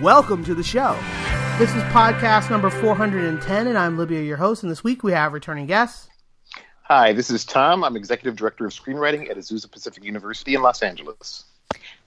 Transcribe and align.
Welcome 0.00 0.42
to 0.44 0.54
the 0.54 0.62
show. 0.62 0.98
This 1.58 1.74
is 1.74 1.82
podcast 1.84 2.50
number 2.50 2.70
410, 2.70 3.66
and 3.66 3.76
I'm 3.76 3.98
Libya, 3.98 4.22
your 4.22 4.38
host. 4.38 4.62
And 4.62 4.72
this 4.72 4.82
week 4.82 5.02
we 5.04 5.12
have 5.12 5.32
returning 5.32 5.66
guests. 5.66 6.08
Hi, 6.84 7.12
this 7.12 7.30
is 7.30 7.44
Tom. 7.44 7.84
I'm 7.84 7.94
Executive 7.94 8.34
Director 8.34 8.64
of 8.64 8.72
Screenwriting 8.72 9.30
at 9.30 9.36
Azusa 9.36 9.70
Pacific 9.70 10.02
University 10.02 10.54
in 10.54 10.62
Los 10.62 10.82
Angeles. 10.82 11.44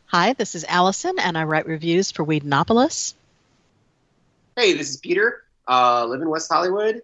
Hi, 0.08 0.34
this 0.34 0.56
is 0.56 0.66
Allison, 0.68 1.20
and 1.20 1.38
I 1.38 1.44
write 1.44 1.68
reviews 1.68 2.12
for 2.12 2.24
Whedonopolis. 2.24 3.16
Hey, 4.58 4.74
this 4.74 4.90
is 4.90 4.98
Peter. 4.98 5.44
Uh, 5.68 6.06
live 6.08 6.22
in 6.22 6.30
West 6.30 6.52
Hollywood. 6.52 7.02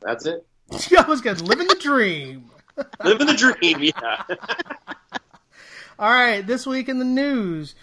That's 0.00 0.26
it. 0.26 0.46
I 0.98 1.02
was 1.02 1.20
going 1.20 1.38
Living 1.44 1.68
the 1.68 1.76
dream. 1.76 2.50
Living 3.04 3.26
the 3.26 3.34
dream. 3.34 3.80
Yeah. 3.80 4.22
All 5.98 6.10
right, 6.10 6.44
this 6.44 6.66
week 6.66 6.88
in 6.88 6.98
the 6.98 7.04
news, 7.04 7.74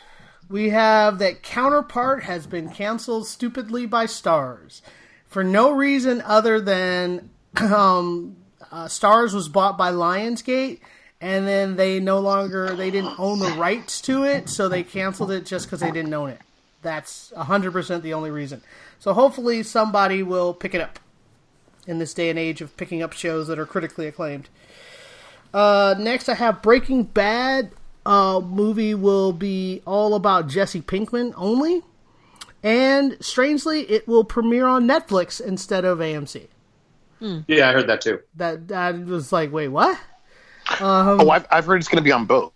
we 0.54 0.70
have 0.70 1.18
that 1.18 1.42
Counterpart 1.42 2.26
has 2.26 2.46
been 2.46 2.70
canceled 2.70 3.26
stupidly 3.26 3.88
by 3.88 4.06
Starz 4.06 4.82
for 5.26 5.44
no 5.44 5.72
reason 5.72 6.22
other 6.22 6.62
than 6.62 7.32
um, 7.60 8.36
uh, 8.72 8.86
Starz 8.86 9.34
was 9.34 9.50
bought 9.50 9.80
by 9.80 9.92
Lionsgate, 9.92 10.80
and 11.20 11.48
then 11.48 11.76
they 11.76 12.00
no 12.00 12.20
longer 12.20 12.76
they 12.76 12.92
didn't 12.92 13.20
own 13.20 13.40
the 13.40 13.50
rights 13.54 14.00
to 14.02 14.26
it, 14.26 14.48
so 14.48 14.70
they 14.70 14.84
canceled 14.84 15.32
it 15.32 15.48
just 15.48 15.66
because 15.66 15.80
they 15.80 15.90
didn't 15.90 16.14
own 16.14 16.30
it. 16.30 16.40
That's 16.84 17.34
hundred 17.36 17.72
percent 17.72 18.04
the 18.04 18.14
only 18.14 18.30
reason. 18.30 18.62
So 19.00 19.14
hopefully 19.14 19.64
somebody 19.64 20.22
will 20.22 20.54
pick 20.54 20.76
it 20.76 20.82
up 20.82 21.00
in 21.88 21.98
this 21.98 22.14
day 22.14 22.30
and 22.30 22.38
age 22.38 22.62
of 22.62 22.78
picking 22.78 23.02
up 23.02 23.14
shows 23.14 23.48
that 23.48 23.58
are 23.58 23.66
critically 23.66 24.06
acclaimed. 24.06 24.50
Uh, 25.52 25.96
next, 25.98 26.30
I 26.30 26.36
have 26.36 26.62
Breaking 26.62 27.06
Bad. 27.06 27.72
Uh, 28.06 28.40
movie 28.42 28.94
will 28.96 29.32
be 29.32 29.82
all 29.86 30.14
about 30.16 30.48
Jesse 30.48 30.82
Pinkman 30.82 31.34
only, 31.38 31.82
and 32.62 33.18
strangely, 33.22 33.82
it 33.90 34.08
will 34.08 34.24
premiere 34.24 34.68
on 34.68 34.86
Netflix 34.88 35.40
instead 35.40 35.86
of 35.86 36.00
AMC. 36.00 36.48
yeah, 37.48 37.70
I 37.70 37.74
heard 37.74 37.88
that 37.88 38.02
too. 38.02 38.20
That 38.36 38.68
that 38.68 39.06
was 39.06 39.32
like, 39.32 39.52
wait, 39.54 39.70
what? 39.70 39.98
oh, 40.82 41.30
I've, 41.30 41.46
I've 41.52 41.66
heard 41.66 41.78
it's 41.78 41.88
going 41.88 41.98
to 41.98 42.04
be 42.04 42.12
on 42.12 42.26
both. 42.26 42.54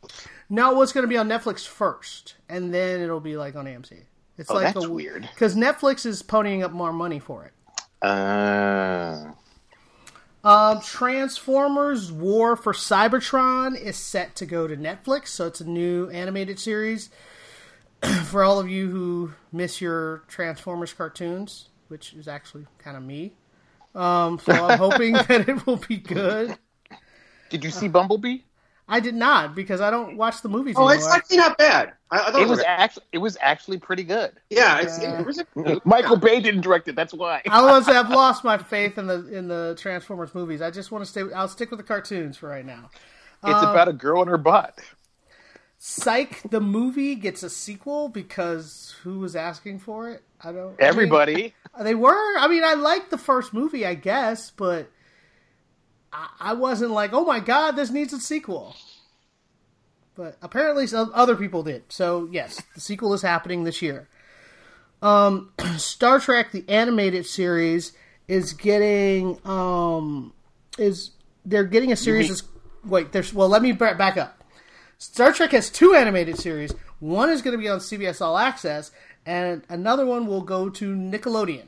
No, 0.50 0.82
it's 0.82 0.92
going 0.94 1.04
to 1.04 1.10
be 1.10 1.18
on 1.18 1.28
Netflix 1.28 1.66
first, 1.68 2.36
and 2.50 2.74
then 2.74 3.02
it'll 3.02 3.20
be 3.20 3.38
like 3.38 3.56
on 3.56 3.66
AMC. 3.66 4.00
It's 4.38 4.52
Oh, 4.52 4.56
like 4.56 4.74
that's 4.74 4.88
weird. 4.88 5.28
because 5.34 5.56
Netflix 5.56 6.06
is 6.06 6.22
ponying 6.24 6.64
up 6.64 6.72
more 6.72 6.94
money 6.94 7.20
for 7.20 7.46
it. 7.46 7.54
Uh, 8.02 9.32
Um, 10.44 10.82
Transformers 10.82 12.12
War 12.12 12.56
for 12.56 12.74
Cybertron 12.74 13.80
is 13.80 13.98
set 13.98 14.36
to 14.38 14.46
go 14.46 14.68
to 14.68 14.78
Netflix, 14.78 15.30
so 15.30 15.48
it's 15.48 15.60
a 15.60 15.68
new 15.68 16.10
animated 16.10 16.60
series 16.60 17.10
for 18.26 18.44
all 18.44 18.60
of 18.60 18.70
you 18.70 18.90
who 18.90 19.34
miss 19.52 19.82
your 19.82 20.24
Transformers 20.28 20.94
cartoons, 20.94 21.70
which 21.88 22.14
is 22.14 22.28
actually 22.28 22.66
kind 22.78 22.96
of 22.96 23.04
me. 23.04 23.34
Um, 23.96 24.40
so 24.40 24.54
I'm 24.54 24.78
hoping 24.78 25.14
that 25.28 25.50
it 25.50 25.66
will 25.66 25.78
be 25.78 25.98
good. 25.98 26.58
did 27.50 27.64
you 27.64 27.72
see 27.72 27.88
Bumblebee? 27.88 28.40
I 28.90 29.00
did 29.02 29.16
not 29.16 29.54
because 29.54 29.82
I 29.82 29.92
don't 29.92 30.16
watch 30.16 30.42
the 30.42 30.48
movies 30.50 30.76
Oh, 30.78 30.88
anymore. 30.88 30.96
it's 30.96 31.08
actually 31.14 31.38
not 31.38 31.58
bad. 31.58 31.94
I, 32.10 32.20
I 32.20 32.32
thought 32.32 32.42
It 32.42 32.48
was 32.48 32.60
okay. 32.60 32.68
actually 32.70 33.04
it 33.12 33.18
was 33.18 33.38
actually 33.42 33.78
pretty 33.80 34.04
good. 34.04 34.32
yeah. 34.50 34.80
It's, 34.80 34.98
it 35.00 35.26
was 35.26 35.44
Michael 35.86 36.16
Bay 36.18 36.40
didn't 36.40 36.62
direct 36.62 36.88
it. 36.88 36.96
That's 36.96 37.14
why. 37.14 37.42
I 37.50 37.62
was 37.64 37.86
say 37.86 37.96
I've 37.96 38.10
lost 38.10 38.44
my 38.46 38.58
faith 38.58 38.98
in 38.98 39.08
the 39.08 39.28
in 39.28 39.48
the 39.50 39.76
Transformers 39.78 40.34
movies. 40.34 40.62
I 40.62 40.72
just 40.72 40.92
want 40.92 41.04
to 41.04 41.10
stay. 41.10 41.24
I'll 41.36 41.48
stick 41.50 41.70
with 41.70 41.80
the 41.80 41.84
cartoons 41.84 42.38
for 42.38 42.48
right 42.50 42.66
now. 42.66 42.90
It's 43.44 43.54
um, 43.64 43.70
about 43.70 43.88
a 43.90 43.94
girl 43.94 44.22
and 44.22 44.30
her 44.30 44.38
butt. 44.38 44.80
Psych 45.80 46.42
the 46.50 46.60
movie 46.60 47.14
gets 47.16 47.44
a 47.44 47.50
sequel 47.50 48.10
because 48.10 48.96
who 49.04 49.20
was 49.20 49.36
asking 49.36 49.80
for 49.80 50.10
it? 50.10 50.24
I 50.42 50.52
don't. 50.52 50.60
I 50.68 50.70
mean, 50.70 50.76
Everybody. 50.80 51.54
they 51.80 51.94
were. 51.94 52.38
I 52.40 52.48
mean, 52.48 52.64
I 52.64 52.74
liked 52.74 53.12
the 53.12 53.18
first 53.18 53.54
movie, 53.54 53.86
I 53.86 53.94
guess, 53.94 54.50
but 54.50 54.90
I, 56.12 56.30
I 56.40 56.54
wasn't 56.54 56.92
like, 56.92 57.14
oh 57.14 57.26
my 57.26 57.40
god, 57.40 57.72
this 57.72 57.92
needs 57.92 58.14
a 58.14 58.20
sequel. 58.20 58.76
But 60.16 60.38
apparently, 60.42 60.88
some 60.88 61.12
other 61.14 61.36
people 61.36 61.64
did. 61.64 61.84
So 61.90 62.28
yes, 62.32 62.62
the 62.74 62.82
sequel 62.82 63.14
is 63.14 63.22
happening 63.22 63.64
this 63.64 63.82
year. 63.82 64.08
Um, 65.02 65.52
Star 65.78 66.20
Trek: 66.20 66.52
The 66.52 66.68
Animated 66.68 67.26
Series 67.26 67.94
is 68.28 68.54
getting 68.54 69.40
um 69.46 70.34
is 70.78 71.12
they're 71.46 71.64
getting 71.64 71.92
a 71.92 71.96
series. 71.96 72.30
That's, 72.30 72.44
wait, 72.84 73.12
there's 73.12 73.34
well, 73.34 73.48
let 73.48 73.62
me 73.62 73.72
back 73.72 74.18
up. 74.18 74.44
Star 74.98 75.32
Trek 75.32 75.52
has 75.52 75.70
two 75.70 75.94
animated 75.94 76.40
series. 76.40 76.74
One 77.00 77.30
is 77.30 77.44
going 77.44 77.56
to 77.56 77.62
be 77.62 77.70
on 77.70 77.80
CBS 77.80 78.20
All 78.20 78.38
Access, 78.38 78.92
and 79.26 79.62
another 79.70 80.06
one 80.06 80.26
will 80.26 80.42
go 80.42 80.70
to 80.70 80.96
Nickelodeon. 80.96 81.66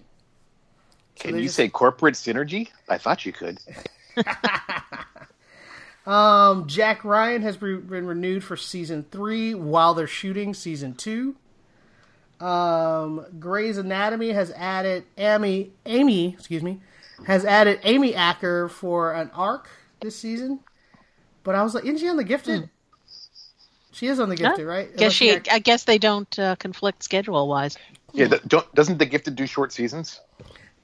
Can 1.16 1.35
you 1.35 1.44
just- 1.44 1.56
say 1.56 1.69
corporate 1.69 2.16
synergy? 2.16 2.69
I 2.88 2.97
thought 2.97 3.25
you 3.25 3.31
could. 3.33 3.59
Um, 6.09 6.66
Jack 6.66 7.06
Ryan 7.06 7.44
has 7.44 7.62
re- 7.62 7.78
been 7.78 8.07
renewed 8.07 8.44
for 8.44 8.57
season 8.57 9.06
three 9.12 9.53
while 9.53 9.94
they're 9.94 10.07
shooting 10.07 10.56
season 10.56 10.96
two. 10.96 11.35
Um, 12.40 13.25
Grey's 13.40 13.78
Anatomy 13.78 14.30
has 14.30 14.50
added 14.52 15.03
Amy, 15.19 15.72
Amy, 15.85 16.34
excuse 16.34 16.63
me, 16.63 16.80
has 17.28 17.46
added 17.46 17.80
Amy 17.84 18.16
Acker 18.16 18.69
for 18.69 19.13
an 19.13 19.30
arc 19.35 19.69
this 20.00 20.16
season. 20.16 20.62
But 21.44 21.53
I 21.53 21.62
was 21.62 21.75
like, 21.75 21.84
isn't 21.84 22.00
she 22.00 22.07
on 22.07 22.18
The 22.18 22.24
Gifted? 22.24 22.72
She 23.91 24.07
is 24.07 24.19
on 24.19 24.30
The 24.30 24.36
Gifted, 24.36 24.66
right? 24.66 24.88
Guess 24.97 25.00
Unless 25.00 25.13
she, 25.13 25.51
I 25.51 25.59
guess 25.59 25.84
they 25.84 26.00
don't 26.00 26.40
uh, 26.40 26.56
conflict 26.56 27.03
schedule 27.03 27.47
wise. 27.47 27.78
Yeah, 28.13 28.30
th- 28.30 28.41
don't, 28.47 28.74
doesn't 28.74 28.97
The 28.97 29.06
Gifted 29.06 29.36
do 29.36 29.46
short 29.46 29.72
seasons? 29.74 30.22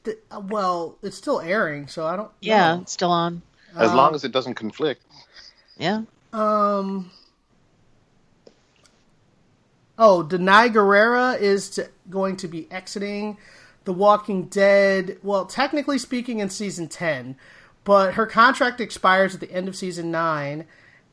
Th- 0.06 0.18
well, 0.50 0.98
it's 1.02 1.18
still 1.18 1.42
airing, 1.42 1.88
so 1.88 2.06
I 2.06 2.16
don't. 2.16 2.32
Yeah, 2.42 2.76
know. 2.76 2.82
it's 2.82 2.94
still 2.94 3.12
on. 3.12 3.42
As 3.76 3.94
long 3.94 4.16
as 4.16 4.24
it 4.24 4.32
doesn't 4.32 4.54
conflict. 4.54 5.04
Yeah. 5.78 6.04
Um. 6.32 7.12
Oh, 9.98 10.26
Danai 10.28 10.74
Gurira 10.74 11.40
is 11.40 11.70
to, 11.72 11.90
going 12.10 12.38
to 12.38 12.48
be 12.48 12.70
exiting 12.72 13.38
The 13.86 13.94
Walking 13.94 14.46
Dead. 14.46 15.18
Well, 15.24 15.46
technically 15.46 15.98
speaking, 15.98 16.40
in 16.40 16.50
season 16.50 16.88
ten, 16.88 17.36
but 17.84 18.14
her 18.14 18.26
contract 18.26 18.80
expires 18.80 19.34
at 19.34 19.42
the 19.42 19.52
end 19.52 19.68
of 19.68 19.76
season 19.76 20.12
nine. 20.12 20.66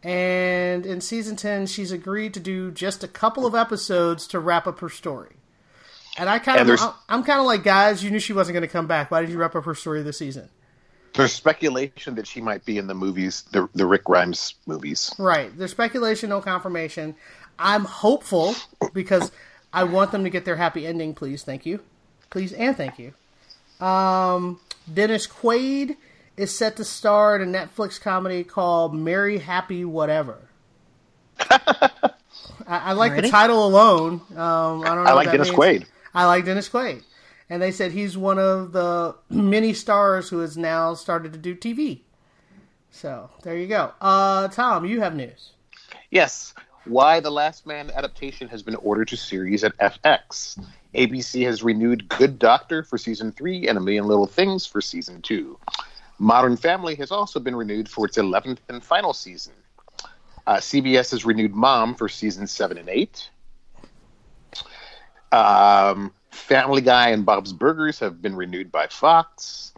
And 0.04 0.84
in 0.84 1.00
season 1.00 1.36
ten, 1.36 1.66
she's 1.66 1.92
agreed 1.92 2.34
to 2.34 2.40
do 2.40 2.70
just 2.72 3.04
a 3.04 3.08
couple 3.08 3.46
of 3.46 3.54
episodes 3.54 4.26
to 4.28 4.40
wrap 4.40 4.66
up 4.66 4.80
her 4.80 4.88
story. 4.88 5.36
And 6.18 6.28
I 6.28 6.38
kind 6.38 6.68
of, 6.68 6.80
I'm 7.08 7.22
kind 7.22 7.40
of 7.40 7.46
like, 7.46 7.62
guys, 7.62 8.04
you 8.04 8.10
knew 8.10 8.18
she 8.18 8.32
wasn't 8.32 8.54
going 8.54 8.62
to 8.62 8.68
come 8.68 8.86
back. 8.86 9.10
Why 9.10 9.22
did 9.22 9.30
you 9.30 9.38
wrap 9.38 9.54
up 9.56 9.64
her 9.64 9.74
story 9.74 10.02
this 10.02 10.18
season? 10.18 10.48
There's 11.14 11.32
speculation 11.32 12.14
that 12.14 12.26
she 12.26 12.40
might 12.40 12.64
be 12.64 12.78
in 12.78 12.86
the 12.86 12.94
movies, 12.94 13.44
the 13.52 13.68
the 13.74 13.84
Rick 13.86 14.04
Grimes 14.04 14.54
movies. 14.66 15.14
Right. 15.18 15.56
There's 15.56 15.70
speculation, 15.70 16.30
no 16.30 16.40
confirmation. 16.40 17.14
I'm 17.58 17.84
hopeful 17.84 18.54
because 18.94 19.30
I 19.72 19.84
want 19.84 20.10
them 20.10 20.24
to 20.24 20.30
get 20.30 20.44
their 20.44 20.56
happy 20.56 20.86
ending, 20.86 21.14
please. 21.14 21.42
Thank 21.42 21.66
you. 21.66 21.80
Please 22.30 22.52
and 22.54 22.76
thank 22.76 22.98
you. 22.98 23.12
Um, 23.84 24.60
Dennis 24.92 25.26
Quaid 25.26 25.96
is 26.36 26.56
set 26.56 26.76
to 26.76 26.84
star 26.84 27.36
in 27.36 27.54
a 27.54 27.58
Netflix 27.58 28.00
comedy 28.00 28.42
called 28.42 28.94
Merry 28.94 29.38
Happy 29.38 29.84
Whatever. 29.84 30.38
I, 31.40 32.10
I 32.66 32.92
like 32.92 33.16
the 33.16 33.28
title 33.28 33.66
alone. 33.66 34.22
Um, 34.30 34.82
I 34.82 34.94
don't 34.94 35.04
know. 35.04 35.10
I 35.10 35.12
like 35.12 35.30
Dennis 35.30 35.48
means. 35.48 35.58
Quaid. 35.58 35.86
I 36.14 36.26
like 36.26 36.44
Dennis 36.44 36.68
Quaid. 36.68 37.02
And 37.48 37.60
they 37.60 37.70
said 37.70 37.92
he's 37.92 38.16
one 38.16 38.38
of 38.38 38.72
the 38.72 39.16
many 39.30 39.74
stars 39.74 40.28
who 40.28 40.38
has 40.38 40.56
now 40.56 40.94
started 40.94 41.32
to 41.32 41.38
do 41.38 41.54
TV. 41.54 42.00
So 42.90 43.30
there 43.42 43.56
you 43.56 43.66
go. 43.66 43.92
Uh, 44.00 44.48
Tom, 44.48 44.84
you 44.84 45.00
have 45.00 45.14
news. 45.14 45.52
Yes. 46.10 46.54
Y 46.86 47.20
the 47.20 47.30
Last 47.30 47.66
Man 47.66 47.90
adaptation 47.94 48.48
has 48.48 48.62
been 48.62 48.74
ordered 48.76 49.08
to 49.08 49.16
series 49.16 49.64
at 49.64 49.76
FX. 49.78 50.62
ABC 50.94 51.44
has 51.46 51.62
renewed 51.62 52.08
Good 52.08 52.38
Doctor 52.38 52.82
for 52.82 52.98
season 52.98 53.32
three 53.32 53.68
and 53.68 53.78
A 53.78 53.80
Million 53.80 54.06
Little 54.06 54.26
Things 54.26 54.66
for 54.66 54.80
season 54.80 55.22
two. 55.22 55.58
Modern 56.18 56.56
Family 56.56 56.94
has 56.96 57.10
also 57.10 57.40
been 57.40 57.56
renewed 57.56 57.88
for 57.88 58.06
its 58.06 58.18
11th 58.18 58.58
and 58.68 58.82
final 58.82 59.12
season. 59.12 59.54
Uh, 60.46 60.56
CBS 60.56 61.12
has 61.12 61.24
renewed 61.24 61.54
Mom 61.54 61.94
for 61.94 62.08
season 62.08 62.46
seven 62.46 62.76
and 62.78 62.88
eight. 62.88 63.30
Um, 65.32 66.12
Family 66.30 66.80
Guy 66.80 67.10
and 67.10 67.24
Bob's 67.24 67.52
Burgers 67.52 67.98
have 68.00 68.22
been 68.22 68.36
renewed 68.36 68.70
by 68.72 68.86
Fox. 68.86 69.72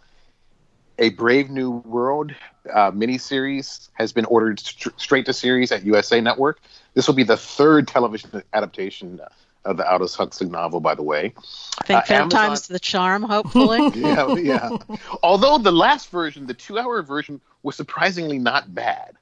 A 0.99 1.11
Brave 1.11 1.51
New 1.51 1.71
World 1.85 2.33
uh, 2.73 2.91
miniseries 2.93 3.89
has 3.95 4.12
been 4.12 4.25
ordered 4.27 4.61
st- 4.61 4.99
straight 5.01 5.27
to 5.27 5.33
series 5.33 5.73
at 5.73 5.85
USA 5.85 6.21
Network. 6.21 6.61
This 6.95 7.09
will 7.09 7.15
be 7.15 7.25
the 7.25 7.37
third 7.37 7.89
television 7.89 8.43
adaptation 8.53 9.21
of 9.65 9.77
the 9.77 9.91
Aldous 9.91 10.15
Huxley 10.15 10.49
novel, 10.49 10.79
by 10.79 10.95
the 10.95 11.03
way. 11.03 11.35
I 11.81 11.85
think 11.85 12.11
Uh, 12.11 12.15
Amazon- 12.15 12.29
time's 12.31 12.69
the 12.69 12.79
charm, 12.79 13.23
hopefully. 13.23 13.91
Yeah, 13.95 14.35
yeah. 14.37 14.71
Although 15.23 15.59
the 15.59 15.73
last 15.73 16.11
version, 16.11 16.47
the 16.47 16.55
two-hour 16.55 17.03
version, 17.03 17.41
was 17.65 17.75
surprisingly 17.75 18.39
not 18.39 18.73
bad, 18.75 19.17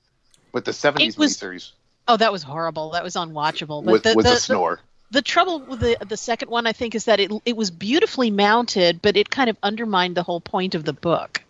but 0.52 0.64
the 0.66 0.72
'70s 0.72 1.00
It 1.00 1.18
was- 1.18 1.36
miniseries 1.36 1.72
oh, 2.08 2.16
that 2.16 2.32
was 2.32 2.42
horrible. 2.42 2.90
That 2.90 3.02
was 3.04 3.14
unwatchable. 3.14 3.84
But 3.84 3.92
was, 3.92 4.02
the, 4.02 4.14
the, 4.22 4.32
a 4.32 4.36
snore. 4.36 4.80
The, 5.12 5.22
trouble 5.22 5.60
with 5.60 5.80
the 5.80 5.96
the 6.06 6.16
second 6.16 6.50
one, 6.50 6.66
I 6.66 6.72
think, 6.72 6.94
is 6.94 7.04
that 7.04 7.20
it 7.20 7.30
it 7.44 7.56
was 7.56 7.70
beautifully 7.70 8.30
mounted, 8.30 9.00
but 9.02 9.16
it 9.16 9.30
kind 9.30 9.48
of 9.50 9.56
undermined 9.62 10.16
the 10.16 10.22
whole 10.22 10.40
point 10.40 10.74
of 10.74 10.84
the 10.84 10.92
book. 10.92 11.42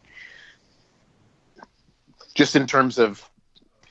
Just 2.35 2.57
in 2.57 2.67
terms 2.67 2.99
of 2.99 3.25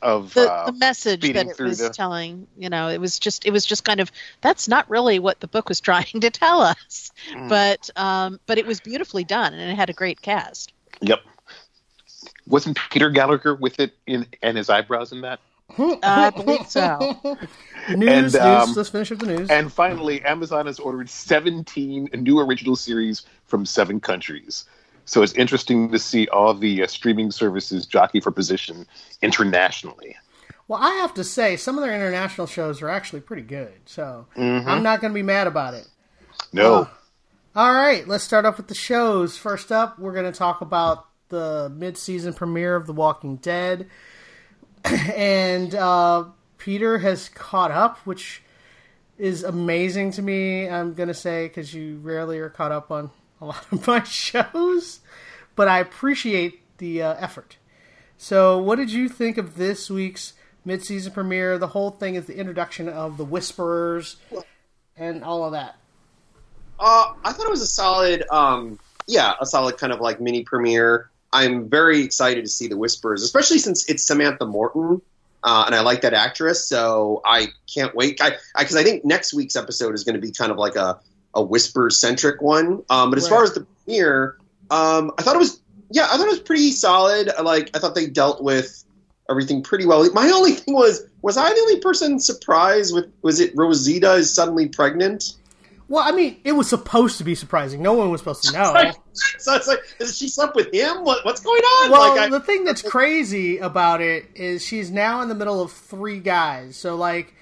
of 0.02 0.34
the, 0.34 0.52
uh, 0.52 0.66
the 0.66 0.74
message 0.74 1.22
that 1.34 1.46
it 1.48 1.60
was 1.60 1.78
the- 1.78 1.90
telling 1.90 2.48
you 2.58 2.70
know 2.70 2.90
it 2.90 3.00
was 3.00 3.20
just 3.20 3.46
it 3.46 3.52
was 3.52 3.66
just 3.66 3.86
kind 3.86 4.00
of 4.00 4.12
that's 4.42 4.68
not 4.68 4.90
really 4.90 5.20
what 5.20 5.40
the 5.40 5.48
book 5.48 5.70
was 5.70 5.80
trying 5.90 6.20
to 6.22 6.30
tell 6.32 6.62
us 6.62 7.12
Mm. 7.32 7.50
but 7.50 7.90
um 7.96 8.40
but 8.48 8.58
it 8.58 8.66
was 8.66 8.80
beautifully 8.80 9.24
done 9.24 9.54
and 9.54 9.70
it 9.72 9.76
had 9.76 9.92
a 9.92 9.94
great 9.94 10.20
cast 10.22 10.74
Yep. 11.02 11.20
Wasn't 12.48 12.78
Peter 12.90 13.12
Gallagher 13.12 13.54
with 13.54 13.80
it 13.80 13.94
in 14.08 14.26
and 14.42 14.58
his 14.58 14.70
eyebrows 14.72 15.12
in 15.12 15.22
that? 15.22 15.40
i 16.04 16.30
believe 16.30 16.68
so 16.68 17.18
News, 17.90 18.36
And, 18.36 18.46
um, 18.46 18.68
news. 18.68 18.78
Let's 18.78 18.90
finish 18.90 19.10
with 19.10 19.20
the 19.22 19.26
news. 19.26 19.50
And 19.50 19.74
finally, 19.74 20.22
Amazon 20.24 20.68
has 20.68 20.78
ordered 20.80 21.10
17 21.10 22.10
new 22.14 22.40
original 22.40 22.76
series 22.76 23.24
from 23.46 23.66
seven 23.66 24.00
countries. 24.00 24.66
So 25.06 25.24
it's 25.24 25.34
interesting 25.34 25.92
to 25.92 25.98
see 25.98 26.28
all 26.28 26.54
the 26.54 26.84
uh, 26.84 26.88
streaming 26.88 27.32
services 27.32 27.88
jockey 27.88 28.20
for 28.20 28.30
position 28.30 28.86
internationally. 29.24 30.16
Well, 30.68 30.80
I 30.80 30.92
have 30.98 31.16
to 31.16 31.24
say, 31.24 31.58
some 31.58 31.76
of 31.78 31.84
their 31.84 31.96
international 31.96 32.46
shows 32.46 32.84
are 32.84 32.90
actually 32.90 33.22
pretty 33.22 33.42
good. 33.42 33.74
So 33.86 34.28
Mm-hmm. 34.38 34.70
I'm 34.70 34.84
not 34.84 35.02
going 35.02 35.12
to 35.12 35.16
be 35.16 35.24
mad 35.24 35.48
about 35.48 35.74
it. 35.74 35.88
No, 36.54 36.88
Oh. 36.88 36.90
All 37.56 37.74
right, 37.74 38.08
let's 38.08 38.24
start 38.24 38.46
off 38.46 38.58
with 38.58 38.68
the 38.68 38.76
shows. 38.76 39.38
First 39.38 39.72
up, 39.72 39.98
we're 39.98 40.14
going 40.14 40.32
to 40.32 40.38
talk 40.38 40.62
about 40.62 41.08
the 41.30 41.72
mid-season 41.76 42.34
premiere 42.34 42.76
of 42.76 42.86
The 42.86 42.94
Walking 42.94 43.38
Dead, 43.38 43.88
and 45.16 45.74
uh, 45.76 46.26
Peter 46.58 46.98
has 47.00 47.30
caught 47.30 47.72
up, 47.72 47.98
which 48.00 48.44
is 49.18 49.44
amazing 49.44 50.12
to 50.14 50.22
me. 50.22 50.68
I'm 50.68 50.96
to 50.96 51.14
say 51.14 51.48
because 51.48 51.74
you 51.74 52.00
rarely 52.02 52.40
are 52.40 52.50
caught 52.50 52.72
up 52.72 52.92
on 52.92 53.12
a 53.40 53.46
lot 53.48 53.66
of 53.72 53.86
my 53.88 54.04
shows, 54.04 55.00
but 55.56 55.68
I 55.68 55.80
appreciate 55.80 56.62
the 56.78 57.04
uh, 57.04 57.14
effort. 57.20 57.58
So, 58.18 58.60
what 58.60 58.76
did 58.76 58.92
you 58.92 59.10
think 59.10 59.38
of 59.38 59.58
this 59.58 59.90
week's 59.90 60.34
mid-season 60.64 61.12
premiere? 61.12 61.58
The 61.58 61.68
whole 61.68 61.92
thing 61.92 62.16
is 62.16 62.26
the 62.26 62.38
introduction 62.38 62.88
of 62.88 63.18
the 63.18 63.26
Whisperers 63.26 64.18
and 64.96 65.24
all 65.24 65.44
of 65.44 65.52
that. 65.54 65.76
Uh, 66.80 67.14
I 67.24 67.32
thought 67.32 67.46
it 67.46 67.52
was 67.52 67.62
a 67.62 67.68
solid, 67.68 68.24
um, 68.32 68.80
yeah, 69.08 69.34
a 69.40 69.46
solid 69.46 69.78
kind 69.78 69.94
of 69.94 70.02
like 70.02 70.20
mini 70.20 70.44
premiere. 70.44 71.11
I'm 71.34 71.70
very 71.70 72.02
excited 72.02 72.44
to 72.44 72.50
see 72.52 72.68
the 72.68 72.78
Whispers, 72.78 73.24
especially 73.24 73.58
since 73.58 73.88
it's 73.90 74.04
Samantha 74.04 74.46
Morton, 74.46 75.02
uh, 75.44 75.64
and 75.66 75.74
I 75.76 75.82
like 75.82 76.02
that 76.02 76.14
actress. 76.14 76.68
So 76.68 77.22
I 77.26 77.48
can't 77.74 77.96
wait. 77.96 78.22
I 78.22 78.38
because 78.58 78.76
I, 78.76 78.84
think 78.84 79.06
next 79.06 79.34
week's 79.34 79.56
episode 79.56 79.96
is 79.96 80.04
going 80.04 80.16
to 80.16 80.22
be 80.22 80.32
kind 80.32 80.52
of 80.52 80.58
like 80.58 80.76
a 80.76 81.00
a 81.34 81.42
Whisper 81.42 81.90
centric 81.90 82.42
one. 82.42 82.84
Um, 82.90 83.10
but 83.10 83.18
as 83.18 83.24
Right. 83.24 83.30
far 83.30 83.44
as 83.44 83.54
the 83.54 83.66
premiere, 83.86 84.38
um, 84.70 85.12
I 85.18 85.24
thought 85.24 85.36
it 85.36 85.40
was 85.40 85.62
yeah, 85.92 86.08
I 86.12 86.18
thought 86.18 86.28
it 86.28 86.32
was 86.32 86.40
pretty 86.40 86.72
solid. 86.72 87.32
Like 87.44 87.70
I 87.74 87.80
thought 87.80 87.96
they 87.96 88.08
dealt 88.08 88.44
with 88.44 88.84
everything 89.30 89.64
pretty 89.64 89.86
well. 89.86 90.08
My 90.14 90.30
only 90.30 90.52
thing 90.52 90.74
was 90.74 91.06
was 91.22 91.38
I 91.38 91.50
the 91.54 91.60
only 91.60 91.80
person 91.80 92.20
surprised 92.20 92.94
with 92.94 93.06
was 93.22 93.40
it 93.40 93.54
Rosita 93.56 94.14
is 94.14 94.34
suddenly 94.34 94.68
pregnant? 94.68 95.36
Well, 95.92 96.06
I 96.08 96.14
mean, 96.14 96.40
it 96.46 96.54
was 96.54 96.70
supposed 96.70 97.18
to 97.18 97.26
be 97.26 97.36
surprising. 97.36 97.82
No 97.82 97.92
one 97.92 98.10
was 98.10 98.22
supposed 98.22 98.46
to 98.46 98.54
know. 98.58 98.92
So 99.40 99.54
it's 99.56 99.68
like, 99.68 99.80
is 100.00 100.18
she 100.18 100.30
slept 100.30 100.56
with 100.56 100.74
him? 100.74 101.04
What, 101.04 101.26
what's 101.26 101.42
going 101.42 101.62
on? 101.62 101.92
Well, 101.92 102.16
like, 102.16 102.20
I, 102.22 102.30
the 102.30 102.40
thing 102.40 102.64
that's 102.64 102.82
crazy 102.90 103.58
about 103.58 104.00
it 104.00 104.26
is 104.36 104.66
she's 104.66 104.90
now 104.90 105.22
in 105.22 105.28
the 105.28 105.36
middle 105.36 105.62
of 105.62 105.74
three 105.74 106.20
guys. 106.20 106.78
So, 106.78 106.96
like, 106.96 107.34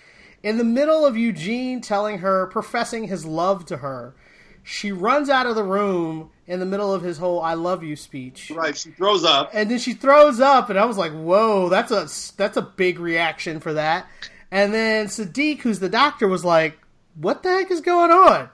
in 0.42 0.58
the 0.58 0.64
middle 0.64 1.06
of 1.06 1.16
Eugene 1.16 1.82
telling 1.82 2.20
her, 2.20 2.48
professing 2.48 3.04
his 3.04 3.24
love 3.24 3.68
to 3.68 3.78
her, 3.78 4.16
she 4.64 4.92
runs 4.92 5.30
out 5.30 5.46
of 5.46 5.54
the 5.54 5.64
room 5.64 6.32
in 6.48 6.60
the 6.60 6.66
middle 6.66 6.92
of 6.92 7.04
his 7.04 7.20
whole 7.20 7.40
"I 7.40 7.54
love 7.54 7.84
you" 7.84 7.96
speech, 7.96 8.50
right, 8.50 8.76
she 8.76 8.90
throws 8.90 9.24
up. 9.24 9.52
and 9.54 9.70
then 9.70 9.78
she 9.78 9.94
throws 9.94 10.40
up, 10.40 10.72
and 10.72 10.80
I 10.80 10.86
was 10.86 10.98
like, 10.98 11.12
"Whoa, 11.12 11.70
that's 11.70 11.92
a 11.92 12.08
that's 12.36 12.58
a 12.58 12.64
big 12.64 12.98
reaction 13.00 13.60
for 13.60 13.74
that." 13.74 14.08
And 14.50 14.74
then 14.74 15.06
Siddiq, 15.06 15.60
who's 15.60 15.80
the 15.80 15.90
doctor, 15.90 16.28
was 16.28 16.44
like, 16.44 16.79
"What 17.20 17.44
the 17.44 17.50
heck 17.50 17.72
is 17.72 17.82
going 17.82 18.12
on?" 18.12 18.50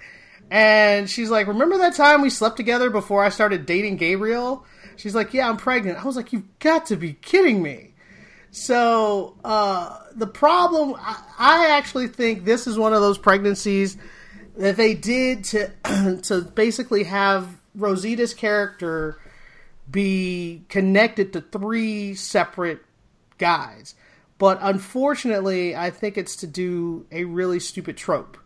And 0.49 1.09
she's 1.09 1.29
like, 1.29 1.47
"Remember 1.47 1.77
that 1.77 1.95
time 1.95 2.21
we 2.21 2.29
slept 2.29 2.57
together 2.57 2.89
before 2.89 3.23
I 3.23 3.29
started 3.29 3.65
dating 3.65 3.97
Gabriel?" 3.97 4.65
She's 4.95 5.15
like, 5.15 5.33
"Yeah, 5.33 5.49
I'm 5.49 5.57
pregnant." 5.57 5.99
I 5.99 6.03
was 6.03 6.15
like, 6.15 6.33
"You've 6.33 6.59
got 6.59 6.85
to 6.87 6.95
be 6.95 7.13
kidding 7.13 7.61
me." 7.61 7.93
So 8.51 9.35
uh, 9.43 9.99
the 10.15 10.27
problem, 10.27 10.95
I, 10.97 11.21
I 11.37 11.67
actually 11.71 12.07
think 12.07 12.45
this 12.45 12.67
is 12.67 12.77
one 12.77 12.93
of 12.93 13.01
those 13.01 13.17
pregnancies 13.17 13.97
that 14.57 14.77
they 14.77 14.93
did 14.93 15.43
to 15.45 15.71
to 16.23 16.41
basically 16.41 17.03
have 17.03 17.49
Rosita's 17.77 18.33
character 18.33 19.19
be 19.89 20.63
connected 20.69 21.33
to 21.33 21.41
three 21.41 22.15
separate 22.15 22.79
guys. 23.37 23.95
But 24.37 24.59
unfortunately, 24.61 25.75
I 25.75 25.89
think 25.89 26.17
it's 26.17 26.37
to 26.37 26.47
do 26.47 27.05
a 27.11 27.25
really 27.25 27.59
stupid 27.59 27.97
trope 27.97 28.37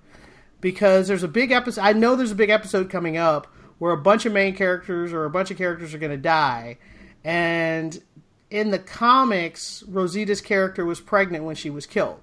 because 0.61 1.07
there's 1.07 1.23
a 1.23 1.27
big 1.27 1.51
episode. 1.51 1.81
I 1.81 1.93
know 1.93 2.15
there's 2.15 2.31
a 2.31 2.35
big 2.35 2.49
episode 2.49 2.89
coming 2.89 3.17
up 3.17 3.47
where 3.77 3.91
a 3.91 3.97
bunch 3.97 4.25
of 4.25 4.33
main 4.33 4.55
characters 4.55 5.13
or 5.13 5.25
a 5.25 5.29
bunch 5.29 5.51
of 5.51 5.57
characters 5.57 5.93
are 5.93 5.99
going 5.99 6.11
to 6.11 6.17
die, 6.17 6.77
and 7.23 8.01
in 8.49 8.71
the 8.71 8.79
comics, 8.79 9.83
Rosita's 9.87 10.41
character 10.41 10.85
was 10.85 10.99
pregnant 10.99 11.43
when 11.43 11.55
she 11.55 11.69
was 11.69 11.85
killed. 11.85 12.19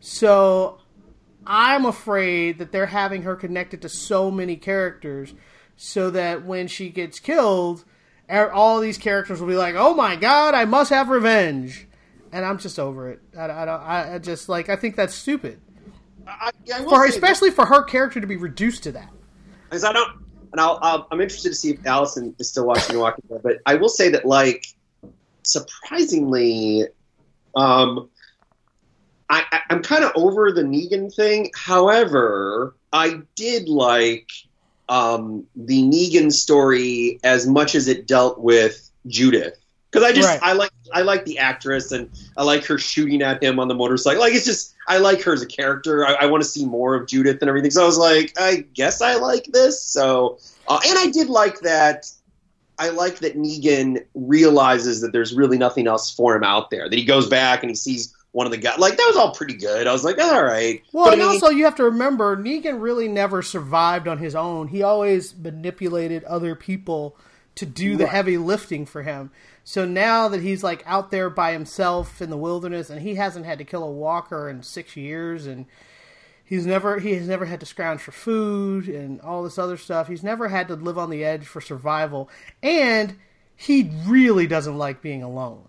So 0.00 0.78
I'm 1.46 1.84
afraid 1.84 2.58
that 2.58 2.72
they're 2.72 2.86
having 2.86 3.22
her 3.22 3.36
connected 3.36 3.82
to 3.82 3.88
so 3.88 4.30
many 4.30 4.56
characters 4.56 5.34
so 5.76 6.10
that 6.10 6.44
when 6.44 6.68
she 6.68 6.90
gets 6.90 7.18
killed, 7.18 7.84
er- 8.30 8.52
all 8.52 8.80
these 8.80 8.98
characters 8.98 9.40
will 9.40 9.48
be 9.48 9.56
like, 9.56 9.74
"Oh 9.76 9.94
my 9.94 10.16
god, 10.16 10.54
I 10.54 10.64
must 10.66 10.90
have 10.90 11.08
revenge," 11.08 11.86
and 12.32 12.44
I'm 12.44 12.58
just 12.58 12.78
over 12.78 13.10
it. 13.10 13.20
I, 13.36 13.44
I 13.44 13.64
don't. 13.64 13.80
I, 13.80 14.14
I 14.14 14.18
just 14.18 14.48
like. 14.48 14.68
I 14.68 14.76
think 14.76 14.96
that's 14.96 15.14
stupid, 15.14 15.60
I, 16.26 16.50
I 16.74 16.82
for 16.82 17.04
especially 17.06 17.50
for 17.50 17.66
her 17.66 17.82
character 17.82 18.20
to 18.20 18.26
be 18.26 18.36
reduced 18.36 18.82
to 18.84 18.92
that. 18.92 19.10
because 19.64 19.84
I 19.84 19.92
don't, 19.92 20.10
and 20.52 20.60
I'll, 20.60 20.78
I'll, 20.82 21.06
I'm 21.10 21.20
interested 21.20 21.50
to 21.50 21.54
see 21.54 21.70
if 21.70 21.86
Allison 21.86 22.34
is 22.38 22.50
still 22.50 22.66
watching 22.66 22.98
Walking 22.98 23.24
Dead. 23.28 23.40
But 23.42 23.58
I 23.66 23.76
will 23.76 23.88
say 23.88 24.08
that, 24.10 24.24
like, 24.24 24.66
surprisingly, 25.44 26.86
um, 27.54 28.10
I, 29.28 29.44
I, 29.52 29.60
I'm 29.70 29.82
kind 29.82 30.04
of 30.04 30.10
over 30.16 30.50
the 30.50 30.62
Negan 30.62 31.14
thing. 31.14 31.50
However, 31.54 32.74
I 32.92 33.20
did 33.36 33.68
like 33.68 34.28
um, 34.88 35.46
the 35.54 35.82
Negan 35.84 36.32
story 36.32 37.20
as 37.22 37.46
much 37.46 37.76
as 37.76 37.86
it 37.86 38.08
dealt 38.08 38.40
with 38.40 38.90
Judith. 39.06 39.59
Because 39.90 40.08
I 40.08 40.12
just 40.12 40.28
Right. 40.28 40.40
I 40.42 40.52
like 40.52 40.70
I 40.92 41.02
like 41.02 41.24
the 41.24 41.38
actress 41.38 41.90
and 41.92 42.08
I 42.36 42.44
like 42.44 42.64
her 42.66 42.78
shooting 42.78 43.22
at 43.22 43.42
him 43.42 43.58
on 43.58 43.68
the 43.68 43.74
motorcycle. 43.74 44.20
Like 44.20 44.34
it's 44.34 44.44
just 44.44 44.74
I 44.86 44.98
like 44.98 45.20
her 45.22 45.32
as 45.32 45.42
a 45.42 45.46
character. 45.46 46.06
I, 46.06 46.12
I 46.14 46.26
want 46.26 46.42
to 46.42 46.48
see 46.48 46.64
more 46.64 46.94
of 46.94 47.06
Judith 47.08 47.38
and 47.40 47.48
everything. 47.48 47.70
So 47.70 47.82
I 47.82 47.86
was 47.86 47.98
like, 47.98 48.32
I 48.38 48.64
guess 48.74 49.00
I 49.02 49.14
like 49.14 49.46
this. 49.46 49.82
So 49.82 50.38
uh, 50.68 50.80
and 50.86 50.98
I 50.98 51.10
did 51.10 51.28
like 51.28 51.60
that. 51.60 52.10
I 52.78 52.88
like 52.90 53.18
that 53.18 53.36
Negan 53.36 54.04
realizes 54.14 55.00
that 55.02 55.12
there's 55.12 55.34
really 55.34 55.58
nothing 55.58 55.86
else 55.86 56.10
for 56.10 56.34
him 56.34 56.44
out 56.44 56.70
there. 56.70 56.88
That 56.88 56.96
he 56.98 57.04
goes 57.04 57.28
back 57.28 57.62
and 57.62 57.70
he 57.70 57.76
sees 57.76 58.14
one 58.32 58.46
of 58.46 58.52
the 58.52 58.58
guys. 58.58 58.78
Like 58.78 58.96
that 58.96 59.04
was 59.08 59.16
all 59.16 59.34
pretty 59.34 59.54
good. 59.54 59.86
I 59.86 59.92
was 59.92 60.04
like, 60.04 60.18
all 60.18 60.42
right. 60.44 60.82
Well, 60.92 61.04
But 61.06 61.10
I 61.10 61.12
and 61.14 61.22
mean- 61.22 61.30
also 61.30 61.48
you 61.50 61.64
have 61.64 61.74
to 61.76 61.84
remember, 61.84 62.36
Negan 62.36 62.80
really 62.80 63.08
never 63.08 63.42
survived 63.42 64.06
on 64.08 64.18
his 64.18 64.34
own. 64.34 64.68
He 64.68 64.82
always 64.82 65.36
manipulated 65.36 66.24
other 66.24 66.54
people 66.54 67.16
to 67.56 67.66
do 67.66 67.96
the 67.96 68.06
heavy 68.06 68.38
lifting 68.38 68.86
for 68.86 69.02
him. 69.02 69.30
So 69.64 69.84
now 69.84 70.28
that 70.28 70.42
he's 70.42 70.62
like 70.62 70.82
out 70.86 71.10
there 71.10 71.30
by 71.30 71.52
himself 71.52 72.20
in 72.22 72.30
the 72.30 72.36
wilderness, 72.36 72.90
and 72.90 73.00
he 73.00 73.16
hasn't 73.16 73.46
had 73.46 73.58
to 73.58 73.64
kill 73.64 73.84
a 73.84 73.90
walker 73.90 74.48
in 74.48 74.62
six 74.62 74.96
years, 74.96 75.46
and 75.46 75.66
he's 76.44 76.66
never 76.66 76.98
he 76.98 77.14
has 77.14 77.28
never 77.28 77.44
had 77.44 77.60
to 77.60 77.66
scrounge 77.66 78.00
for 78.00 78.12
food 78.12 78.88
and 78.88 79.20
all 79.20 79.42
this 79.42 79.58
other 79.58 79.76
stuff. 79.76 80.08
He's 80.08 80.22
never 80.22 80.48
had 80.48 80.68
to 80.68 80.74
live 80.74 80.98
on 80.98 81.10
the 81.10 81.24
edge 81.24 81.46
for 81.46 81.60
survival, 81.60 82.28
and 82.62 83.16
he 83.54 83.90
really 84.06 84.46
doesn't 84.46 84.78
like 84.78 85.02
being 85.02 85.22
alone. 85.22 85.68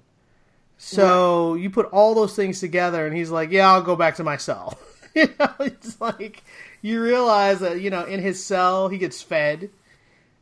So 0.77 1.53
you 1.53 1.69
put 1.69 1.85
all 1.87 2.15
those 2.15 2.35
things 2.35 2.59
together, 2.59 3.05
and 3.05 3.15
he's 3.15 3.29
like, 3.29 3.51
"Yeah, 3.51 3.71
I'll 3.71 3.83
go 3.83 3.95
back 3.95 4.15
to 4.15 4.23
my 4.23 4.37
cell." 4.37 4.79
you 5.15 5.27
know, 5.39 5.53
it's 5.59 6.01
like 6.01 6.43
you 6.81 7.01
realize 7.01 7.59
that 7.59 7.81
you 7.81 7.91
know 7.91 8.05
in 8.05 8.19
his 8.19 8.43
cell 8.43 8.87
he 8.87 8.97
gets 8.97 9.21
fed, 9.21 9.69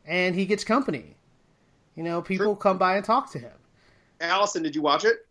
and 0.06 0.34
he 0.34 0.46
gets 0.46 0.64
company. 0.64 1.16
You 2.00 2.04
know, 2.04 2.22
people 2.22 2.56
come 2.56 2.78
by 2.78 2.96
and 2.96 3.04
talk 3.04 3.30
to 3.32 3.38
him. 3.38 3.52
Allison, 4.22 4.62
did 4.62 4.74
you 4.74 4.80
watch 4.80 5.04
it? 5.04 5.26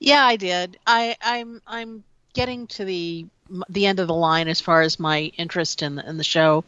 Yeah, 0.00 0.26
I 0.26 0.34
did. 0.34 0.76
I, 0.84 1.14
I'm 1.22 1.62
I'm 1.68 2.02
getting 2.32 2.66
to 2.66 2.84
the 2.84 3.26
the 3.68 3.86
end 3.86 4.00
of 4.00 4.08
the 4.08 4.14
line 4.14 4.48
as 4.48 4.60
far 4.60 4.82
as 4.82 4.98
my 4.98 5.30
interest 5.36 5.82
in 5.82 5.94
the, 5.94 6.08
in 6.08 6.16
the 6.16 6.24
show 6.24 6.64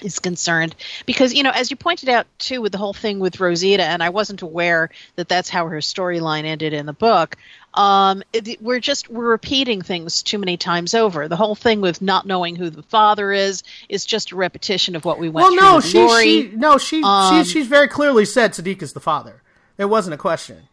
is 0.00 0.18
concerned 0.18 0.74
because 1.06 1.32
you 1.32 1.44
know 1.44 1.52
as 1.54 1.70
you 1.70 1.76
pointed 1.76 2.08
out 2.08 2.26
too 2.40 2.60
with 2.60 2.72
the 2.72 2.78
whole 2.78 2.92
thing 2.92 3.20
with 3.20 3.38
Rosita 3.38 3.84
and 3.84 4.02
I 4.02 4.08
wasn't 4.08 4.42
aware 4.42 4.90
that 5.14 5.28
that's 5.28 5.48
how 5.48 5.68
her 5.68 5.78
storyline 5.78 6.44
ended 6.44 6.72
in 6.72 6.84
the 6.84 6.92
book 6.92 7.36
um, 7.74 8.22
it, 8.32 8.62
we're 8.62 8.80
just 8.80 9.10
we're 9.10 9.28
repeating 9.28 9.82
things 9.82 10.22
too 10.22 10.38
many 10.38 10.56
times 10.56 10.94
over 10.94 11.26
the 11.28 11.36
whole 11.36 11.54
thing 11.54 11.80
with 11.80 12.00
not 12.00 12.26
knowing 12.26 12.54
who 12.56 12.70
the 12.70 12.82
father 12.84 13.32
is 13.32 13.62
is 13.88 14.06
just 14.06 14.32
a 14.32 14.36
repetition 14.36 14.94
of 14.96 15.04
what 15.04 15.18
we 15.18 15.28
went 15.28 15.44
Well, 15.56 15.80
through 15.80 16.00
no, 16.00 16.08
she, 16.18 16.48
she 16.48 16.56
no 16.56 16.78
she, 16.78 17.02
Um, 17.02 17.44
she 17.44 17.50
she's 17.50 17.66
very 17.66 17.88
clearly 17.88 18.24
said 18.24 18.52
Siddiq 18.52 18.80
is 18.82 18.92
the 18.92 19.00
father. 19.00 19.42
It 19.76 19.86
wasn't 19.86 20.14
a 20.14 20.18
question. 20.18 20.68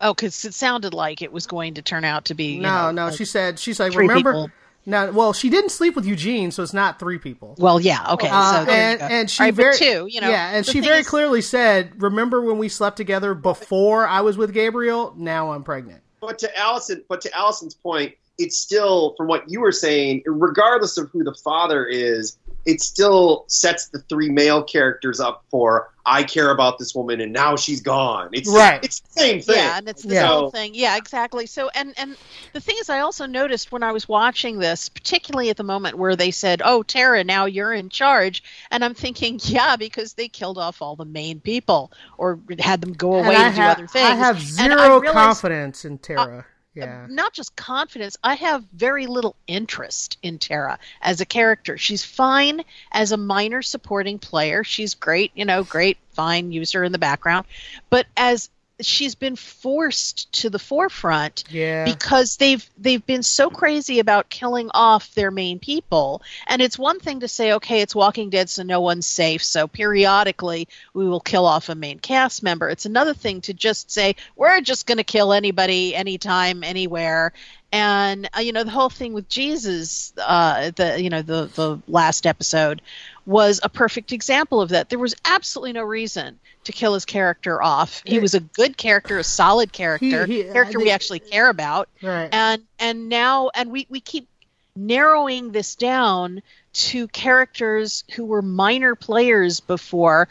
oh 0.00 0.14
because 0.14 0.44
it 0.44 0.52
sounded 0.54 0.92
like 0.94 1.22
it 1.22 1.32
was 1.32 1.46
going 1.46 1.74
to 1.74 1.82
turn 1.82 2.04
out 2.04 2.24
to 2.26 2.34
be 2.34 2.54
you 2.56 2.60
No, 2.62 2.86
know, 2.86 2.90
no, 2.90 3.06
like- 3.06 3.16
she 3.18 3.24
said 3.24 3.58
she's 3.58 3.78
like 3.78 3.94
remember. 3.94 4.32
people. 4.32 4.50
No, 4.84 5.12
well, 5.12 5.32
she 5.32 5.48
didn't 5.48 5.70
sleep 5.70 5.94
with 5.94 6.04
Eugene, 6.06 6.50
so 6.50 6.60
it's 6.60 6.72
not 6.74 6.98
three 6.98 7.18
people. 7.18 7.54
well 7.56 7.78
yeah 7.80 8.04
okay 8.14 8.28
Uh, 8.28 8.64
so 8.64 8.70
and 8.72 9.00
and 9.00 9.30
she 9.30 9.44
right, 9.44 9.54
very 9.54 9.76
two 9.76 10.06
you 10.10 10.20
know 10.20 10.28
yeah, 10.28 10.50
and 10.56 10.66
she 10.66 10.80
very 10.80 11.02
is- 11.02 11.08
clearly 11.08 11.40
said, 11.40 12.02
"Remember 12.02 12.40
when 12.42 12.58
we 12.58 12.68
slept 12.68 12.96
together 12.96 13.32
before 13.32 14.08
I 14.08 14.22
was 14.22 14.36
with 14.36 14.52
Gabriel? 14.52 15.14
Now 15.16 15.52
I'm 15.52 15.62
pregnant." 15.62 16.00
But 16.22 16.38
to 16.38 16.56
Allison, 16.56 17.04
but 17.08 17.20
to 17.22 17.36
Allison's 17.36 17.74
point, 17.74 18.14
it's 18.38 18.56
still 18.56 19.14
from 19.16 19.26
what 19.26 19.50
you 19.50 19.60
were 19.60 19.72
saying, 19.72 20.22
regardless 20.24 20.96
of 20.96 21.10
who 21.10 21.24
the 21.24 21.34
father 21.34 21.84
is, 21.84 22.38
it 22.64 22.80
still 22.80 23.44
sets 23.48 23.88
the 23.88 23.98
three 24.08 24.28
male 24.30 24.62
characters 24.62 25.20
up 25.20 25.44
for 25.50 25.90
I 26.04 26.24
care 26.24 26.50
about 26.50 26.78
this 26.78 26.94
woman 26.96 27.20
and 27.20 27.32
now 27.32 27.54
she's 27.54 27.80
gone. 27.80 28.30
It's 28.32 28.48
Right. 28.48 28.82
It's 28.84 28.98
the 29.00 29.20
same 29.20 29.40
thing. 29.40 29.54
Yeah, 29.56 29.78
and 29.78 29.88
it's 29.88 30.02
the 30.02 30.14
Yeah. 30.14 30.26
whole 30.26 30.50
thing. 30.50 30.72
Yeah, 30.74 30.96
exactly. 30.96 31.46
So, 31.46 31.68
and 31.76 31.94
and 31.96 32.16
the 32.52 32.60
thing 32.60 32.76
is, 32.80 32.90
I 32.90 33.00
also 33.00 33.24
noticed 33.26 33.70
when 33.70 33.84
I 33.84 33.92
was 33.92 34.08
watching 34.08 34.58
this, 34.58 34.88
particularly 34.88 35.48
at 35.50 35.56
the 35.56 35.62
moment 35.64 35.98
where 35.98 36.16
they 36.16 36.32
said, 36.32 36.60
"Oh, 36.64 36.82
Tara, 36.82 37.22
now 37.22 37.44
you're 37.46 37.72
in 37.72 37.88
charge," 37.88 38.42
and 38.72 38.84
I'm 38.84 38.94
thinking, 38.94 39.38
yeah, 39.44 39.76
because 39.76 40.14
they 40.14 40.28
killed 40.28 40.58
off 40.58 40.82
all 40.82 40.96
the 40.96 41.04
main 41.04 41.38
people 41.40 41.92
or 42.18 42.40
had 42.58 42.80
them 42.80 42.92
go 42.94 43.14
And 43.18 43.26
away 43.26 43.36
I, 43.36 43.48
to 43.50 43.54
do 43.54 43.60
ha- 43.62 43.70
other 43.70 43.86
things. 43.86 44.04
I 44.08 44.14
have 44.16 44.36
And 44.58 44.72
I 44.72 44.76
zero 44.86 44.98
realized- 45.00 45.12
confidence 45.14 45.84
in 45.84 45.98
Tara. 45.98 46.46
Uh, 46.74 46.80
yeah, 46.80 47.06
not 47.10 47.34
just 47.34 47.54
confidence 47.54 48.16
i 48.24 48.34
have 48.34 48.64
very 48.72 49.06
little 49.06 49.36
interest 49.46 50.16
in 50.22 50.38
tara 50.38 50.78
as 51.02 51.20
a 51.20 51.26
character. 51.26 51.76
She's 51.76 52.02
fine 52.02 52.62
as 52.90 53.12
a 53.12 53.16
minor 53.18 53.60
supporting 53.60 54.18
player. 54.18 54.64
She's 54.64 54.94
great 54.94 55.32
you 55.34 55.44
know 55.44 55.64
great 55.64 55.98
fine 56.12 56.50
user 56.50 56.82
in 56.82 56.92
the 56.92 56.98
background. 56.98 57.46
But 57.90 58.06
as 58.16 58.48
she's 58.84 59.14
been 59.14 59.36
forced 59.36 60.32
to 60.32 60.50
the 60.50 60.58
forefront 60.58 61.44
yeah. 61.50 61.84
because 61.84 62.36
they've 62.36 62.68
they've 62.78 63.04
been 63.04 63.22
so 63.22 63.50
crazy 63.50 63.98
about 63.98 64.28
killing 64.28 64.70
off 64.74 65.14
their 65.14 65.30
main 65.30 65.58
people. 65.58 66.22
And 66.46 66.62
it's 66.62 66.78
one 66.78 67.00
thing 67.00 67.20
to 67.20 67.28
say 67.28 67.52
okay 67.54 67.80
it's 67.80 67.94
walking 67.94 68.30
dead 68.30 68.50
so 68.50 68.62
no 68.62 68.80
one's 68.80 69.06
safe 69.06 69.42
so 69.42 69.66
periodically 69.66 70.68
we 70.94 71.08
will 71.08 71.20
kill 71.20 71.46
off 71.46 71.68
a 71.68 71.74
main 71.74 71.98
cast 71.98 72.42
member. 72.42 72.68
It's 72.68 72.86
another 72.86 73.14
thing 73.14 73.40
to 73.42 73.54
just 73.54 73.90
say 73.90 74.16
we're 74.36 74.60
just 74.60 74.86
going 74.86 74.98
to 74.98 75.04
kill 75.04 75.32
anybody 75.32 75.94
anytime 75.94 76.62
anywhere. 76.64 77.32
And 77.72 78.28
uh, 78.36 78.40
you 78.40 78.52
know 78.52 78.64
the 78.64 78.70
whole 78.70 78.90
thing 78.90 79.14
with 79.14 79.30
jesus 79.30 80.12
uh, 80.18 80.72
the 80.76 81.00
you 81.00 81.08
know 81.08 81.22
the 81.22 81.48
the 81.54 81.80
last 81.88 82.26
episode 82.26 82.82
was 83.26 83.60
a 83.62 83.68
perfect 83.68 84.12
example 84.12 84.60
of 84.60 84.70
that. 84.70 84.88
There 84.88 84.98
was 84.98 85.14
absolutely 85.24 85.74
no 85.74 85.82
reason 85.82 86.38
to 86.64 86.72
kill 86.72 86.94
his 86.94 87.04
character 87.04 87.62
off. 87.62 88.02
He 88.04 88.18
was 88.18 88.34
a 88.34 88.40
good 88.40 88.76
character 88.76 89.18
a 89.18 89.24
solid 89.24 89.72
character 89.72 90.26
he- 90.26 90.44
character 90.44 90.78
I 90.80 90.82
we 90.82 90.90
actually 90.90 91.20
care 91.20 91.48
about. 91.48 91.88
Right. 92.02 92.28
and 92.32 92.62
and 92.78 93.08
now 93.08 93.50
and 93.54 93.70
we 93.70 93.86
we 93.88 94.00
keep 94.00 94.28
narrowing 94.74 95.52
this 95.52 95.74
down 95.74 96.42
to 96.72 97.06
characters 97.08 98.04
who 98.14 98.24
were 98.24 98.42
minor 98.42 98.94
players 98.94 99.60
before. 99.60 100.28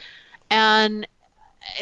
And 0.49 1.07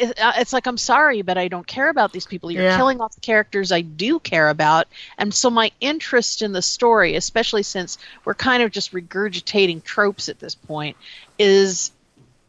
Uh, 0.00 0.32
it's 0.36 0.52
like 0.52 0.66
I'm 0.66 0.76
sorry, 0.76 1.22
but 1.22 1.38
I 1.38 1.48
don't 1.48 1.66
care 1.66 1.88
about 1.88 2.12
these 2.12 2.26
people. 2.26 2.50
You're 2.50 2.64
Yeah. 2.64 2.76
killing 2.76 3.00
off 3.00 3.14
the 3.14 3.20
characters 3.20 3.72
I 3.72 3.80
do 3.80 4.18
care 4.20 4.48
about, 4.48 4.86
and 5.16 5.32
so 5.32 5.48
my 5.48 5.72
interest 5.80 6.42
in 6.42 6.52
the 6.52 6.62
story, 6.62 7.16
especially 7.16 7.62
since 7.62 7.96
we're 8.24 8.34
kind 8.34 8.62
of 8.62 8.70
just 8.70 8.92
regurgitating 8.92 9.82
tropes 9.82 10.28
at 10.28 10.38
this 10.38 10.54
point, 10.54 10.96
is 11.38 11.92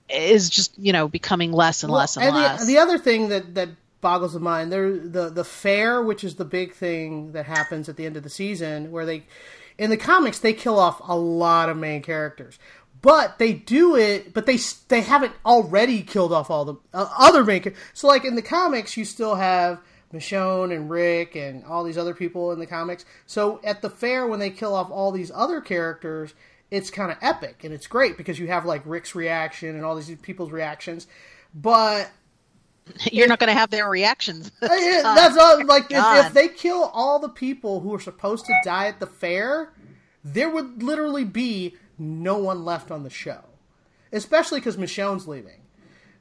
is 0.10 0.50
just 0.50 0.78
you 0.78 0.92
know 0.92 1.08
becoming 1.08 1.54
less 1.54 1.84
and 1.84 1.94
less 1.94 2.18
and, 2.18 2.26
and 2.26 2.36
less. 2.36 2.60
The, 2.60 2.66
the 2.66 2.78
other 2.78 2.98
thing 2.98 3.30
that 3.30 3.56
that 3.56 3.70
boggles 4.02 4.34
the 4.34 4.40
mind 4.40 4.72
there 4.72 4.98
the 4.98 5.30
the 5.30 5.44
fair 5.44 6.02
which 6.02 6.24
is 6.24 6.36
the 6.36 6.44
big 6.46 6.74
thing 6.74 7.32
that 7.34 7.46
happens 7.46 7.88
at 7.88 7.96
the 7.98 8.06
end 8.06 8.18
of 8.18 8.24
the 8.24 8.30
season 8.30 8.92
where 8.92 9.06
they 9.06 9.24
in 9.78 9.92
the 9.92 9.98
comics 9.98 10.40
they 10.40 10.54
kill 10.54 10.80
off 10.80 11.00
a 11.08 11.16
lot 11.16 11.70
of 11.70 11.78
main 11.78 12.02
characters 12.02 12.58
but 13.02 13.40
they 13.40 13.54
do 13.54 13.96
it 13.96 14.34
but 14.34 14.46
they 14.46 14.58
they 14.88 15.02
haven't 15.02 15.34
already 15.46 16.02
killed 16.02 16.32
off 16.34 16.50
all 16.50 16.66
the 16.66 16.76
uh, 16.94 17.10
other 17.18 17.44
main 17.44 17.74
so 17.94 18.08
like 18.08 18.26
in 18.26 18.36
the 18.36 18.42
comics 18.42 18.98
you 18.98 19.06
still 19.06 19.36
have 19.36 19.80
Michonne 20.14 20.76
and 20.76 20.90
Rick 20.90 21.36
and 21.36 21.64
all 21.64 21.84
these 21.84 21.98
other 21.98 22.14
people 22.14 22.52
in 22.52 22.60
the 22.60 22.66
comics 22.66 23.06
so 23.26 23.60
at 23.64 23.82
the 23.82 23.90
fair 23.90 24.28
when 24.28 24.40
they 24.40 24.50
kill 24.50 24.76
off 24.76 24.92
all 24.92 25.12
these 25.12 25.32
other 25.34 25.62
characters 25.62 26.34
it's 26.70 26.90
kind 26.90 27.12
of 27.12 27.18
epic 27.22 27.64
and 27.64 27.74
it's 27.74 27.88
great 27.88 28.18
because 28.18 28.40
you 28.40 28.48
have 28.48 28.66
like 28.66 28.82
Rick's 28.86 29.16
reaction 29.16 29.76
and 29.76 29.86
all 29.86 29.96
these 29.96 30.14
people's 30.22 30.52
reactions 30.52 31.08
but 31.54 32.10
You're 33.12 33.28
not 33.28 33.40
going 33.40 33.50
to 33.50 33.58
have 33.58 33.70
their 33.70 33.90
reactions. 33.90 34.52
Uh, 34.62 34.68
that's 35.16 35.38
all, 35.38 35.66
like 35.66 35.86
if, 35.90 36.26
if 36.26 36.34
they 36.34 36.48
kill 36.48 36.92
all 36.94 37.20
the 37.20 37.30
people 37.30 37.80
who 37.80 37.94
are 37.94 38.00
supposed 38.00 38.46
to 38.46 38.54
die 38.64 38.88
at 38.88 39.00
the 39.00 39.08
fair, 39.08 39.72
there 40.24 40.50
would 40.50 40.84
literally 40.84 41.24
be 41.24 41.76
no 41.98 42.38
one 42.38 42.66
left 42.66 42.92
on 42.92 43.04
the 43.04 43.10
show, 43.10 43.42
especially 44.12 44.60
because 44.60 44.78
Michonne's 44.78 45.28
leaving. 45.28 45.62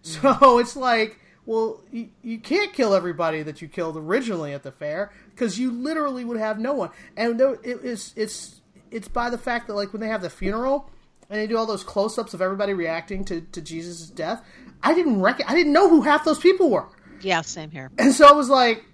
Mm. 0.05 0.41
So 0.41 0.59
it's 0.59 0.77
like, 0.77 1.19
well, 1.47 1.81
you, 1.91 2.09
you 2.23 2.39
can't 2.39 2.73
kill 2.73 2.95
everybody 2.95 3.43
that 3.43 3.61
you 3.63 3.69
killed 3.69 3.97
originally 3.97 4.53
at 4.53 4.63
the 4.63 4.73
fair 4.73 5.11
because 5.31 5.59
you 5.59 5.71
literally 5.71 6.25
would 6.25 6.39
have 6.39 6.59
no 6.59 6.73
one. 6.75 6.91
And 7.17 7.41
it 7.41 7.61
is 7.65 8.13
it's 8.17 8.61
it's 8.91 9.09
by 9.09 9.31
the 9.31 9.39
fact 9.39 9.67
that 9.69 9.75
like 9.75 9.93
when 9.93 10.01
they 10.01 10.09
have 10.09 10.23
the 10.23 10.31
funeral 10.31 10.91
and 11.29 11.39
they 11.39 11.47
do 11.47 11.57
all 11.57 11.67
those 11.67 11.85
close 11.85 12.19
ups 12.19 12.35
of 12.35 12.43
everybody 12.43 12.73
reacting 12.75 13.25
to 13.27 13.41
to 13.41 13.61
Jesus' 13.61 14.09
death, 14.11 14.45
I 14.83 14.95
didn't 14.95 15.21
rec- 15.21 15.49
I 15.51 15.55
didn't 15.55 15.73
know 15.73 15.89
who 15.89 16.03
half 16.03 16.25
those 16.25 16.39
people 16.39 16.71
were. 16.71 16.87
yeah, 17.21 17.41
same 17.43 17.71
here. 17.71 17.91
And 17.99 18.13
so 18.15 18.27
I 18.29 18.33
was 18.33 18.49
like, 18.49 18.85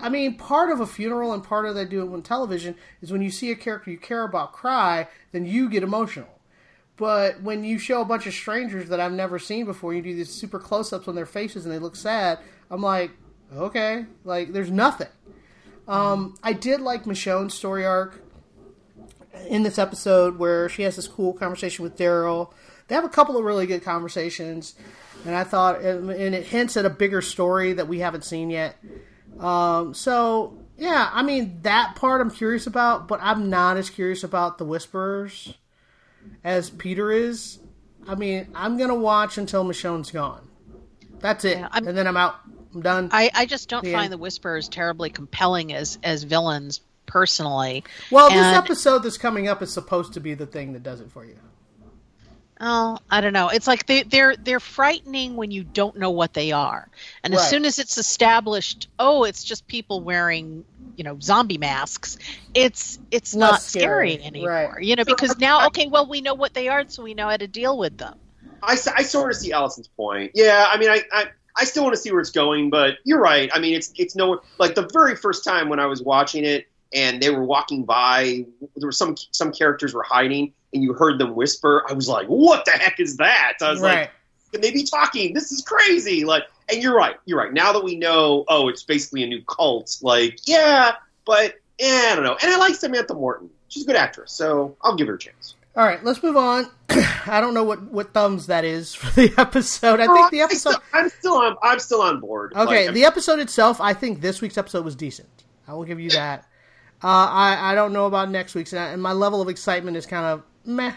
I 0.00 0.08
mean, 0.08 0.36
part 0.36 0.70
of 0.70 0.80
a 0.80 0.86
funeral 0.86 1.32
and 1.32 1.42
part 1.42 1.66
of 1.66 1.74
they 1.74 1.84
do 1.84 2.02
it 2.02 2.12
on 2.12 2.22
television 2.22 2.74
is 3.02 3.10
when 3.10 3.22
you 3.22 3.30
see 3.30 3.50
a 3.50 3.56
character 3.56 3.90
you 3.90 3.98
care 3.98 4.22
about 4.22 4.52
cry, 4.52 5.08
then 5.32 5.46
you 5.46 5.68
get 5.68 5.82
emotional. 5.82 6.28
But 6.96 7.42
when 7.42 7.62
you 7.62 7.78
show 7.78 8.00
a 8.00 8.04
bunch 8.04 8.26
of 8.26 8.34
strangers 8.34 8.88
that 8.88 8.98
I've 9.00 9.12
never 9.12 9.38
seen 9.38 9.64
before, 9.64 9.94
you 9.94 10.02
do 10.02 10.14
these 10.14 10.30
super 10.30 10.58
close 10.58 10.92
ups 10.92 11.06
on 11.06 11.14
their 11.14 11.26
faces 11.26 11.64
and 11.64 11.72
they 11.72 11.78
look 11.78 11.94
sad, 11.94 12.40
I'm 12.70 12.82
like, 12.82 13.12
okay, 13.54 14.06
like 14.24 14.52
there's 14.52 14.70
nothing. 14.70 15.08
Um, 15.86 16.36
I 16.42 16.52
did 16.52 16.80
like 16.80 17.04
Michonne's 17.04 17.54
story 17.54 17.86
arc 17.86 18.20
in 19.48 19.62
this 19.62 19.78
episode 19.78 20.38
where 20.38 20.68
she 20.68 20.82
has 20.82 20.96
this 20.96 21.08
cool 21.08 21.32
conversation 21.32 21.82
with 21.82 21.96
Daryl. 21.96 22.52
They 22.88 22.94
have 22.94 23.04
a 23.04 23.08
couple 23.08 23.36
of 23.36 23.44
really 23.44 23.66
good 23.66 23.82
conversations, 23.82 24.74
and 25.24 25.34
I 25.34 25.44
thought, 25.44 25.80
and 25.80 26.10
it 26.10 26.46
hints 26.46 26.76
at 26.76 26.84
a 26.84 26.90
bigger 26.90 27.22
story 27.22 27.74
that 27.74 27.86
we 27.86 28.00
haven't 28.00 28.24
seen 28.24 28.50
yet. 28.50 28.76
Um, 29.40 29.94
so 29.94 30.58
yeah, 30.76 31.10
I 31.12 31.22
mean 31.22 31.60
that 31.62 31.94
part 31.96 32.20
I'm 32.20 32.30
curious 32.30 32.66
about, 32.66 33.08
but 33.08 33.20
I'm 33.22 33.48
not 33.50 33.76
as 33.76 33.90
curious 33.90 34.24
about 34.24 34.58
the 34.58 34.64
Whisperers 34.64 35.54
as 36.44 36.70
Peter 36.70 37.10
is. 37.12 37.58
I 38.06 38.14
mean, 38.14 38.48
I'm 38.54 38.76
gonna 38.78 38.94
watch 38.94 39.38
until 39.38 39.64
Michonne's 39.64 40.10
gone. 40.10 40.48
That's 41.20 41.44
it, 41.44 41.58
Yeah, 41.58 41.68
and 41.72 41.86
then 41.86 42.06
I'm 42.06 42.16
out. 42.16 42.36
I'm 42.74 42.80
done. 42.82 43.08
I, 43.12 43.30
I 43.34 43.46
just 43.46 43.68
don't 43.68 43.84
Yeah. 43.84 43.92
find 43.92 44.12
the 44.12 44.18
Whisperers 44.18 44.68
terribly 44.68 45.10
compelling 45.10 45.72
as 45.72 45.98
as 46.04 46.22
villains 46.24 46.80
personally. 47.06 47.84
well, 48.10 48.28
this 48.28 48.44
episode 48.56 48.98
that's 49.02 49.18
coming 49.18 49.48
up 49.48 49.62
is 49.62 49.72
supposed 49.72 50.12
to 50.14 50.20
be 50.20 50.34
the 50.34 50.46
thing 50.46 50.74
that 50.74 50.82
does 50.82 51.00
it 51.00 51.10
for 51.10 51.24
you. 51.24 51.38
Oh, 52.60 52.98
I 53.10 53.20
don't 53.20 53.32
know. 53.32 53.48
It's 53.48 53.66
like 53.66 53.86
they, 53.86 54.02
they're 54.02 54.34
they're 54.36 54.60
frightening 54.60 55.36
when 55.36 55.50
you 55.50 55.62
don't 55.62 55.96
know 55.96 56.10
what 56.10 56.34
they 56.34 56.50
are, 56.50 56.88
and 57.22 57.32
as 57.34 57.48
soon 57.48 57.64
as 57.64 57.78
it's 57.78 57.98
established, 57.98 58.88
oh, 58.98 59.24
it's 59.24 59.44
just 59.44 59.66
people 59.68 60.00
wearing 60.00 60.64
you 60.96 61.04
know 61.04 61.18
zombie 61.20 61.58
masks. 61.58 62.18
It's 62.54 62.98
it's 63.12 63.34
Less 63.34 63.50
not 63.50 63.62
scary, 63.62 64.14
scary, 64.14 64.26
anymore. 64.26 64.50
right. 64.50 64.82
You 64.82 64.96
know 64.96 65.04
because 65.04 65.38
now 65.38 65.68
okay, 65.68 65.86
well 65.86 66.08
we 66.08 66.20
know 66.20 66.34
what 66.34 66.54
they 66.54 66.68
are, 66.68 66.84
so 66.88 67.04
we 67.04 67.14
know 67.14 67.28
how 67.28 67.36
to 67.36 67.46
deal 67.46 67.78
with 67.78 67.96
them. 67.98 68.18
I, 68.62 68.72
I 68.72 69.02
sort 69.02 69.30
of 69.30 69.36
see 69.36 69.52
Allison's 69.52 69.88
point. 69.88 70.32
Yeah, 70.34 70.66
I 70.68 70.78
mean, 70.78 70.90
I, 70.90 71.02
I, 71.12 71.26
I 71.56 71.64
still 71.64 71.84
want 71.84 71.94
to 71.94 72.00
see 72.00 72.10
where 72.10 72.20
it's 72.20 72.30
going, 72.30 72.70
but 72.70 72.98
you're 73.04 73.20
right. 73.20 73.50
I 73.52 73.60
mean, 73.60 73.74
it's 73.74 73.92
it's 73.96 74.16
no 74.16 74.40
like 74.58 74.74
the 74.74 74.88
very 74.92 75.16
first 75.16 75.44
time 75.44 75.68
when 75.68 75.78
I 75.78 75.86
was 75.86 76.02
watching 76.02 76.44
it, 76.44 76.66
and 76.92 77.22
they 77.22 77.30
were 77.30 77.44
walking 77.44 77.84
by. 77.84 78.44
There 78.76 78.88
were 78.88 78.92
some 78.92 79.16
some 79.30 79.52
characters 79.52 79.94
were 79.94 80.02
hiding, 80.02 80.52
and 80.72 80.82
you 80.82 80.92
heard 80.92 81.18
them 81.18 81.34
whisper. 81.34 81.84
I 81.88 81.92
was 81.92 82.08
like, 82.08 82.26
"What 82.26 82.64
the 82.64 82.72
heck 82.72 83.00
is 83.00 83.16
that?" 83.18 83.54
I 83.62 83.70
was 83.70 83.80
like, 83.80 84.10
can 84.52 84.60
they 84.62 84.70
be 84.70 84.84
talking? 84.84 85.34
This 85.34 85.52
is 85.52 85.62
crazy. 85.62 86.24
Like, 86.24 86.44
and 86.72 86.82
you're 86.82 86.94
right. 86.96 87.16
You're 87.26 87.38
right. 87.38 87.52
Now 87.52 87.72
that 87.72 87.84
we 87.84 87.96
know, 87.96 88.44
oh, 88.48 88.68
it's 88.68 88.82
basically 88.82 89.22
a 89.22 89.26
new 89.26 89.42
cult. 89.42 89.96
Like, 90.02 90.38
yeah, 90.46 90.92
but 91.26 91.54
eh, 91.78 92.08
I 92.12 92.14
don't 92.14 92.24
know. 92.24 92.36
And 92.42 92.50
I 92.52 92.56
like 92.56 92.74
Samantha 92.74 93.14
Morton. 93.14 93.50
She's 93.68 93.84
a 93.84 93.86
good 93.86 93.96
actress, 93.96 94.32
so 94.32 94.76
I'll 94.82 94.96
give 94.96 95.06
her 95.08 95.14
a 95.14 95.18
chance. 95.18 95.54
All 95.76 95.84
right, 95.84 96.02
let's 96.02 96.22
move 96.22 96.36
on. 96.36 96.66
I 97.26 97.40
don't 97.40 97.52
know 97.54 97.62
what, 97.62 97.82
what 97.92 98.12
thumbs 98.14 98.46
that 98.46 98.64
is 98.64 98.94
for 98.96 99.14
the 99.20 99.32
episode. 99.38 100.00
I 100.00 100.06
think 100.06 100.30
the 100.30 100.40
episode. 100.40 100.76
I'm 100.94 101.08
still 101.10 101.34
on. 101.34 101.56
I'm 101.62 101.78
still 101.78 102.00
on 102.02 102.18
board. 102.20 102.52
Okay, 102.56 102.86
Like, 102.86 102.94
the 102.94 103.04
episode 103.04 103.38
itself, 103.40 103.80
I 103.80 103.92
think 103.94 104.20
this 104.22 104.40
week's 104.40 104.56
episode 104.58 104.84
was 104.84 104.96
decent. 104.96 105.28
I 105.68 105.74
will 105.74 105.84
give 105.84 106.00
you 106.00 106.10
that. 106.10 106.46
Uh, 107.04 107.06
I 107.06 107.72
I 107.72 107.74
don't 107.76 107.92
know 107.92 108.06
about 108.06 108.30
next 108.30 108.54
week's, 108.54 108.72
and, 108.72 108.80
I- 108.80 108.88
and 108.88 109.02
my 109.02 109.12
level 109.12 109.40
of 109.42 109.48
excitement 109.48 109.96
is 109.98 110.06
kind 110.06 110.24
of 110.26 110.42
meh. 110.68 110.94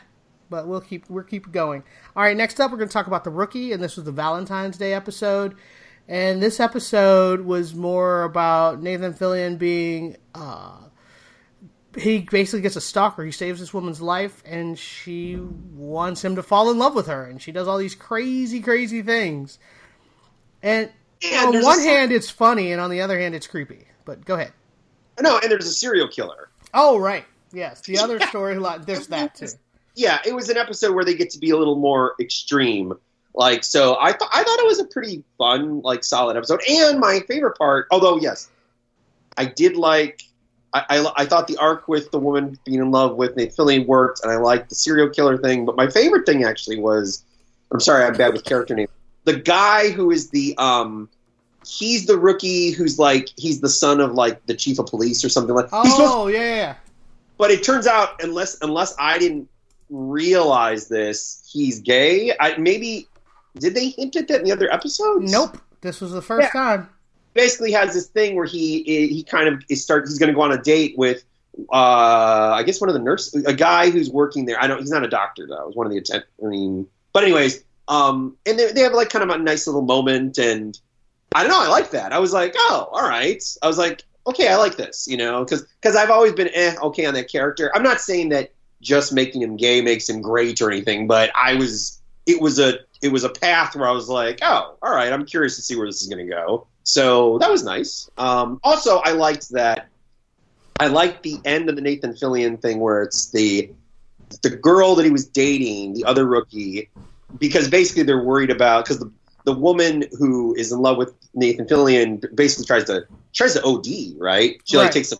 But 0.50 0.68
we'll 0.68 0.82
keep 0.82 1.10
we'll 1.10 1.24
keep 1.24 1.52
going. 1.52 1.84
All 2.16 2.24
right, 2.24 2.36
next 2.36 2.60
up 2.60 2.72
we're 2.72 2.78
going 2.78 2.90
to 2.90 2.94
talk 2.94 3.08
about 3.08 3.24
the 3.24 3.30
rookie, 3.30 3.72
and 3.72 3.82
this 3.82 3.96
was 3.96 4.06
the 4.06 4.12
Valentine's 4.12 4.78
Day 4.78 4.94
episode. 4.94 5.56
And 6.08 6.44
this 6.44 6.60
episode 6.60 7.42
was 7.42 7.74
more 7.74 8.24
about 8.24 8.82
Nathan 8.82 9.14
Fillion 9.14 9.58
being 9.58 10.18
uh, 10.36 10.78
he 11.98 12.20
basically 12.20 12.62
gets 12.62 12.76
a 12.76 12.82
stalker. 12.82 13.24
He 13.24 13.32
saves 13.32 13.60
this 13.60 13.74
woman's 13.74 14.02
life, 14.02 14.42
and 14.46 14.78
she 14.78 15.36
wants 15.36 16.24
him 16.24 16.36
to 16.36 16.44
fall 16.44 16.72
in 16.72 16.78
love 16.78 16.96
with 16.96 17.08
her, 17.08 17.26
and 17.26 17.42
she 17.42 17.52
does 17.52 17.68
all 17.68 17.78
these 17.78 17.96
crazy, 17.96 18.62
crazy 18.62 19.02
things. 19.02 19.60
And 20.64 20.90
Yeah, 21.22 21.46
on 21.46 21.62
one 21.62 21.82
hand, 21.82 22.12
it's 22.12 22.30
funny, 22.30 22.72
and 22.72 22.80
on 22.80 22.90
the 22.90 23.02
other 23.02 23.20
hand, 23.20 23.36
it's 23.36 23.48
creepy. 23.48 23.88
But 24.06 24.26
go 24.26 24.36
ahead. 24.36 24.54
no, 25.20 25.40
and 25.40 25.52
there's 25.52 25.68
a 25.68 25.74
serial 25.74 26.08
killer. 26.08 26.50
Oh, 26.74 26.98
right. 26.98 27.26
Yes, 27.54 27.82
the 27.82 28.00
other 28.00 28.20
storyline. 28.20 28.86
There's 28.86 29.08
that 29.08 29.36
too. 29.36 29.48
Yeah, 29.96 30.20
it 30.26 30.34
was 30.34 30.50
an 30.50 30.58
episode 30.58 30.96
where 30.96 31.04
they 31.04 31.16
get 31.16 31.30
to 31.32 31.40
be 31.40 31.50
a 31.50 31.58
little 31.58 31.76
more 31.76 32.16
extreme. 32.20 32.94
Like, 33.34 33.64
so 33.64 33.98
I 34.00 34.12
thought 34.14 34.30
I 34.34 34.44
thought 34.44 34.60
it 34.60 34.66
was 34.66 34.80
a 34.80 34.86
pretty 34.86 35.24
fun, 35.38 35.82
like, 35.82 36.04
solid 36.04 36.38
episode. 36.38 36.62
And 36.70 37.00
my 37.00 37.22
favorite 37.28 37.58
part, 37.58 37.88
although 37.92 38.18
yes, 38.18 38.50
I 39.38 39.46
did 39.46 39.76
like. 39.76 40.24
I, 40.74 40.86
I, 40.90 41.12
I 41.18 41.26
thought 41.26 41.48
the 41.48 41.58
arc 41.58 41.90
with 41.90 42.12
the 42.12 42.20
woman 42.20 42.58
being 42.64 42.80
in 42.80 42.92
love 42.92 43.18
with 43.18 43.36
Nate 43.36 43.54
Fillion 43.54 43.86
worked, 43.86 44.22
and 44.24 44.32
I 44.32 44.38
liked 44.38 44.70
the 44.70 44.76
serial 44.76 45.10
killer 45.10 45.38
thing. 45.38 45.66
But 45.66 45.76
my 45.76 45.90
favorite 45.90 46.26
thing 46.26 46.46
actually 46.46 46.80
was, 46.80 47.26
I'm 47.74 47.82
sorry, 47.82 48.06
I'm 48.06 48.16
bad 48.16 48.32
with 48.32 48.46
character 48.46 48.74
names. 48.74 48.90
The 49.26 49.36
guy 49.36 49.90
who 49.90 50.12
is 50.12 50.30
the 50.30 50.56
um, 50.58 51.10
he's 51.66 52.06
the 52.06 52.18
rookie 52.18 52.72
who's 52.72 52.98
like 52.98 53.30
he's 53.36 53.60
the 53.60 53.70
son 53.70 54.00
of 54.00 54.14
like 54.14 54.46
the 54.46 54.54
chief 54.54 54.80
of 54.80 54.86
police 54.88 55.26
or 55.26 55.30
something 55.30 55.54
like. 55.54 55.70
He's 55.70 55.92
supposed 55.94 56.14
Oh, 56.14 56.28
yeah, 56.28 56.40
yeah, 56.40 56.56
yeah. 56.56 56.76
But 57.42 57.50
it 57.50 57.64
turns 57.64 57.88
out 57.88 58.22
unless 58.24 58.62
unless 58.62 58.94
I 59.00 59.18
didn't 59.18 59.50
realize 59.90 60.88
this, 60.88 61.44
he's 61.52 61.80
gay. 61.82 62.34
I 62.40 62.56
maybe 62.58 63.08
did 63.58 63.74
they 63.74 63.90
hint 63.90 64.16
at 64.16 64.28
that 64.28 64.40
in 64.42 64.46
the 64.46 64.52
other 64.52 64.72
episodes? 64.72 65.32
Nope. 65.32 65.58
This 65.82 66.00
was 66.02 66.12
the 66.12 66.22
first 66.22 66.44
Yeah. 66.54 66.62
time. 66.62 66.90
Basically, 67.34 67.72
has 67.72 67.94
this 67.96 68.08
thing 68.08 68.36
where 68.36 68.46
he 68.46 68.84
he 68.84 69.24
kind 69.24 69.48
of 69.48 69.64
is 69.70 69.84
start. 69.84 70.08
He's 70.08 70.20
going 70.20 70.28
to 70.32 70.36
go 70.36 70.42
on 70.42 70.52
a 70.52 70.62
date 70.62 70.94
with. 70.98 71.24
Uh, 71.74 72.54
I 72.56 72.64
guess 72.64 72.80
one 72.80 72.90
of 72.90 72.94
the 72.94 73.02
nurses, 73.02 73.44
a 73.46 73.54
guy 73.54 73.90
who's 73.90 74.10
working 74.10 74.46
there. 74.46 74.62
I 74.62 74.68
don't. 74.68 74.80
He's 74.80 74.92
not 74.92 75.04
a 75.04 75.10
doctor 75.10 75.48
though. 75.48 75.68
He's 75.68 75.76
one 75.76 75.86
of 75.88 75.92
the 75.92 75.98
attend. 75.98 76.24
I 76.44 76.48
mean, 76.48 76.88
but 77.12 77.24
anyways, 77.24 77.64
um, 77.88 78.38
and 78.46 78.58
they, 78.58 78.72
they 78.72 78.82
have 78.82 78.94
like 78.94 79.10
kind 79.10 79.24
of 79.24 79.30
a 79.36 79.38
nice 79.38 79.66
little 79.68 79.82
moment, 79.82 80.38
and 80.38 80.80
I 81.34 81.42
don't 81.44 81.52
know. 81.52 81.62
I 81.62 81.68
like 81.68 81.92
that. 81.92 82.14
I 82.14 82.20
was 82.20 82.34
like, 82.34 82.54
oh, 82.56 82.88
all 82.92 83.08
right. 83.08 83.44
I 83.62 83.68
was 83.68 83.78
like, 83.78 84.04
okay, 84.28 84.48
I 84.48 84.56
like 84.56 84.78
this, 84.78 85.08
you 85.08 85.18
know, 85.18 85.44
because 85.44 85.66
because 85.82 85.96
I've 85.96 86.10
always 86.10 86.34
been 86.34 86.50
eh, 86.54 86.76
okay 86.82 87.06
on 87.06 87.14
that 87.14 87.30
character. 87.30 87.72
I'm 87.76 87.84
not 87.84 88.02
saying 88.02 88.30
that 88.30 88.52
just 88.82 89.14
making 89.14 89.42
him 89.42 89.58
gay 89.58 89.82
makes 89.82 90.10
him 90.10 90.22
great 90.22 90.62
or 90.62 90.72
anything, 90.72 91.08
but 91.08 91.32
I 91.36 91.56
was 91.56 92.02
it 92.26 92.42
was 92.42 92.60
a 92.60 92.80
it 93.02 93.12
was 93.12 93.24
a 93.24 93.30
path 93.30 93.76
where 93.76 93.88
I 93.88 93.92
was 93.92 94.10
like, 94.10 94.40
oh, 94.42 94.76
all 94.82 94.96
right, 94.96 95.12
I'm 95.12 95.26
curious 95.26 95.56
to 95.56 95.62
see 95.62 95.76
where 95.76 95.88
this 95.88 96.02
is 96.02 96.08
going 96.08 96.26
to 96.26 96.32
go. 96.32 96.68
So 96.84 97.38
that 97.40 97.50
was 97.50 97.64
nice. 97.64 98.10
Um, 98.18 98.60
also, 98.64 98.98
I 99.00 99.12
liked 99.12 99.50
that. 99.52 99.88
I 100.80 100.88
liked 100.88 101.24
the 101.24 101.40
end 101.46 101.70
of 101.70 101.76
the 101.76 101.82
Nathan 101.82 102.14
Fillion 102.14 102.60
thing 102.60 102.80
where 102.80 103.04
it's 103.04 103.32
the 103.32 103.72
the 104.42 104.50
girl 104.50 104.96
that 104.96 105.06
he 105.06 105.12
was 105.12 105.28
dating, 105.28 105.94
the 105.94 106.06
other 106.06 106.26
rookie, 106.26 106.90
because 107.38 107.70
basically 107.70 108.04
they're 108.04 108.24
worried 108.24 108.50
about 108.50 108.86
because 108.86 109.00
the 109.00 109.12
the 109.44 109.54
woman 109.54 110.06
who 110.18 110.56
is 110.56 110.72
in 110.72 110.80
love 110.80 110.98
with 110.98 111.14
Nathan 111.34 111.66
Fillion 111.66 112.24
basically 112.36 112.66
tries 112.66 112.86
to 112.86 113.06
tries 113.34 113.54
to 113.54 113.64
OD, 113.64 113.88
right? 114.18 114.62
She 114.66 114.78
like 114.78 114.92
takes 114.92 115.12
a, 115.12 115.18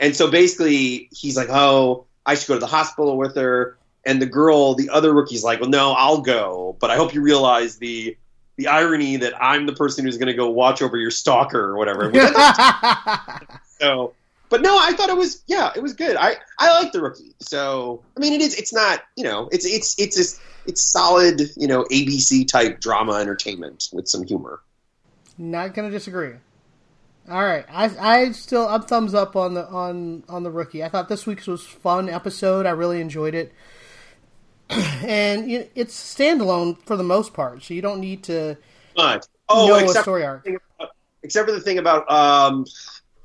and 0.00 0.14
so 0.14 0.30
basically 0.30 1.08
he's 1.12 1.36
like, 1.36 1.48
oh, 1.50 2.06
I 2.26 2.34
should 2.34 2.48
go 2.48 2.54
to 2.54 2.60
the 2.60 2.66
hospital 2.66 3.16
with 3.16 3.36
her, 3.36 3.76
and 4.04 4.20
the 4.20 4.26
girl, 4.26 4.74
the 4.74 4.90
other 4.90 5.12
rookie's 5.12 5.44
like, 5.44 5.60
well, 5.60 5.70
no, 5.70 5.92
I'll 5.92 6.20
go, 6.20 6.76
but 6.80 6.90
I 6.90 6.96
hope 6.96 7.14
you 7.14 7.22
realize 7.22 7.78
the 7.78 8.16
the 8.56 8.68
irony 8.68 9.16
that 9.16 9.34
I'm 9.42 9.66
the 9.66 9.72
person 9.72 10.04
who's 10.04 10.16
going 10.16 10.28
to 10.28 10.34
go 10.34 10.48
watch 10.48 10.80
over 10.80 10.96
your 10.96 11.10
stalker 11.10 11.60
or 11.60 11.76
whatever. 11.76 12.08
Which 12.08 12.22
I 12.22 12.30
thought 12.30 13.60
so, 13.80 14.14
but 14.48 14.62
no, 14.62 14.78
I 14.80 14.92
thought 14.92 15.08
it 15.08 15.16
was 15.16 15.42
yeah, 15.46 15.72
it 15.74 15.82
was 15.82 15.92
good. 15.92 16.16
I 16.16 16.36
I 16.58 16.80
like 16.80 16.92
the 16.92 17.02
rookie. 17.02 17.34
So 17.40 18.02
I 18.16 18.20
mean, 18.20 18.32
it 18.32 18.40
is. 18.40 18.54
It's 18.54 18.72
not 18.72 19.02
you 19.16 19.24
know, 19.24 19.48
it's 19.52 19.64
it's 19.64 19.98
it's 19.98 20.16
just 20.16 20.40
it's 20.66 20.82
solid 20.82 21.40
you 21.56 21.66
know 21.66 21.84
ABC 21.84 22.46
type 22.46 22.80
drama 22.80 23.14
entertainment 23.14 23.88
with 23.92 24.08
some 24.08 24.24
humor. 24.24 24.60
Not 25.38 25.74
gonna 25.74 25.90
disagree. 25.90 26.34
All 27.28 27.42
right, 27.42 27.64
I 27.70 27.90
I 27.98 28.32
still 28.32 28.68
I'm 28.68 28.82
thumbs 28.82 29.14
up 29.14 29.34
on 29.34 29.54
the 29.54 29.66
on 29.66 30.24
on 30.28 30.42
the 30.42 30.50
rookie. 30.50 30.84
I 30.84 30.88
thought 30.88 31.08
this 31.08 31.26
week's 31.26 31.46
was 31.46 31.64
fun 31.64 32.08
episode. 32.08 32.66
I 32.66 32.70
really 32.70 33.00
enjoyed 33.00 33.34
it, 33.34 33.52
and 34.70 35.50
you 35.50 35.68
it's 35.74 35.94
standalone 35.98 36.78
for 36.84 36.96
the 36.96 37.02
most 37.02 37.32
part, 37.32 37.62
so 37.62 37.72
you 37.72 37.80
don't 37.80 38.00
need 38.00 38.22
to 38.24 38.56
oh, 38.96 39.18
know 39.48 39.76
a 39.76 39.88
story 39.88 40.24
arc. 40.24 40.46
except 41.22 41.48
for 41.48 41.54
the 41.54 41.60
thing 41.60 41.78
about 41.78 42.10
um 42.10 42.66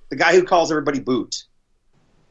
the 0.10 0.16
guy 0.16 0.34
who 0.34 0.44
calls 0.44 0.72
everybody 0.72 1.00
boot. 1.02 1.44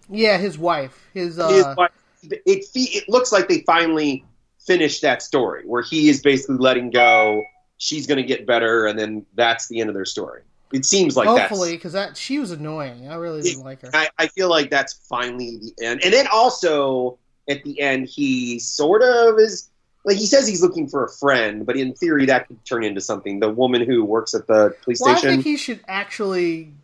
Yeah, 0.08 0.38
his 0.38 0.56
wife, 0.56 1.06
his 1.12 1.38
uh, 1.38 1.48
His 1.48 1.66
wife- 1.76 1.90
it 2.22 2.64
fe- 2.64 2.96
it 2.98 3.08
looks 3.08 3.30
like 3.30 3.46
they 3.48 3.60
finally 3.60 4.24
finished 4.68 5.02
that 5.02 5.22
story 5.22 5.64
where 5.66 5.82
he 5.82 6.08
is 6.08 6.22
basically 6.22 6.58
letting 6.58 6.90
go. 6.90 7.42
She's 7.78 8.06
going 8.06 8.18
to 8.18 8.22
get 8.22 8.46
better, 8.46 8.86
and 8.86 8.96
then 8.98 9.26
that's 9.34 9.66
the 9.68 9.80
end 9.80 9.88
of 9.88 9.94
their 9.94 10.04
story. 10.04 10.42
It 10.72 10.84
seems 10.84 11.16
like 11.16 11.26
hopefully 11.26 11.72
because 11.72 11.94
that 11.94 12.16
she 12.16 12.38
was 12.38 12.50
annoying. 12.50 13.08
I 13.08 13.14
really 13.14 13.40
didn't 13.40 13.64
like 13.64 13.80
her. 13.82 13.90
I, 13.94 14.10
I 14.18 14.26
feel 14.28 14.50
like 14.50 14.68
that's 14.70 14.92
finally 15.08 15.56
the 15.56 15.84
end. 15.84 16.04
And 16.04 16.12
then 16.12 16.26
also 16.30 17.18
at 17.48 17.64
the 17.64 17.80
end, 17.80 18.06
he 18.06 18.58
sort 18.58 19.02
of 19.02 19.38
is 19.38 19.70
like 20.04 20.18
he 20.18 20.26
says 20.26 20.46
he's 20.46 20.62
looking 20.62 20.86
for 20.86 21.04
a 21.04 21.08
friend, 21.08 21.64
but 21.64 21.76
in 21.76 21.94
theory 21.94 22.26
that 22.26 22.48
could 22.48 22.62
turn 22.66 22.84
into 22.84 23.00
something. 23.00 23.40
The 23.40 23.48
woman 23.48 23.82
who 23.82 24.04
works 24.04 24.34
at 24.34 24.46
the 24.46 24.76
police 24.82 25.00
Well, 25.00 25.16
I 25.16 25.20
think 25.20 25.44
he 25.44 25.56
should 25.56 25.80
actually 25.88 26.74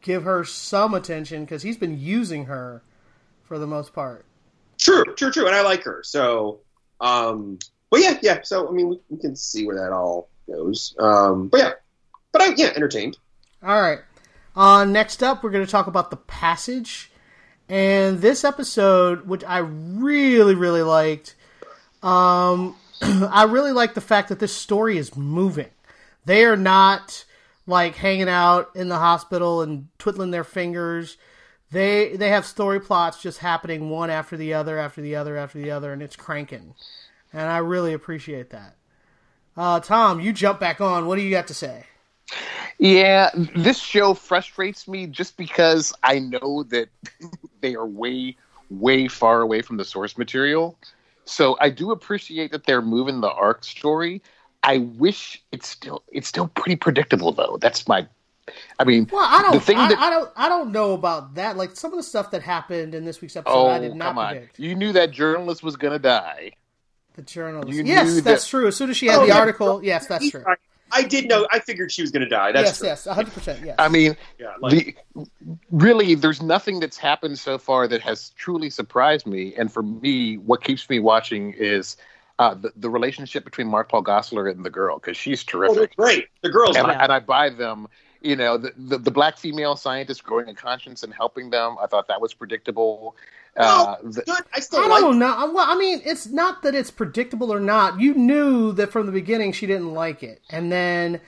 give 0.00 0.24
her 0.24 0.44
some 0.44 0.94
attention 0.94 1.44
because 1.44 1.62
he's 1.62 1.76
been 1.76 2.00
using 2.00 2.46
her 2.46 2.82
for 3.44 3.58
the 3.58 3.66
most 3.66 3.92
part. 3.92 4.24
True, 4.78 5.04
true, 5.16 5.30
true. 5.30 5.46
And 5.46 5.54
I 5.54 5.62
like 5.62 5.82
her. 5.82 6.02
So, 6.04 6.60
um, 7.00 7.58
but 7.90 8.00
yeah, 8.00 8.18
yeah. 8.22 8.40
So 8.42 8.68
I 8.68 8.72
mean, 8.72 8.88
we, 8.88 9.00
we 9.08 9.18
can 9.18 9.36
see 9.36 9.66
where 9.66 9.76
that 9.76 9.92
all 9.92 10.28
goes. 10.48 10.94
Um, 10.98 11.48
but 11.48 11.60
yeah, 11.60 11.72
but 12.32 12.42
I 12.42 12.54
yeah, 12.56 12.72
entertained. 12.74 13.16
All 13.62 13.80
right. 13.80 14.00
Uh, 14.56 14.84
next 14.84 15.22
up, 15.22 15.42
we're 15.42 15.50
going 15.50 15.64
to 15.64 15.70
talk 15.70 15.86
about 15.86 16.10
the 16.10 16.16
passage, 16.16 17.10
and 17.68 18.20
this 18.20 18.44
episode, 18.44 19.26
which 19.26 19.44
I 19.44 19.58
really, 19.58 20.54
really 20.54 20.82
liked. 20.82 21.36
Um, 22.02 22.76
I 23.02 23.44
really 23.44 23.72
like 23.72 23.94
the 23.94 24.00
fact 24.00 24.28
that 24.30 24.40
this 24.40 24.54
story 24.54 24.98
is 24.98 25.16
moving. 25.16 25.70
They 26.24 26.44
are 26.44 26.56
not 26.56 27.24
like 27.66 27.94
hanging 27.94 28.28
out 28.28 28.70
in 28.74 28.88
the 28.88 28.98
hospital 28.98 29.62
and 29.62 29.88
twiddling 29.98 30.30
their 30.30 30.44
fingers. 30.44 31.16
They 31.70 32.16
they 32.16 32.30
have 32.30 32.46
story 32.46 32.80
plots 32.80 33.22
just 33.22 33.38
happening 33.38 33.90
one 33.90 34.10
after 34.10 34.36
the 34.36 34.54
other, 34.54 34.78
after 34.78 35.00
the 35.02 35.14
other, 35.16 35.36
after 35.36 35.58
the 35.58 35.70
other, 35.70 35.92
and 35.92 36.02
it's 36.02 36.16
cranking. 36.16 36.74
And 37.32 37.50
I 37.50 37.58
really 37.58 37.92
appreciate 37.92 38.50
that. 38.50 38.76
Uh, 39.56 39.80
Tom, 39.80 40.20
you 40.20 40.32
jump 40.32 40.60
back 40.60 40.80
on. 40.80 41.06
What 41.06 41.16
do 41.16 41.22
you 41.22 41.30
got 41.30 41.48
to 41.48 41.54
say? 41.54 41.84
Yeah, 42.78 43.30
this 43.56 43.78
show 43.78 44.14
frustrates 44.14 44.86
me 44.86 45.06
just 45.06 45.36
because 45.36 45.92
I 46.02 46.20
know 46.20 46.62
that 46.64 46.88
they 47.60 47.74
are 47.74 47.86
way, 47.86 48.36
way 48.70 49.08
far 49.08 49.40
away 49.40 49.62
from 49.62 49.76
the 49.76 49.84
source 49.84 50.16
material. 50.16 50.78
So 51.24 51.58
I 51.60 51.70
do 51.70 51.90
appreciate 51.90 52.52
that 52.52 52.64
they're 52.64 52.80
moving 52.82 53.20
the 53.20 53.30
arc 53.30 53.64
story. 53.64 54.22
I 54.62 54.78
wish 54.78 55.42
it's 55.52 55.68
still 55.68 56.02
it's 56.10 56.28
still 56.28 56.48
pretty 56.48 56.76
predictable 56.76 57.32
though. 57.32 57.58
That's 57.60 57.86
my 57.86 58.06
I 58.78 58.84
mean 58.84 59.08
Well, 59.12 59.24
I 59.26 59.42
don't. 59.42 59.62
thing 59.62 59.78
I, 59.78 59.88
that 59.88 59.98
I 59.98 60.10
don't. 60.10 60.30
I 60.36 60.48
don't 60.48 60.72
know 60.72 60.92
about 60.92 61.34
that. 61.34 61.56
Like 61.56 61.76
some 61.76 61.92
of 61.92 61.96
the 61.98 62.02
stuff 62.02 62.30
that 62.32 62.42
happened 62.42 62.94
in 62.94 63.04
this 63.04 63.20
week's 63.20 63.36
episode, 63.36 63.54
Oh, 63.54 63.66
I 63.68 63.78
did 63.78 63.94
not 63.94 64.08
come 64.08 64.18
on. 64.18 64.30
predict. 64.32 64.58
You 64.58 64.74
knew 64.74 64.92
that 64.92 65.10
journalist 65.10 65.62
was 65.62 65.76
gonna 65.76 65.98
die. 65.98 66.52
The 67.14 67.22
journalist. 67.22 67.70
You 67.72 67.84
yes, 67.84 68.20
that's 68.20 68.44
that- 68.44 68.48
true. 68.48 68.68
As 68.68 68.76
soon 68.76 68.90
as 68.90 68.96
she 68.96 69.06
had 69.06 69.16
Oh, 69.16 69.20
the 69.22 69.28
yeah. 69.28 69.38
article, 69.38 69.82
yes, 69.84 70.06
that's 70.06 70.30
true. 70.30 70.42
Right. 70.42 70.58
I 70.90 71.02
did 71.02 71.28
know. 71.28 71.46
I 71.50 71.58
figured 71.58 71.92
she 71.92 72.00
was 72.02 72.10
going 72.10 72.22
to 72.22 72.28
die. 72.28 72.52
That's 72.52 72.68
yes, 72.68 72.78
true. 72.78 72.88
yes, 72.88 73.04
hundred 73.04 73.32
percent. 73.34 73.60
Yes. 73.64 73.74
I 73.78 73.88
mean, 73.88 74.16
Yeah, 74.38 74.54
like, 74.60 75.04
the 75.14 75.26
really 75.70 76.14
there's 76.14 76.40
nothing 76.40 76.80
that's 76.80 76.96
happened 76.96 77.38
so 77.38 77.58
far 77.58 77.86
that 77.88 78.00
has 78.02 78.30
truly 78.30 78.70
surprised 78.70 79.26
me 79.26 79.54
and 79.56 79.70
for 79.72 79.82
me 79.82 80.36
what 80.38 80.64
keeps 80.64 80.88
me 80.88 80.98
watching 80.98 81.52
is 81.52 81.96
uh, 82.38 82.54
the, 82.54 82.72
the 82.76 82.88
relationship 82.88 83.44
between 83.44 83.66
mark 83.66 83.90
paul 83.90 84.02
gosselaar 84.02 84.50
and 84.50 84.64
the 84.64 84.70
girl 84.70 84.98
because 84.98 85.16
she's 85.16 85.42
oh, 85.42 85.50
terrific 85.50 85.96
great. 85.96 86.28
The 86.42 86.48
girls. 86.50 86.76
and, 86.76 86.86
great. 86.86 86.96
I, 86.96 87.02
and 87.04 87.12
i 87.12 87.18
buy 87.20 87.50
them 87.50 87.88
you 88.20 88.34
know 88.36 88.56
the, 88.58 88.72
the, 88.76 88.98
the 88.98 89.10
black 89.10 89.36
female 89.38 89.76
scientist 89.76 90.24
growing 90.24 90.48
a 90.48 90.54
conscience 90.54 91.02
and 91.02 91.12
helping 91.14 91.50
them 91.50 91.76
i 91.82 91.86
thought 91.86 92.08
that 92.08 92.20
was 92.20 92.34
predictable 92.34 93.14
uh, 93.56 93.96
the- 94.02 94.22
Good. 94.22 94.44
I 94.54 94.60
still 94.60 94.80
I 94.84 94.86
like. 94.86 95.00
don't 95.00 95.18
know. 95.18 95.50
Well, 95.52 95.66
I 95.68 95.76
mean, 95.76 96.00
it's 96.04 96.28
not 96.28 96.62
that 96.62 96.76
it's 96.76 96.92
predictable 96.92 97.52
or 97.52 97.58
not. 97.58 97.98
You 97.98 98.14
knew 98.14 98.70
that 98.74 98.92
from 98.92 99.06
the 99.06 99.10
beginning 99.10 99.50
she 99.52 99.66
didn't 99.66 99.92
like 99.94 100.22
it, 100.22 100.40
and 100.48 100.70
then 100.70 101.20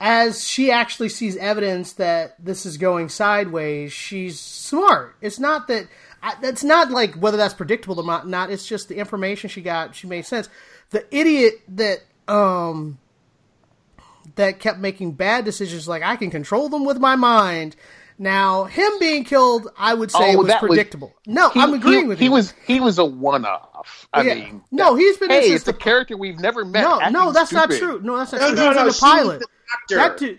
as 0.00 0.46
she 0.48 0.70
actually 0.70 1.10
sees 1.10 1.36
evidence 1.36 1.92
that 1.94 2.36
this 2.42 2.64
is 2.64 2.78
going 2.78 3.10
sideways, 3.10 3.92
she's 3.92 4.40
smart. 4.40 5.16
It's 5.20 5.38
not 5.38 5.68
that. 5.68 5.88
I- 6.22 6.36
That's 6.40 6.64
not 6.64 6.90
like 6.90 7.14
whether 7.16 7.36
that's 7.36 7.52
predictable 7.52 8.00
or 8.00 8.06
not. 8.06 8.26
Not. 8.26 8.48
It's 8.50 8.66
just 8.66 8.88
the 8.88 8.96
information 8.96 9.50
she 9.50 9.60
got. 9.60 9.94
She 9.94 10.06
made 10.06 10.24
sense. 10.24 10.48
The 10.90 11.04
idiot 11.14 11.60
that 11.68 11.98
um 12.26 12.96
that 14.36 14.60
kept 14.60 14.78
making 14.78 15.12
bad 15.12 15.44
decisions, 15.44 15.86
like 15.88 16.02
I 16.02 16.16
can 16.16 16.30
control 16.30 16.68
them 16.68 16.84
with 16.84 16.98
my 16.98 17.16
mind. 17.16 17.76
Now, 18.18 18.64
him 18.64 18.90
being 18.98 19.24
killed, 19.24 19.68
I 19.76 19.92
would 19.92 20.10
say 20.10 20.34
Oh, 20.34 20.38
was 20.38 20.46
that 20.46 20.62
was- 20.62 20.70
predictable. 20.70 21.12
no, 21.26 21.50
he- 21.50 21.60
I'm 21.60 21.74
agreeing 21.74 22.02
he, 22.04 22.08
with 22.08 22.18
he 22.18 22.24
you. 22.26 22.30
was 22.32 22.54
he 22.66 22.80
was 22.80 22.98
a 22.98 23.04
one-off 23.04 24.08
i 24.14 24.22
Yeah. 24.22 24.34
mean 24.36 24.62
no, 24.70 24.94
he's 24.94 25.18
been 25.18 25.28
hey 25.28 25.50
it's 25.52 25.64
the 25.64 25.72
a 25.72 25.74
character 25.74 26.16
we've 26.16 26.40
never 26.40 26.64
met 26.64 26.80
no, 26.82 26.98
no, 27.10 27.32
that's 27.32 27.52
not 27.52 27.70
true. 27.70 28.00
No, 28.02 28.16
that's 28.16 28.32
not 28.32 28.40
No, 28.40 28.46
true. 28.48 28.56
no, 28.56 28.62
he 28.62 28.68
was 28.68 29.02
no. 29.02 29.08
the 29.08 29.14
pilot. 29.16 29.42
the. 29.88 29.94
That 29.96 30.16
dude, 30.18 30.38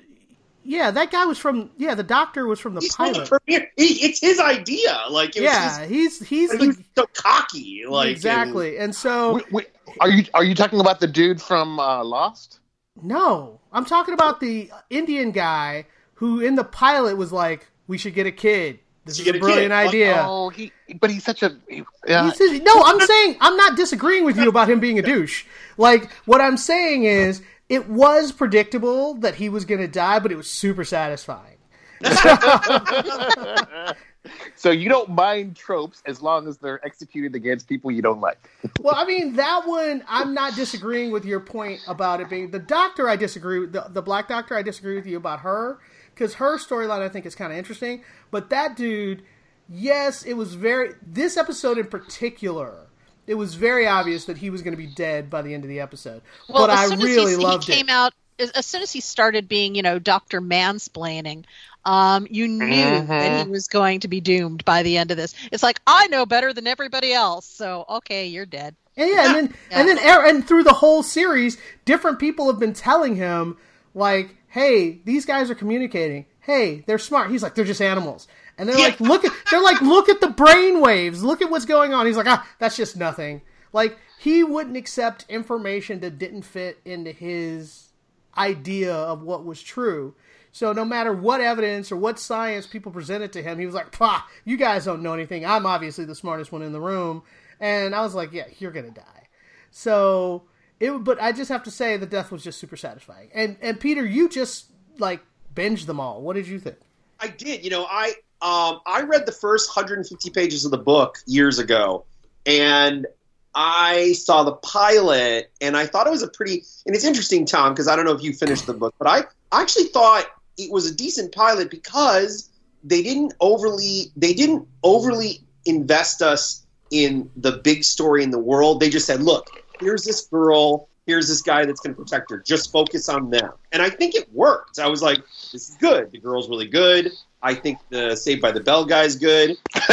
yeah, 0.64 0.90
that 0.92 1.12
guy 1.12 1.26
was 1.26 1.38
from. 1.38 1.70
Yeah, 1.78 1.96
the 1.96 2.04
doctor 2.04 2.46
was 2.48 2.60
from 2.60 2.74
the 2.76 2.82
He's 2.82 2.96
pilot. 2.96 3.30
the 3.30 3.40
premiere. 3.46 3.72
He, 3.78 4.04
it's 4.06 4.20
his 4.20 4.40
idea. 4.40 5.00
Like, 5.10 5.38
it 5.38 5.42
was 5.42 5.52
yeah, 5.52 5.86
he's 5.86 6.20
he's 6.20 6.52
his, 6.52 6.60
the, 6.60 6.66
he's 6.66 6.78
so 6.98 7.06
cocky. 7.14 7.84
Like, 7.88 8.10
exactly. 8.10 8.78
And 8.78 8.94
so 8.96 9.36
Wait, 9.36 9.52
wait, 9.52 9.68
are 10.02 10.10
you 10.10 10.26
are 10.34 10.44
you 10.44 10.56
talking 10.56 10.80
about 10.82 11.00
the 11.00 11.08
dude 11.08 11.42
from 11.42 11.80
uh, 11.80 12.04
lost 12.04 12.60
no, 13.04 13.60
I'm 13.72 13.86
talking 13.86 14.14
about 14.14 14.40
the 14.40 14.72
Indian 14.90 15.32
guy 15.32 15.86
who 16.16 16.40
in 16.40 16.56
the 16.56 16.64
pilot 16.64 17.18
was 17.18 17.32
like, 17.32 17.68
"We 17.88 17.98
should 17.98 18.14
get 18.14 18.26
a 18.26 18.32
kid. 18.32 18.80
This 19.06 19.20
is 19.20 19.28
a 19.28 19.34
brilliant 19.40 19.72
kid." 19.72 19.88
Idea." 19.88 20.24
oh 20.26 20.50
he 20.50 20.72
but 21.00 21.10
he's 21.10 21.24
such 21.24 21.44
a 21.44 21.56
he- 21.68 21.84
uh, 22.08 22.32
He's- 22.32 22.62
no, 22.62 22.84
I'm 22.84 23.00
saying 23.00 23.38
I'm 23.42 23.56
not 23.58 23.76
disagreeing 23.76 24.26
with 24.26 24.38
you 24.38 24.50
about 24.50 24.70
him 24.70 24.80
being 24.80 25.00
a 25.00 25.02
douche. 25.14 25.46
Like 25.78 26.12
what 26.26 26.42
I'm 26.42 26.58
saying 26.58 27.04
is, 27.04 27.42
it 27.70 27.88
was 27.90 28.32
predictable 28.32 29.16
that 29.16 29.36
he 29.36 29.50
was 29.50 29.66
going 29.66 29.82
to 29.82 29.88
die, 29.88 30.20
but 30.20 30.32
it 30.32 30.36
was 30.36 30.50
super 30.50 30.84
satisfying. 30.84 31.58
So 34.58 34.72
you 34.72 34.90
don't 34.90 35.10
mind 35.10 35.56
tropes 35.56 36.02
as 36.08 36.22
long 36.22 36.48
as 36.48 36.58
they're 36.58 36.84
executed 36.84 37.36
against 37.36 37.70
people 37.70 37.92
you 37.92 38.02
don't 38.02 38.20
like. 38.20 38.50
Well, 38.82 38.96
I 38.96 39.06
mean 39.06 39.36
that 39.36 39.68
one. 39.68 40.04
I'm 40.08 40.34
not 40.34 40.56
disagreeing 40.56 41.12
with 41.12 41.26
your 41.26 41.40
point 41.40 41.80
about 41.88 42.22
it 42.22 42.30
being 42.30 42.50
the 42.50 42.60
doctor. 42.60 43.08
I 43.08 43.16
disagree 43.18 43.60
with 43.60 43.72
the, 43.72 43.86
the 43.90 44.02
black 44.02 44.28
doctor. 44.28 44.56
I 44.56 44.64
disagree 44.64 44.96
with 44.96 45.06
you 45.06 45.16
about 45.16 45.42
her 45.42 45.78
because 46.14 46.34
her 46.36 46.58
storyline 46.58 47.02
I 47.02 47.10
think 47.10 47.28
is 47.28 47.36
kind 47.36 47.52
of 47.52 47.58
interesting. 47.60 48.04
But 48.32 48.50
that 48.50 48.76
dude, 48.76 49.22
yes, 49.70 50.24
it 50.24 50.34
was 50.34 50.56
very. 50.56 50.94
This 51.06 51.38
episode 51.38 51.78
in 51.78 51.86
particular, 51.86 52.88
it 53.28 53.36
was 53.36 53.54
very 53.54 53.86
obvious 53.86 54.26
that 54.26 54.40
he 54.40 54.50
was 54.50 54.64
going 54.64 54.74
to 54.74 54.78
be 54.78 54.88
dead 54.88 55.30
by 55.30 55.44
the 55.44 55.54
end 55.54 55.66
of 55.66 55.70
the 55.70 55.80
episode. 55.80 56.24
Well, 56.50 56.66
but 56.66 56.72
as 56.72 56.92
I 56.92 56.96
soon 56.96 57.00
really 57.00 57.34
as 57.34 57.38
he, 57.38 57.44
loved 57.44 57.66
he 57.66 57.74
came 57.74 57.90
it. 57.90 57.92
out, 57.92 58.14
as, 58.40 58.50
as 58.52 58.66
soon 58.66 58.82
as 58.82 58.92
he 58.92 59.02
started 59.02 59.48
being, 59.48 59.76
you 59.76 59.84
know, 59.84 60.00
Doctor 60.00 60.42
Mansplaining, 60.42 61.46
um, 61.88 62.28
you 62.30 62.48
knew 62.48 62.66
Mm-hmm. 62.68 63.08
that 63.08 63.46
he 63.46 63.52
was 63.52 63.68
going 63.68 64.02
to 64.02 64.08
be 64.08 64.20
doomed 64.22 64.64
by 64.66 64.84
the 64.84 64.98
end 64.98 65.10
of 65.10 65.18
this. 65.18 65.34
It's 65.52 65.64
like 65.64 65.80
I 65.88 66.06
know 66.08 66.26
better 66.26 66.54
than 66.54 66.68
everybody 66.68 67.14
else, 67.14 67.46
so 67.48 67.86
okay, 67.90 68.28
you're 68.28 68.46
dead. 68.46 68.76
And 68.96 69.10
yeah, 69.10 69.26
and 69.26 69.36
then 69.36 69.54
and 69.72 69.88
then 69.88 69.98
er- 70.00 70.28
and 70.28 70.48
through 70.48 70.64
the 70.64 70.74
whole 70.74 71.02
series, 71.02 71.58
different 71.86 72.20
people 72.20 72.48
have 72.52 72.60
been 72.60 72.74
telling 72.74 73.16
him 73.16 73.58
like, 73.96 74.36
"Hey, 74.50 75.00
these 75.06 75.26
guys 75.26 75.50
are 75.50 75.56
communicating. 75.56 76.26
Hey, 76.42 76.84
they're 76.88 77.00
smart." 77.00 77.32
He's 77.32 77.42
like, 77.44 77.56
"They're 77.56 77.66
just 77.66 77.82
animals." 77.82 78.28
And 78.58 78.68
they're 78.68 78.78
like, 78.78 79.00
"Look 79.00 79.24
at 79.24 79.32
they're 79.52 79.62
like, 79.62 79.82
look 79.82 80.10
at 80.10 80.20
the 80.20 80.30
brain 80.30 80.82
waves. 80.82 81.24
Look 81.24 81.42
at 81.44 81.50
what's 81.52 81.66
going 81.66 81.94
on." 81.94 82.06
He's 82.06 82.18
like, 82.18 82.28
"Ah, 82.28 82.46
that's 82.60 82.76
just 82.76 82.98
nothing." 82.98 83.42
Like 83.72 83.98
he 84.20 84.44
wouldn't 84.44 84.76
accept 84.78 85.26
information 85.30 86.00
that 86.00 86.18
didn't 86.18 86.42
fit 86.42 86.80
into 86.84 87.12
his 87.12 87.90
idea 88.38 88.94
of 88.94 89.22
what 89.22 89.46
was 89.46 89.62
true. 89.62 90.16
So 90.52 90.74
no 90.74 90.86
matter 90.86 91.14
what 91.14 91.42
evidence 91.42 91.92
or 91.92 91.98
what 91.98 92.20
science 92.20 92.66
people 92.66 92.92
presented 92.92 93.32
to 93.34 93.44
him, 93.44 93.60
he 93.60 93.66
was 93.66 93.76
like, 93.76 93.92
"Pah, 93.92 94.24
you 94.46 94.58
guys 94.58 94.86
don't 94.86 95.04
know 95.04 95.14
anything. 95.14 95.46
I'm 95.46 95.66
obviously 95.66 96.06
the 96.06 96.16
smartest 96.16 96.52
one 96.52 96.62
in 96.62 96.72
the 96.72 96.82
room." 96.82 97.24
And 97.60 97.94
I 97.94 98.02
was 98.02 98.16
like, 98.16 98.34
"Yeah, 98.34 98.46
you're 98.60 98.72
gonna 98.72 98.92
die." 98.92 99.28
So 99.72 100.44
it, 100.80 100.92
but 101.04 101.22
I 101.22 101.32
just 101.32 101.50
have 101.50 101.64
to 101.64 101.72
say 101.72 101.98
the 101.98 102.06
death 102.06 102.32
was 102.32 102.44
just 102.44 102.60
super 102.60 102.78
satisfying. 102.78 103.30
And 103.34 103.58
and 103.62 103.80
Peter, 103.80 104.06
you 104.06 104.30
just 104.30 104.68
like 105.00 105.22
binged 105.54 105.86
them 105.86 106.00
all. 106.00 106.22
What 106.22 106.36
did 106.36 106.48
you 106.48 106.60
think? 106.60 106.78
I 107.20 107.28
did. 107.28 107.64
You 107.64 107.70
know, 107.70 107.86
I 107.90 108.14
um, 108.42 108.82
I 108.86 109.02
read 109.02 109.26
the 109.26 109.32
first 109.32 109.76
150 109.76 110.30
pages 110.30 110.66
of 110.66 110.72
the 110.72 110.78
book 110.78 111.18
years 111.26 111.58
ago, 111.58 112.06
and 112.46 113.08
I 113.56 114.14
saw 114.14 114.44
the 114.44 114.54
pilot, 114.54 115.52
and 115.60 115.76
I 115.76 115.88
thought 115.88 116.06
it 116.06 116.12
was 116.12 116.22
a 116.22 116.28
pretty. 116.28 116.64
And 116.86 116.96
it's 116.96 117.06
interesting, 117.06 117.46
Tom, 117.46 117.74
because 117.74 117.88
I 117.88 117.96
don't 117.96 118.06
know 118.06 118.14
if 118.14 118.24
you 118.24 118.34
finished 118.34 118.68
the 118.68 118.74
book, 118.74 118.94
but 119.00 119.08
I 119.08 119.24
actually 119.52 119.86
thought 119.86 120.28
it 120.58 120.72
was 120.72 120.90
a 120.90 120.96
decent 120.96 121.34
pilot 121.34 121.70
because 121.70 122.50
they 122.84 123.02
didn't 123.04 123.34
overly 123.40 124.12
they 124.16 124.34
didn't 124.34 124.68
overly 124.84 125.42
invest 125.66 126.22
us 126.22 126.66
in 126.92 127.30
the 127.36 127.54
big 127.54 127.84
story 127.84 128.24
in 128.24 128.32
the 128.32 128.40
world. 128.40 128.80
They 128.80 128.90
just 128.90 129.06
said, 129.06 129.22
"Look, 129.22 129.50
here's 129.80 130.04
this 130.04 130.26
girl." 130.28 130.90
Here's 131.06 131.30
this 131.30 131.42
guy 131.42 131.66
that's 131.66 131.80
going 131.80 131.96
to 131.96 132.02
protect 132.02 132.30
her. 132.32 132.40
Just 132.40 132.70
focus 132.70 133.08
on 133.08 133.30
them. 133.30 133.54
And 133.72 133.82
I 133.82 133.90
think 133.90 134.14
it 134.14 134.30
worked. 134.34 134.78
I 134.78 134.88
was 134.88 135.02
like, 135.02 135.20
this 135.54 135.70
is 135.70 135.78
good. 135.80 136.12
The 136.12 136.18
girl's 136.18 136.50
really 136.50 136.68
good. 136.68 137.14
I 137.42 137.54
think 137.54 137.80
the 137.90 138.14
Saved 138.18 138.42
by 138.42 138.52
the 138.52 138.60
Bell 138.60 138.84
guy's 138.84 139.16
good. 139.16 139.58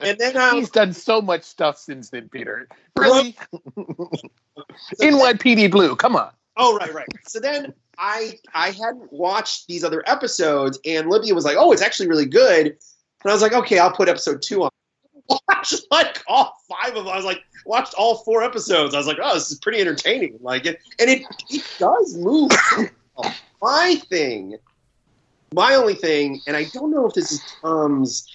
and 0.00 0.16
then 0.18 0.34
um, 0.38 0.56
He's 0.56 0.70
done 0.70 0.94
so 0.94 1.20
much 1.20 1.42
stuff 1.42 1.76
since 1.76 2.08
then, 2.08 2.30
Peter. 2.30 2.68
Really? 2.96 3.36
NYPD 4.98 5.70
Blue, 5.70 5.94
come 5.94 6.16
on. 6.16 6.30
oh 6.56 6.74
right, 6.78 6.94
right. 6.94 7.06
So 7.26 7.38
then 7.38 7.74
I 7.98 8.38
I 8.54 8.70
hadn't 8.70 9.12
watched 9.12 9.66
these 9.66 9.84
other 9.84 10.02
episodes, 10.06 10.78
and 10.84 11.08
Libya 11.08 11.34
was 11.34 11.44
like, 11.44 11.56
"Oh, 11.58 11.72
it's 11.72 11.82
actually 11.82 12.08
really 12.08 12.26
good." 12.26 12.66
And 12.66 13.30
I 13.30 13.32
was 13.32 13.42
like, 13.42 13.52
"Okay, 13.52 13.78
I'll 13.78 13.92
put 13.92 14.08
episode 14.08 14.40
two 14.42 14.64
on." 14.64 14.70
Watched 15.48 15.82
like 15.90 16.22
all 16.26 16.54
five 16.68 16.96
of 16.96 17.04
them. 17.04 17.08
I 17.08 17.16
was 17.16 17.24
like, 17.24 17.42
watched 17.66 17.94
all 17.94 18.16
four 18.18 18.42
episodes. 18.42 18.94
I 18.94 18.98
was 18.98 19.06
like, 19.06 19.18
"Oh, 19.22 19.34
this 19.34 19.50
is 19.50 19.58
pretty 19.58 19.80
entertaining." 19.80 20.38
Like 20.40 20.66
it, 20.66 20.80
and 20.98 21.10
it 21.10 21.22
it 21.50 21.64
does 21.78 22.16
move. 22.16 22.50
my 23.62 24.00
thing, 24.08 24.56
my 25.52 25.74
only 25.74 25.94
thing, 25.94 26.40
and 26.46 26.56
I 26.56 26.64
don't 26.72 26.90
know 26.90 27.06
if 27.06 27.14
this 27.14 27.32
is 27.32 27.42
Tom's 27.60 28.26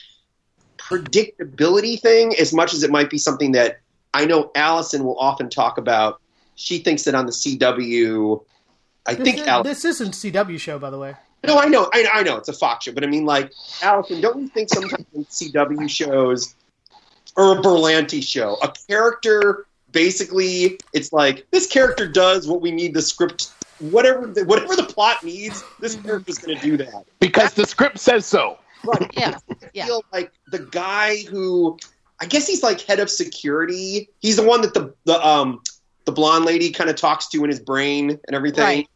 predictability 0.77 1.99
thing 1.99 2.35
as 2.39 2.53
much 2.53 2.73
as 2.73 2.83
it 2.83 2.91
might 2.91 3.09
be 3.09 3.17
something 3.17 3.53
that 3.53 3.79
I 4.13 4.25
know 4.25 4.51
Allison 4.55 5.03
will 5.03 5.17
often 5.17 5.49
talk 5.49 5.77
about. 5.77 6.21
She 6.55 6.77
thinks 6.77 7.03
that 7.03 7.15
on 7.15 7.25
the 7.25 7.31
CW, 7.31 8.43
I 9.05 9.15
This, 9.15 9.23
think 9.23 9.39
is, 9.39 9.47
Al- 9.47 9.63
this 9.63 9.85
isn't 9.85 10.11
CW 10.11 10.59
show, 10.59 10.79
by 10.79 10.89
the 10.89 10.97
way. 10.99 11.15
no, 11.45 11.57
I 11.57 11.65
know, 11.65 11.89
I, 11.93 12.07
I 12.13 12.23
know 12.23 12.37
it's 12.37 12.49
a 12.49 12.53
Fox 12.53 12.85
show, 12.85 12.93
but 12.93 13.03
I 13.03 13.07
mean, 13.07 13.25
like 13.25 13.51
Allison, 13.81 14.21
don't 14.21 14.41
you 14.41 14.47
think 14.47 14.69
sometimes 14.69 15.05
in 15.13 15.25
CW 15.25 15.89
shows 15.89 16.55
or 17.35 17.57
a 17.57 17.61
Berlanti 17.61 18.23
show, 18.25 18.57
a 18.61 18.71
character 18.87 19.65
basically 19.91 20.79
it's 20.93 21.13
like 21.13 21.45
this 21.51 21.67
character 21.67 22.07
does 22.07 22.47
what 22.47 22.61
we 22.61 22.71
need 22.71 22.93
the 22.93 23.01
script, 23.01 23.51
whatever 23.79 24.27
the, 24.27 24.43
whatever 24.45 24.75
the 24.75 24.83
plot 24.83 25.23
needs, 25.23 25.63
this 25.79 25.95
character's 25.95 26.37
going 26.39 26.57
to 26.57 26.63
do 26.63 26.77
that. 26.77 27.05
Because 27.19 27.53
the 27.53 27.65
script 27.65 27.99
says 27.99 28.25
so. 28.25 28.57
Right. 28.85 29.11
Yeah, 29.15 29.37
I 29.49 29.55
yeah. 29.73 29.85
feel 29.85 30.03
like 30.11 30.31
the 30.47 30.59
guy 30.59 31.23
who 31.23 31.77
I 32.19 32.25
guess 32.25 32.47
he's 32.47 32.63
like 32.63 32.81
head 32.81 32.99
of 32.99 33.09
security. 33.09 34.09
He's 34.19 34.35
the 34.35 34.43
one 34.43 34.61
that 34.61 34.73
the 34.73 34.93
the 35.05 35.25
um 35.25 35.61
the 36.05 36.11
blonde 36.11 36.43
lady 36.45 36.69
kind 36.71 36.89
of 36.89 36.95
talks 36.97 37.27
to 37.29 37.43
in 37.43 37.49
his 37.49 37.59
brain 37.61 38.09
and 38.09 38.35
everything. 38.35 38.63
Right. 38.63 38.89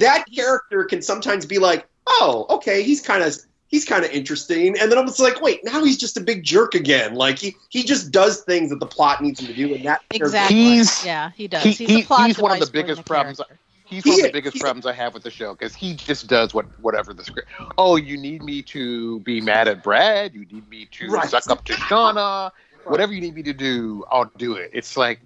That 0.00 0.24
character 0.34 0.84
can 0.84 1.00
sometimes 1.02 1.46
be 1.46 1.58
like, 1.58 1.86
oh, 2.06 2.46
okay, 2.50 2.82
he's 2.82 3.00
kind 3.00 3.22
of 3.22 3.34
he's 3.68 3.84
kind 3.84 4.04
of 4.04 4.10
interesting, 4.10 4.76
and 4.78 4.90
then 4.90 4.98
I'm 4.98 5.06
just 5.06 5.20
like, 5.20 5.40
wait, 5.40 5.60
now 5.64 5.84
he's 5.84 5.96
just 5.96 6.16
a 6.16 6.20
big 6.20 6.42
jerk 6.42 6.74
again. 6.74 7.14
Like 7.14 7.38
he 7.38 7.54
he 7.68 7.84
just 7.84 8.10
does 8.10 8.40
things 8.42 8.70
that 8.70 8.80
the 8.80 8.86
plot 8.86 9.22
needs 9.22 9.40
him 9.40 9.46
to 9.46 9.54
do, 9.54 9.74
and 9.74 9.84
that 9.84 10.00
character- 10.10 10.24
Exactly. 10.26 10.56
He's- 10.56 11.04
yeah, 11.06 11.30
he 11.36 11.46
does. 11.48 11.62
he- 11.62 11.70
he's 11.72 11.88
he- 11.88 12.00
a 12.02 12.04
plot 12.04 12.26
he's 12.26 12.38
one 12.38 12.52
of 12.52 12.60
the 12.60 12.70
biggest 12.72 12.98
the 12.98 13.04
problems- 13.04 13.38
character. 13.38 13.58
He's 13.84 14.04
He 14.04 14.10
one 14.10 14.20
of 14.20 14.26
the 14.26 14.32
biggest 14.32 14.54
He's- 14.54 14.62
problems 14.62 14.86
I 14.86 14.92
have 14.92 15.14
with 15.14 15.24
the 15.24 15.32
show 15.32 15.52
because 15.52 15.74
he 15.74 15.94
just 15.94 16.28
does 16.28 16.54
what 16.54 16.64
whatever 16.80 17.12
the 17.12 17.24
script. 17.24 17.48
Oh, 17.76 17.96
you 17.96 18.16
need 18.16 18.42
me 18.44 18.62
to 18.62 19.18
be 19.20 19.40
mad 19.40 19.66
at 19.66 19.82
Brad. 19.82 20.32
You 20.32 20.46
need 20.50 20.68
me 20.70 20.86
to 20.92 21.08
Right. 21.08 21.28
suck 21.28 21.50
up 21.50 21.64
to 21.64 21.72
Shauna. 21.72 22.52
Whatever 22.84 23.12
you 23.12 23.20
need 23.20 23.34
me 23.34 23.42
to 23.42 23.52
do, 23.52 24.04
I'll 24.10 24.30
do 24.38 24.54
it. 24.54 24.70
It's 24.72 24.96
like, 24.96 25.20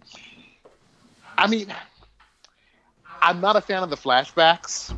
I 1.36 1.46
mean, 1.46 1.72
I'm 3.24 3.40
not 3.40 3.56
a 3.56 3.62
fan 3.62 3.82
of 3.82 3.88
the 3.88 3.96
flashbacks 3.96 4.94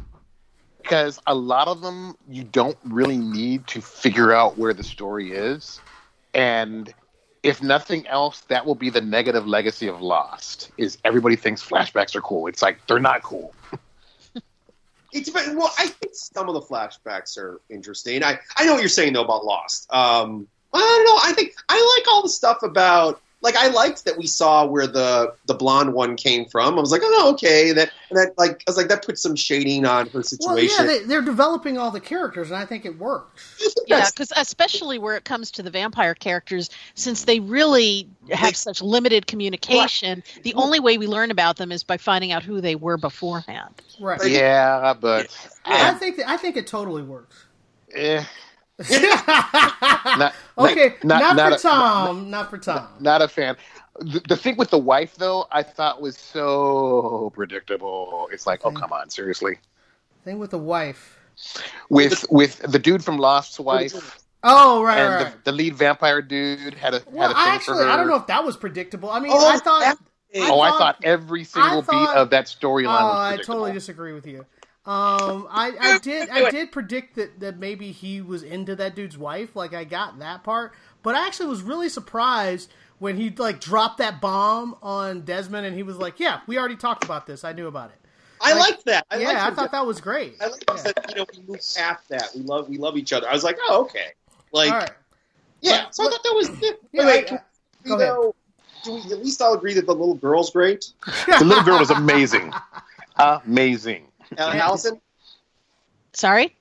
because 0.82 1.20
a 1.28 1.34
lot 1.34 1.68
of 1.68 1.80
them 1.80 2.16
you 2.28 2.42
don't 2.42 2.76
really 2.82 3.16
need 3.16 3.68
to 3.68 3.80
figure 3.80 4.32
out 4.32 4.58
where 4.58 4.74
the 4.74 4.82
story 4.82 5.30
is, 5.30 5.80
and 6.34 6.92
if 7.44 7.62
nothing 7.62 8.04
else, 8.08 8.40
that 8.48 8.66
will 8.66 8.74
be 8.74 8.90
the 8.90 9.00
negative 9.00 9.46
legacy 9.46 9.86
of 9.86 10.02
Lost. 10.02 10.72
Is 10.76 10.98
everybody 11.04 11.36
thinks 11.36 11.64
flashbacks 11.64 12.16
are 12.16 12.20
cool? 12.20 12.48
It's 12.48 12.62
like 12.62 12.84
they're 12.88 12.98
not 12.98 13.22
cool. 13.22 13.54
It's 15.12 15.32
well, 15.32 15.72
I 15.78 15.86
think 15.86 16.14
some 16.14 16.48
of 16.48 16.54
the 16.54 16.60
flashbacks 16.60 17.38
are 17.38 17.60
interesting. 17.70 18.22
I, 18.22 18.38
I 18.56 18.66
know 18.66 18.72
what 18.72 18.80
you're 18.80 18.88
saying 18.88 19.14
though 19.14 19.24
about 19.24 19.46
Lost. 19.46 19.90
Um, 19.90 20.46
I 20.74 20.78
don't 20.78 21.04
know. 21.06 21.18
I 21.22 21.32
think 21.32 21.54
I 21.70 21.96
like 21.96 22.08
all 22.12 22.22
the 22.22 22.28
stuff 22.28 22.62
about 22.62 23.22
like 23.42 23.54
I 23.54 23.68
liked 23.68 24.04
that 24.06 24.16
we 24.16 24.26
saw 24.26 24.66
where 24.66 24.86
the 24.86 25.34
the 25.46 25.54
blonde 25.54 25.92
one 25.92 26.16
came 26.16 26.46
from. 26.46 26.76
I 26.76 26.80
was 26.80 26.90
like, 26.90 27.02
oh, 27.04 27.32
okay. 27.34 27.72
That 27.72 27.90
and 28.10 28.18
that 28.18 28.36
like 28.38 28.62
I 28.66 28.70
was 28.70 28.76
like 28.76 28.88
that 28.88 29.04
puts 29.04 29.22
some 29.22 29.36
shading 29.36 29.84
on 29.84 30.08
her 30.08 30.22
situation. 30.22 30.46
Well, 30.48 30.56
situation. 30.56 30.86
yeah, 30.86 30.98
they, 31.00 31.04
they're 31.04 31.22
developing 31.22 31.78
all 31.78 31.90
the 31.90 32.00
characters, 32.00 32.50
and 32.50 32.56
I 32.58 32.64
think 32.64 32.84
it 32.84 32.98
works. 32.98 33.54
Yeah, 33.88 34.08
because 34.10 34.32
especially 34.36 34.98
where 34.98 35.14
it 35.16 35.22
comes 35.24 35.52
to 35.52 35.62
the 35.62 35.70
vampire 35.70 36.14
characters, 36.16 36.70
since 36.96 37.22
they 37.22 37.38
really 37.38 38.08
have 38.32 38.56
such 38.56 38.82
limited 38.82 39.28
communication, 39.28 40.24
the 40.42 40.54
only 40.54 40.80
way 40.80 40.98
we 40.98 41.06
learn 41.06 41.30
about 41.30 41.56
them 41.56 41.70
is 41.70 41.84
by 41.84 41.96
finding 41.96 42.32
out 42.32 42.42
who 42.42 42.60
they 42.60 42.74
were 42.74 42.96
beforehand. 42.96 43.72
Right. 44.00 44.20
Yeah, 44.28 44.92
but 44.94 45.28
I 45.64 45.92
think 45.94 46.16
that, 46.16 46.28
I 46.28 46.36
think 46.36 46.56
it 46.56 46.66
totally 46.66 47.02
works. 47.02 47.44
eh, 47.94 48.24
not, 48.90 50.34
okay, 50.58 50.94
not, 51.02 51.20
not- 51.20 51.36
not 51.36 51.50
for 51.50 51.56
a- 51.56 51.58
Tom. 51.58 52.30
Not, 52.30 52.50
for 52.50 52.58
Tom. 52.58 52.88
not 53.00 53.22
a 53.22 53.28
fan. 53.28 53.56
The, 54.00 54.20
the 54.28 54.36
thing 54.36 54.56
with 54.56 54.70
the 54.70 54.78
wife, 54.78 55.16
though, 55.16 55.46
I 55.50 55.62
thought 55.62 56.02
was 56.02 56.18
so 56.18 57.30
predictable. 57.34 58.28
It's 58.30 58.46
like, 58.46 58.60
oh 58.64 58.70
come 58.70 58.92
on, 58.92 59.08
seriously. 59.08 59.58
Thing 60.24 60.38
with 60.38 60.50
the 60.50 60.58
wife. 60.58 61.18
With 61.90 62.24
with 62.30 62.58
the 62.60 62.78
dude 62.78 63.04
from 63.04 63.18
Lost's 63.18 63.60
wife 63.60 64.22
Oh, 64.42 64.82
right, 64.82 64.98
and 64.98 65.08
right. 65.14 65.18
the, 65.18 65.24
right. 65.24 65.44
the 65.44 65.52
lead 65.52 65.74
vampire 65.74 66.22
dude 66.22 66.74
had 66.74 66.94
a 66.94 67.02
well, 67.10 67.28
had 67.28 67.30
a 67.30 67.34
thing 67.44 67.54
actually, 67.54 67.78
for 67.78 67.84
her. 67.84 67.90
I 67.90 67.96
don't 67.96 68.06
know 68.08 68.16
if 68.16 68.26
that 68.28 68.44
was 68.44 68.56
predictable. 68.56 69.10
I 69.10 69.18
mean, 69.20 69.32
Oh, 69.34 69.48
I 69.48 69.58
thought. 69.58 69.80
that- 69.80 69.98
I 70.34 70.50
oh, 70.50 70.60
I 70.60 70.68
thought- 70.70 70.78
thought 70.78 70.96
every 71.04 71.44
single 71.44 71.82
thought- 71.82 72.12
beat 72.12 72.16
of 72.20 72.30
that 72.30 72.46
storyline 72.46 73.00
Oh, 73.00 73.06
was 73.06 73.32
I 73.32 73.36
totally 73.38 73.72
disagree 73.72 74.12
with 74.12 74.26
you. 74.26 74.44
Um, 74.86 75.48
I, 75.50 75.72
I 75.80 75.98
did 76.02 76.30
I 76.30 76.50
did 76.50 76.70
predict 76.72 77.16
that, 77.16 77.40
that 77.40 77.58
maybe 77.58 77.90
he 77.92 78.20
was 78.20 78.42
into 78.42 78.76
that 78.76 78.94
dude's 78.94 79.18
wife. 79.18 79.56
Like 79.56 79.74
I 79.74 79.84
got 79.84 80.18
that 80.20 80.44
part, 80.44 80.72
but 81.02 81.14
I 81.14 81.26
actually 81.26 81.48
was 81.48 81.62
really 81.62 81.88
surprised 81.88 82.70
when 82.98 83.16
he 83.16 83.30
like 83.30 83.60
dropped 83.60 83.98
that 83.98 84.20
bomb 84.20 84.76
on 84.82 85.22
Desmond, 85.22 85.66
and 85.66 85.74
he 85.76 85.82
was 85.82 85.96
like, 85.96 86.20
"Yeah, 86.20 86.40
we 86.46 86.56
already 86.58 86.76
talked 86.76 87.04
about 87.04 87.26
this. 87.26 87.42
I 87.44 87.52
knew 87.52 87.66
about 87.66 87.90
it." 87.90 87.96
I 88.40 88.52
like- 88.52 88.60
liked 88.70 88.84
that. 88.86 89.06
I 89.10 89.16
yeah, 89.18 89.28
liked 89.28 89.40
I 89.40 89.50
thought 89.54 89.72
that 89.72 89.84
was 89.86 90.00
great. 90.00 90.36
I 90.40 90.46
like 90.46 90.62
Yeah. 90.68 90.82
that. 90.82 91.06
You 91.10 91.14
know, 91.16 91.26
we 91.32 91.42
moved 91.48 91.74
past 91.76 92.08
that. 92.10 92.28
We 92.34 92.42
love 92.42 92.68
we 92.68 92.78
love 92.78 92.96
each 92.96 93.12
other. 93.12 93.28
I 93.28 93.32
was 93.32 93.42
like, 93.44 93.56
oh, 93.68 93.82
okay. 93.82 94.12
Like, 94.52 94.70
All 94.72 94.78
right. 94.78 94.90
yeah. 95.62 95.86
So 95.90 96.06
I 96.06 96.10
thought 96.10 96.22
that 96.22 96.34
was. 96.34 96.48
Yeah, 96.62 96.70
Yeah, 96.92 97.02
but 97.02 97.06
wait, 97.06 97.32
I- 97.32 97.36
go 97.36 97.40
you 97.84 97.94
ahead. 97.96 98.08
know, 98.08 98.34
do 98.84 98.92
we 98.94 99.00
at 99.00 99.24
least 99.24 99.42
all 99.42 99.54
agree 99.54 99.74
that 99.74 99.86
the 99.86 99.94
little 99.94 100.14
girl's 100.14 100.50
great? 100.50 100.92
The 101.26 101.44
little 101.44 101.64
girl 101.64 101.78
was 101.80 101.90
amazing, 101.90 102.52
amazing. 103.18 104.06
Allison, 104.38 105.00
Sorry? 106.12 106.56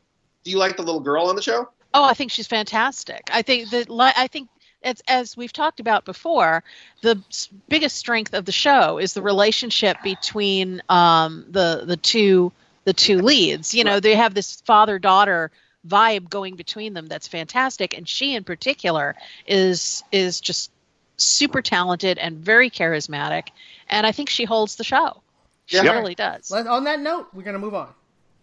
do 0.46 0.52
you 0.52 0.58
like 0.58 0.78
the 0.78 0.84
little 0.84 1.02
girl 1.02 1.26
on 1.26 1.36
the 1.36 1.42
show? 1.42 1.68
Oh, 1.94 2.04
I 2.04 2.14
think 2.14 2.32
she's 2.32 2.48
fantastic. 2.48 3.30
I 3.34 3.42
think 3.42 3.72
that 3.72 3.88
I 3.90 4.28
think 4.28 4.48
it's 4.82 5.02
as 5.08 5.36
we've 5.36 5.52
talked 5.52 5.80
about 5.80 6.06
before, 6.06 6.64
the 7.02 7.22
biggest 7.68 7.98
strength 7.98 8.34
of 8.34 8.46
the 8.46 8.52
show 8.52 9.00
is 9.00 9.14
the 9.14 9.22
relationship 9.22 9.98
between 10.04 10.82
um, 10.88 11.46
the 11.50 11.84
the 11.86 11.98
two 11.98 12.52
the 12.86 12.94
two 12.94 13.22
leads. 13.22 13.74
You 13.74 13.84
know, 13.84 14.00
they 14.00 14.16
have 14.16 14.34
this 14.34 14.62
father 14.62 15.00
daughter 15.00 15.52
vibe 15.88 16.30
going 16.30 16.56
between 16.56 16.94
them 16.94 17.08
that's 17.08 17.28
fantastic, 17.28 17.98
and 17.98 18.08
she 18.08 18.36
in 18.36 18.44
particular 18.44 19.16
is 19.48 20.04
is 20.12 20.40
just 20.40 20.72
super 21.18 21.62
talented 21.62 22.20
and 22.20 22.38
very 22.38 22.70
charismatic, 22.70 23.48
and 23.90 24.06
I 24.06 24.12
think 24.12 24.30
she 24.30 24.46
holds 24.46 24.76
the 24.76 24.84
show. 24.84 25.22
She 25.66 25.78
Yeah. 25.78 25.92
really 25.94 26.16
does. 26.16 26.52
Let, 26.52 26.68
on 26.68 26.84
that 26.86 27.00
note, 27.00 27.28
we're 27.34 27.44
going 27.44 27.54
to 27.54 27.60
move 27.60 27.74
on. 27.74 27.90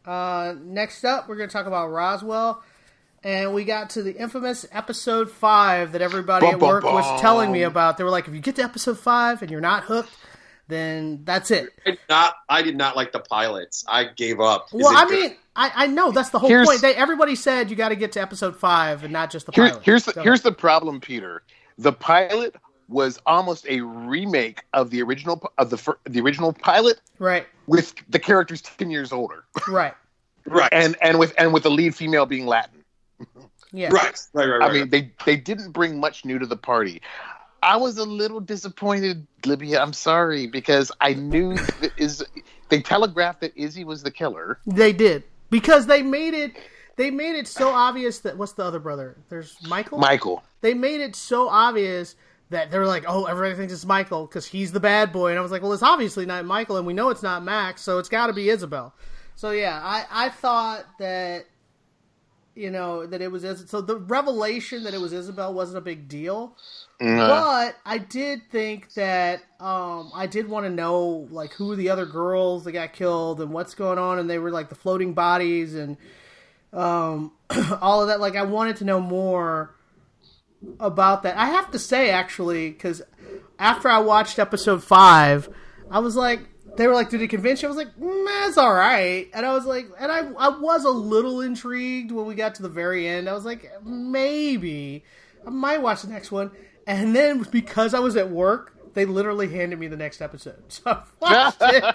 Uh, 0.05 0.55
next 0.61 1.05
up, 1.05 1.29
we're 1.29 1.37
going 1.37 1.49
to 1.49 1.53
talk 1.53 1.67
about 1.67 1.89
Roswell. 1.89 2.63
And 3.25 3.55
we 3.55 3.65
got 3.65 3.91
to 3.91 4.03
the 4.03 4.17
infamous 4.17 4.67
episode 4.73 5.31
five 5.31 5.93
that 5.93 6.03
everybody 6.03 6.45
Bum, 6.47 6.55
at 6.55 6.61
bum, 6.61 6.69
work 6.69 6.85
was 6.85 7.05
bum. 7.07 7.21
telling 7.21 7.53
me 7.53 7.63
about. 7.63 7.97
They 7.97 8.03
were 8.03 8.11
like, 8.11 8.27
if 8.27 8.35
you 8.35 8.41
get 8.41 8.57
to 8.57 8.63
episode 8.65 8.99
five 8.99 9.43
and 9.43 9.51
you're 9.51 9.61
not 9.61 9.85
hooked, 9.85 10.11
then 10.67 11.21
that's 11.25 11.53
it. 11.53 11.69
I 11.87 11.91
did 11.91 11.99
not. 12.09 12.35
I 12.49 12.63
did 12.63 12.77
not 12.77 12.97
like 12.97 13.13
the 13.13 13.21
pilots. 13.21 13.85
I 13.87 14.07
gave 14.07 14.41
up. 14.41 14.67
Is 14.73 14.83
Well, 14.83 14.89
I 14.97 15.05
good? 15.07 15.21
mean, 15.31 15.37
I, 15.55 15.71
I 15.75 15.87
know 15.87 16.11
that's 16.11 16.31
the 16.31 16.41
whole 16.41 16.49
Here's- 16.49 16.67
point. 16.67 16.81
They, 16.81 16.97
everybody 16.97 17.37
said 17.37 17.71
you 17.71 17.77
got 17.77 17.91
to 17.91 17.97
get 17.97 18.11
to 18.13 18.21
episode 18.21 18.57
five 18.57 19.05
and 19.05 19.13
not 19.13 19.31
just 19.31 19.47
the 19.47 19.53
Here, 19.53 19.69
pilot. 19.69 19.85
here's 19.85 20.05
the 20.05 20.13
Go 20.15 20.23
here's 20.23 20.41
the 20.43 20.51
problem, 20.53 21.01
Peter. 21.01 21.43
The 21.79 21.93
pilot 21.93 22.57
was 22.89 23.19
almost 23.27 23.67
a 23.69 23.81
remake 23.81 24.63
of 24.73 24.91
the 24.91 25.03
original 25.03 25.43
of 25.59 25.71
the 25.71 25.97
the 26.05 26.21
original 26.21 26.53
pilot 26.53 27.01
right, 27.19 27.47
with 27.67 27.95
the 28.09 28.19
characters 28.19 28.63
ten 28.63 28.91
years 28.91 29.13
older, 29.13 29.45
right, 29.69 29.95
right, 30.47 30.69
and 30.73 30.97
and 31.03 31.19
with 31.19 31.35
and 31.39 31.53
with 31.53 31.63
the 31.63 31.71
lead 31.71 31.95
female 31.95 32.27
being 32.27 32.47
Latin. 32.47 32.85
yeah, 33.73 33.89
right, 33.93 34.19
right, 34.33 34.47
right, 34.47 34.59
right. 34.59 34.71
I 34.71 34.73
mean, 34.73 34.91
they 34.91 35.13
they 35.25 35.37
didn't 35.37 35.73
bring 35.73 35.99
much 36.01 36.25
new 36.25 36.39
to 36.39 36.47
the 36.47 36.57
party. 36.57 37.03
I 37.63 37.77
was 37.77 37.97
a 37.99 38.05
little 38.05 38.41
disappointed, 38.41 39.27
Libya. 39.47 39.81
I'm 39.81 39.93
sorry 39.93 40.49
because 40.49 40.91
I 41.01 41.15
knew 41.15 41.55
that 41.55 41.93
is 41.97 42.25
they 42.69 42.81
telegraphed 42.83 43.41
that 43.43 43.57
Izzy 43.57 43.85
was 43.85 44.03
the 44.03 44.11
killer. 44.11 44.59
They 44.67 44.93
did 44.93 45.25
because 45.51 45.87
they 45.87 46.03
made 46.03 46.35
it. 46.35 46.57
They 46.97 47.11
made 47.11 47.37
it 47.37 47.49
so 47.49 47.71
obvious 47.71 48.21
that 48.21 48.37
what's 48.37 48.53
the 48.53 48.65
other 48.65 48.81
brother? 48.81 49.17
There's 49.29 49.57
Michael. 49.67 49.99
Michael. 49.99 50.43
they 50.61 50.75
made 50.75 51.01
it 51.01 51.17
so 51.17 51.49
obvious 51.49 52.17
that 52.53 52.71
they're 52.71 52.87
like, 52.87 53.05
oh, 53.09 53.25
everybody 53.25 53.57
thinks 53.57 53.73
it's 53.73 53.85
Michael 53.85 54.27
because 54.27 54.47
he's 54.47 54.73
the 54.73 54.81
bad 54.81 55.13
boy, 55.13 55.31
and 55.31 55.39
I 55.39 55.43
was 55.43 55.51
like, 55.51 55.63
well, 55.63 55.73
it's 55.73 55.83
obviously 55.83 56.25
not 56.25 56.45
Michael, 56.45 56.77
and 56.77 56.87
we 56.87 56.95
know 56.95 57.11
it's 57.11 57.23
not 57.23 57.43
Max, 57.43 57.83
so 57.83 57.99
it's 57.99 58.09
got 58.09 58.29
to 58.29 58.33
be 58.33 58.49
Isabel. 58.49 58.95
So 59.35 59.51
yeah, 59.51 59.81
I 59.83 60.27
I 60.27 60.29
thought 60.29 60.85
that 60.99 61.47
you 62.55 62.71
know 62.71 63.07
that 63.07 63.23
it 63.23 63.33
was 63.33 63.45
so 63.67 63.81
the 63.81 63.97
revelation 63.97 64.85
that 64.85 64.95
it 64.95 65.01
was 65.01 65.13
Isabel 65.13 65.55
wasn't 65.55 65.79
a 65.79 65.81
big 65.81 66.09
deal, 66.09 66.57
but 66.99 67.77
I 67.87 67.99
did 67.99 68.43
think 68.51 68.93
that 68.95 69.41
um 69.59 70.13
I 70.15 70.27
did 70.27 70.49
want 70.49 70.67
to 70.67 70.71
know 70.71 71.27
like 71.31 71.53
who 71.55 71.73
are 71.73 71.77
the 71.77 71.89
other 71.89 72.07
girls 72.07 72.65
that 72.65 72.73
got 72.73 72.93
killed 72.93 73.41
and 73.41 73.51
what's 73.51 73.75
going 73.75 73.99
on, 73.99 74.19
and 74.19 74.29
they 74.29 74.39
were 74.39 74.51
like 74.51 74.69
the 74.69 74.75
floating 74.75 75.15
bodies 75.15 75.75
and 75.75 75.97
um 76.75 77.33
all 77.81 78.03
of 78.03 78.09
that. 78.09 78.21
Like 78.21 78.37
I 78.37 78.43
wanted 78.43 78.77
to 78.77 78.85
know 78.85 79.01
more 79.01 79.75
about 80.81 81.23
that. 81.25 81.37
I 81.37 81.47
have 81.47 81.71
to 81.73 81.79
say, 81.79 82.11
actually, 82.11 82.71
because 82.71 83.03
after 83.59 83.89
I 83.89 83.99
watched 83.99 84.39
episode 84.39 84.83
five, 84.83 85.49
I 85.91 86.01
was 86.01 86.17
like, 86.17 86.49
they 86.77 86.87
were 86.87 86.95
like, 86.95 87.11
"Did 87.11 87.21
it 87.23 87.29
convince 87.29 87.63
you?" 87.63 87.69
I 87.69 87.71
was 87.71 87.77
like, 87.77 87.97
mm, 87.99 88.27
"That's 88.27 88.57
all 88.57 88.73
right," 88.73 89.29
and 89.35 89.45
I 89.45 89.53
was 89.55 89.67
like, 89.67 89.89
and 89.99 90.11
I 90.11 90.21
I 90.39 90.49
was 90.59 90.85
a 90.85 90.91
little 90.91 91.41
intrigued 91.41 92.11
when 92.13 92.27
we 92.27 92.35
got 92.35 92.55
to 92.57 92.63
the 92.63 92.69
very 92.69 93.07
end. 93.07 93.29
I 93.29 93.35
was 93.35 93.45
like, 93.45 93.71
maybe 93.85 95.05
I 95.47 95.51
might 95.51 95.83
watch 95.83 96.03
the 96.03 96.09
next 96.09 96.33
one, 96.33 96.51
and 96.87 97.15
then 97.15 97.47
because 97.51 97.95
I 97.95 98.01
was 98.01 98.17
at 98.17 98.31
work. 98.31 98.71
They 98.95 99.07
literally 99.07 99.49
handed 99.49 99.79
me 99.79 99.89
the 99.89 99.97
next 99.97 100.21
episode, 100.21 100.63
so 100.69 100.83
I 100.87 101.03
watched 101.21 101.63
it. 101.63 101.83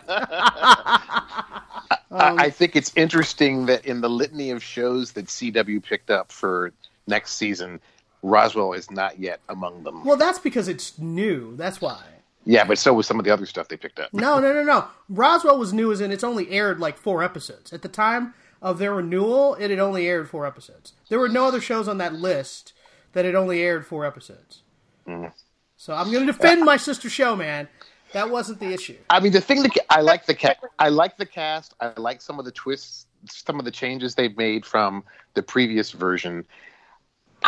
I, 2.11 2.45
I 2.45 2.49
think 2.49 2.75
it's 2.75 2.91
interesting 2.95 3.67
that 3.67 3.85
in 3.85 4.01
the 4.01 4.09
litany 4.09 4.51
of 4.51 4.63
shows 4.63 5.11
that 5.13 5.27
CW 5.27 5.83
picked 5.83 6.09
up 6.09 6.31
for 6.31 6.73
next 7.05 7.33
season, 7.33 7.79
Roswell 8.23 8.73
is 8.73 8.89
not 8.91 9.19
yet 9.19 9.39
among 9.49 9.83
them. 9.83 10.03
Well, 10.03 10.17
that's 10.17 10.39
because 10.39 10.67
it's 10.67 10.97
new. 10.97 11.55
That's 11.55 11.81
why. 11.81 12.01
Yeah, 12.45 12.63
but 12.63 12.77
so 12.77 12.93
was 12.93 13.05
some 13.05 13.19
of 13.19 13.25
the 13.25 13.31
other 13.31 13.45
stuff 13.45 13.67
they 13.67 13.75
picked 13.75 13.99
up. 13.99 14.13
No, 14.13 14.39
no, 14.39 14.53
no, 14.53 14.63
no. 14.63 14.87
Roswell 15.09 15.59
was 15.59 15.73
new 15.73 15.91
as 15.91 15.99
in 15.99 16.11
it's 16.11 16.23
only 16.23 16.49
aired 16.49 16.79
like 16.79 16.97
four 16.97 17.21
episodes. 17.21 17.73
At 17.73 17.81
the 17.81 17.89
time 17.89 18.33
of 18.61 18.79
their 18.79 18.93
renewal, 18.93 19.55
it 19.55 19.69
had 19.69 19.79
only 19.79 20.07
aired 20.07 20.29
four 20.29 20.45
episodes. 20.45 20.93
There 21.09 21.19
were 21.19 21.27
no 21.27 21.45
other 21.45 21.59
shows 21.59 21.87
on 21.87 21.97
that 21.97 22.13
list 22.13 22.73
that 23.11 23.25
had 23.25 23.35
only 23.35 23.61
aired 23.61 23.85
four 23.85 24.05
episodes. 24.05 24.61
Mm-hmm. 25.05 25.27
So 25.75 25.93
I'm 25.93 26.11
going 26.11 26.25
to 26.25 26.31
defend 26.31 26.63
my 26.63 26.77
sister 26.77 27.09
show, 27.09 27.35
man. 27.35 27.67
That 28.13 28.29
wasn't 28.29 28.59
the 28.59 28.73
issue. 28.73 28.97
I 29.09 29.19
mean, 29.19 29.33
the 29.33 29.41
thing 29.41 29.63
that 29.63 29.77
I 29.89 30.01
like 30.01 30.25
the 30.25 30.33
ca- 30.33 30.55
I 30.79 30.89
like 30.89 31.17
the 31.17 31.25
cast. 31.25 31.73
I 31.81 31.91
like 31.97 32.21
some 32.21 32.39
of 32.39 32.45
the 32.45 32.51
twists, 32.51 33.05
some 33.25 33.59
of 33.59 33.65
the 33.65 33.71
changes 33.71 34.15
they've 34.15 34.35
made 34.37 34.65
from 34.65 35.03
the 35.33 35.43
previous 35.43 35.91
version. 35.91 36.45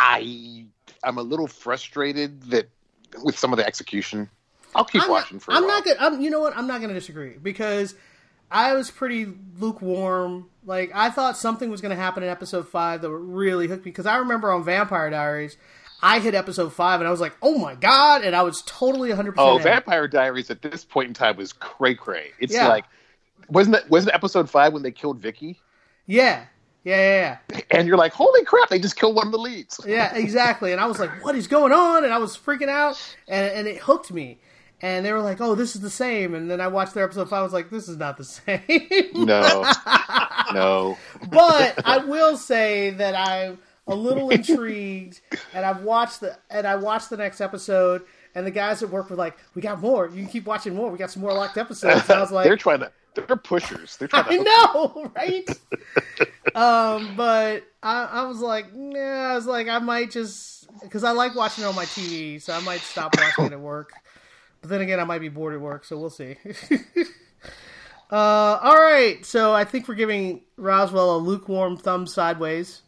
I 0.00 0.64
I'm 1.04 1.18
a 1.18 1.22
little 1.22 1.46
frustrated 1.46 2.42
that 2.44 2.68
with 3.22 3.38
some 3.38 3.52
of 3.52 3.58
the 3.58 3.66
execution. 3.66 4.28
I'll 4.74 4.84
keep 4.84 5.02
I'm 5.02 5.10
watching 5.10 5.36
not, 5.36 5.42
for 5.42 5.50
a 5.52 5.54
I'm 5.56 5.64
while. 5.64 5.72
not 5.72 5.84
gonna. 5.84 5.96
I'm, 6.00 6.20
you 6.20 6.30
know 6.30 6.40
what? 6.40 6.56
I'm 6.56 6.66
not 6.66 6.78
going 6.80 6.88
to 6.88 6.94
disagree 6.94 7.36
because 7.42 7.94
I 8.50 8.74
was 8.74 8.90
pretty 8.90 9.26
lukewarm. 9.58 10.48
Like 10.64 10.90
I 10.94 11.10
thought 11.10 11.36
something 11.36 11.70
was 11.70 11.80
going 11.80 11.90
to 11.90 12.00
happen 12.00 12.22
in 12.22 12.28
episode 12.28 12.68
five 12.68 13.02
that 13.02 13.10
really 13.10 13.66
hooked 13.68 13.84
me 13.84 13.90
because 13.90 14.06
I 14.06 14.16
remember 14.18 14.50
on 14.52 14.62
Vampire 14.64 15.10
Diaries, 15.10 15.56
I 16.02 16.20
hit 16.20 16.34
episode 16.34 16.72
five 16.72 17.00
and 17.00 17.08
I 17.08 17.10
was 17.10 17.20
like, 17.20 17.34
"Oh 17.42 17.58
my 17.58 17.74
god!" 17.74 18.22
and 18.22 18.34
I 18.36 18.42
was 18.42 18.62
totally 18.66 19.08
100. 19.10 19.34
Oh, 19.38 19.56
percent 19.56 19.62
Vampire 19.74 20.06
Diaries 20.08 20.50
at 20.50 20.62
this 20.62 20.84
point 20.84 21.08
in 21.08 21.14
time 21.14 21.36
was 21.36 21.52
cray 21.52 21.94
cray. 21.94 22.30
It's 22.38 22.54
Yeah. 22.54 22.68
like 22.68 22.84
wasn't 23.48 23.74
that 23.76 23.90
wasn't 23.90 24.12
it 24.12 24.14
episode 24.14 24.48
five 24.48 24.72
when 24.72 24.82
they 24.82 24.92
killed 24.92 25.18
Vicky? 25.18 25.58
Yeah, 26.06 26.44
yeah, 26.84 27.38
yeah, 27.50 27.60
And 27.70 27.86
you're 27.86 27.96
like, 27.98 28.12
holy 28.12 28.44
crap, 28.44 28.68
they 28.70 28.78
just 28.78 28.96
killed 28.96 29.14
one 29.16 29.26
of 29.26 29.32
the 29.32 29.38
leads. 29.38 29.80
yeah, 29.86 30.12
yeah, 30.14 30.18
exactly. 30.18 30.72
And 30.72 30.80
I 30.80 30.86
was 30.86 30.98
like, 30.98 31.10
"What 31.24 31.34
is 31.36 31.46
going 31.46 31.72
on?" 31.72 32.04
And 32.04 32.12
I 32.12 32.18
was 32.18 32.36
freaking 32.36 32.68
out, 32.68 32.98
and 33.28 33.46
and 33.52 33.68
it 33.68 33.78
hooked 33.78 34.12
me. 34.12 34.38
And 34.82 35.04
they 35.04 35.12
were 35.12 35.20
like, 35.20 35.40
"Oh, 35.42 35.54
this 35.54 35.74
is 35.76 35.82
the 35.82 35.90
same." 35.90 36.34
And 36.34 36.50
then 36.50 36.60
I 36.60 36.68
watched 36.68 36.94
their 36.94 37.04
episode 37.04 37.28
five. 37.28 37.40
I 37.40 37.42
was 37.42 37.52
like, 37.52 37.68
"This 37.70 37.86
is 37.88 37.98
not 37.98 38.16
the 38.16 38.24
same." 38.24 39.10
No, 39.14 39.70
no. 40.54 40.96
but 41.30 41.80
I 41.86 41.98
will 41.98 42.36
say 42.38 42.90
that 42.90 43.14
I'm 43.14 43.58
a 43.86 43.94
little 43.94 44.30
intrigued, 44.30 45.20
and 45.52 45.66
I've 45.66 45.82
watched 45.82 46.20
the 46.20 46.38
and 46.48 46.66
I 46.66 46.76
watched 46.76 47.10
the 47.10 47.16
next 47.18 47.40
episode, 47.42 48.02
and 48.34 48.46
the 48.46 48.50
guys 48.50 48.82
at 48.82 48.88
work 48.90 49.10
were 49.10 49.16
like, 49.16 49.36
"We 49.54 49.60
got 49.62 49.80
more. 49.80 50.06
You 50.06 50.22
can 50.22 50.26
keep 50.28 50.46
watching 50.46 50.74
more. 50.74 50.90
We 50.90 50.96
got 50.98 51.10
some 51.10 51.20
more 51.22 51.32
locked 51.34 51.58
episodes." 51.58 52.08
And 52.08 52.18
I 52.18 52.20
was 52.22 52.32
like, 52.32 52.44
they're 52.44 52.56
trying 52.56 52.80
to. 52.80 52.90
They're 53.14 53.36
pushers. 53.36 53.96
They're 53.96 54.08
trying 54.08 54.24
to. 54.24 54.30
I 54.30 54.36
hook 54.36 54.96
know, 54.96 55.10
right? 55.16 55.48
um, 56.54 57.16
but 57.16 57.64
I, 57.82 58.04
I 58.04 58.24
was 58.24 58.40
like, 58.40 58.74
nah, 58.74 59.32
I 59.32 59.34
was 59.34 59.46
like, 59.46 59.68
I 59.68 59.78
might 59.78 60.10
just 60.10 60.68
because 60.82 61.04
I 61.04 61.10
like 61.10 61.34
watching 61.34 61.64
it 61.64 61.66
on 61.66 61.74
my 61.74 61.86
TV, 61.86 62.40
so 62.40 62.52
I 62.52 62.60
might 62.60 62.80
stop 62.80 63.16
watching 63.18 63.46
it 63.46 63.52
at 63.52 63.60
work. 63.60 63.92
But 64.60 64.70
then 64.70 64.80
again, 64.80 65.00
I 65.00 65.04
might 65.04 65.20
be 65.20 65.28
bored 65.28 65.54
at 65.54 65.60
work, 65.60 65.84
so 65.84 65.98
we'll 65.98 66.10
see. 66.10 66.36
uh, 68.10 68.14
all 68.62 68.76
right, 68.76 69.24
so 69.24 69.52
I 69.52 69.64
think 69.64 69.88
we're 69.88 69.94
giving 69.94 70.42
Roswell 70.56 71.16
a 71.16 71.18
lukewarm 71.18 71.76
thumb 71.76 72.06
sideways. 72.06 72.82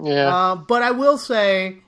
Yeah. 0.00 0.34
Uh, 0.34 0.56
but 0.56 0.82
I 0.82 0.92
will 0.92 1.18
say, 1.18 1.78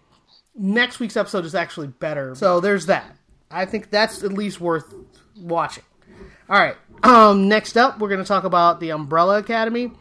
next 0.55 0.99
week's 0.99 1.17
episode 1.17 1.45
is 1.45 1.55
actually 1.55 1.89
better. 1.89 2.35
So 2.35 2.61
there's 2.61 2.87
that. 2.87 3.17
I 3.51 3.65
think 3.65 3.91
that's 3.91 4.23
at 4.25 4.33
least 4.33 4.61
worth 4.61 4.93
watching. 5.37 5.85
All 6.49 6.59
right. 6.59 6.77
Um, 7.03 7.49
next 7.49 7.77
up, 7.77 7.99
we're 7.99 8.09
going 8.09 8.21
to 8.23 8.27
talk 8.27 8.45
about 8.45 8.81
the 8.81 8.91
Umbrella 8.91 9.39
Academy, 9.39 9.93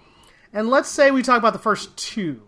and 0.54 0.70
let's 0.70 0.90
say 0.90 1.12
we 1.12 1.22
talk 1.22 1.38
about 1.38 1.54
the 1.54 1.60
first 1.60 1.96
two, 1.98 2.42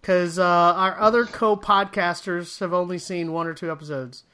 because 0.00 0.38
uh, 0.38 0.44
our 0.44 0.98
other 0.98 1.24
co-podcasters 1.26 2.58
have 2.60 2.72
only 2.72 2.98
seen 2.98 3.32
one 3.32 3.46
or 3.46 3.54
two 3.54 3.70
episodes. 3.70 4.24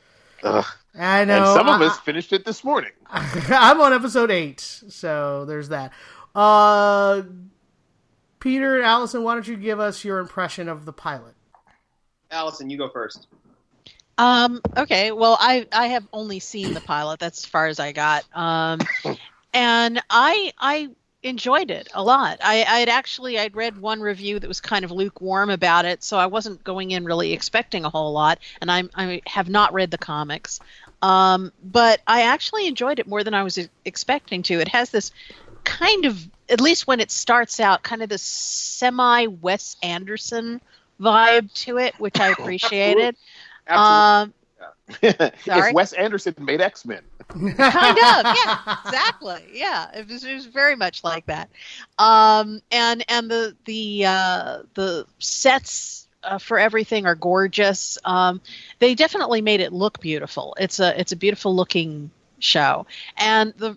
Ugh. 0.43 0.65
I 0.99 1.25
know. 1.25 1.37
and 1.39 1.47
some 1.47 1.69
of 1.69 1.81
I- 1.81 1.87
us 1.87 1.99
finished 2.01 2.33
it 2.33 2.45
this 2.45 2.65
morning. 2.65 2.91
I'm 3.11 3.81
on 3.81 3.93
episode 3.93 4.31
eight, 4.31 4.61
so 4.61 5.45
there's 5.45 5.69
that. 5.71 5.93
Uh, 6.35 7.23
Peter 8.39 8.77
and 8.77 8.85
Allison, 8.85 9.23
why 9.25 9.35
don't 9.35 9.47
you 9.47 9.57
give 9.57 9.81
us 9.81 10.05
your 10.05 10.19
impression 10.19 10.69
of 10.69 10.85
the 10.85 10.93
pilot? 10.93 11.35
Allison, 12.31 12.71
you 12.71 12.79
go 12.79 12.89
first. 12.89 13.27
Um, 14.17 14.61
okay, 14.77 15.11
well, 15.13 15.37
I 15.41 15.67
I 15.73 15.89
have 15.89 16.07
only 16.13 16.41
seen 16.41 16.75
the 16.75 16.81
pilot. 16.81 17.19
That's 17.21 17.41
as 17.41 17.47
far 17.47 17.67
as 17.67 17.81
I 17.81 17.93
got. 17.93 18.25
Um, 18.35 18.79
and 19.53 20.01
I 20.09 20.53
I 20.59 20.89
enjoyed 21.23 21.71
it 21.71 21.89
a 21.95 22.03
lot. 22.03 22.39
I 22.43 22.65
I'd 22.67 22.89
actually 22.89 23.39
I'd 23.39 23.55
read 23.55 23.79
one 23.79 24.01
review 24.01 24.39
that 24.39 24.49
was 24.49 24.61
kind 24.61 24.85
of 24.85 24.91
lukewarm 24.91 25.51
about 25.51 25.85
it, 25.85 26.03
so 26.03 26.19
I 26.19 26.27
wasn't 26.27 26.65
going 26.65 26.93
in 26.93 27.05
really 27.05 27.33
expecting 27.33 27.85
a 27.85 27.91
whole 27.91 28.13
lot. 28.13 28.39
And 28.61 28.71
I'm 28.71 28.91
I 28.95 29.23
have 29.27 29.49
not 29.49 29.73
read 29.73 29.91
the 29.91 29.99
comics, 29.99 30.61
um, 31.03 31.53
but 31.63 32.01
I 32.07 32.23
actually 32.23 32.67
enjoyed 32.67 32.99
it 32.99 33.07
more 33.07 33.25
than 33.25 33.35
I 33.35 33.43
was 33.43 33.59
expecting 33.85 34.43
to. 34.45 34.61
It 34.61 34.69
has 34.69 34.91
this 34.91 35.13
kind 35.65 36.07
of 36.07 36.29
at 36.49 36.61
least 36.61 36.87
when 36.87 37.01
it 37.01 37.11
starts 37.11 37.61
out, 37.61 37.83
kind 37.83 38.03
of 38.03 38.09
this 38.09 38.23
semi 38.23 39.27
Wes 39.27 39.77
Anderson 39.83 40.61
vibe 41.01 41.53
to 41.65 41.79
it, 41.79 41.95
which 41.99 42.19
I 42.19 42.29
appreciated. 42.39 43.17
Absolutely. 43.67 44.33
Um, 44.33 44.35
If 45.03 45.73
Wes 45.75 45.93
Anderson 45.93 46.35
made 46.39 46.61
X 46.61 46.85
Men, 46.85 47.03
kind 47.29 47.49
of 47.49 47.57
yeah 47.57 48.77
exactly. 48.85 49.43
Yeah 49.53 49.91
it 49.95 50.09
was, 50.09 50.25
it 50.25 50.35
was 50.35 50.47
very 50.47 50.77
much 50.77 51.05
like 51.05 51.27
that. 51.27 51.49
Um 51.99 52.61
and 52.71 53.05
and 53.09 53.31
the 53.31 53.57
the 53.65 54.07
uh 54.07 54.59
the 54.75 55.07
sets 55.19 56.09
uh, 56.23 56.39
for 56.39 56.59
everything 56.59 57.07
are 57.07 57.15
gorgeous. 57.15 57.99
Um 58.05 58.41
they 58.79 58.95
definitely 58.95 59.43
made 59.43 59.61
it 59.61 59.73
look 59.73 60.01
beautiful. 60.01 60.57
It's 60.59 60.81
a 60.81 60.99
it's 60.99 61.13
a 61.13 61.17
beautiful 61.17 61.55
looking 61.55 62.11
show. 62.41 62.87
And 63.17 63.55
the 63.57 63.77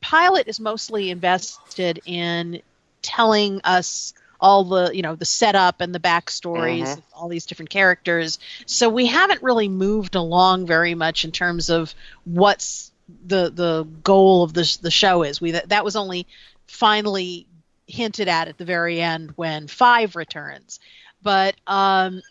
pilot 0.00 0.48
is 0.48 0.58
mostly 0.58 1.10
invested 1.10 2.00
in 2.06 2.62
telling 3.02 3.60
us 3.62 4.14
all 4.40 4.64
the 4.64 4.90
you 4.94 5.02
know 5.02 5.14
the 5.14 5.24
setup 5.24 5.80
and 5.80 5.94
the 5.94 6.00
backstories 6.00 6.82
Mhm. 6.82 6.98
of 6.98 7.04
all 7.14 7.28
these 7.28 7.46
different 7.46 7.70
characters. 7.70 8.38
So 8.66 8.88
we 8.88 9.06
haven't 9.06 9.42
really 9.42 9.68
moved 9.68 10.14
along 10.14 10.66
very 10.66 10.94
much 10.94 11.24
in 11.24 11.32
terms 11.32 11.70
of 11.70 11.94
what's 12.24 12.92
the 13.26 13.50
the 13.50 13.84
goal 14.02 14.42
of 14.42 14.52
the 14.52 14.78
the 14.82 14.90
show 14.90 15.22
is. 15.22 15.40
We 15.40 15.52
that, 15.52 15.68
that 15.70 15.84
was 15.84 15.96
only 15.96 16.26
finally 16.66 17.46
hinted 17.86 18.28
at 18.28 18.48
at 18.48 18.58
the 18.58 18.64
very 18.64 19.00
end 19.00 19.32
when 19.36 19.68
five 19.68 20.16
returns. 20.16 20.80
But 21.22 21.54
um 21.66 22.22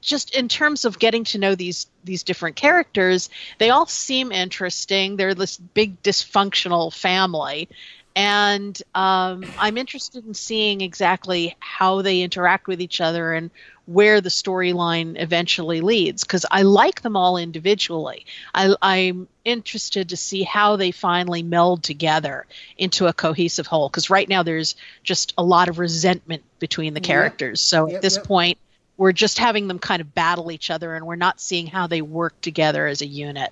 just 0.00 0.34
in 0.34 0.46
terms 0.48 0.84
of 0.84 0.98
getting 1.00 1.24
to 1.24 1.38
know 1.38 1.54
these 1.56 1.88
these 2.04 2.22
different 2.22 2.54
characters 2.56 3.28
they 3.58 3.70
all 3.70 3.86
seem 3.86 4.30
interesting. 4.32 5.16
They're 5.16 5.34
this 5.34 5.56
big 5.56 6.00
dysfunctional 6.02 6.94
family 6.94 7.68
and 8.16 8.82
um, 8.94 9.50
i'm 9.58 9.76
interested 9.76 10.24
in 10.26 10.34
seeing 10.34 10.80
exactly 10.80 11.56
how 11.60 12.02
they 12.02 12.20
interact 12.20 12.66
with 12.68 12.80
each 12.80 13.00
other 13.00 13.32
and 13.32 13.50
where 13.86 14.20
the 14.20 14.30
storyline 14.30 15.20
eventually 15.20 15.80
leads 15.80 16.24
because 16.24 16.46
i 16.50 16.62
like 16.62 17.02
them 17.02 17.16
all 17.16 17.36
individually 17.36 18.24
I, 18.54 18.74
i'm 18.80 19.28
interested 19.44 20.08
to 20.10 20.16
see 20.16 20.42
how 20.42 20.76
they 20.76 20.90
finally 20.90 21.42
meld 21.42 21.82
together 21.82 22.46
into 22.78 23.06
a 23.06 23.12
cohesive 23.12 23.66
whole 23.66 23.88
because 23.88 24.08
right 24.10 24.28
now 24.28 24.42
there's 24.42 24.74
just 25.02 25.34
a 25.36 25.44
lot 25.44 25.68
of 25.68 25.78
resentment 25.78 26.44
between 26.58 26.94
the 26.94 27.00
Yep. 27.00 27.06
characters 27.06 27.60
so 27.60 27.86
Yep, 27.86 27.96
at 27.96 28.02
this 28.02 28.16
yep. 28.16 28.24
point 28.24 28.58
we're 28.96 29.12
just 29.12 29.38
having 29.38 29.66
them 29.68 29.78
kind 29.78 30.00
of 30.00 30.14
battle 30.14 30.52
each 30.52 30.70
other 30.70 30.94
and 30.94 31.06
we're 31.06 31.16
not 31.16 31.40
seeing 31.40 31.66
how 31.66 31.86
they 31.86 32.02
work 32.02 32.40
together 32.40 32.86
as 32.86 33.02
a 33.02 33.06
unit 33.06 33.50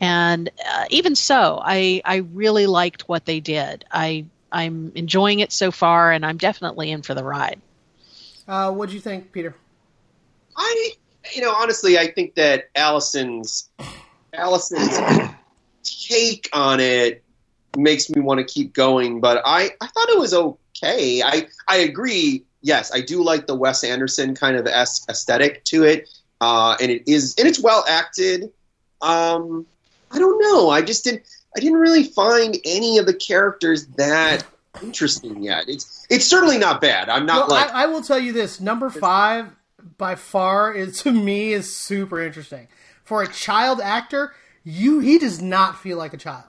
and 0.00 0.50
uh, 0.68 0.84
even 0.90 1.14
so 1.14 1.60
i 1.62 2.00
i 2.04 2.16
really 2.16 2.66
liked 2.66 3.08
what 3.08 3.24
they 3.24 3.40
did 3.40 3.84
i 3.92 4.24
i'm 4.50 4.92
enjoying 4.94 5.40
it 5.40 5.52
so 5.52 5.70
far 5.70 6.12
and 6.12 6.26
i'm 6.26 6.36
definitely 6.36 6.90
in 6.90 7.02
for 7.02 7.14
the 7.14 7.24
ride 7.24 7.60
Uh, 8.48 8.72
what 8.72 8.88
do 8.88 8.96
you 8.96 9.00
think, 9.00 9.30
Peter? 9.30 9.54
I, 10.56 10.90
you 11.34 11.40
know, 11.40 11.54
honestly, 11.54 11.96
I 11.96 12.10
think 12.10 12.34
that 12.34 12.64
Allison's 12.74 13.70
Allison's 14.34 14.98
take 15.84 16.48
on 16.52 16.80
it 16.80 17.22
makes 17.76 18.10
me 18.10 18.20
want 18.20 18.38
to 18.38 18.44
keep 18.44 18.72
going. 18.72 19.20
But 19.20 19.42
I, 19.44 19.70
I 19.80 19.86
thought 19.86 20.08
it 20.08 20.18
was 20.18 20.34
okay. 20.34 21.22
I, 21.22 21.46
I 21.68 21.76
agree. 21.78 22.44
Yes, 22.62 22.92
I 22.92 23.00
do 23.00 23.22
like 23.22 23.46
the 23.46 23.54
Wes 23.54 23.84
Anderson 23.84 24.34
kind 24.34 24.56
of 24.56 24.66
es- 24.66 25.06
aesthetic 25.08 25.64
to 25.64 25.84
it, 25.84 26.08
uh, 26.40 26.76
and 26.80 26.90
it 26.90 27.10
is, 27.10 27.34
and 27.38 27.48
it's 27.48 27.60
well 27.60 27.84
acted. 27.88 28.50
Um, 29.00 29.66
I 30.10 30.18
don't 30.18 30.40
know. 30.42 30.70
I 30.70 30.82
just 30.82 31.04
didn't. 31.04 31.22
I 31.56 31.60
didn't 31.60 31.78
really 31.78 32.04
find 32.04 32.56
any 32.64 32.98
of 32.98 33.06
the 33.06 33.14
characters 33.14 33.86
that 33.96 34.44
interesting 34.82 35.42
yet. 35.42 35.64
It's, 35.68 36.06
it's 36.10 36.24
certainly 36.26 36.58
not 36.58 36.80
bad. 36.80 37.08
I'm 37.08 37.26
not 37.26 37.48
Well, 37.48 37.58
like. 37.58 37.72
I, 37.72 37.84
I 37.84 37.86
will 37.86 38.02
tell 38.02 38.18
you 38.18 38.32
this: 38.32 38.60
number 38.60 38.90
five, 38.90 39.46
by 39.98 40.14
far, 40.14 40.72
is 40.72 41.02
to 41.02 41.12
me 41.12 41.52
is 41.52 41.74
super 41.74 42.20
interesting. 42.20 42.68
For 43.04 43.22
a 43.22 43.28
child 43.28 43.80
actor, 43.80 44.34
you 44.62 45.00
he 45.00 45.18
does 45.18 45.40
not 45.40 45.80
feel 45.80 45.98
like 45.98 46.12
a 46.12 46.18
child. 46.18 46.44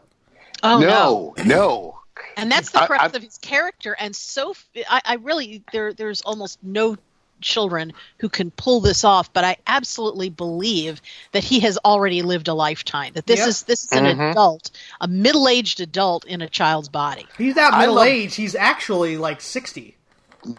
oh 0.61 0.79
no, 0.79 1.33
no. 1.45 2.00
And 2.37 2.51
that's 2.51 2.71
the 2.71 2.81
I- 2.83 2.87
crux 2.87 3.03
I- 3.13 3.17
of 3.17 3.23
his 3.23 3.37
character 3.39 3.95
and 3.99 4.15
so 4.15 4.53
I 4.89 5.17
really 5.21 5.63
there 5.71 5.93
there's 5.93 6.21
almost 6.21 6.59
no 6.63 6.97
children 7.41 7.91
who 8.19 8.29
can 8.29 8.51
pull 8.51 8.81
this 8.81 9.03
off 9.03 9.33
but 9.33 9.43
i 9.43 9.57
absolutely 9.65 10.29
believe 10.29 11.01
that 11.31 11.43
he 11.43 11.59
has 11.61 11.75
already 11.83 12.21
lived 12.21 12.47
a 12.47 12.53
lifetime 12.53 13.13
that 13.15 13.25
this 13.25 13.39
Yep. 13.39 13.47
is 13.47 13.63
this 13.63 13.83
is 13.85 13.91
an 13.93 14.05
Mhm. 14.05 14.29
adult 14.31 14.69
a 14.99 15.07
middle-aged 15.07 15.79
adult 15.81 16.23
in 16.25 16.43
a 16.43 16.47
child's 16.47 16.87
body 16.89 17.25
He's 17.39 17.55
not 17.55 17.73
I 17.73 17.79
middle-aged 17.79 18.35
He's 18.35 18.53
actually 18.53 19.17
like 19.17 19.41
sixty. 19.41 19.97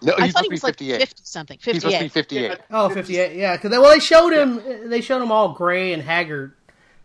No, 0.03 0.15
i 0.19 0.25
he's 0.25 0.33
thought 0.33 0.35
supposed 0.35 0.37
he 0.39 0.43
to 0.43 0.49
be 0.49 0.55
was 0.55 0.63
like 0.65 0.75
58. 0.79 0.99
50 1.01 1.23
something 1.25 1.59
He's 1.63 1.77
supposed 1.83 1.97
to 1.99 2.03
be 2.05 2.09
58 2.09 2.51
58. 2.51 2.67
Oh, 2.73 2.89
58, 2.89 3.37
Yeah, 3.37 3.57
because 3.57 3.71
well, 3.71 3.91
they 3.91 3.99
showed 4.01 4.33
him. 4.33 4.89
They 4.91 5.01
showed 5.01 5.23
him 5.23 5.31
all 5.33 5.51
gray 5.51 5.93
and 5.93 6.03
haggard. 6.03 6.55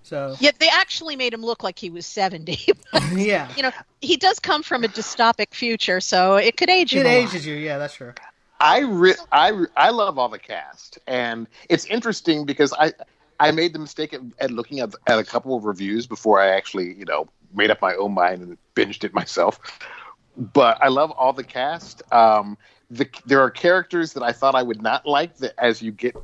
So 0.07 0.35
yet 0.39 0.57
they 0.59 0.69
actually 0.69 1.17
made 1.17 1.33
him 1.33 1.41
look 1.43 1.63
like 1.63 1.77
he 1.77 1.89
was 1.89 2.05
70 2.05 2.57
yeah, 3.13 3.51
you 3.57 3.63
know 3.63 3.71
he 3.99 4.15
does 4.15 4.39
come 4.39 4.63
from 4.63 4.85
a 4.85 4.87
dystopic 4.87 5.53
future 5.53 5.99
so 5.99 6.35
it 6.37 6.55
could 6.55 6.69
age 6.69 6.93
him 6.93 7.05
it 7.05 7.09
a 7.09 7.19
lot. 7.21 7.29
ages 7.29 7.45
you. 7.45 7.55
Yeah, 7.55 7.77
that's 7.77 7.95
true. 7.95 8.13
I 8.59 8.79
re- 8.79 9.15
I 9.31 9.49
re- 9.49 9.67
I 9.75 9.89
love 9.89 10.17
all 10.17 10.29
the 10.29 10.39
cast, 10.39 10.97
and 11.07 11.47
it's 11.69 11.85
interesting 11.85 12.45
because 12.45 12.73
I 12.73 12.93
I 13.39 13.51
made 13.51 13.73
the 13.73 13.79
mistake 13.79 14.13
at, 14.13 14.21
at 14.39 14.51
looking 14.51 14.79
at, 14.79 14.95
at 15.07 15.19
a 15.19 15.25
couple 15.25 15.55
of 15.57 15.65
reviews 15.65 16.07
before 16.07 16.39
I 16.39 16.55
actually 16.55 16.93
you 16.93 17.05
know 17.05 17.27
made 17.53 17.69
up 17.69 17.81
my 17.81 17.93
own 17.95 18.13
mind 18.13 18.41
and 18.41 18.57
binged 18.75 19.03
it 19.03 19.13
myself. 19.13 19.59
But 20.37 20.81
I 20.81 20.87
love 20.87 21.11
all 21.11 21.33
the 21.33 21.43
cast. 21.43 22.01
Um, 22.13 22.57
the 22.89 23.09
there 23.25 23.41
are 23.41 23.49
characters 23.49 24.13
that 24.13 24.23
I 24.23 24.31
thought 24.31 24.55
I 24.55 24.63
would 24.63 24.81
not 24.81 25.05
like 25.05 25.35
that 25.37 25.53
as 25.57 25.81
you 25.81 25.91
get 25.91 26.15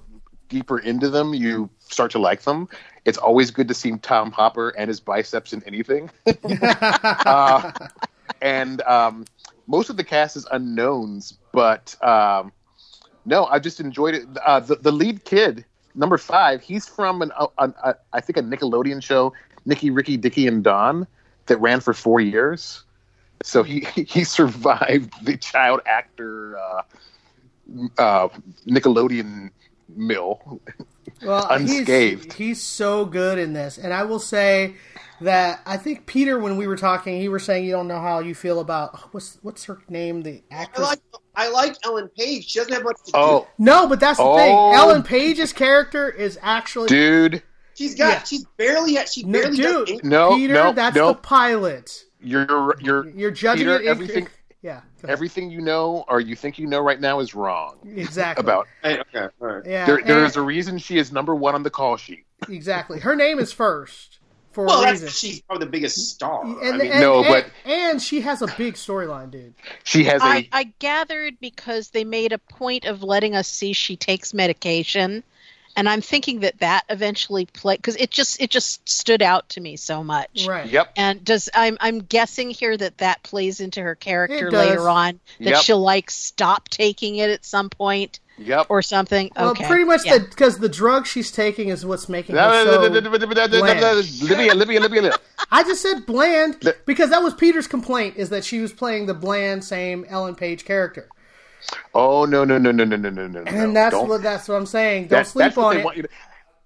deeper 0.53 0.77
into 0.77 1.09
them, 1.09 1.33
you 1.33 1.69
start 1.79 2.11
to 2.11 2.19
like 2.19 2.43
them. 2.43 2.69
It's 3.05 3.17
always 3.17 3.51
good 3.51 3.67
to 3.67 3.73
see 3.73 3.97
Tom 3.97 4.31
Hopper 4.31 4.69
and 4.69 4.87
his 4.87 4.99
biceps 4.99 5.51
in 5.51 5.63
anything. 5.63 6.11
uh, 7.25 7.71
and 8.41 8.81
um, 8.83 9.25
most 9.67 9.89
of 9.89 9.97
the 9.97 10.03
cast 10.03 10.37
is 10.37 10.45
unknowns. 10.51 11.37
But 11.51 11.95
um, 12.03 12.51
no, 13.25 13.45
I 13.45 13.59
just 13.59 13.79
enjoyed 13.79 14.13
it. 14.13 14.23
Uh, 14.45 14.59
the, 14.59 14.75
the 14.75 14.91
lead 14.91 15.25
kid, 15.25 15.65
number 15.95 16.17
five, 16.17 16.61
he's 16.61 16.87
from 16.87 17.21
an, 17.21 17.31
uh, 17.35 17.47
an 17.57 17.73
uh, 17.83 17.93
I 18.13 18.21
think 18.21 18.37
a 18.37 18.41
Nickelodeon 18.43 19.01
show, 19.01 19.33
Nicky, 19.65 19.89
Ricky, 19.89 20.17
Dicky, 20.17 20.47
and 20.47 20.63
Dawn, 20.63 21.07
that 21.47 21.57
ran 21.57 21.79
for 21.79 21.93
four 21.93 22.21
years. 22.21 22.83
So 23.41 23.63
he 23.63 23.81
he 23.95 24.23
survived 24.23 25.13
the 25.25 25.35
child 25.35 25.81
actor 25.87 26.57
uh, 26.57 26.83
uh, 27.97 28.29
Nickelodeon 28.67 29.51
mill. 29.89 30.61
well, 31.23 31.47
unscathed. 31.51 32.33
He's, 32.33 32.33
he's 32.33 32.61
so 32.61 33.05
good 33.05 33.37
in 33.37 33.53
this, 33.53 33.77
and 33.77 33.93
I 33.93 34.03
will 34.03 34.19
say 34.19 34.75
that 35.21 35.61
I 35.65 35.77
think 35.77 36.05
Peter, 36.05 36.37
when 36.39 36.57
we 36.57 36.67
were 36.67 36.75
talking, 36.75 37.19
he 37.21 37.29
was 37.29 37.43
saying 37.43 37.65
you 37.65 37.71
don't 37.71 37.87
know 37.87 37.99
how 38.01 38.19
you 38.19 38.35
feel 38.35 38.59
about 38.59 39.13
what's 39.13 39.37
what's 39.41 39.65
her 39.65 39.79
name, 39.89 40.21
the 40.21 40.41
I 40.51 40.55
actress. 40.63 40.87
like 40.87 40.99
I 41.35 41.49
like 41.49 41.75
Ellen 41.85 42.09
Page. 42.17 42.49
She 42.49 42.59
doesn't 42.59 42.73
have 42.73 42.83
much 42.83 42.97
to 43.05 43.11
do. 43.11 43.17
Oh, 43.17 43.47
no, 43.57 43.87
but 43.87 43.99
that's 43.99 44.17
the 44.19 44.23
thing. 44.35 44.53
Oh. 44.55 44.73
Ellen 44.75 45.03
Page's 45.03 45.53
character 45.53 46.09
is 46.09 46.37
actually 46.41 46.87
dude, 46.87 47.41
She's 47.75 47.95
got. 47.95 48.09
Yeah. 48.09 48.23
She's 48.23 48.45
barely. 48.57 48.97
She 49.11 49.23
no, 49.23 49.41
barely. 49.41 49.57
dude. 49.57 49.87
does 49.87 50.03
no, 50.03 50.35
Peter, 50.35 50.53
no, 50.53 50.73
that's 50.73 50.95
no. 50.95 51.07
the 51.09 51.15
pilot. 51.15 52.03
You're 52.21 52.75
you're 52.79 53.09
You're 53.09 53.31
judging 53.31 53.65
Peter, 53.65 53.75
it. 53.77 53.81
in- 53.83 53.87
everything- 53.87 54.27
yeah, 54.63 54.81
everything 55.07 55.51
you 55.51 55.61
know 55.61 56.03
or 56.07 56.19
you 56.19 56.35
think 56.35 56.57
you 56.57 56.65
know 56.65 56.79
right 56.79 56.99
now 56.99 57.19
is 57.19 57.35
wrong 57.35 57.77
exactly 57.95 58.41
about. 58.43 58.67
Hey, 58.81 58.99
okay, 58.99 59.27
all 59.41 59.47
right. 59.47 59.65
Yeah, 59.65 59.85
There, 59.85 60.01
there 60.03 60.17
and- 60.19 60.25
is 60.25 60.35
a 60.37 60.41
reason 60.41 60.79
she 60.79 60.97
is 60.97 61.11
number 61.11 61.35
one 61.35 61.53
on 61.53 61.61
the 61.63 61.69
call 61.69 61.97
sheet. 61.97 62.25
exactly. 62.49 62.99
Her 62.99 63.15
name 63.15 63.37
is 63.39 63.51
first 63.53 64.19
for 64.51 64.65
Well, 64.65 64.81
a 64.81 64.85
that's 64.85 65.01
reason. 65.01 65.09
she's 65.09 65.41
probably 65.41 65.65
the 65.65 65.71
biggest 65.71 66.09
star. 66.11 66.43
And, 66.45 66.57
I 66.75 66.77
mean, 66.77 66.91
and- 66.91 66.99
No, 67.01 67.19
and- 67.23 67.27
but- 67.27 67.45
and 67.69 68.01
she 68.01 68.21
has 68.21 68.41
a 68.41 68.47
big 68.57 68.75
storyline, 68.75 69.31
dude. 69.31 69.53
She 69.83 70.03
has 70.05 70.21
a 70.21 70.25
I, 70.25 70.49
I 70.51 70.63
gathered 70.79 71.39
because 71.41 71.89
they 71.89 72.03
made 72.05 72.31
a 72.31 72.37
point 72.37 72.85
of 72.85 73.03
letting 73.03 73.35
us 73.35 73.47
see 73.47 73.73
she 73.73 73.95
takes 73.97 74.33
medication, 74.33 75.23
and 75.75 75.89
I'm 75.89 76.01
thinking 76.01 76.41
that 76.41 76.59
that 76.59 76.83
eventually 76.89 77.45
play 77.45 77.75
because 77.77 77.95
it 77.95 78.11
just 78.11 78.41
it 78.41 78.49
just 78.49 78.87
stood 78.87 79.21
out 79.21 79.49
to 79.49 79.61
me 79.61 79.75
so 79.75 80.03
much. 80.03 80.45
Right. 80.47 80.69
yep. 80.69 80.91
And 80.95 81.23
does 81.23 81.49
I'm 81.53 81.77
I'm 81.81 81.99
guessing 81.99 82.49
here 82.51 82.77
that 82.77 82.99
that 82.99 83.23
plays 83.23 83.59
into 83.59 83.81
her 83.81 83.95
character 83.95 84.51
later 84.51 84.87
on 84.89 85.19
that 85.39 85.49
Yep. 85.49 85.61
she'll 85.63 85.81
like 85.81 86.09
stop 86.11 86.69
taking 86.69 87.15
it 87.17 87.29
at 87.29 87.45
some 87.45 87.69
point 87.69 88.19
Yep. 88.39 88.65
or 88.69 88.81
something. 88.81 89.29
Well, 89.35 89.51
okay. 89.51 89.67
pretty 89.67 89.83
much 89.83 90.01
Yeah. 90.05 90.17
because 90.17 90.57
the 90.57 90.67
drug 90.69 91.05
she's 91.05 91.31
taking 91.31 91.69
is 91.69 91.85
what's 91.85 92.09
making 92.09 92.35
her 92.35 92.63
so. 92.65 92.81
Libya, 92.89 94.53
Libya, 94.55 94.79
Libya, 94.79 94.79
Libya. 95.01 95.17
I 95.51 95.63
just 95.63 95.81
said 95.81 96.05
bland 96.05 96.73
because 96.85 97.09
that 97.11 97.21
was 97.21 97.33
Peter's 97.35 97.67
complaint 97.67 98.17
is 98.17 98.29
that 98.29 98.43
she 98.43 98.59
was 98.59 98.73
playing 98.73 99.05
the 99.05 99.13
bland 99.13 99.63
same 99.63 100.05
Ellen 100.09 100.35
Page 100.35 100.65
character, 100.65 101.09
Oh 101.93 102.25
no 102.25 102.43
no 102.43 102.57
no 102.57 102.71
no 102.71 102.83
no 102.83 102.97
no 102.97 103.09
no 103.09 103.27
no! 103.27 103.41
and 103.43 103.75
that's 103.75 103.93
Don't- 103.93 104.07
what 104.09 104.21
that's 104.23 104.47
what 104.47 104.55
I'm 104.55 104.65
saying. 104.65 105.03
Don't 105.03 105.09
That's, 105.19 105.31
sleep 105.31 105.57
on 105.57 105.77
it. 105.77 106.01
to. 106.03 106.09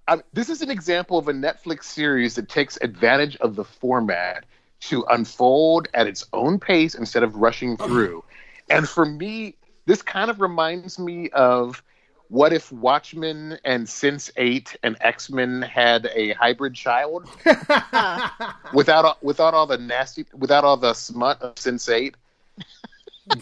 Um, 0.09 0.23
this 0.33 0.49
is 0.49 0.61
an 0.61 0.71
example 0.71 1.17
of 1.17 1.27
a 1.27 1.33
Netflix 1.33 1.83
series 1.83 2.35
that 2.35 2.47
takes 2.47 2.77
advantage 2.81 3.35
of 3.37 3.55
the 3.55 3.65
format 3.65 4.45
to 4.79 5.03
unfold 5.09 5.89
at 5.93 6.07
its 6.07 6.25
own 6.33 6.59
pace 6.59 6.95
instead 6.95 7.23
of 7.23 7.35
rushing 7.35 7.75
through. 7.77 8.23
And 8.69 8.87
for 8.87 9.05
me, 9.05 9.55
this 9.85 10.01
kind 10.01 10.29
of 10.29 10.39
reminds 10.39 10.97
me 10.97 11.29
of 11.31 11.83
what 12.29 12.53
if 12.53 12.71
Watchmen 12.71 13.57
and 13.65 13.87
Sense 13.87 14.31
Eight 14.37 14.75
and 14.83 14.95
X 15.01 15.29
Men 15.29 15.61
had 15.61 16.09
a 16.13 16.33
hybrid 16.33 16.73
child 16.73 17.27
without 18.73 19.21
without 19.23 19.53
all 19.53 19.65
the 19.67 19.77
nasty, 19.77 20.25
without 20.33 20.63
all 20.63 20.77
the 20.77 20.93
smut 20.93 21.41
of 21.41 21.57
Sense 21.59 21.87
Eight. 21.89 22.15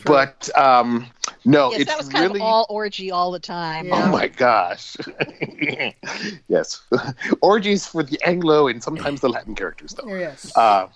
But 0.04 0.50
um, 0.58 1.08
no, 1.44 1.72
yes, 1.72 1.82
it's 1.82 1.92
that 1.92 1.98
was 1.98 2.10
kind 2.10 2.28
really 2.28 2.40
of 2.40 2.46
all 2.46 2.66
orgy 2.70 3.12
all 3.12 3.32
the 3.32 3.40
time. 3.40 3.88
Yeah. 3.88 4.04
Oh 4.06 4.12
my 4.12 4.28
gosh. 4.28 4.98
yes. 6.48 6.82
Orgies 7.42 7.86
for 7.86 8.04
the 8.04 8.20
Anglo 8.26 8.68
and 8.68 8.82
sometimes 8.84 9.22
the 9.22 9.30
Latin 9.30 9.56
characters, 9.56 9.94
though. 9.94 10.16
yes. 10.16 10.56
Uh, 10.58 10.88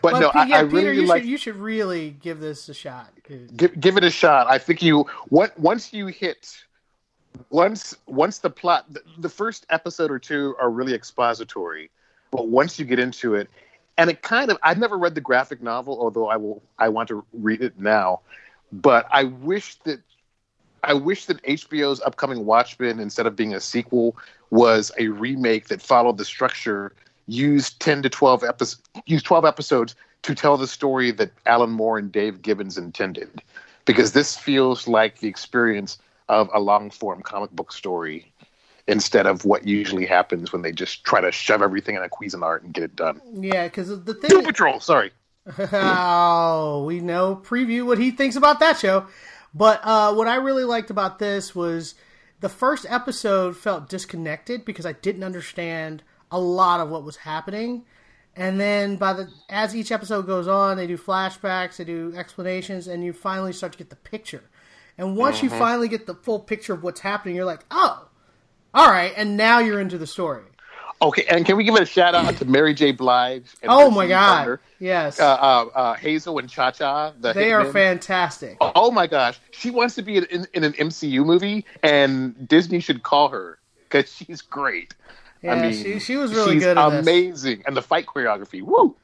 but 0.00 0.12
Well, 0.12 0.20
no, 0.20 0.30
Pe- 0.30 0.38
I, 0.40 0.44
yeah, 0.46 0.56
I 0.58 0.62
Peter, 0.64 0.76
really 0.76 0.96
you 0.96 1.06
like. 1.06 1.22
should 1.22 1.28
you 1.30 1.36
should 1.36 1.56
really 1.56 2.10
give 2.10 2.40
this 2.40 2.68
a 2.68 2.74
shot. 2.74 3.10
Give, 3.56 3.78
give 3.80 3.96
it 3.96 4.04
a 4.04 4.10
shot. 4.10 4.46
I 4.48 4.58
think 4.58 4.82
you 4.82 5.06
what 5.28 5.58
once 5.58 5.92
you 5.92 6.06
hit 6.06 6.56
once 7.50 7.96
once 8.06 8.38
the 8.38 8.50
plot 8.50 8.92
the, 8.92 9.00
the 9.18 9.28
first 9.28 9.66
episode 9.70 10.10
or 10.10 10.18
two 10.18 10.54
are 10.60 10.70
really 10.70 10.94
expository, 10.94 11.90
but 12.30 12.48
once 12.48 12.78
you 12.78 12.84
get 12.84 12.98
into 12.98 13.34
it, 13.34 13.48
and 13.98 14.08
it 14.08 14.22
kind 14.22 14.50
of 14.50 14.56
I've 14.62 14.78
never 14.78 14.96
read 14.96 15.14
the 15.14 15.20
graphic 15.20 15.60
novel, 15.60 16.00
although 16.00 16.28
I 16.28 16.36
will 16.36 16.62
I 16.78 16.88
want 16.88 17.08
to 17.08 17.24
read 17.34 17.60
it 17.60 17.78
now, 17.78 18.20
but 18.72 19.06
I 19.10 19.24
wish 19.24 19.74
that 19.84 20.00
I 20.84 20.94
wish 20.94 21.26
that 21.26 21.42
HBO's 21.42 22.00
upcoming 22.00 22.46
Watchmen, 22.46 23.00
instead 23.00 23.26
of 23.26 23.34
being 23.36 23.52
a 23.52 23.60
sequel, 23.60 24.16
was 24.50 24.92
a 24.98 25.08
remake 25.08 25.66
that 25.68 25.82
followed 25.82 26.16
the 26.16 26.24
structure, 26.24 26.94
used 27.26 27.80
ten 27.80 28.00
to 28.02 28.08
twelve 28.08 28.44
episodes, 28.44 28.82
used 29.04 29.26
twelve 29.26 29.44
episodes 29.44 29.96
to 30.22 30.34
tell 30.34 30.56
the 30.56 30.66
story 30.66 31.10
that 31.10 31.32
Alan 31.46 31.70
Moore 31.70 31.98
and 31.98 32.10
Dave 32.10 32.40
Gibbons 32.40 32.78
intended, 32.78 33.42
because 33.84 34.12
this 34.12 34.36
feels 34.36 34.86
like 34.88 35.18
the 35.18 35.28
experience 35.28 35.98
of 36.28 36.48
a 36.54 36.60
long 36.60 36.90
form 36.90 37.22
comic 37.22 37.50
book 37.50 37.72
story 37.72 38.32
instead 38.88 39.26
of 39.26 39.44
what 39.44 39.68
usually 39.68 40.06
happens 40.06 40.52
when 40.52 40.62
they 40.62 40.72
just 40.72 41.04
try 41.04 41.20
to 41.20 41.30
shove 41.30 41.62
everything 41.62 41.94
in 41.94 42.02
a 42.02 42.08
Cuisinart 42.08 42.64
and 42.64 42.72
get 42.72 42.82
it 42.82 42.96
done. 42.96 43.20
Yeah, 43.34 43.64
because 43.64 43.88
the 43.88 44.14
Doom 44.14 44.20
thing. 44.20 44.44
Patrol, 44.44 44.80
sorry. 44.80 45.12
oh, 45.58 46.84
we 46.84 47.00
know 47.00 47.36
preview 47.36 47.86
what 47.86 47.98
he 47.98 48.10
thinks 48.10 48.34
about 48.34 48.60
that 48.60 48.78
show. 48.78 49.06
But 49.54 49.80
uh, 49.84 50.14
what 50.14 50.26
I 50.26 50.36
really 50.36 50.64
liked 50.64 50.90
about 50.90 51.18
this 51.18 51.54
was 51.54 51.94
the 52.40 52.48
first 52.48 52.86
episode 52.88 53.56
felt 53.56 53.88
disconnected 53.88 54.64
because 54.64 54.86
I 54.86 54.92
didn't 54.92 55.24
understand 55.24 56.02
a 56.30 56.40
lot 56.40 56.80
of 56.80 56.88
what 56.88 57.04
was 57.04 57.16
happening. 57.16 57.84
And 58.36 58.60
then 58.60 58.96
by 58.96 59.14
the 59.14 59.28
as 59.48 59.74
each 59.74 59.92
episode 59.92 60.26
goes 60.26 60.48
on, 60.48 60.76
they 60.76 60.86
do 60.86 60.96
flashbacks, 60.96 61.76
they 61.76 61.84
do 61.84 62.14
explanations, 62.16 62.86
and 62.86 63.04
you 63.04 63.12
finally 63.12 63.52
start 63.52 63.72
to 63.72 63.78
get 63.78 63.90
the 63.90 63.96
picture. 63.96 64.44
And 64.96 65.16
once 65.16 65.42
you 65.42 65.50
finally 65.50 65.88
get 65.88 66.06
the 66.06 66.14
full 66.14 66.40
picture 66.40 66.72
of 66.72 66.82
what's 66.82 67.00
happening, 67.00 67.36
you're 67.36 67.44
like, 67.44 67.64
oh, 67.70 68.07
all 68.74 68.90
right. 68.90 69.12
And 69.16 69.36
now 69.36 69.58
you're 69.58 69.80
into 69.80 69.98
the 69.98 70.06
story. 70.06 70.42
Okay, 71.00 71.24
and 71.30 71.46
can 71.46 71.56
we 71.56 71.62
give 71.62 71.76
it 71.76 71.82
a 71.82 71.86
shout 71.86 72.16
out 72.16 72.36
to 72.38 72.44
Mary 72.44 72.74
J. 72.74 72.90
Blige? 72.90 73.44
And 73.62 73.70
Oh 73.70 73.88
my 73.88 74.08
god, 74.08 74.58
yes, 74.80 75.20
Uh, 75.20 75.26
uh, 75.26 75.66
uh, 75.72 75.94
Hazel 75.94 76.38
and 76.40 76.50
Cha 76.50 76.72
Cha. 76.72 77.12
The 77.20 77.32
they 77.32 77.52
are 77.52 77.64
hitmen. 77.64 77.72
fantastic. 77.72 78.56
Oh 78.60 78.90
my 78.90 79.06
gosh, 79.06 79.38
she 79.52 79.70
wants 79.70 79.94
to 79.94 80.02
be 80.02 80.16
in, 80.16 80.48
in, 80.54 80.64
an 80.64 80.72
MCU 80.72 81.24
movie, 81.24 81.64
and 81.84 82.48
Disney 82.48 82.80
should 82.80 83.04
call 83.04 83.28
her 83.28 83.60
because 83.88 84.12
she's 84.12 84.42
great. 84.42 84.94
Yeah, 85.40 85.54
I 85.54 85.62
mean, 85.62 85.72
she 85.72 86.00
she 86.00 86.16
was 86.16 86.34
really 86.34 86.58
good 86.58 86.76
at 86.76 86.90
this. 86.90 87.06
amazing, 87.06 87.62
and 87.64 87.76
the 87.76 87.82
fight 87.82 88.06
choreography, 88.06 88.60
woo! 88.60 88.96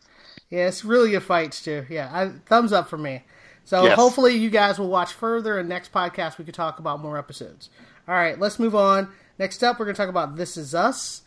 Yeah, 0.51 0.67
it's 0.67 0.85
really 0.85 1.12
good 1.12 1.23
fights 1.23 1.62
too. 1.62 1.87
Yeah, 1.89 2.11
I, 2.12 2.31
thumbs 2.47 2.73
up 2.73 2.89
for 2.89 2.99
me. 2.99 3.23
So 3.65 3.85
Yes. 3.85 3.95
hopefully 3.95 4.35
you 4.35 4.51
guys 4.51 4.81
will 4.81 4.89
watch 4.91 5.12
further, 5.12 5.61
and 5.61 5.69
next 5.69 5.93
podcast 5.93 6.39
we 6.39 6.45
could 6.45 6.55
talk 6.55 6.81
about 6.81 6.99
more 7.01 7.17
episodes. 7.17 7.71
All 8.09 8.15
right, 8.17 8.37
let's 8.37 8.59
move 8.59 8.75
on. 8.75 9.12
Next 9.39 9.64
up, 9.64 9.78
we're 9.78 9.87
going 9.87 9.97
to 9.97 10.01
talk 10.01 10.09
about 10.09 10.37
This 10.37 10.57
Is 10.57 10.74
Us, 10.74 11.22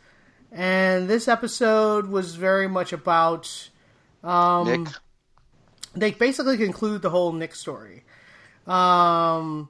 and 0.52 1.10
this 1.10 1.28
episode 1.28 2.08
was 2.08 2.36
very 2.36 2.68
much 2.68 2.94
about. 2.94 3.70
Um, 4.24 4.84
Nick, 4.84 4.94
They 5.94 6.12
basically 6.12 6.58
conclude 6.58 7.02
the 7.02 7.10
whole 7.10 7.34
Nick 7.34 7.54
story, 7.54 8.04
um, 8.66 9.70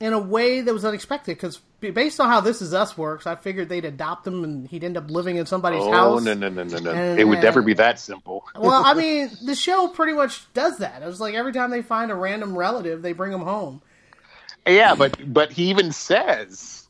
in 0.00 0.12
a 0.12 0.18
way 0.18 0.60
that 0.60 0.72
was 0.72 0.84
unexpected 0.84 1.36
because 1.36 1.58
based 1.80 2.20
on 2.20 2.28
how 2.28 2.40
This 2.40 2.62
Is 2.62 2.72
Us 2.72 2.96
works, 2.96 3.26
I 3.26 3.34
figured 3.34 3.68
they'd 3.68 3.84
adopt 3.84 4.26
him 4.28 4.44
and 4.44 4.68
he'd 4.68 4.84
end 4.84 4.96
up 4.96 5.10
living 5.10 5.36
in 5.36 5.46
somebody's 5.46 5.82
oh 5.82 5.90
house. 5.90 6.22
no 6.22 6.34
no 6.34 6.48
no 6.48 6.62
no 6.62 6.78
no! 6.78 6.90
And, 6.92 7.18
it 7.18 7.24
would 7.24 7.38
uh, 7.38 7.42
never 7.42 7.62
be 7.62 7.74
that 7.74 7.98
simple. 7.98 8.44
well, 8.56 8.84
I 8.84 8.94
mean, 8.94 9.28
the 9.44 9.56
show 9.56 9.88
pretty 9.88 10.12
much 10.12 10.52
does 10.54 10.78
that. 10.78 11.02
It 11.02 11.06
was 11.06 11.20
like 11.20 11.34
every 11.34 11.52
time 11.52 11.70
they 11.70 11.82
find 11.82 12.12
a 12.12 12.14
random 12.14 12.56
relative, 12.56 13.02
they 13.02 13.12
bring 13.12 13.32
them 13.32 13.42
home. 13.42 13.82
yeah, 14.66 14.94
but 14.94 15.32
but 15.32 15.50
he 15.50 15.70
even 15.70 15.90
says. 15.90 16.81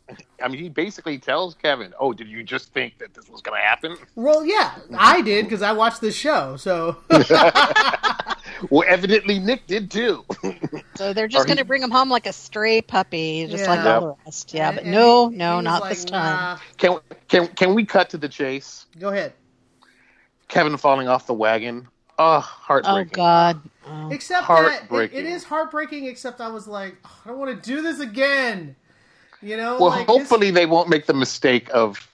I 0.43 0.49
mean, 0.49 0.61
he 0.61 0.69
basically 0.69 1.19
tells 1.19 1.55
Kevin, 1.55 1.95
"Oh, 1.99 2.13
did 2.13 2.29
you 2.29 2.43
just 2.43 2.73
think 2.73 2.99
that 2.99 3.15
this 3.15 3.29
was 3.29 3.41
going 3.41 3.59
to 3.61 3.65
happen?" 3.67 3.97
Well, 4.15 4.45
yeah, 4.45 4.73
I 4.97 5.23
did 5.23 5.45
because 5.47 5.63
I 5.63 5.73
watched 5.73 6.01
this 6.01 6.17
show. 6.17 6.57
So 6.57 6.97
Well, 8.71 8.85
evidently 8.87 9.39
Nick 9.39 9.67
did 9.67 9.91
too. 9.91 10.25
So 10.95 11.15
they're 11.15 11.27
just 11.27 11.47
going 11.47 11.57
to 11.57 11.63
he- 11.63 11.67
bring 11.67 11.83
him 11.83 11.91
home 11.91 12.11
like 12.11 12.27
a 12.27 12.33
stray 12.35 12.83
puppy, 12.83 13.47
just 13.49 13.67
like 13.67 13.81
all 13.81 14.01
the 14.01 14.15
rest. 14.27 14.53
Yeah, 14.53 14.69
And- 14.69 14.77
but 14.77 14.85
and 14.85 14.93
no, 14.93 15.31
he- 15.31 15.37
no, 15.37 15.57
he 15.57 15.63
not 15.65 15.81
like, 15.81 15.91
this 15.91 16.05
time. 16.05 16.37
"Nah." 16.37 16.59
can 16.77 16.99
can 17.29 17.49
can 17.49 17.75
we 17.75 17.87
cut 17.87 18.11
to 18.11 18.19
the 18.19 18.29
chase? 18.29 18.87
Go 19.01 19.09
ahead. 19.09 19.33
Kevin 20.49 20.77
falling 20.77 21.09
off 21.09 21.27
the 21.27 21.35
wagon. 21.35 21.89
Oh, 22.19 22.41
heartbreaking. 22.41 23.11
Oh. 23.15 23.17
God. 23.17 23.61
Oh. 23.87 24.11
Except 24.11 24.47
that 24.47 24.87
it, 24.91 25.13
it 25.15 25.25
is 25.25 25.45
heartbreaking. 25.45 26.05
Except 26.05 26.41
I 26.43 26.49
was 26.49 26.69
like, 26.69 26.97
"Oh, 27.05 27.21
I 27.25 27.29
don't 27.29 27.39
want 27.39 27.63
to 27.63 27.71
do 27.71 27.81
this 27.81 27.99
again. 27.99 28.77
You 29.43 29.57
know. 29.57 29.79
Well, 29.81 29.91
like, 29.91 30.07
this- 30.07 30.17
hopefully 30.17 30.51
they 30.51 30.67
won't 30.67 30.89
make 30.89 31.07
the 31.07 31.15
mistake 31.15 31.69
of. 31.75 32.09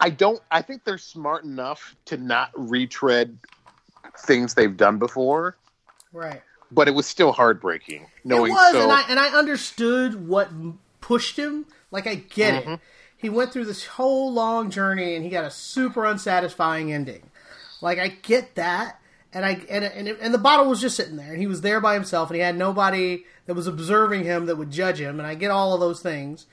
I 0.00 0.08
don't. 0.10 0.40
I 0.50 0.62
think 0.62 0.84
they're 0.84 0.96
smart 0.98 1.44
enough 1.44 1.94
to 2.06 2.16
not 2.16 2.50
retread 2.56 3.36
things 4.20 4.54
they've 4.54 4.76
done 4.76 4.98
before. 4.98 5.56
Right. 6.12 6.42
but 6.72 6.88
it 6.88 6.90
was 6.92 7.06
still 7.06 7.30
heartbreaking 7.32 8.06
knowing 8.24 8.50
it 8.50 8.54
was, 8.54 8.72
so 8.72 8.82
and 8.82 8.90
I 8.92 9.02
and 9.08 9.18
I 9.20 9.28
understood 9.36 10.26
what 10.28 10.50
pushed 11.00 11.36
him. 11.36 11.66
Like 11.90 12.06
I 12.06 12.14
get 12.16 12.62
Mm-hmm. 12.64 12.72
it. 12.74 12.80
He 13.16 13.28
went 13.28 13.52
through 13.52 13.66
this 13.66 13.84
whole 13.86 14.32
long 14.32 14.70
journey, 14.70 15.14
and 15.14 15.22
he 15.24 15.30
got 15.30 15.44
a 15.44 15.50
super 15.50 16.04
unsatisfying 16.06 16.92
ending. 16.92 17.22
Like 17.80 17.98
I 17.98 18.08
get 18.08 18.54
that, 18.54 18.99
and 19.32 19.44
I 19.44 19.60
and 19.70 19.84
and, 19.84 20.08
it, 20.08 20.18
and 20.20 20.34
the 20.34 20.38
bottle 20.38 20.66
was 20.66 20.80
just 20.80 20.96
sitting 20.96 21.16
there, 21.16 21.32
and 21.32 21.40
he 21.40 21.46
was 21.46 21.60
there 21.60 21.80
by 21.80 21.94
himself, 21.94 22.30
and 22.30 22.36
he 22.36 22.42
had 22.42 22.56
nobody 22.56 23.24
that 23.46 23.54
was 23.54 23.66
observing 23.66 24.24
him 24.24 24.46
that 24.46 24.56
would 24.56 24.70
judge 24.70 25.00
him, 25.00 25.18
and 25.18 25.26
I 25.26 25.34
get 25.34 25.50
all 25.50 25.74
of 25.74 25.80
those 25.80 26.00
things. 26.00 26.46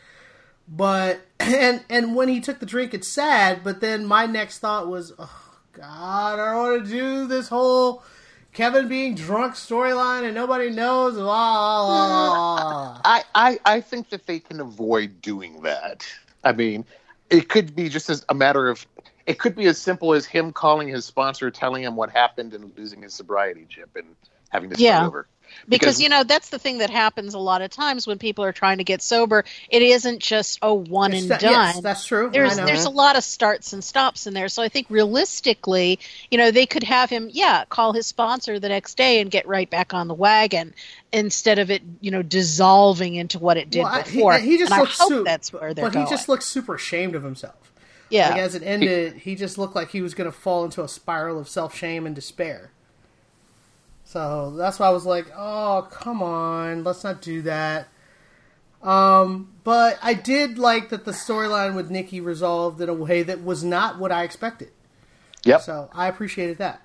But 0.67 1.21
and 1.39 1.83
and 1.89 2.15
when 2.15 2.27
he 2.27 2.39
took 2.39 2.59
the 2.59 2.65
drink, 2.65 2.93
it's 2.93 3.07
sad. 3.07 3.63
But 3.63 3.81
then 3.81 4.05
my 4.05 4.25
next 4.25 4.59
thought 4.59 4.87
was, 4.87 5.13
oh 5.17 5.57
God, 5.73 6.39
I 6.39 6.53
don't 6.53 6.57
want 6.57 6.85
to 6.85 6.91
do 6.91 7.27
this 7.27 7.47
whole 7.49 8.03
Kevin 8.53 8.87
being 8.87 9.15
drunk 9.15 9.53
storyline, 9.53 10.23
and 10.23 10.35
nobody 10.35 10.69
knows. 10.69 11.15
Blah. 11.15 13.01
I, 13.05 13.23
I 13.33 13.59
I 13.65 13.81
think 13.81 14.09
that 14.09 14.25
they 14.27 14.39
can 14.39 14.59
avoid 14.59 15.21
doing 15.21 15.61
that. 15.63 16.05
I 16.43 16.51
mean, 16.51 16.85
it 17.29 17.49
could 17.49 17.75
be 17.75 17.89
just 17.89 18.09
as 18.09 18.25
a 18.29 18.33
matter 18.33 18.69
of 18.69 18.85
it 19.27 19.37
could 19.37 19.55
be 19.55 19.65
as 19.67 19.77
simple 19.77 20.13
as 20.13 20.25
him 20.25 20.51
calling 20.53 20.87
his 20.87 21.05
sponsor, 21.05 21.51
telling 21.51 21.83
him 21.83 21.95
what 21.95 22.09
happened, 22.09 22.53
and 22.55 22.71
losing 22.77 23.01
his 23.03 23.13
sobriety 23.13 23.65
chip 23.69 23.89
and 23.95 24.07
having 24.49 24.69
to 24.71 24.75
start 24.75 24.83
Yeah. 24.85 25.05
over. 25.05 25.27
because 25.69 26.01
you 26.01 26.09
know 26.09 26.23
that's 26.25 26.49
the 26.49 26.59
thing 26.59 26.79
that 26.79 26.89
happens 26.89 27.33
a 27.33 27.39
lot 27.39 27.61
of 27.61 27.69
times 27.71 28.05
when 28.05 28.17
people 28.19 28.43
are 28.43 28.51
trying 28.51 28.79
to 28.79 28.83
get 28.83 29.01
sober 29.01 29.45
it 29.69 29.81
isn't 29.81 30.19
just 30.19 30.59
a 30.61 30.73
one 30.73 31.13
It's 31.13 31.21
and 31.21 31.31
that- 31.31 31.39
done 31.39 31.51
yes, 31.51 31.79
that's 31.81 32.05
true. 32.05 32.29
there's 32.33 32.57
there's 32.57 32.83
a 32.83 32.89
lot 32.89 33.15
of 33.15 33.23
starts 33.23 33.71
and 33.71 33.81
stops 33.81 34.27
in 34.27 34.33
there 34.33 34.49
so 34.49 34.61
i 34.61 34.67
think 34.67 34.87
realistically 34.89 35.99
you 36.31 36.37
know 36.37 36.51
they 36.51 36.65
could 36.65 36.83
have 36.83 37.09
him 37.09 37.29
yeah 37.31 37.63
call 37.69 37.93
his 37.93 38.05
sponsor 38.05 38.59
the 38.59 38.69
next 38.69 38.95
day 38.97 39.21
and 39.21 39.31
get 39.31 39.47
right 39.47 39.69
back 39.69 39.93
on 39.93 40.07
the 40.09 40.13
wagon 40.13 40.73
instead 41.13 41.59
of 41.59 41.71
it 41.71 41.81
you 42.01 42.11
know 42.11 42.21
dissolving 42.21 43.15
into 43.15 43.39
what 43.39 43.55
it 43.57 43.69
did 43.69 43.83
Well, 43.83 43.93
I- 43.93 44.01
he- 44.03 44.17
before 44.17 44.37
he 44.39 44.57
just 44.57 44.71
and 44.71 44.81
looks 44.81 44.99
I 44.99 45.03
hope 45.03 45.09
su- 45.11 45.23
that's 45.23 45.53
where 45.53 45.73
they're 45.73 45.85
but 45.85 45.93
going 45.93 46.05
he 46.05 46.09
just 46.09 46.27
looked 46.29 46.43
super 46.43 46.75
ashamed 46.75 47.15
of 47.15 47.23
himself. 47.23 47.55
Yeah 48.09 48.29
Like 48.29 48.37
as 48.37 48.55
it 48.55 48.63
ended, 48.63 49.15
he 49.15 49.35
just 49.35 49.57
looked 49.57 49.75
like 49.75 49.89
he 49.91 50.01
was 50.01 50.13
going 50.15 50.31
to 50.31 50.37
fall 50.37 50.65
into 50.65 50.83
a 50.83 50.87
spiral 50.89 51.39
of 51.39 51.49
self 51.49 51.75
shame 51.75 52.05
and 52.07 52.15
despair. 52.15 52.71
So 54.05 54.51
that's 54.57 54.79
why 54.79 54.87
I 54.87 54.91
was 54.91 55.05
like, 55.05 55.27
"Oh, 55.35 55.87
come 55.91 56.23
on, 56.23 56.83
let's 56.83 57.03
not 57.03 57.21
do 57.21 57.41
that." 57.43 57.89
Um, 58.83 59.53
but 59.63 59.99
I 60.03 60.13
did 60.15 60.59
like 60.59 60.89
that 60.89 61.05
the 61.05 61.11
storyline 61.11 61.75
with 61.75 61.91
Nikki 61.91 62.21
resolved 62.21 62.81
in 62.81 62.89
a 62.89 62.93
way 62.95 63.23
that 63.23 63.43
was 63.43 63.63
not 63.63 63.99
what 63.99 64.11
I 64.11 64.23
expected. 64.23 64.71
Yep. 65.45 65.61
So 65.61 65.89
I 65.93 66.07
appreciated 66.07 66.59
that. 66.59 66.81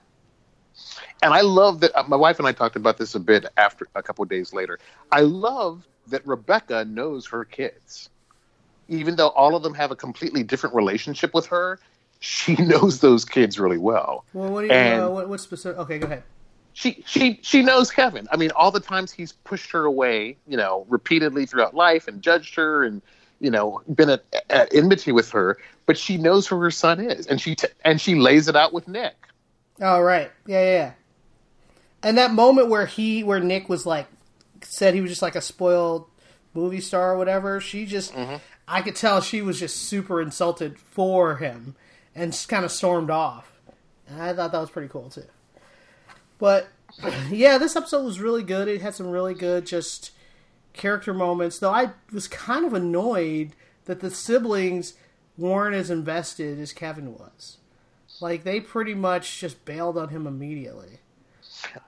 and 1.23 1.35
I 1.35 1.43
love 1.43 1.81
that. 1.81 1.97
Uh, 1.99 2.05
my 2.09 2.17
wife 2.17 2.39
and 2.41 2.49
I 2.49 2.53
talked 2.53 2.77
about 2.77 2.99
this 2.99 3.15
a 3.15 3.21
bit 3.21 3.47
after 3.57 3.87
a 3.95 4.03
couple 4.03 4.23
of 4.25 4.31
days 4.31 4.53
later. 4.55 4.79
I 5.13 5.23
love 5.23 5.87
that 6.09 6.27
Rebecca 6.27 6.85
knows 6.87 7.27
her 7.29 7.45
kids, 7.45 8.11
even 8.93 9.17
though 9.17 9.29
all 9.31 9.55
of 9.57 9.63
them 9.63 9.75
have 9.75 9.91
a 9.91 9.97
completely 9.97 10.43
different 10.43 10.75
relationship 10.75 11.35
with 11.35 11.47
her. 11.47 11.79
She 12.21 12.55
knows 12.59 13.01
those 13.01 13.25
kids 13.25 13.59
really 13.59 13.79
well. 13.79 14.25
Well, 14.33 14.51
what 14.51 14.61
do 14.63 14.67
you 14.69 14.73
And- 14.73 15.03
uh, 15.03 15.09
what, 15.11 15.29
what 15.29 15.41
specific? 15.41 15.79
Okay, 15.79 15.99
go 15.99 16.07
ahead. 16.07 16.23
She 16.75 17.03
she 17.07 17.39
she 17.43 17.63
knows 17.63 17.91
Kevin. 17.91 18.27
I 18.33 18.37
mean, 18.37 18.51
all 18.57 18.71
the 18.71 18.81
times 18.81 19.13
he's 19.13 19.33
pushed 19.33 19.71
her 19.73 19.85
away, 19.85 20.37
you 20.49 20.57
know, 20.57 20.87
repeatedly 20.89 21.45
throughout 21.45 21.75
life 21.75 22.09
and 22.09 22.23
judged 22.23 22.55
her 22.55 22.83
and 22.83 23.03
you 23.41 23.51
know 23.51 23.83
been 23.95 24.09
at, 24.09 24.25
at 24.49 24.75
enmity 24.75 25.13
with 25.13 25.31
her. 25.33 25.59
But 25.85 25.99
she 25.99 26.17
knows 26.17 26.47
who 26.47 26.59
her 26.61 26.71
son 26.71 26.99
is, 27.01 27.27
and 27.27 27.39
she 27.41 27.57
t- 27.57 27.69
and 27.85 28.01
she 28.01 28.15
lays 28.15 28.49
it 28.49 28.57
out 28.57 28.73
with 28.73 28.89
Nick. 28.89 29.15
Oh 29.83 30.01
right, 30.01 30.31
yeah, 30.47 30.63
yeah, 30.63 30.71
yeah. 30.77 30.93
And 32.05 32.17
that 32.19 32.33
moment 32.33 32.69
where 32.69 32.87
he, 32.87 33.23
where 33.23 33.39
Nick 33.39 33.69
was 33.69 33.85
like, 33.85 34.07
said 34.63 34.95
he 34.95 35.01
was 35.03 35.11
just 35.11 35.23
like 35.23 35.37
a 35.37 35.41
spoiled 35.43 36.07
movie 36.55 36.81
star 36.81 37.13
or 37.13 37.19
whatever. 37.19 37.61
She 37.61 37.85
just, 37.87 38.13
I 38.67 38.83
could 38.83 38.97
tell 38.97 39.21
she 39.21 39.43
was 39.43 39.59
just 39.59 39.77
super 39.77 40.21
insulted 40.21 40.79
for 40.79 41.37
him, 41.37 41.75
and 42.15 42.33
just 42.33 42.49
kind 42.49 42.65
of 42.65 42.71
stormed 42.71 43.11
off. 43.11 43.61
And 44.09 44.21
I 44.23 44.33
thought 44.33 44.53
that 44.53 44.61
was 44.61 44.71
pretty 44.71 44.89
cool 44.89 45.11
too. 45.11 45.25
But 46.39 46.69
yeah, 47.31 47.59
this 47.59 47.77
episode 47.77 48.05
was 48.05 48.21
really 48.21 48.43
good. 48.43 48.69
It 48.69 48.83
had 48.83 48.95
some 48.95 49.11
really 49.11 49.35
good 49.35 49.67
just 49.67 50.13
character 50.73 51.15
moments. 51.15 51.59
Though 51.59 51.73
I 51.73 51.91
was 52.13 52.29
kind 52.29 52.65
of 52.65 52.75
annoyed 52.75 53.53
that 53.85 54.01
the 54.01 54.11
siblings 54.11 54.95
weren't 55.37 55.75
as 55.75 55.91
invested 55.91 56.59
as 56.59 56.73
Kevin 56.73 57.15
was. 57.15 57.59
Like 58.21 58.45
they 58.45 58.61
pretty 58.61 58.95
much 58.95 59.41
just 59.41 59.65
bailed 59.65 59.99
on 59.99 60.09
him 60.09 60.27
immediately. 60.27 60.99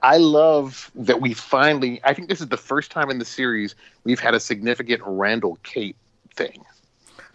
I 0.03 0.18
love 0.18 0.91
that 0.95 1.20
we 1.20 1.35
finally. 1.35 2.01
I 2.05 2.14
think 2.14 2.29
this 2.29 2.41
is 2.41 2.49
the 2.49 2.57
first 2.57 2.91
time 2.91 3.11
in 3.11 3.18
the 3.18 3.25
series 3.25 3.75
we've 4.05 4.20
had 4.20 4.35
a 4.35 4.41
significant 4.41 5.03
Randall 5.05 5.59
Kate 5.62 5.97
thing 6.37 6.64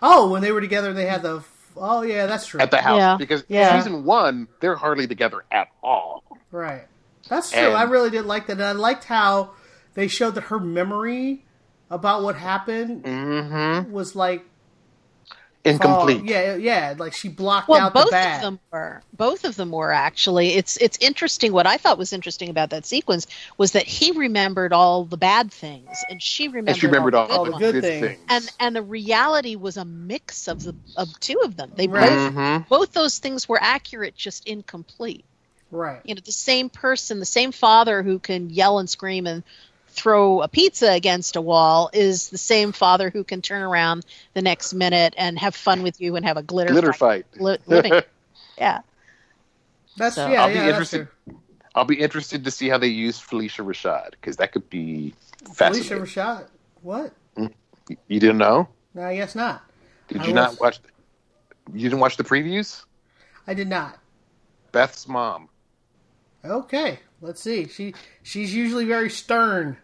Oh, 0.01 0.29
when 0.29 0.41
they 0.41 0.51
were 0.53 0.61
together, 0.61 0.93
they 0.93 1.05
had 1.05 1.23
the. 1.23 1.43
Oh 1.75 2.01
yeah, 2.03 2.25
that's 2.25 2.45
true. 2.47 2.59
at 2.61 2.71
the 2.71 2.81
house 2.81 2.97
Yeah. 2.99 3.17
because 3.17 3.43
Yeah. 3.47 3.77
season 3.77 4.03
one 4.05 4.47
they're 4.61 4.75
hardly 4.75 5.07
together 5.07 5.43
at 5.51 5.67
all. 5.83 6.23
Right. 6.51 6.87
That's 7.29 7.51
true. 7.51 7.59
And- 7.61 7.75
I 7.77 7.83
really 7.83 8.09
did 8.09 8.25
like 8.25 8.47
that. 8.47 8.53
And 8.53 8.63
I 8.63 8.71
liked 8.71 9.03
how 9.05 9.51
they 9.95 10.07
showed 10.07 10.35
that 10.35 10.45
her 10.45 10.59
memory 10.59 11.45
about 11.89 12.23
what 12.23 12.35
happened 12.37 13.03
Mm-hmm. 13.03 13.91
was 13.91 14.15
like 14.15 14.45
Incomplete. 15.69 16.21
Oh, 16.21 16.25
yeah, 16.25 16.55
yeah. 16.55 16.95
Like 16.97 17.13
she 17.13 17.29
blocked 17.29 17.69
well 17.69 17.79
out 17.79 17.93
both 17.93 18.05
the 18.05 18.11
bad. 18.11 18.35
of 18.37 18.41
them 18.41 18.59
were 18.71 19.01
both 19.17 19.45
of 19.45 19.55
them 19.55 19.71
were 19.71 19.91
actually 19.91 20.49
it's 20.55 20.77
it's 20.77 20.97
interesting 21.01 21.53
what 21.53 21.67
i 21.67 21.77
thought 21.77 21.97
was 21.97 22.13
interesting 22.13 22.49
about 22.49 22.69
that 22.71 22.85
sequence 22.85 23.27
was 23.57 23.71
that 23.73 23.85
he 23.87 24.11
remembered 24.11 24.73
all 24.73 25.05
the 25.05 25.17
bad 25.17 25.51
things 25.51 26.05
and 26.09 26.21
she 26.21 26.47
remembered, 26.47 26.69
and 26.69 26.77
she 26.77 26.87
remembered 26.87 27.15
all, 27.15 27.27
all 27.29 27.45
the 27.45 27.51
the 27.51 27.53
the 27.53 27.59
good 27.59 27.73
good 27.73 27.81
good, 27.81 27.83
things. 27.83 28.17
things. 28.17 28.19
and 28.29 28.51
and 28.59 28.75
the 28.75 28.83
reality 28.83 29.55
was 29.55 29.77
a 29.77 29.85
mix 29.85 30.47
of 30.47 30.63
the 30.63 30.75
of 30.95 31.19
two 31.19 31.39
of 31.43 31.55
them 31.57 31.71
they 31.75 31.87
Right. 31.87 32.09
both 32.09 32.31
Mhm. 32.33 32.67
both 32.69 32.93
those 32.93 33.19
things 33.19 33.49
were 33.49 33.59
accurate 33.61 34.15
just 34.15 34.47
incomplete 34.47 35.25
Right. 35.71 36.01
you 36.03 36.15
know 36.15 36.21
the 36.25 36.31
same 36.31 36.69
person 36.69 37.19
the 37.19 37.25
same 37.25 37.51
father 37.51 38.03
who 38.03 38.19
can 38.19 38.49
yell 38.49 38.79
and 38.79 38.89
scream 38.89 39.27
and 39.27 39.43
throw 39.89 40.41
a 40.41 40.47
pizza 40.47 40.91
against 40.91 41.35
a 41.35 41.41
wall 41.41 41.89
is 41.93 42.29
the 42.29 42.37
same 42.37 42.71
father 42.71 43.09
who 43.09 43.23
can 43.23 43.41
turn 43.41 43.61
around 43.61 44.05
the 44.33 44.41
next 44.41 44.73
minute 44.73 45.13
and 45.17 45.37
have 45.39 45.55
fun 45.55 45.81
with 45.83 45.99
you 45.99 46.15
and 46.15 46.25
have 46.25 46.37
a 46.37 46.43
glitter, 46.43 46.71
glitter 46.71 46.93
fight. 46.93 47.25
Li- 47.37 47.57
living 47.67 47.93
yeah 48.57 48.81
That's 49.97 50.15
So- 50.15 50.27
yeah. 50.29 50.43
I'll 50.43 50.47
be 50.49 50.53
yeah, 50.55 50.65
that's 50.71 50.93
interested. 50.93 51.07
I'll 51.75 51.85
be 51.85 51.99
interested 51.99 52.43
to 52.45 52.51
see 52.51 52.67
how 52.69 52.77
they 52.77 52.87
use 52.87 53.19
Phylicia 53.19 53.63
Rashad 53.65 54.11
because 54.11 54.37
that 54.37 54.51
could 54.51 54.69
be 54.69 55.13
Phylicia 55.43 55.55
fascinating. 55.55 55.97
Rashad. 55.99 56.47
What? 56.81 57.13
Mm-hmm. 57.37 57.93
You 58.07 58.19
didn't 58.19 58.37
know? 58.39 58.67
No, 58.93 59.03
I 59.03 59.15
guess 59.15 59.35
not. 59.35 59.63
Did 60.07 60.21
I 60.21 60.25
you 60.25 60.33
was- 60.33 60.35
not 60.53 60.59
watch? 60.59 60.79
You 61.73 61.83
didn't 61.83 61.99
watch 61.99 62.17
the 62.17 62.23
previews? 62.23 62.83
I 63.45 63.53
did 63.53 63.67
not. 63.67 63.97
Beth's 64.71 65.07
mom. 65.07 65.49
Okay, 66.43 66.99
let's 67.21 67.41
see. 67.41 67.67
She 67.67 67.93
she's 68.23 68.53
usually 68.53 68.85
very 68.85 69.09
stern. 69.09 69.77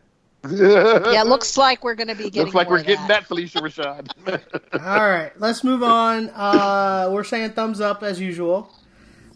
yeah 0.47 1.23
looks 1.25 1.57
like 1.57 1.83
we're 1.83 1.95
going 1.95 2.07
to 2.07 2.13
be 2.13 2.25
getting 2.25 2.43
Looks 2.43 2.53
like 2.53 2.67
more 2.67 2.75
we're 2.75 2.81
of 2.81 2.86
getting 2.86 3.07
that. 3.07 3.27
that, 3.27 3.36
Phylicia 3.36 3.61
Rashad. 3.61 4.09
All 4.73 5.07
right, 5.09 5.31
let's 5.39 5.63
move 5.63 5.81
on. 5.81 6.29
Uh, 6.29 7.09
we're 7.11 7.23
saying 7.23 7.51
thumbs 7.53 7.81
up 7.81 8.03
as 8.03 8.19
usual. 8.21 8.71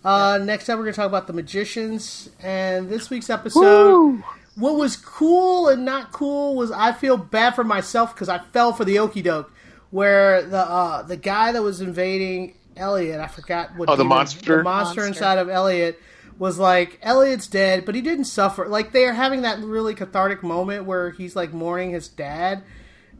Uh, 0.05 0.39
next 0.43 0.69
up, 0.69 0.77
we're 0.77 0.83
going 0.83 0.93
to 0.93 0.97
talk 0.97 1.07
about 1.07 1.25
the 1.25 1.33
magicians. 1.33 2.29
And 2.43 2.89
this 2.89 3.09
week's 3.09 3.29
episode, 3.31 4.23
what 4.55 4.75
was 4.75 4.95
cool 4.97 5.67
and 5.69 5.83
not 5.83 6.11
cool 6.11 6.55
was 6.55 6.71
I 6.71 6.91
feel 6.93 7.17
bad 7.17 7.55
for 7.55 7.63
myself 7.63 8.13
because 8.13 8.29
I 8.29 8.37
fell 8.37 8.71
for 8.73 8.85
the 8.85 8.99
okey 8.99 9.23
doke, 9.23 9.51
where 9.89 10.43
the 10.43 10.59
uh, 10.59 11.01
the 11.01 11.17
guy 11.17 11.51
that 11.51 11.63
was 11.63 11.81
invading 11.81 12.53
Elliot, 12.77 13.19
I 13.19 13.27
forgot 13.27 13.75
what 13.75 13.89
Oh, 13.89 13.95
the 13.95 14.05
monster? 14.05 14.57
the 14.57 14.63
monster 14.63 15.01
Monster. 15.01 15.07
inside 15.07 15.37
of 15.39 15.49
Elliot 15.49 15.99
was 16.39 16.57
like 16.57 16.97
Elliot's 17.03 17.45
dead, 17.45 17.85
but 17.85 17.93
he 17.93 18.01
didn't 18.01 18.25
suffer. 18.25 18.67
Like 18.67 18.91
they 18.91 19.05
are 19.05 19.13
having 19.13 19.43
that 19.43 19.59
really 19.59 19.93
cathartic 19.93 20.41
moment 20.41 20.85
where 20.85 21.11
he's 21.11 21.35
like 21.35 21.53
mourning 21.53 21.91
his 21.91 22.07
dad. 22.07 22.63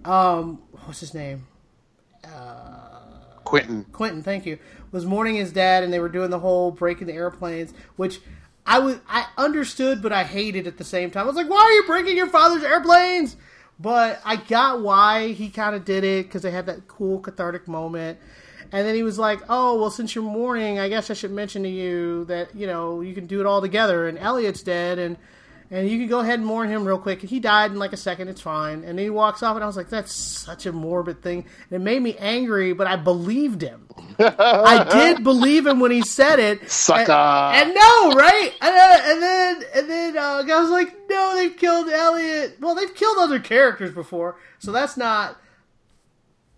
Um, 0.06 0.64
what's 0.86 1.02
his 1.02 1.14
name? 1.14 1.46
Quentin. 3.44 3.86
Quentin, 3.92 4.24
thank 4.24 4.46
you, 4.46 4.60
was 4.92 5.06
mourning 5.06 5.36
his 5.36 5.52
dad, 5.52 5.84
and 5.84 5.92
they 5.92 6.00
were 6.00 6.10
doing 6.10 6.30
the 6.30 6.40
whole 6.40 6.72
breaking 6.72 7.08
the 7.08 7.14
airplanes, 7.14 7.74
which 7.96 8.20
I 8.66 8.80
was 8.80 9.00
I 9.08 9.26
understood, 9.38 10.02
but 10.02 10.14
I 10.14 10.24
hated 10.24 10.68
at 10.68 10.78
the 10.78 10.84
same 10.84 11.12
time. 11.12 11.24
I 11.24 11.28
was 11.28 11.36
like, 11.36 11.50
why 11.50 11.58
are 11.58 11.72
you 11.72 11.84
breaking 11.86 12.16
your 12.16 12.28
father's 12.28 12.64
airplanes? 12.64 13.36
But 13.80 14.22
I 14.26 14.36
got 14.36 14.82
why 14.82 15.30
he 15.32 15.50
kind 15.50 15.76
of 15.76 15.86
did 15.86 16.04
it 16.04 16.28
because 16.28 16.42
they 16.42 16.52
had 16.52 16.68
that 16.68 16.88
cool 16.88 17.20
cathartic 17.20 17.68
moment. 17.68 18.20
And 18.72 18.88
then 18.88 18.96
he 18.96 19.04
was 19.04 19.18
like, 19.18 19.42
"Oh, 19.50 19.80
well, 19.80 19.90
since 19.90 20.14
you're 20.14 20.24
mourning, 20.24 20.80
I 20.80 20.90
guess 20.90 21.10
I 21.10 21.14
should 21.14 21.32
mention 21.32 21.64
to 21.64 21.70
you 21.70 22.26
that 22.26 22.56
you 22.56 22.68
know 22.68 23.02
you 23.02 23.14
can 23.14 23.26
do 23.26 23.40
it 23.40 23.46
all 23.46 23.62
together." 23.62 24.08
And 24.08 24.18
Elliot's 24.18 24.62
dead, 24.62 25.00
and 25.00 25.18
and 25.72 25.88
you 25.88 26.00
can 26.00 26.08
go 26.08 26.20
ahead 26.20 26.40
and 26.40 26.46
mourn 26.46 26.68
him 26.70 26.84
real 26.84 26.98
quick. 26.98 27.22
He 27.22 27.40
died 27.40 27.72
in 27.72 27.78
like 27.78 27.94
a 27.94 27.98
second. 27.98 28.28
It's 28.28 28.42
fine. 28.42 28.84
And 28.84 28.98
then 28.98 29.06
he 29.06 29.10
walks 29.12 29.44
off, 29.44 29.56
and 29.56 29.64
I 29.64 29.68
was 29.68 29.78
like, 29.78 29.90
that's 29.90 30.14
such 30.14 30.66
a 30.66 30.72
morbid 30.72 31.22
thing. 31.22 31.46
And 31.70 31.82
it 31.82 31.84
made 31.84 32.02
me 32.02 32.16
angry, 32.18 32.74
but 32.74 32.88
I 32.88 32.96
believed 32.96 33.62
him. 33.62 33.88
I 34.18 34.88
did 34.92 35.24
believe 35.24 35.68
him 35.68 35.80
when 35.80 35.92
he 35.92 36.02
said 36.02 36.40
it. 36.40 36.72
Sucker. 36.72 37.12
And, 37.12 37.68
and 37.68 37.76
no, 37.76 38.12
right? 38.14 38.52
And 38.62 38.76
then, 38.76 39.12
and 39.12 39.22
then, 39.22 39.64
and 39.76 39.90
then 39.90 40.18
uh, 40.18 40.44
I 40.52 40.62
was 40.62 40.72
like, 40.72 40.96
no, 41.08 41.36
they've 41.36 41.56
killed 41.56 41.88
Elliot. 41.88 42.58
Well, 42.60 42.74
they've 42.74 42.94
killed 42.96 43.20
other 43.20 43.40
characters 43.40 43.94
before, 43.94 44.38
so 44.58 44.72
that's 44.72 44.98
not 44.98 45.38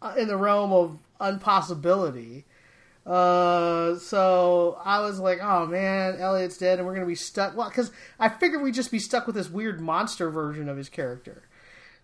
uh, 0.02 0.14
in 0.18 0.30
the 0.30 0.38
realm 0.38 0.72
of 0.72 0.98
unpossibility. 1.22 2.44
Uh, 3.06 3.98
so 3.98 4.80
I 4.84 5.00
was 5.02 5.20
like, 5.20 5.40
oh 5.42 5.66
man, 5.66 6.18
Elliot's 6.20 6.58
dead, 6.58 6.78
and 6.80 6.88
we're 6.88 6.94
gonna 6.94 7.06
be 7.06 7.16
stuck. 7.16 7.56
Well, 7.56 7.70
because 7.70 7.92
I 8.20 8.30
figured 8.30 8.62
we'd 8.62 8.76
just 8.76 8.92
be 8.92 9.00
stuck 9.00 9.26
with 9.26 9.36
this 9.36 9.50
weird 9.50 9.82
monster 9.82 10.30
version 10.30 10.70
of 10.70 10.78
his 10.78 10.90
character. 10.90 11.44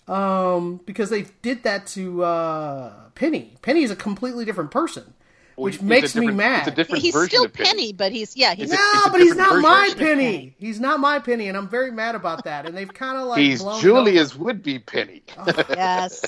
Um, 0.07 0.79
because 0.85 1.09
they 1.09 1.25
did 1.41 1.63
that 1.63 1.85
to 1.87 2.23
uh, 2.23 2.93
Penny. 3.13 3.57
Penny 3.61 3.83
is 3.83 3.91
a 3.91 3.95
completely 3.95 4.45
different 4.45 4.71
person, 4.71 5.13
which 5.55 5.75
It's 5.75 5.83
a 5.83 5.85
makes 5.85 6.15
me 6.15 6.27
mad. 6.27 6.59
It's 6.59 6.67
a 6.69 6.75
different 6.75 7.03
He's 7.03 7.13
version 7.13 7.29
still 7.29 7.45
of 7.45 7.53
Penny. 7.53 7.67
Penny, 7.69 7.93
but 7.93 8.11
he's 8.13 8.35
yeah, 8.37 8.55
he's 8.55 8.71
no, 8.71 8.77
a 9.05 9.09
but 9.11 9.19
he's 9.21 9.35
not 9.35 9.61
my 9.61 9.89
version. 9.89 9.99
Penny. 9.99 10.55
He's 10.57 10.79
not 10.79 10.99
my 11.01 11.19
Penny, 11.19 11.47
and 11.49 11.57
I'm 11.57 11.67
very 11.69 11.91
mad 11.91 12.15
about 12.15 12.45
that. 12.45 12.65
And 12.65 12.75
they've 12.75 12.91
kind 12.91 13.17
of 13.17 13.27
like 13.27 13.39
He's 13.39 13.61
blown 13.61 13.81
Julia's 13.81 14.35
would 14.35 14.63
be 14.63 14.79
Penny. 14.79 15.23
yes. 15.69 16.23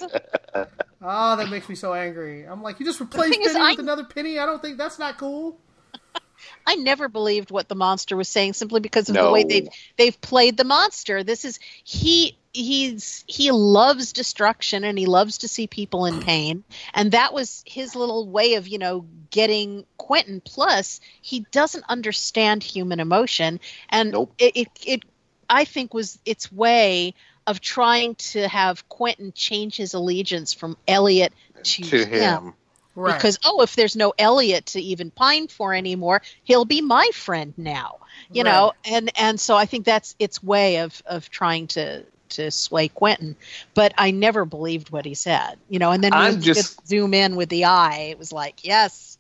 Oh, 1.01 1.35
that 1.37 1.49
makes 1.49 1.69
me 1.69 1.75
so 1.75 1.93
angry. 1.93 2.43
I'm 2.43 2.61
like, 2.61 2.79
you 2.79 2.85
just 2.85 2.99
replaced 2.99 3.31
thing 3.33 3.41
is, 3.43 3.53
Penny 3.53 3.65
I- 3.65 3.69
with 3.71 3.79
another 3.79 4.03
Penny. 4.03 4.37
I 4.39 4.45
don't 4.45 4.61
think 4.61 4.77
that's 4.77 4.99
not 4.99 5.17
cool. 5.17 5.57
I 6.67 6.75
never 6.75 7.09
believed 7.09 7.51
what 7.51 7.67
the 7.67 7.75
monster 7.75 8.15
was 8.15 8.27
saying 8.29 8.53
simply 8.53 8.79
because 8.79 9.09
of 9.09 9.15
No. 9.15 9.25
the 9.25 9.31
way 9.31 9.43
they've 9.43 9.67
they've 9.97 10.19
played 10.21 10.55
the 10.57 10.63
monster. 10.63 11.23
This 11.23 11.43
is 11.45 11.59
he 11.83 12.37
he's 12.53 13.23
he 13.27 13.51
loves 13.51 14.13
destruction 14.13 14.83
and 14.83 14.97
he 14.97 15.05
loves 15.05 15.39
to 15.39 15.47
see 15.47 15.67
people 15.67 16.05
in 16.05 16.19
pain 16.19 16.63
and 16.95 17.11
that 17.11 17.31
was 17.33 17.61
his 17.67 17.95
little 17.95 18.27
way 18.27 18.55
of 18.55 18.67
you 18.67 18.79
know 18.79 19.05
getting 19.29 19.85
Quentin 19.97 20.41
plus 20.43 20.99
he 21.21 21.41
doesn't 21.51 21.83
understand 21.87 22.63
human 22.63 22.99
emotion 22.99 23.59
and 23.89 24.11
Nope. 24.13 24.33
it, 24.39 24.57
it 24.57 24.67
it 24.85 25.03
I 25.47 25.65
think 25.65 25.93
was 25.93 26.17
its 26.25 26.51
way 26.51 27.13
of 27.49 27.59
trying 27.59 28.15
to 28.15 28.47
have 28.47 28.87
Quentin 28.89 29.31
change 29.33 29.75
his 29.75 29.93
allegiance 29.93 30.53
from 30.53 30.77
Elliot 30.87 31.33
to, 31.63 31.83
to 31.83 32.05
him. 32.05 32.53
Right. 32.95 33.15
because 33.15 33.39
oh 33.45 33.61
if 33.61 33.75
there's 33.75 33.95
no 33.95 34.13
elliot 34.17 34.65
to 34.67 34.81
even 34.81 35.09
pine 35.11 35.47
for 35.47 35.73
anymore 35.73 36.21
he'll 36.43 36.65
be 36.65 36.81
my 36.81 37.07
friend 37.13 37.53
now 37.55 37.99
you 38.33 38.43
Right. 38.43 38.51
know 38.51 38.73
and 38.83 39.09
and 39.17 39.39
so 39.39 39.55
i 39.55 39.65
think 39.65 39.85
that's 39.85 40.15
its 40.19 40.43
way 40.43 40.79
of 40.79 41.01
of 41.05 41.29
trying 41.29 41.67
to 41.67 42.03
to 42.29 42.51
sway 42.51 42.89
quentin 42.89 43.37
but 43.73 43.93
i 43.97 44.11
never 44.11 44.43
believed 44.43 44.89
what 44.89 45.05
he 45.05 45.13
said 45.13 45.55
you 45.69 45.79
know 45.79 45.91
and 45.91 46.03
then 46.03 46.13
I'm 46.13 46.33
when 46.33 46.41
just- 46.41 46.77
could 46.79 46.87
zoom 46.87 47.13
in 47.13 47.37
with 47.37 47.47
the 47.49 47.65
eye 47.65 48.07
it 48.11 48.17
was 48.19 48.33
like 48.33 48.65
yes 48.65 49.17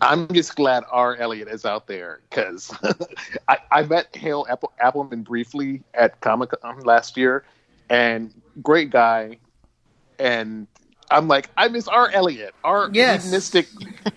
I'm 0.00 0.28
just 0.28 0.54
glad 0.56 0.84
R. 0.90 1.16
Elliot 1.16 1.48
is 1.48 1.64
out 1.66 1.86
there 1.86 2.20
because 2.30 2.72
I, 3.48 3.58
I 3.70 3.82
met 3.82 4.14
Hale 4.14 4.46
Apple, 4.48 4.72
Appleman 4.82 5.22
briefly 5.24 5.82
at 5.92 6.20
Comic 6.20 6.50
Con 6.62 6.80
last 6.80 7.16
year, 7.16 7.44
and 7.88 8.32
great 8.62 8.90
guy. 8.90 9.38
And 10.18 10.66
I'm 11.10 11.28
like, 11.28 11.48
I 11.56 11.68
miss 11.68 11.88
R. 11.88 12.10
Elliot, 12.10 12.54
R. 12.64 12.90
Yes. 12.92 13.24
hedonistic, 13.24 13.68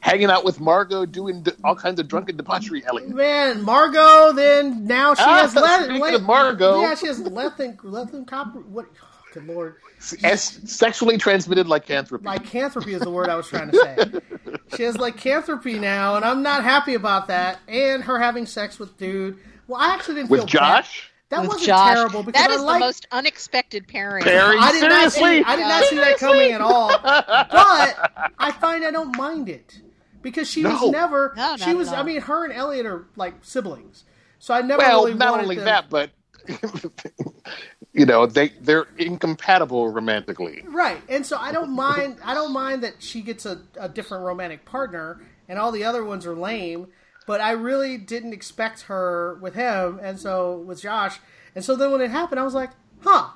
hanging 0.01 0.29
out 0.29 0.43
with 0.43 0.59
Margot, 0.59 1.05
doing 1.05 1.43
d- 1.43 1.51
all 1.63 1.75
kinds 1.75 1.99
of 1.99 2.07
drunken 2.07 2.37
debauchery. 2.37 2.83
Elliot. 2.85 3.09
Man, 3.09 3.61
Margot. 3.61 4.33
Then 4.33 4.85
now 4.87 5.13
she 5.13 5.23
Ah, 5.23 5.47
has 5.47 5.51
speaking 5.85 6.15
of 6.15 6.23
Margot. 6.23 6.81
Yeah, 6.81 6.95
she 6.95 7.07
has 7.07 7.19
lethin 7.19 7.77
lethin 7.83 8.25
copper. 8.25 8.59
What? 8.59 8.87
oh, 9.01 9.07
good 9.33 9.47
lord, 9.47 9.75
As 10.23 10.43
sexually 10.43 11.17
transmitted 11.17 11.67
lycanthropy. 11.67 12.25
lycanthropy 12.25 12.93
is 12.93 13.01
the 13.01 13.11
word 13.11 13.29
I 13.29 13.35
was 13.35 13.47
trying 13.47 13.71
to 13.71 13.77
say. 13.77 14.19
She 14.77 14.83
has 14.83 14.97
lycanthropy 14.97 15.79
now, 15.79 16.15
and 16.15 16.23
I'm 16.23 16.41
not 16.43 16.63
happy 16.63 16.93
about 16.93 17.27
that. 17.27 17.59
And 17.67 18.01
her 18.05 18.17
having 18.17 18.45
sex 18.45 18.79
with 18.79 18.97
dude. 18.97 19.37
Well, 19.67 19.81
I 19.81 19.93
actually 19.93 20.15
didn't 20.15 20.29
with 20.29 20.49
feel 20.49 20.59
bad. 20.61 20.85
Josh. 21.31 21.39
That 21.39 21.47
wasn't 21.47 21.65
Josh. 21.65 21.93
terrible 21.95 22.23
because 22.23 22.41
that 22.41 22.51
I 22.51 22.53
is 22.55 22.61
the 22.61 22.79
most 22.79 23.07
unexpected 23.11 23.87
pairing 23.87 24.23
Pairing? 24.23 24.59
I 24.59 24.71
did 24.73 24.81
not 24.89 25.11
see. 25.11 25.19
Seriously? 25.19 25.43
I 25.45 25.55
did 25.55 25.61
not 25.63 25.83
see 25.85 25.95
that 25.95 26.17
coming 26.17 26.51
at 26.51 26.61
all. 26.61 26.89
But 27.01 28.31
I 28.37 28.51
find 28.51 28.83
I 28.85 28.91
don't 28.91 29.15
mind 29.17 29.49
it 29.49 29.79
because 30.21 30.49
she 30.49 30.63
was 30.63 30.91
never. 30.91 31.33
No, 31.37 31.57
she 31.57 31.73
was. 31.73 31.87
I 31.89 32.03
mean, 32.03 32.21
her 32.21 32.43
and 32.43 32.53
Elliot 32.53 32.85
are 32.85 33.05
like 33.15 33.33
siblings, 33.43 34.03
so 34.39 34.53
I 34.53 34.61
never 34.61 34.79
Well, 34.79 35.05
really 35.05 35.17
not 35.17 35.39
only 35.41 35.55
them- 35.55 35.65
that, 35.65 35.89
but 35.89 36.11
you 37.93 38.05
know 38.05 38.25
they 38.25 38.49
they're 38.61 38.87
incompatible 38.97 39.89
romantically. 39.89 40.63
Right, 40.67 41.01
and 41.09 41.25
so 41.25 41.37
I 41.37 41.51
don't 41.51 41.71
mind. 41.71 42.17
I 42.23 42.33
don't 42.33 42.53
mind 42.53 42.83
that 42.83 42.95
she 43.01 43.21
gets 43.21 43.45
a, 43.45 43.61
a 43.79 43.87
different 43.89 44.23
romantic 44.25 44.65
partner, 44.65 45.21
and 45.47 45.57
all 45.59 45.71
the 45.71 45.83
other 45.83 46.03
ones 46.03 46.25
are 46.25 46.35
lame. 46.35 46.87
But 47.31 47.39
I 47.39 47.51
really 47.51 47.97
didn't 47.97 48.33
expect 48.33 48.81
her 48.83 49.37
with 49.39 49.53
him, 49.55 50.01
and 50.03 50.19
so 50.19 50.57
with 50.57 50.81
Josh, 50.81 51.17
and 51.55 51.63
so 51.63 51.77
then 51.77 51.89
when 51.89 52.01
it 52.01 52.11
happened, 52.11 52.41
I 52.41 52.43
was 52.43 52.53
like, 52.53 52.71
"Huh, 52.99 53.29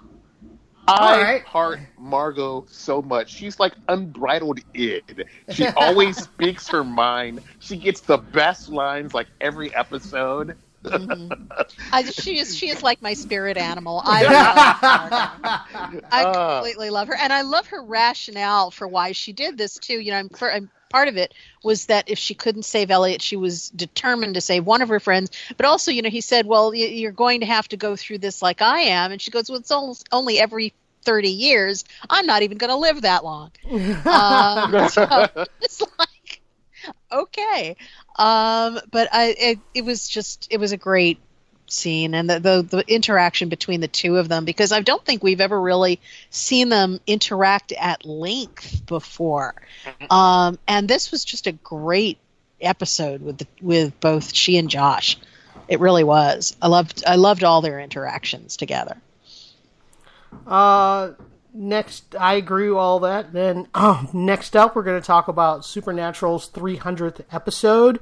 I 0.85 1.21
right. 1.21 1.43
heart 1.45 1.79
Margot 1.97 2.65
so 2.69 3.01
much. 3.01 3.31
She's 3.31 3.57
like 3.57 3.71
unbridled 3.87 4.59
id. 4.73 5.23
She 5.49 5.67
always 5.67 6.17
speaks 6.23 6.67
her 6.67 6.83
mind. 6.83 7.41
She 7.59 7.77
gets 7.77 8.01
the 8.01 8.17
best 8.17 8.67
lines 8.67 9.13
like 9.13 9.27
every 9.39 9.73
episode. 9.73 10.57
I, 11.93 12.03
she 12.03 12.37
is 12.39 12.53
she 12.57 12.67
is 12.69 12.83
like 12.83 13.01
my 13.01 13.13
spirit 13.13 13.55
animal. 13.55 14.01
I 14.03 14.23
love 14.23 14.31
her. 14.33 16.01
I 16.11 16.23
Ah. 16.25 16.55
completely 16.57 16.89
love 16.89 17.07
her, 17.07 17.15
and 17.15 17.31
I 17.31 17.43
love 17.43 17.67
her 17.67 17.81
rationale 17.81 18.71
for 18.71 18.89
why 18.89 19.13
she 19.13 19.31
did 19.31 19.57
this 19.57 19.75
too. 19.79 20.01
You 20.01 20.11
know, 20.11 20.17
I'm, 20.17 20.29
for, 20.29 20.51
I'm, 20.51 20.69
part 20.95 21.09
of 21.09 21.17
it 21.17 21.33
was 21.61 21.87
that 21.87 22.09
if 22.09 22.17
she 22.17 22.33
couldn't 22.33 22.63
save 22.63 22.89
Elliot, 22.89 23.21
she 23.21 23.35
was 23.35 23.69
determined 23.71 24.35
to 24.35 24.39
save 24.39 24.65
one 24.65 24.81
of 24.81 24.87
her 24.87 25.01
friends. 25.01 25.29
But 25.57 25.65
also, 25.65 25.91
you 25.91 26.01
know, 26.01 26.09
he 26.09 26.21
said, 26.21 26.45
"Well, 26.45 26.73
you're 26.73 27.11
going 27.11 27.41
to 27.41 27.45
have 27.45 27.67
to 27.69 27.77
go 27.77 27.97
through 27.97 28.19
this 28.19 28.41
like 28.41 28.61
I 28.61 28.79
am," 28.79 29.11
and 29.11 29.21
she 29.21 29.29
goes, 29.29 29.49
"Well, 29.49 29.59
it's 29.59 29.71
al- 29.71 29.97
only 30.11 30.39
every." 30.39 30.73
30 31.03 31.29
years 31.29 31.83
i'm 32.09 32.25
not 32.25 32.41
even 32.41 32.57
going 32.57 32.71
to 32.71 32.75
live 32.75 33.01
that 33.01 33.23
long 33.23 33.51
um, 34.07 34.89
so 34.89 35.27
it's 35.61 35.79
like 35.99 36.41
okay 37.11 37.75
um 38.17 38.79
but 38.89 39.07
i 39.11 39.35
it, 39.37 39.59
it 39.75 39.85
was 39.85 40.09
just 40.09 40.47
it 40.49 40.59
was 40.59 40.71
a 40.71 40.77
great 40.77 41.19
scene 41.75 42.13
and 42.13 42.29
the, 42.29 42.39
the 42.39 42.61
the 42.61 42.93
interaction 42.93 43.49
between 43.49 43.81
the 43.81 43.87
two 43.87 44.17
of 44.17 44.29
them 44.29 44.45
because 44.45 44.71
i 44.71 44.81
don't 44.81 45.03
think 45.05 45.23
we've 45.23 45.41
ever 45.41 45.59
really 45.59 45.99
seen 46.29 46.69
them 46.69 46.99
interact 47.05 47.71
at 47.73 48.05
length 48.05 48.85
before. 48.85 49.55
Um 50.09 50.57
and 50.67 50.87
this 50.87 51.11
was 51.11 51.25
just 51.25 51.47
a 51.47 51.51
great 51.51 52.17
episode 52.61 53.21
with 53.21 53.39
the, 53.39 53.47
with 53.61 53.99
both 53.99 54.33
she 54.33 54.57
and 54.57 54.69
josh. 54.69 55.17
It 55.67 55.79
really 55.79 56.03
was. 56.03 56.55
I 56.61 56.67
loved 56.67 57.03
i 57.05 57.15
loved 57.15 57.43
all 57.43 57.61
their 57.61 57.79
interactions 57.79 58.57
together. 58.57 58.97
Uh, 60.45 61.11
next, 61.55 62.15
I 62.15 62.35
agree 62.35 62.69
with 62.69 62.77
all 62.77 62.99
that. 63.01 63.33
Then, 63.33 63.67
um, 63.73 64.09
next 64.13 64.55
up, 64.55 64.75
we're 64.75 64.83
going 64.83 64.99
to 64.99 65.05
talk 65.05 65.27
about 65.27 65.65
Supernatural's 65.65 66.49
300th 66.49 67.23
episode, 67.31 67.99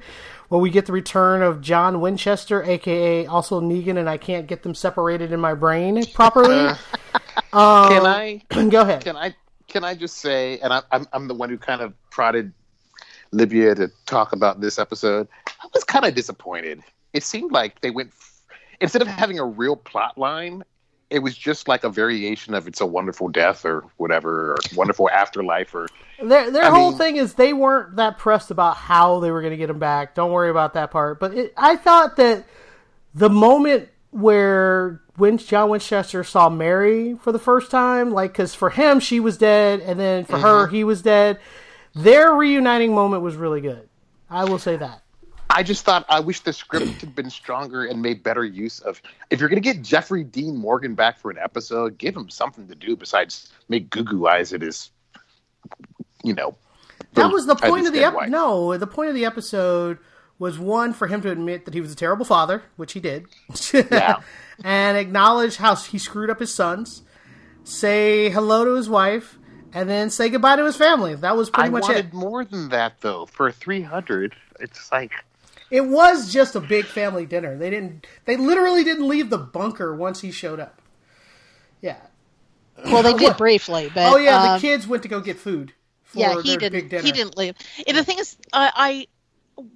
where 0.49 0.60
we 0.60 0.70
get 0.70 0.86
the 0.86 0.93
return 0.93 1.41
of 1.41 1.62
John 1.62 2.01
Winchester, 2.01 2.64
aka 2.64 3.26
also 3.26 3.62
Negan, 3.62 3.97
and 3.97 4.10
I 4.10 4.18
can't 4.18 4.47
get 4.47 4.64
them 4.64 4.76
separated 4.76 5.32
in 5.32 5.39
my 5.39 5.54
brain 5.54 6.06
properly. 6.14 6.76
Um, 7.54 7.88
can 7.89 8.06
I 8.06 8.41
Go 8.70 8.82
ahead. 8.82 9.04
can 9.04 9.16
I 9.16 9.36
can 9.68 9.84
I 9.84 9.95
just 9.95 10.18
say, 10.18 10.60
and 10.60 10.74
I, 10.74 10.82
I'm 10.91 11.08
I'm 11.14 11.28
the 11.28 11.34
one 11.34 11.49
who 11.49 11.58
kind 11.58 11.82
of 11.82 11.93
prodded 12.10 12.54
Libya 13.32 13.76
to 13.76 13.91
talk 14.06 14.34
about 14.34 14.62
this 14.62 14.78
episode. 14.80 15.28
I 15.47 15.68
was 15.74 15.84
kind 15.84 16.06
of 16.06 16.16
disappointed. 16.16 16.82
It 17.14 17.24
seemed 17.24 17.51
like 17.51 17.82
they 17.82 17.91
went 17.91 18.12
instead 18.80 19.01
of 19.01 19.08
having 19.08 19.39
a 19.39 19.45
real 19.45 19.76
plot 19.76 20.18
line, 20.18 20.64
it 21.14 21.20
was 21.20 21.38
just 21.38 21.68
like 21.68 21.84
a 21.84 21.89
variation 21.89 22.55
of 22.55 22.68
"It's 22.68 22.82
a 22.82 22.86
Wonderful 22.86 23.30
Death" 23.30 23.66
or 23.66 23.86
whatever, 23.97 24.53
or 24.53 24.57
"Wonderful 24.76 25.09
Afterlife" 25.11 25.76
or 25.76 25.88
Their 26.22 26.49
their 26.49 26.64
I 26.64 26.70
whole 26.72 26.89
mean- 26.89 26.97
thing 26.97 27.16
is 27.18 27.36
they 27.36 27.53
weren't 27.53 27.97
that 27.97 28.18
pressed 28.18 28.49
about 28.49 28.76
how 28.76 29.20
they 29.20 29.30
were 29.30 29.41
going 29.41 29.51
to 29.51 29.57
get 29.57 29.70
him 29.70 29.80
back. 29.80 30.16
Don't 30.16 30.32
worry 30.32 30.49
about 30.49 30.74
that 30.74 30.89
part. 30.89 31.20
But 31.20 31.36
it, 31.36 31.53
I 31.55 31.76
thought 31.76 32.16
that 32.18 32.45
the 33.14 33.30
moment 33.30 33.89
where 34.09 35.01
when 35.16 35.38
John 35.38 35.70
Winchester 35.70 36.24
saw 36.24 36.49
Mary 36.49 37.16
for 37.22 37.32
the 37.32 37.39
first 37.39 37.70
time, 37.70 38.11
like 38.11 38.32
because 38.34 38.55
for 38.55 38.72
him 38.72 38.99
she 38.99 39.20
was 39.20 39.38
dead, 39.38 39.82
and 39.82 39.99
then 39.99 40.26
for 40.26 40.39
her 40.39 40.66
mm-hmm. 40.66 40.76
he 40.76 40.84
was 40.84 41.03
dead. 41.03 41.39
Their 41.93 42.32
reuniting 42.32 42.95
moment 42.95 43.22
was 43.22 43.36
really 43.36 43.61
good. 43.61 43.88
I 44.32 44.45
will 44.45 44.57
say 44.57 44.78
that. 44.78 45.03
I 45.54 45.64
just 45.64 45.86
thought 45.86 46.06
I 46.10 46.20
wish 46.20 46.39
the 46.41 46.51
script 46.54 47.01
had 47.01 47.16
been 47.16 47.30
stronger 47.30 47.86
and 47.86 48.01
made 48.01 48.24
better 48.24 48.43
use 48.43 48.80
of. 48.80 49.01
If 49.30 49.39
you're 49.39 49.49
going 49.49 49.62
to 49.62 49.74
get 49.74 49.82
Jeffrey 49.84 50.24
Dean 50.24 50.58
Morgan 50.58 50.95
back 50.95 51.20
for 51.20 51.30
an 51.32 51.38
episode, 51.38 51.97
give 51.97 52.16
him 52.16 52.30
something 52.30 52.68
to 52.68 52.76
do 52.76 52.95
besides 52.95 53.51
make 53.70 53.89
Goo 53.89 54.04
Goo 54.04 54.28
Eyes 54.28 54.51
at 54.54 54.62
his, 54.62 54.89
you 56.24 56.34
know. 56.34 56.56
That 57.14 57.32
was 57.32 57.45
the 57.45 57.56
point 57.56 57.86
of 57.88 57.93
the 57.93 58.04
episode. 58.04 58.30
no. 58.30 58.76
The 58.78 58.88
point 58.88 59.10
of 59.10 59.16
the 59.16 59.26
episode 59.26 59.99
was 60.39 60.58
one 60.58 60.93
for 60.93 61.08
him 61.08 61.22
to 61.22 61.30
admit 61.32 61.66
that 61.66 61.74
he 61.76 61.82
was 61.82 61.91
a 61.91 61.95
terrible 61.95 62.26
father, 62.26 62.64
which 62.76 62.93
he 62.93 62.99
did, 62.99 63.28
Yeah. 63.72 64.22
and 64.64 64.97
acknowledge 64.97 65.58
how 65.58 65.76
he 65.76 65.99
screwed 65.99 66.30
up 66.32 66.39
his 66.39 66.54
sons, 66.54 67.04
say 67.64 68.30
hello 68.32 68.66
to 68.66 68.74
his 68.76 68.89
wife, 68.89 69.38
and 69.74 69.88
then 69.88 70.10
say 70.10 70.30
goodbye 70.30 70.56
to 70.56 70.66
his 70.66 70.76
family. 70.76 71.14
That 71.16 71.38
was 71.38 71.49
pretty 71.51 71.68
I 71.68 71.72
much 71.72 71.84
wanted 71.84 72.08
it. 72.08 72.14
more 72.14 72.43
than 72.43 72.70
that 72.70 73.01
though. 73.01 73.28
For 73.28 73.51
three 73.51 73.82
hundred, 73.84 74.36
it's 74.60 74.91
like 74.91 75.12
It 75.74 75.88
was 75.88 76.32
just 76.32 76.55
a 76.55 76.59
big 76.59 76.86
family 76.86 77.26
dinner. 77.26 77.57
They 77.57 77.71
didn't. 77.71 78.05
They 78.26 78.38
literally 78.38 78.84
didn't 78.84 79.07
leave 79.07 79.32
the 79.32 79.39
bunker 79.39 79.95
once 79.95 80.21
he 80.21 80.30
showed 80.30 80.59
up. 80.59 80.80
Yeah. 81.82 81.97
Well, 82.86 83.01
they 83.01 83.13
did 83.13 83.38
briefly, 83.38 83.91
but 83.93 84.13
Oh 84.13 84.17
yeah, 84.17 84.43
the 84.43 84.53
um, 84.53 84.59
kids 84.61 84.88
went 84.88 85.01
to 85.03 85.09
go 85.09 85.19
get 85.19 85.38
food. 85.39 85.74
For 86.03 86.19
yeah, 86.19 86.41
he 86.41 86.57
didn't. 86.57 86.89
dinner. 86.89 87.01
He 87.01 87.11
didn't 87.11 87.38
leave. 87.38 87.55
And 87.88 87.97
the 87.97 88.03
thing 88.03 88.19
is, 88.19 88.38
I 88.53 89.07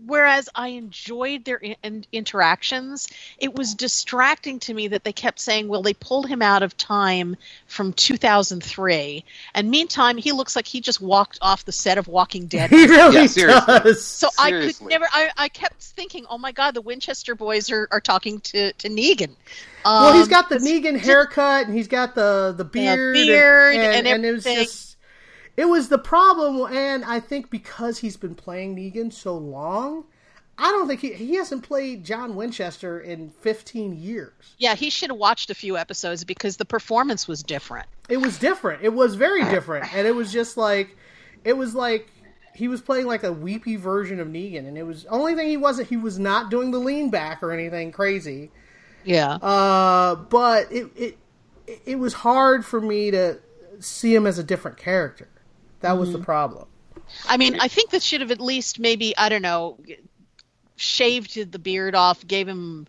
whereas 0.05 0.49
I 0.55 0.69
enjoyed 0.69 1.45
their 1.45 1.57
in- 1.57 1.75
in- 1.83 2.05
interactions, 2.11 3.07
it 3.37 3.53
was 3.53 3.75
distracting 3.75 4.59
to 4.61 4.73
me 4.73 4.89
that 4.89 5.03
they 5.03 5.13
kept 5.13 5.39
saying, 5.39 5.67
"Well, 5.67 5.81
they 5.81 5.93
pulled 5.93 6.27
him 6.27 6.41
out 6.41 6.63
of 6.63 6.77
time 6.77 7.35
from 7.67 7.93
2003," 7.93 9.23
and 9.53 9.69
meantime, 9.69 10.17
he 10.17 10.31
looks 10.31 10.55
like 10.55 10.67
he 10.67 10.81
just 10.81 11.01
walked 11.01 11.39
off 11.41 11.65
the 11.65 11.71
set 11.71 11.97
of 11.97 12.07
Walking 12.07 12.47
Dead. 12.47 12.69
He 12.69 12.87
really 12.87 13.27
Yeah, 13.35 13.65
does. 13.65 14.03
So 14.03 14.29
I 14.39 14.51
could 14.51 14.81
never. 14.81 15.07
I, 15.11 15.29
I 15.37 15.49
kept 15.49 15.81
thinking, 15.81 16.25
"Oh 16.29 16.37
my 16.37 16.51
God, 16.51 16.73
the 16.73 16.81
Winchester 16.81 17.35
boys 17.35 17.71
are, 17.71 17.87
are 17.91 18.01
talking 18.01 18.39
to 18.41 18.73
to 18.73 18.89
Negan." 18.89 19.35
Well, 19.85 20.13
he's 20.13 20.23
um, 20.23 20.29
got 20.29 20.49
the 20.49 20.57
Negan 20.57 20.97
haircut, 20.97 21.67
and 21.67 21.75
he's 21.75 21.87
got 21.87 22.15
the 22.15 22.53
the 22.55 22.65
beard, 22.65 23.13
beard 23.13 23.75
and, 23.75 24.07
and 24.07 24.25
it 24.25 24.31
was 24.33 24.45
everything. 24.45 24.65
just. 24.65 24.96
It 25.57 25.67
was 25.67 25.89
the 25.89 25.97
problem, 25.97 26.71
and 26.71 27.03
I 27.03 27.19
think 27.19 27.49
because 27.49 27.97
he's 27.97 28.15
been 28.15 28.35
playing 28.35 28.75
Negan 28.75 29.11
so 29.11 29.35
long, 29.35 30.05
I 30.59 30.71
don't 30.71 30.87
think 30.87 31.01
he 31.01 31.13
he 31.13 31.35
hasn't 31.35 31.63
played 31.63 32.03
John 32.03 32.35
Winchester 32.35 32.99
in 32.99 33.29
15 33.29 33.95
years. 33.95 34.31
Yeah, 34.59 34.75
he 34.75 34.91
should 34.91 35.09
have 35.09 35.17
watched 35.17 35.49
a 35.49 35.55
few 35.55 35.75
episodes 35.75 36.23
because 36.23 36.57
the 36.57 36.65
performance 36.65 37.27
was 37.27 37.41
different. 37.41 37.87
It 38.07 38.17
was 38.17 38.37
different. 38.37 38.83
It 38.83 38.93
was 38.93 39.15
very 39.15 39.43
different, 39.45 39.93
and 39.93 40.07
it 40.07 40.15
was 40.15 40.31
just 40.31 40.57
like, 40.57 40.95
it 41.43 41.53
was 41.53 41.73
like 41.73 42.09
he 42.55 42.67
was 42.67 42.81
playing 42.81 43.07
like 43.07 43.23
a 43.23 43.31
weepy 43.33 43.75
version 43.75 44.19
of 44.19 44.27
Negan, 44.27 44.67
and 44.67 44.77
it 44.77 44.83
was 44.83 45.05
only 45.07 45.35
thing 45.35 45.47
he 45.47 45.57
wasn't. 45.57 45.89
He 45.89 45.97
was 45.97 46.17
not 46.17 46.51
doing 46.51 46.71
the 46.71 46.79
lean 46.79 47.09
back 47.09 47.41
or 47.43 47.51
anything 47.51 47.91
crazy. 47.91 48.51
Yeah. 49.03 49.35
Uh, 49.35 50.15
but 50.15 50.71
it, 50.71 50.91
it 50.95 51.17
it 51.85 51.99
was 51.99 52.13
hard 52.13 52.65
for 52.65 52.81
me 52.81 53.11
to 53.11 53.39
see 53.79 54.13
him 54.13 54.25
as 54.25 54.39
a 54.39 54.43
different 54.43 54.77
character. 54.77 55.27
That 55.81 55.97
was 55.97 56.09
Mm-hmm. 56.09 56.19
the 56.19 56.23
problem. 56.25 56.67
I 57.27 57.37
mean, 57.37 57.57
I 57.59 57.67
think 57.67 57.89
this 57.89 58.03
should 58.03 58.21
have 58.21 58.31
at 58.31 58.41
least 58.41 58.79
maybe 58.79 59.15
I 59.17 59.29
don't 59.29 59.41
know, 59.41 59.77
shaved 60.75 61.51
the 61.51 61.59
beard 61.59 61.95
off, 61.95 62.25
gave 62.27 62.47
him 62.47 62.87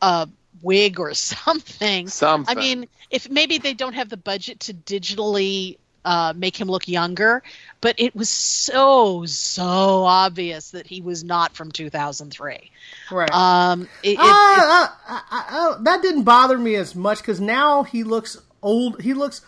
a 0.00 0.28
wig 0.62 1.00
or 1.00 1.12
something. 1.14 2.08
Something. 2.08 2.56
I 2.56 2.60
mean, 2.60 2.88
if 3.10 3.28
maybe 3.30 3.58
they 3.58 3.74
don't 3.74 3.94
have 3.94 4.08
the 4.08 4.16
budget 4.16 4.60
to 4.60 4.74
digitally 4.74 5.78
uh, 6.04 6.32
make 6.36 6.56
him 6.60 6.68
look 6.68 6.88
younger, 6.88 7.42
but 7.80 7.94
it 7.98 8.14
was 8.14 8.28
so 8.28 9.24
so 9.26 10.04
obvious 10.04 10.70
that 10.72 10.86
he 10.86 11.00
was 11.00 11.22
not 11.24 11.54
from 11.54 11.70
2003. 11.72 12.70
Right. 13.10 13.30
Um, 13.32 13.82
it, 14.02 14.10
it- 14.12 14.18
Ah, 14.20 14.98
ah, 15.08 15.24
ah, 15.30 15.46
ah, 15.50 15.78
that 15.82 16.02
didn't 16.02 16.24
bother 16.24 16.58
me 16.58 16.74
as 16.76 16.94
much 16.94 17.18
because 17.18 17.40
now 17.40 17.82
he 17.84 18.02
looks 18.04 18.36
old. 18.62 19.00
He 19.00 19.14
looks. 19.14 19.42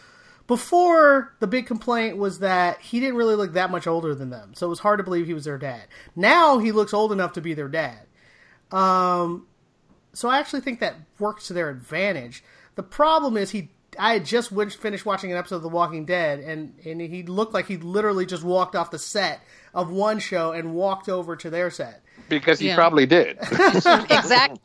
Before 0.46 1.34
the 1.40 1.46
big 1.46 1.66
complaint 1.66 2.18
was 2.18 2.40
that 2.40 2.80
he 2.80 3.00
didn't 3.00 3.16
really 3.16 3.34
look 3.34 3.54
that 3.54 3.70
much 3.70 3.86
older 3.86 4.14
than 4.14 4.28
them, 4.30 4.52
so 4.54 4.66
it 4.66 4.70
was 4.70 4.80
hard 4.80 4.98
to 4.98 5.04
believe 5.04 5.26
he 5.26 5.32
was 5.34 5.44
their 5.46 5.56
dad. 5.58 5.84
Now 6.14 6.58
he 6.58 6.70
looks 6.70 6.92
old 6.92 7.12
enough 7.12 7.32
to 7.34 7.40
be 7.40 7.54
their 7.54 7.68
dad. 7.68 8.00
Um, 8.70 9.46
so 10.12 10.28
I 10.28 10.38
actually 10.38 10.60
think 10.60 10.80
that 10.80 10.96
works 11.18 11.46
to 11.48 11.52
their 11.54 11.70
advantage. 11.70 12.44
The 12.74 12.82
problem 12.82 13.36
is 13.36 13.50
he. 13.50 13.70
I 13.98 14.14
had 14.14 14.26
just 14.26 14.50
win- 14.50 14.70
finished 14.70 15.06
watching 15.06 15.30
an 15.30 15.38
episode 15.38 15.56
of 15.56 15.62
The 15.62 15.68
Walking 15.68 16.04
Dead, 16.04 16.40
and 16.40 16.74
and 16.84 17.00
he 17.00 17.22
looked 17.22 17.54
like 17.54 17.66
he 17.66 17.76
literally 17.76 18.26
just 18.26 18.42
walked 18.42 18.74
off 18.74 18.90
the 18.90 18.98
set 18.98 19.40
of 19.72 19.90
one 19.90 20.18
show 20.18 20.50
and 20.52 20.74
walked 20.74 21.08
over 21.08 21.36
to 21.36 21.48
their 21.48 21.70
set. 21.70 22.02
because 22.28 22.58
he 22.58 22.66
Yeah. 22.68 22.74
probably 22.74 23.06
did. 23.06 23.38
exactly. 23.40 24.58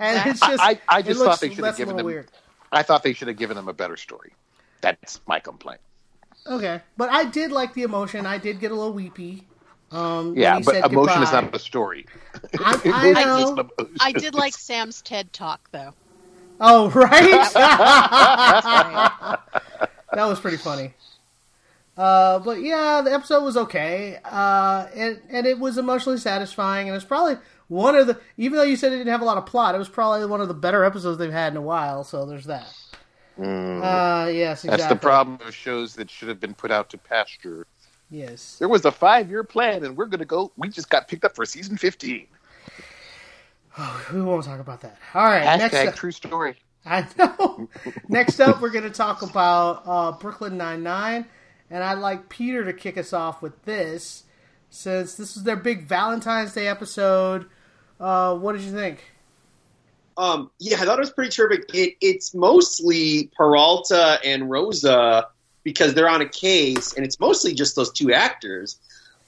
And 0.00 0.30
it's 0.30 0.40
just, 0.40 0.62
I, 0.62 0.78
I 0.88 1.00
it 1.00 1.06
just 1.06 1.18
looks- 1.18 1.30
thought 1.30 1.40
they 1.40 1.54
should 1.54 1.64
have 1.64 1.76
given 1.76 1.96
them. 1.96 2.06
weird. 2.06 2.30
I 2.70 2.82
thought 2.82 3.02
they 3.02 3.14
should 3.14 3.28
have 3.28 3.36
given 3.38 3.56
him 3.56 3.68
a 3.68 3.72
better 3.72 3.96
story. 3.96 4.32
That's 4.80 5.20
my 5.26 5.40
complaint. 5.40 5.80
Okay, 6.46 6.80
but 6.96 7.10
I 7.10 7.24
did 7.24 7.52
like 7.52 7.74
the 7.74 7.82
emotion. 7.82 8.26
I 8.26 8.38
did 8.38 8.60
get 8.60 8.70
a 8.70 8.74
little 8.74 8.92
weepy. 8.92 9.44
Um, 9.90 10.34
Yeah, 10.36 10.60
but 10.60 10.74
said 10.74 10.92
emotion 10.92 11.22
is 11.22 11.30
goodbye. 11.30 11.40
not 11.46 11.56
a 11.56 11.58
story. 11.58 12.06
I, 12.58 12.80
I 13.16 13.24
know. 13.24 13.68
is. 13.78 13.86
I 14.00 14.12
did 14.12 14.34
like 14.34 14.54
Sam's 14.54 15.02
TED 15.02 15.32
talk 15.32 15.68
though. 15.72 15.94
Oh, 16.60 16.90
right. 16.90 17.54
Right. 17.54 17.54
that 20.12 20.24
was 20.26 20.40
pretty 20.40 20.56
funny. 20.56 20.92
Uh, 21.96 22.38
but 22.38 22.62
yeah, 22.62 23.02
the 23.04 23.12
episode 23.12 23.42
was 23.42 23.56
okay, 23.56 24.18
uh, 24.24 24.86
and 24.94 25.20
and 25.30 25.46
it 25.46 25.58
was 25.58 25.78
emotionally 25.78 26.18
satisfying, 26.18 26.88
and 26.88 26.94
it's 26.94 27.04
probably 27.04 27.36
one 27.66 27.96
of 27.96 28.06
the. 28.06 28.20
Even 28.36 28.56
though 28.56 28.62
you 28.64 28.76
said 28.76 28.92
it 28.92 28.98
didn't 28.98 29.10
have 29.12 29.20
a 29.20 29.24
lot 29.24 29.36
of 29.36 29.46
plot, 29.46 29.74
it 29.74 29.78
was 29.78 29.88
probably 29.88 30.24
one 30.26 30.40
of 30.40 30.48
the 30.48 30.54
better 30.54 30.84
episodes 30.84 31.18
they've 31.18 31.32
had 31.32 31.52
in 31.52 31.56
a 31.56 31.62
while. 31.62 32.04
So 32.04 32.24
there's 32.24 32.44
that. 32.46 32.72
Uh, 33.38 34.28
yes, 34.32 34.64
exactly. 34.64 34.68
Mm. 34.68 34.70
That's 34.70 34.86
the 34.88 34.96
problem 34.96 35.38
with 35.44 35.54
shows 35.54 35.94
that 35.94 36.10
should 36.10 36.28
have 36.28 36.40
been 36.40 36.54
put 36.54 36.70
out 36.70 36.90
to 36.90 36.98
pasture. 36.98 37.66
Yes. 38.10 38.56
There 38.58 38.68
was 38.68 38.84
a 38.84 38.90
five-year 38.90 39.44
plan, 39.44 39.84
and 39.84 39.96
we're 39.96 40.06
going 40.06 40.20
to 40.20 40.24
go. 40.24 40.50
We 40.56 40.68
just 40.68 40.88
got 40.90 41.08
picked 41.08 41.24
up 41.24 41.34
for 41.34 41.44
season 41.44 41.76
fifteen. 41.76 42.26
We 44.12 44.22
won't 44.22 44.44
talk 44.44 44.58
about 44.58 44.80
that. 44.80 44.98
All 45.14 45.22
right. 45.24 45.56
next 45.56 45.74
Hashtag 45.74 45.88
up, 45.88 45.94
true 45.94 46.10
story. 46.10 46.56
I 46.84 47.06
know. 47.16 47.68
Next 48.08 48.40
up, 48.40 48.60
we're 48.60 48.70
going 48.70 48.84
to 48.84 48.90
talk 48.90 49.22
about 49.22 49.82
uh, 49.86 50.12
Brooklyn 50.12 50.56
Nine 50.56 50.82
Nine, 50.82 51.26
and 51.70 51.84
I'd 51.84 51.98
like 51.98 52.28
Peter 52.28 52.64
to 52.64 52.72
kick 52.72 52.98
us 52.98 53.12
off 53.12 53.40
with 53.40 53.64
this, 53.64 54.24
since 54.70 55.14
this 55.14 55.36
is 55.36 55.44
their 55.44 55.56
big 55.56 55.86
Valentine's 55.86 56.54
Day 56.54 56.66
episode. 56.66 57.46
Uh, 58.00 58.34
what 58.36 58.54
did 58.54 58.62
you 58.62 58.72
think? 58.72 59.04
Um, 60.18 60.50
yeah, 60.58 60.76
I 60.80 60.84
thought 60.84 60.98
it 60.98 61.00
was 61.00 61.12
pretty 61.12 61.30
terrific. 61.30 61.70
It, 61.72 61.94
it's 62.00 62.34
mostly 62.34 63.30
Peralta 63.36 64.18
and 64.24 64.50
Rosa 64.50 65.28
because 65.62 65.94
they're 65.94 66.08
on 66.08 66.20
a 66.20 66.28
case, 66.28 66.94
and 66.94 67.06
it's 67.06 67.20
mostly 67.20 67.54
just 67.54 67.76
those 67.76 67.92
two 67.92 68.12
actors. 68.12 68.78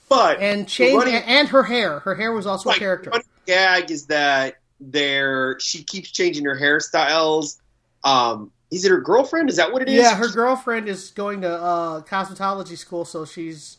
But 0.09 0.41
And 0.41 0.69
change 0.69 0.97
running- 0.99 1.15
and 1.23 1.47
her 1.49 1.63
hair. 1.63 2.01
Her 2.01 2.17
hair 2.17 2.33
was 2.33 2.45
also 2.45 2.71
a 2.71 2.75
character. 2.75 3.13
gag 3.47 3.93
is 3.93 4.07
that 4.07 4.57
there 4.81 5.59
she 5.61 5.85
keeps 5.85 6.11
changing 6.11 6.45
her 6.45 6.57
hairstyles. 6.59 7.59
Um, 8.03 8.51
is 8.73 8.85
it 8.85 8.91
her 8.91 9.01
girlfriend? 9.01 9.49
Is 9.49 9.57
that 9.57 9.73
what 9.73 9.83
it 9.83 9.89
is? 9.89 10.01
Yeah, 10.03 10.17
her 10.17 10.29
girlfriend 10.29 10.89
is 10.89 11.11
going 11.11 11.43
to 11.43 11.51
uh, 11.53 12.01
cosmetology 12.03 12.77
school, 12.77 13.05
so 13.05 13.25
she's 13.25 13.77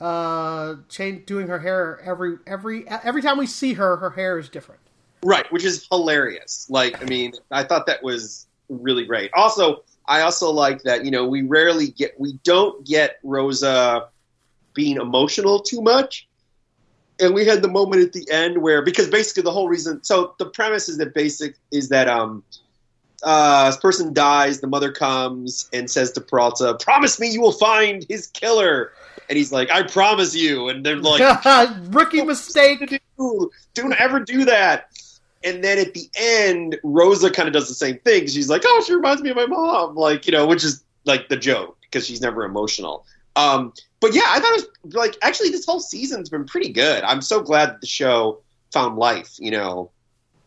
uh, 0.00 0.76
change, 0.88 1.26
doing 1.26 1.48
her 1.48 1.58
hair 1.58 2.00
every 2.04 2.36
every 2.46 2.86
every 2.88 3.22
time 3.22 3.36
we 3.38 3.46
see 3.46 3.74
her, 3.74 3.96
her 3.96 4.10
hair 4.10 4.38
is 4.38 4.48
different. 4.48 4.79
Right, 5.22 5.50
which 5.52 5.64
is 5.64 5.86
hilarious. 5.90 6.66
Like, 6.70 7.00
I 7.02 7.04
mean, 7.04 7.32
I 7.50 7.64
thought 7.64 7.86
that 7.86 8.02
was 8.02 8.46
really 8.68 9.04
great. 9.04 9.30
Also, 9.34 9.82
I 10.06 10.22
also 10.22 10.50
like 10.50 10.82
that, 10.82 11.04
you 11.04 11.10
know, 11.10 11.26
we 11.26 11.42
rarely 11.42 11.88
get, 11.88 12.18
we 12.18 12.34
don't 12.42 12.86
get 12.86 13.18
Rosa 13.22 14.08
being 14.72 14.96
emotional 14.96 15.60
too 15.60 15.82
much. 15.82 16.26
And 17.20 17.34
we 17.34 17.44
had 17.44 17.60
the 17.60 17.68
moment 17.68 18.02
at 18.02 18.12
the 18.14 18.26
end 18.30 18.62
where, 18.62 18.80
because 18.82 19.08
basically 19.08 19.42
the 19.42 19.50
whole 19.50 19.68
reason, 19.68 20.02
so 20.02 20.34
the 20.38 20.46
premise 20.46 20.88
is 20.88 20.96
that 20.98 21.12
basic, 21.12 21.56
is 21.70 21.90
that, 21.90 22.08
um, 22.08 22.42
uh, 23.22 23.66
this 23.66 23.76
person 23.76 24.14
dies, 24.14 24.60
the 24.60 24.66
mother 24.66 24.90
comes 24.90 25.68
and 25.74 25.90
says 25.90 26.12
to 26.12 26.22
Peralta, 26.22 26.78
promise 26.80 27.20
me 27.20 27.28
you 27.28 27.42
will 27.42 27.52
find 27.52 28.06
his 28.08 28.26
killer. 28.28 28.92
And 29.28 29.36
he's 29.36 29.52
like, 29.52 29.70
I 29.70 29.82
promise 29.82 30.34
you. 30.34 30.70
And 30.70 30.84
they're 30.84 30.96
like, 30.96 31.44
Rookie 31.90 32.22
mistake. 32.22 33.02
do. 33.20 33.50
Don't 33.74 33.94
ever 34.00 34.20
do 34.20 34.44
that. 34.46 34.89
And 35.42 35.64
then 35.64 35.78
at 35.78 35.94
the 35.94 36.08
end, 36.14 36.78
Rosa 36.82 37.30
kind 37.30 37.48
of 37.48 37.54
does 37.54 37.68
the 37.68 37.74
same 37.74 37.98
thing. 37.98 38.26
She's 38.26 38.50
like, 38.50 38.62
"Oh, 38.64 38.84
she 38.86 38.94
reminds 38.94 39.22
me 39.22 39.30
of 39.30 39.36
my 39.36 39.46
mom," 39.46 39.96
like 39.96 40.26
you 40.26 40.32
know, 40.32 40.46
which 40.46 40.64
is 40.64 40.84
like 41.04 41.28
the 41.28 41.36
joke 41.36 41.78
because 41.82 42.06
she's 42.06 42.20
never 42.20 42.44
emotional. 42.44 43.06
Um, 43.36 43.72
but 44.00 44.14
yeah, 44.14 44.26
I 44.28 44.40
thought 44.40 44.58
it 44.58 44.66
was 44.84 44.94
like 44.94 45.16
actually 45.22 45.50
this 45.50 45.64
whole 45.64 45.80
season's 45.80 46.28
been 46.28 46.44
pretty 46.44 46.70
good. 46.70 47.02
I'm 47.04 47.22
so 47.22 47.40
glad 47.40 47.80
the 47.80 47.86
show 47.86 48.40
found 48.72 48.96
life. 48.96 49.36
You 49.38 49.52
know, 49.52 49.90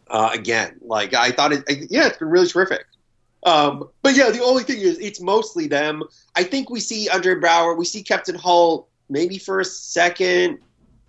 uh, 0.10 0.30
again, 0.34 0.78
like 0.82 1.14
I 1.14 1.32
thought 1.32 1.54
it. 1.54 1.64
Yeah, 1.90 2.08
it's 2.08 2.18
been 2.18 2.30
really 2.30 2.48
terrific. 2.48 2.86
Um, 3.46 3.90
but 4.02 4.16
yeah, 4.16 4.30
the 4.30 4.42
only 4.42 4.64
thing 4.64 4.80
is 4.80 4.98
it's 5.00 5.20
mostly 5.20 5.68
them. 5.68 6.04
I 6.36 6.44
think 6.44 6.70
we 6.70 6.80
see 6.80 7.10
Andre 7.10 7.36
Braugher, 7.36 7.78
we 7.78 7.86
see 7.86 8.04
Captain 8.04 8.36
Holt 8.36 8.88
maybe 9.10 9.38
for 9.38 9.60
a 9.60 9.66
second, 9.66 10.60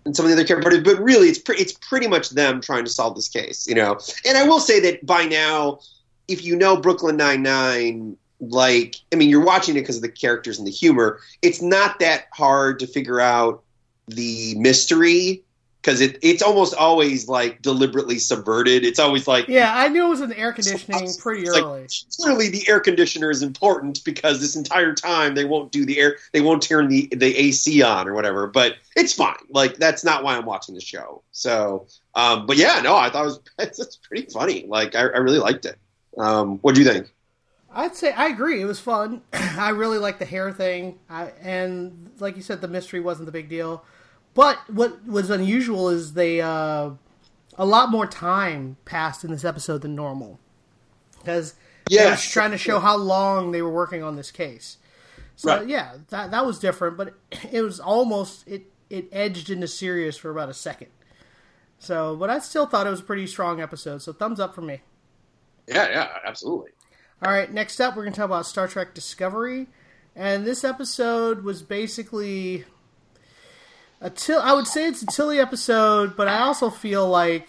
and 0.05 0.15
some 0.15 0.25
of 0.25 0.29
the 0.29 0.35
other 0.35 0.45
characters, 0.45 0.83
but 0.83 1.01
really 1.01 1.27
it's 1.27 1.39
pre- 1.39 1.57
it's 1.57 1.73
pretty 1.73 2.07
much 2.07 2.29
them 2.31 2.61
trying 2.61 2.85
to 2.85 2.91
solve 2.91 3.15
this 3.15 3.27
case, 3.27 3.67
you 3.67 3.75
know. 3.75 3.97
And 4.25 4.37
I 4.37 4.47
will 4.47 4.59
say 4.59 4.79
that 4.81 5.05
by 5.05 5.25
now, 5.25 5.79
if 6.27 6.43
you 6.43 6.55
know 6.55 6.77
Brooklyn 6.77 7.17
Nine 7.17 7.41
Nine, 7.41 8.17
like 8.39 8.95
I 9.11 9.15
mean, 9.15 9.29
you're 9.29 9.43
watching 9.43 9.75
it 9.75 9.81
because 9.81 9.97
of 9.97 10.01
the 10.01 10.09
characters 10.09 10.57
and 10.57 10.67
the 10.67 10.71
humor. 10.71 11.19
It's 11.41 11.61
not 11.61 11.99
that 11.99 12.25
hard 12.33 12.79
to 12.79 12.87
figure 12.87 13.19
out 13.19 13.63
the 14.07 14.55
mystery 14.57 15.43
because 15.85 16.01
it 16.01 16.17
it's 16.23 16.41
almost 16.41 16.73
always 16.73 17.27
like 17.27 17.61
deliberately 17.61 18.17
subverted. 18.17 18.83
It's 18.83 18.97
always 18.97 19.27
like 19.27 19.47
Yeah, 19.47 19.71
I 19.75 19.87
knew 19.87 20.05
it 20.05 20.09
was 20.09 20.21
in 20.21 20.29
the 20.29 20.39
air 20.39 20.51
conditioning 20.51 21.11
pretty 21.19 21.43
It's 21.43 21.51
like, 21.51 21.63
early. 21.63 21.87
clearly 22.19 22.49
the 22.49 22.67
air 22.67 22.79
conditioner 22.79 23.29
is 23.29 23.43
important 23.43 24.03
because 24.03 24.41
this 24.41 24.55
entire 24.55 24.95
time 24.95 25.35
they 25.35 25.45
won't 25.45 25.71
do 25.71 25.85
the 25.85 25.99
air 25.99 26.17
they 26.33 26.41
won't 26.41 26.63
turn 26.63 26.87
the 26.87 27.07
the 27.15 27.37
AC 27.37 27.83
on 27.83 28.07
or 28.07 28.15
whatever. 28.15 28.47
But 28.47 28.77
it's 28.95 29.13
fine. 29.13 29.35
Like 29.49 29.75
that's 29.75 30.03
not 30.03 30.23
why 30.23 30.35
I'm 30.35 30.45
watching 30.45 30.73
the 30.73 30.81
show. 30.81 31.21
So, 31.31 31.85
um, 32.15 32.47
but 32.47 32.57
yeah, 32.57 32.81
no, 32.81 32.95
I 32.95 33.11
thought 33.11 33.21
it 33.23 33.25
was 33.25 33.39
it's, 33.59 33.79
it's 33.79 33.97
pretty 33.97 34.25
funny. 34.31 34.65
Like 34.67 34.95
I, 34.95 35.01
I 35.01 35.17
really 35.17 35.39
liked 35.39 35.65
it. 35.65 35.77
Um, 36.17 36.57
what 36.59 36.73
do 36.73 36.81
you 36.81 36.87
think? 36.87 37.13
I'd 37.71 37.95
say 37.95 38.11
I 38.11 38.27
agree. 38.27 38.59
It 38.59 38.65
was 38.65 38.79
fun. 38.79 39.21
I 39.33 39.69
really 39.69 39.99
liked 39.99 40.17
the 40.17 40.25
hair 40.25 40.51
thing, 40.51 40.97
I, 41.09 41.25
and 41.41 42.09
like 42.19 42.37
you 42.37 42.41
said, 42.41 42.61
the 42.61 42.69
mystery 42.69 43.01
wasn't 43.01 43.25
the 43.27 43.33
big 43.33 43.49
deal. 43.49 43.83
But 44.35 44.59
what 44.69 45.05
was 45.07 45.31
unusual 45.31 45.89
is 45.89 46.13
they 46.13 46.41
uh, 46.41 46.91
a 47.57 47.65
lot 47.65 47.91
more 47.91 48.07
time 48.07 48.77
passed 48.85 49.23
in 49.25 49.31
this 49.31 49.45
episode 49.45 49.81
than 49.83 49.95
normal 49.95 50.39
because 51.19 51.55
they 51.95 52.05
Yeah, 52.05 52.09
were 52.09 52.17
trying 52.17 52.51
to 52.51 52.57
show 52.57 52.79
how 52.79 52.97
long 52.97 53.51
they 53.51 53.61
were 53.61 53.71
working 53.71 54.03
on 54.03 54.17
this 54.17 54.31
case. 54.31 54.77
So 55.35 55.59
Right. 55.59 55.61
yeah, 55.61 55.97
that 56.09 56.31
that 56.31 56.45
was 56.45 56.59
different, 56.59 56.97
but 56.97 57.15
it 57.51 57.61
was 57.61 57.79
almost 57.79 58.47
it 58.47 58.71
it 58.89 59.09
edged 59.11 59.49
into 59.49 59.67
serious 59.67 60.17
for 60.17 60.31
about 60.31 60.49
a 60.49 60.55
second. 60.55 60.89
So, 61.79 62.15
but 62.17 62.29
I 62.29 62.39
still 62.39 62.65
thought 62.65 62.87
it 62.87 62.91
was 62.91 63.01
a 63.01 63.03
pretty 63.03 63.27
strong 63.27 63.61
episode. 63.61 64.01
So 64.01 64.13
thumbs 64.13 64.39
up 64.39 64.55
for 64.55 64.61
me. 64.61 64.81
Yeah, 65.67 65.89
yeah, 65.89 66.09
absolutely. 66.25 66.71
All 67.21 67.31
right, 67.31 67.51
next 67.51 67.79
up, 67.79 67.95
we're 67.95 68.03
going 68.03 68.13
to 68.13 68.17
talk 68.17 68.25
about 68.25 68.45
Star 68.45 68.67
Trek 68.67 68.93
Discovery. 68.93 69.67
And 70.15 70.45
this 70.45 70.63
episode 70.63 71.43
was 71.43 71.61
basically 71.63 72.65
a 74.01 74.09
till. 74.09 74.39
I 74.39 74.53
would 74.53 74.67
say 74.67 74.87
it's 74.87 75.01
a 75.01 75.05
Tilly 75.07 75.39
episode, 75.39 76.15
but 76.15 76.27
I 76.27 76.39
also 76.39 76.69
feel 76.69 77.07
like 77.07 77.47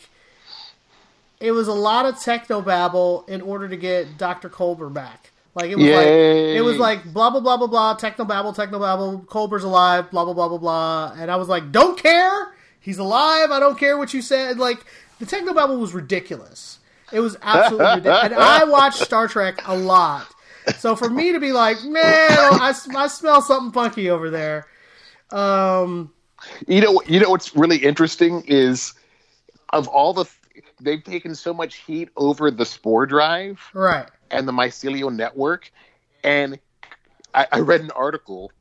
it 1.40 1.53
was 1.53 1.68
a 1.68 1.74
lot 1.74 2.07
of 2.07 2.20
techno 2.20 2.61
babble 2.61 3.24
in 3.28 3.40
order 3.42 3.68
to 3.68 3.76
get 3.76 4.18
Dr. 4.18 4.49
Culber 4.49 4.92
back. 4.92 5.32
Like 5.57 5.70
it 5.70 5.76
was 5.76 5.86
like 5.86 6.07
it 6.07 6.61
was 6.62 6.76
like 6.76 7.12
blah 7.14 7.30
blah 7.30 7.40
blah 7.40 7.57
blah 7.57 7.66
blah 7.66 7.94
techno 7.94 8.26
babble 8.26 8.53
techno 8.53 8.78
babble 8.78 9.20
Culber's 9.20 9.64
alive 9.64 10.11
blah 10.11 10.26
blah 10.26 10.34
blah 10.34 10.49
blah 10.49 10.59
blah 10.59 11.14
and 11.16 11.30
I 11.30 11.36
was 11.36 11.49
like 11.49 11.72
don't 11.72 11.99
care 11.99 12.55
he's 12.78 12.99
alive 12.99 13.51
I 13.51 13.59
don't 13.59 13.78
care 13.78 13.97
what 13.97 14.12
you 14.12 14.20
said 14.20 14.59
like 14.59 14.84
the 15.18 15.24
techno 15.24 15.55
babble 15.55 15.78
was 15.78 15.94
ridiculous 15.94 16.78
it 17.11 17.20
was 17.20 17.38
absolutely 17.40 17.86
ridiculous 17.94 18.24
and 18.24 18.34
I 18.34 18.64
watched 18.64 18.99
Star 18.99 19.28
Trek 19.28 19.62
a 19.64 19.74
lot 19.74 20.26
so 20.76 20.94
for 20.94 21.09
me 21.09 21.32
to 21.32 21.40
be 21.40 21.53
like 21.53 21.82
man 21.84 22.05
I, 22.30 22.74
I 22.94 23.07
smell 23.07 23.40
something 23.40 23.72
funky 23.72 24.11
over 24.11 24.28
there 24.28 24.66
um 25.30 26.12
You 26.66 26.80
know, 26.80 27.03
you 27.07 27.20
know 27.20 27.30
what's 27.30 27.55
really 27.57 27.78
interesting 27.78 28.42
is 28.47 28.94
of 29.72 29.88
all 29.88 30.12
the 30.12 30.24
they've 30.80 31.03
taken 31.03 31.34
so 31.34 31.53
much 31.53 31.76
heat 31.76 32.09
over 32.16 32.51
the 32.51 32.64
spore 32.64 33.07
drive 33.07 33.61
right 33.74 34.09
and 34.30 34.47
the 34.49 34.53
mycelial 34.53 35.14
network, 35.14 35.70
and 36.24 36.59
I, 37.34 37.47
I 37.53 37.61
read 37.61 37.80
an 37.80 37.90
article. 37.92 38.53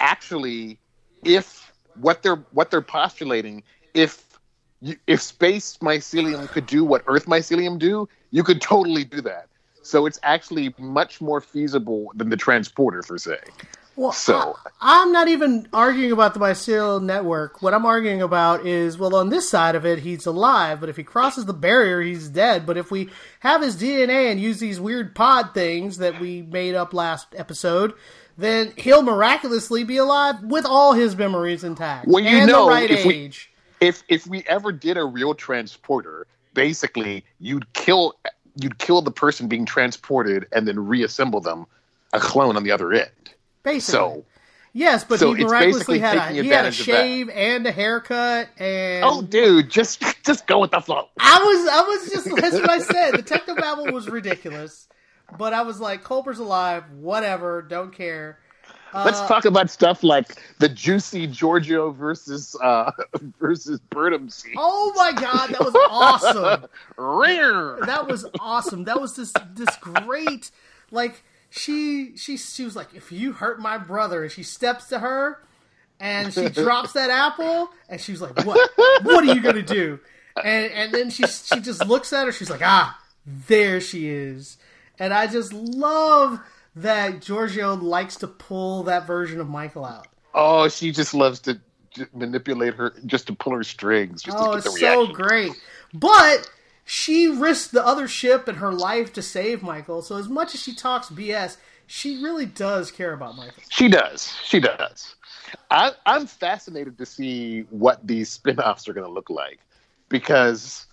Actually, 0.00 0.78
if 1.24 1.72
what 1.94 2.22
they're 2.22 2.44
what 2.52 2.70
they're 2.70 2.80
postulating, 2.80 3.62
if 3.94 4.26
you, 4.80 4.96
if 5.06 5.20
space 5.20 5.78
mycelium 5.78 6.50
could 6.50 6.66
do 6.66 6.84
what 6.84 7.02
Earth 7.06 7.26
mycelium 7.26 7.78
do, 7.78 8.08
you 8.30 8.42
could 8.42 8.60
totally 8.60 9.04
do 9.04 9.20
that. 9.22 9.48
So 9.82 10.06
it's 10.06 10.18
actually 10.22 10.74
much 10.78 11.20
more 11.20 11.40
feasible 11.40 12.12
than 12.14 12.28
the 12.28 12.36
transporter 12.36 13.02
per 13.02 13.18
se. 13.18 13.38
Well, 13.98 14.12
So- 14.12 14.56
I, 14.80 15.02
am 15.02 15.10
not 15.10 15.26
even 15.26 15.66
arguing 15.72 16.12
about 16.12 16.32
the 16.32 16.38
mycelial 16.38 17.02
network. 17.02 17.62
What 17.62 17.74
I'm 17.74 17.84
arguing 17.84 18.22
about 18.22 18.64
is, 18.64 18.96
well, 18.96 19.16
on 19.16 19.28
this 19.30 19.48
side 19.48 19.74
of 19.74 19.84
it, 19.84 19.98
he's 19.98 20.24
alive, 20.24 20.78
but 20.78 20.88
if 20.88 20.96
he 20.96 21.02
crosses 21.02 21.46
the 21.46 21.52
barrier, 21.52 22.00
he's 22.00 22.28
dead. 22.28 22.64
But 22.64 22.76
if 22.76 22.92
we 22.92 23.08
have 23.40 23.60
his 23.60 23.74
DNA 23.74 24.30
and 24.30 24.38
use 24.40 24.60
these 24.60 24.78
weird 24.78 25.16
pod 25.16 25.52
things 25.52 25.98
that 25.98 26.20
we 26.20 26.42
made 26.42 26.76
up 26.76 26.94
last 26.94 27.26
episode, 27.36 27.92
then 28.36 28.72
he'll 28.76 29.02
miraculously 29.02 29.82
be 29.82 29.96
alive 29.96 30.44
with 30.44 30.64
all 30.64 30.92
his 30.92 31.16
memories 31.16 31.64
intact 31.64 32.06
Well, 32.06 32.22
you 32.22 32.38
and 32.38 32.46
know, 32.48 32.66
the 32.66 32.70
right 32.70 32.90
if 32.92 33.04
we- 33.04 33.32
if 33.80 34.04
if 34.08 34.28
we 34.28 34.44
ever 34.46 34.70
did 34.70 34.96
a 34.96 35.04
real 35.04 35.34
transporter, 35.34 36.24
basically 36.54 37.24
you'd 37.40 37.72
kill 37.72 38.14
you'd 38.60 38.78
kill 38.78 39.02
the 39.02 39.10
person 39.10 39.48
being 39.48 39.64
transported 39.64 40.46
and 40.52 40.68
then 40.68 40.86
reassemble 40.86 41.40
them, 41.40 41.66
a 42.12 42.20
clone 42.20 42.56
on 42.56 42.62
the 42.62 42.70
other 42.70 42.92
end. 42.92 43.10
Basically. 43.72 43.98
So 43.98 44.24
yes, 44.72 45.04
but 45.04 45.18
so 45.18 45.34
he 45.34 45.44
miraculously 45.44 45.98
had 45.98 46.16
a 46.16 46.28
he 46.30 46.36
had 46.48 46.64
a 46.64 46.68
advantage 46.68 46.80
of 46.80 46.86
that. 46.86 46.92
shave 46.92 47.28
and 47.30 47.66
a 47.66 47.72
haircut 47.72 48.48
and 48.58 49.04
Oh 49.04 49.22
dude, 49.22 49.70
just 49.70 50.02
just 50.24 50.46
go 50.46 50.58
with 50.58 50.70
the 50.70 50.80
flow. 50.80 51.08
I 51.20 51.38
was, 51.38 51.68
I 51.68 51.80
was 51.82 52.10
just, 52.10 52.36
that's 52.36 52.54
what 52.54 52.70
I 52.70 52.78
said. 52.78 53.14
The 53.14 53.22
technobabble 53.22 53.92
was 53.92 54.08
ridiculous, 54.08 54.88
but 55.38 55.52
I 55.52 55.62
was 55.62 55.80
like, 55.80 56.04
Culber's 56.04 56.38
alive, 56.38 56.84
whatever, 56.92 57.62
don't 57.62 57.92
care. 57.92 58.38
Let's 58.94 59.20
talk 59.22 59.44
about 59.44 59.70
stuff 59.70 60.02
like 60.02 60.42
the 60.60 60.68
juicy 60.68 61.28
Georgiou 61.28 61.94
versus 61.94 62.56
uh 62.62 62.90
versus 63.40 63.80
Burnham 63.90 64.30
scene. 64.30 64.54
Oh 64.56 64.92
my 64.96 65.12
god, 65.12 65.50
that 65.50 65.60
was 65.60 65.76
awesome. 65.90 66.66
Rare. 66.96 67.78
That 67.84 68.08
was 68.08 68.26
awesome. 68.40 68.84
That 68.84 69.00
was 69.00 69.14
this, 69.16 69.32
this 69.54 69.76
great, 69.76 70.50
like, 70.90 71.22
she, 71.50 72.16
she, 72.16 72.36
she 72.36 72.64
was 72.64 72.76
like, 72.76 72.94
if 72.94 73.10
you 73.12 73.32
hurt 73.32 73.60
my 73.60 73.78
brother, 73.78 74.22
and 74.22 74.32
she 74.32 74.42
steps 74.42 74.88
to 74.88 74.98
her, 74.98 75.42
and 76.00 76.32
she 76.32 76.48
drops 76.48 76.92
that 76.92 77.10
apple, 77.10 77.70
and 77.88 78.00
she 78.00 78.12
was 78.12 78.20
like, 78.20 78.44
what, 78.44 78.70
what 79.02 79.24
are 79.24 79.34
you 79.34 79.40
gonna 79.40 79.62
do? 79.62 79.98
And, 80.42 80.70
and 80.72 80.92
then 80.92 81.10
she, 81.10 81.26
she 81.26 81.60
just 81.60 81.84
looks 81.86 82.12
at 82.12 82.26
her, 82.26 82.32
she's 82.32 82.50
like, 82.50 82.62
ah, 82.62 82.98
there 83.26 83.80
she 83.80 84.08
is. 84.08 84.58
And 84.98 85.12
I 85.12 85.26
just 85.26 85.52
love 85.52 86.40
that 86.76 87.20
Georgiou 87.20 87.80
likes 87.82 88.16
to 88.16 88.26
pull 88.26 88.84
that 88.84 89.06
version 89.06 89.40
of 89.40 89.48
Michael 89.48 89.84
out. 89.84 90.06
Oh, 90.34 90.68
she 90.68 90.92
just 90.92 91.14
loves 91.14 91.40
to 91.40 91.60
manipulate 92.14 92.74
her 92.74 92.94
just 93.06 93.26
to 93.26 93.34
pull 93.34 93.52
her 93.54 93.64
strings 93.64 94.22
just 94.22 94.36
Oh, 94.38 94.52
to 94.52 94.56
get 94.56 94.64
the 94.64 94.70
it's 94.70 94.80
so 94.80 95.06
great. 95.08 95.52
But 95.92 96.48
she 96.90 97.28
risked 97.28 97.72
the 97.72 97.86
other 97.86 98.08
ship 98.08 98.48
and 98.48 98.56
her 98.56 98.72
life 98.72 99.12
to 99.12 99.20
save 99.20 99.62
Michael. 99.62 100.00
So 100.00 100.16
as 100.16 100.26
much 100.26 100.54
as 100.54 100.62
she 100.62 100.74
talks 100.74 101.08
BS, 101.08 101.58
she 101.86 102.22
really 102.24 102.46
does 102.46 102.90
care 102.90 103.12
about 103.12 103.36
Michael. 103.36 103.62
She 103.68 103.88
does. 103.88 104.34
She 104.42 104.58
does. 104.58 105.14
I, 105.70 105.92
I'm 106.06 106.26
fascinated 106.26 106.96
to 106.96 107.04
see 107.04 107.66
what 107.68 108.06
these 108.06 108.30
spin-offs 108.30 108.88
are 108.88 108.94
going 108.94 109.06
to 109.06 109.12
look 109.12 109.28
like 109.28 109.58
because, 110.08 110.86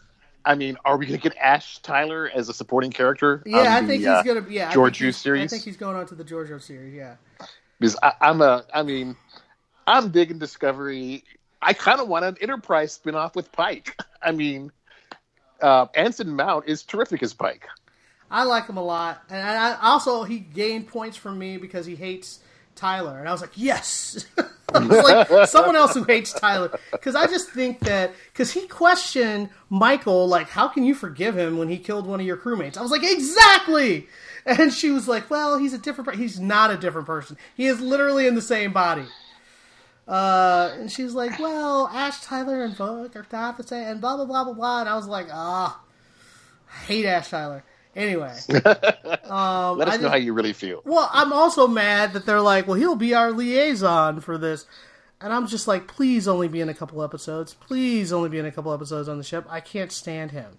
I 0.44 0.56
mean, 0.56 0.76
are 0.84 0.98
we 0.98 1.06
going 1.06 1.18
to 1.18 1.30
get 1.30 1.38
Ash 1.38 1.78
Tyler 1.78 2.30
as 2.36 2.50
a 2.50 2.54
supporting 2.54 2.92
character? 2.92 3.42
Yeah, 3.46 3.60
on 3.60 3.68
I 3.68 3.80
the, 3.80 3.88
think 3.88 4.00
he's 4.00 4.08
uh, 4.10 4.24
gonna. 4.24 4.46
Yeah, 4.50 4.74
Georgiou 4.74 5.14
series? 5.14 5.46
I 5.46 5.48
think 5.48 5.64
he's 5.64 5.78
going 5.78 5.96
on 5.96 6.08
to 6.08 6.16
the 6.16 6.26
Georgiou 6.26 6.62
series. 6.62 6.94
Yeah. 6.94 7.16
Because 7.80 7.96
I, 8.04 8.12
I'm 8.20 8.42
a, 8.42 8.66
I 8.74 8.84
mean, 8.84 9.16
I'm 9.88 10.10
digging 10.10 10.40
Discovery. 10.40 11.24
I 11.62 11.72
kind 11.72 12.02
of 12.02 12.10
want 12.10 12.26
an 12.26 12.36
Enterprise 12.42 12.92
spin-off 12.92 13.34
with 13.34 13.50
Pike. 13.54 13.98
I 14.22 14.34
mean, 14.34 14.74
uh, 15.62 15.88
Anson 15.96 16.36
Mount 16.36 16.68
is 16.68 16.84
terrific 16.84 17.24
as 17.24 17.34
Pike. 17.34 17.68
I 18.30 18.44
like 18.44 18.68
him 18.68 18.78
a 18.78 18.84
lot, 18.84 19.22
and 19.30 19.40
I, 19.40 19.78
also 19.82 20.24
he 20.24 20.40
gained 20.40 20.88
points 20.88 21.16
from 21.16 21.38
me 21.38 21.58
because 21.58 21.86
he 21.86 21.96
hates 21.96 22.40
Tyler, 22.76 23.20
and 23.20 23.30
I 23.30 23.32
was 23.32 23.42
like, 23.42 23.52
yes, 23.56 24.26
was 24.74 24.90
like 24.90 25.48
someone 25.48 25.76
else 25.76 25.94
who 25.94 26.04
hates 26.04 26.34
Tyler 26.34 26.78
because 26.92 27.16
I 27.16 27.28
just 27.28 27.50
think 27.52 27.80
that 27.82 28.14
because 28.34 28.52
he 28.52 28.68
questioned 28.68 29.50
Michael 29.70 30.28
like, 30.28 30.50
how 30.50 30.68
can 30.68 30.84
you 30.84 30.96
forgive 30.96 31.38
him 31.38 31.58
when 31.58 31.70
he 31.70 31.78
killed 31.78 32.08
one 32.08 32.20
of 32.20 32.26
your 32.26 32.38
crewmates? 32.38 32.78
I 32.78 32.82
was 32.82 32.92
like, 32.92 33.04
exactly, 33.04 34.08
and 34.46 34.74
she 34.74 34.90
was 34.92 35.08
like, 35.08 35.30
well, 35.30 35.58
he's 35.58 35.74
a 35.74 35.78
different. 35.78 36.10
Per- 36.10 36.18
he's 36.18 36.40
not 36.40 36.72
a 36.72 36.78
different 36.78 37.08
person. 37.08 37.38
He 37.56 37.68
is 37.68 37.80
literally 37.80 38.28
in 38.28 38.36
the 38.36 38.42
same 38.42 38.74
body. 38.74 39.06
Uh, 40.08 40.72
and 40.80 40.92
she's 40.92 41.14
like, 41.14 41.40
well, 41.40 41.88
Ash 41.88 42.22
Tyler 42.22 42.64
and 42.64 42.76
Voq 42.76 43.16
are 43.16 43.26
not 43.32 43.58
the 43.58 43.64
same, 43.64 43.88
and 43.88 44.02
blah 44.02 44.16
blah 44.18 44.26
blah 44.26 44.44
blah 44.44 44.54
blah. 44.54 44.80
And 44.82 44.90
I 44.90 44.96
was 44.96 45.08
like, 45.08 45.28
ah, 45.32 45.82
I 46.70 46.76
hate 46.86 47.06
Ash 47.06 47.30
Tyler. 47.30 47.64
Anyway. 47.96 48.36
Let 48.50 48.68
us 49.26 50.02
know 50.02 50.10
how 50.10 50.16
you 50.18 50.34
really 50.34 50.54
feel. 50.54 50.82
Well, 50.84 51.10
I'm 51.14 51.32
also 51.34 51.66
mad 51.68 52.14
that 52.14 52.26
they're 52.26 52.42
like, 52.42 52.68
well, 52.68 52.78
he'll 52.78 52.96
be 52.98 53.14
our 53.14 53.32
liaison 53.32 54.20
for 54.20 54.38
this. 54.38 54.66
And 55.22 55.32
I'm 55.32 55.48
just 55.48 55.66
like, 55.68 55.88
please 55.88 56.28
only 56.28 56.50
be 56.50 56.60
in 56.60 56.68
a 56.68 56.74
couple 56.74 57.02
episodes. 57.02 57.54
Please 57.54 58.12
only 58.12 58.28
be 58.28 58.38
in 58.38 58.46
a 58.46 58.52
couple 58.52 58.74
episodes 58.74 59.08
on 59.08 59.18
the 59.18 59.24
ship. 59.24 59.46
I 59.50 59.62
can't 59.62 59.92
stand 59.94 60.32
him. 60.32 60.58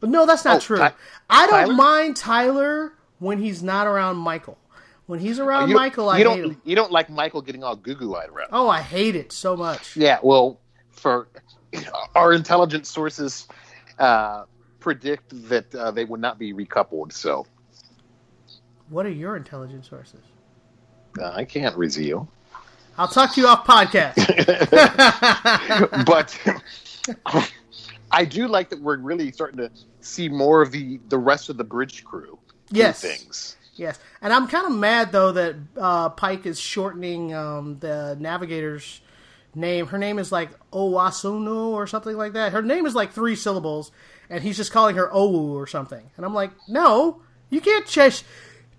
But 0.00 0.10
no, 0.10 0.26
that's 0.26 0.44
not 0.44 0.56
Oh, 0.56 0.60
true. 0.60 0.78
Ty- 0.78 0.94
I 1.30 1.46
don't 1.46 1.60
Tyler? 1.60 1.74
mind 1.74 2.16
Tyler 2.16 2.92
when 3.20 3.38
he's 3.38 3.62
not 3.62 3.86
around 3.86 4.16
Michael. 4.16 4.58
When 5.06 5.18
he's 5.18 5.38
around 5.40 5.68
you 5.68 5.74
Michael, 5.74 6.08
I 6.08 6.18
hate 6.18 6.24
don't, 6.24 6.38
him. 6.44 6.60
you 6.64 6.76
don't 6.76 6.92
like 6.92 7.10
Michael 7.10 7.42
getting 7.42 7.64
all 7.64 7.76
goo-goo 7.76 8.14
eyed 8.14 8.28
around. 8.30 8.48
Oh, 8.52 8.68
I 8.68 8.80
hate 8.80 9.16
it 9.16 9.32
so 9.32 9.56
much. 9.56 9.96
Yeah, 9.96 10.18
well, 10.22 10.60
for 10.90 11.28
our 12.14 12.32
intelligence 12.32 12.88
sources 12.88 13.48
uh, 13.98 14.44
predict 14.80 15.48
that 15.48 15.74
uh, 15.74 15.90
they 15.90 16.04
would 16.04 16.20
not 16.20 16.38
be 16.38 16.52
recoupled, 16.54 17.12
so 17.12 17.46
What 18.90 19.04
are 19.06 19.10
your 19.10 19.36
intelligence 19.36 19.88
sources? 19.88 20.20
uh, 21.20 21.30
I 21.30 21.44
can't 21.44 21.76
reveal. 21.76 22.28
I'll 22.96 23.08
talk 23.08 23.34
to 23.34 23.40
you 23.40 23.46
off 23.48 23.66
podcast. 23.66 24.14
but 26.06 26.38
I 28.10 28.24
do 28.24 28.46
like 28.48 28.70
that 28.70 28.80
we're 28.80 28.98
really 28.98 29.32
starting 29.32 29.58
to 29.58 29.70
see 30.00 30.28
more 30.28 30.62
of 30.62 30.70
the 30.72 31.00
the 31.08 31.18
rest 31.18 31.48
of 31.48 31.56
the 31.56 31.64
bridge 31.64 32.04
crew. 32.04 32.38
do 32.72 32.78
Yes. 32.78 33.00
things. 33.00 33.56
Yes, 33.82 33.98
and 34.20 34.32
I'm 34.32 34.48
kind 34.48 34.66
of 34.66 34.72
mad 34.72 35.12
though 35.12 35.32
that 35.32 35.56
uh, 35.76 36.08
Pike 36.10 36.46
is 36.46 36.58
shortening 36.60 37.34
um, 37.34 37.78
the 37.80 38.16
navigator's 38.18 39.00
name. 39.54 39.86
Her 39.86 39.98
name 39.98 40.18
is 40.18 40.30
like 40.30 40.50
Owosekun 40.70 41.72
or 41.72 41.86
something 41.86 42.16
like 42.16 42.34
that. 42.34 42.52
Her 42.52 42.62
name 42.62 42.86
is 42.86 42.94
like 42.94 43.12
three 43.12 43.34
syllables, 43.36 43.90
and 44.30 44.42
he's 44.42 44.56
just 44.56 44.72
calling 44.72 44.96
her 44.96 45.08
Owu 45.08 45.50
or 45.52 45.66
something. 45.66 46.10
And 46.16 46.24
I'm 46.24 46.34
like, 46.34 46.52
no, 46.68 47.20
you 47.50 47.60
can't 47.60 47.86
just 47.86 48.24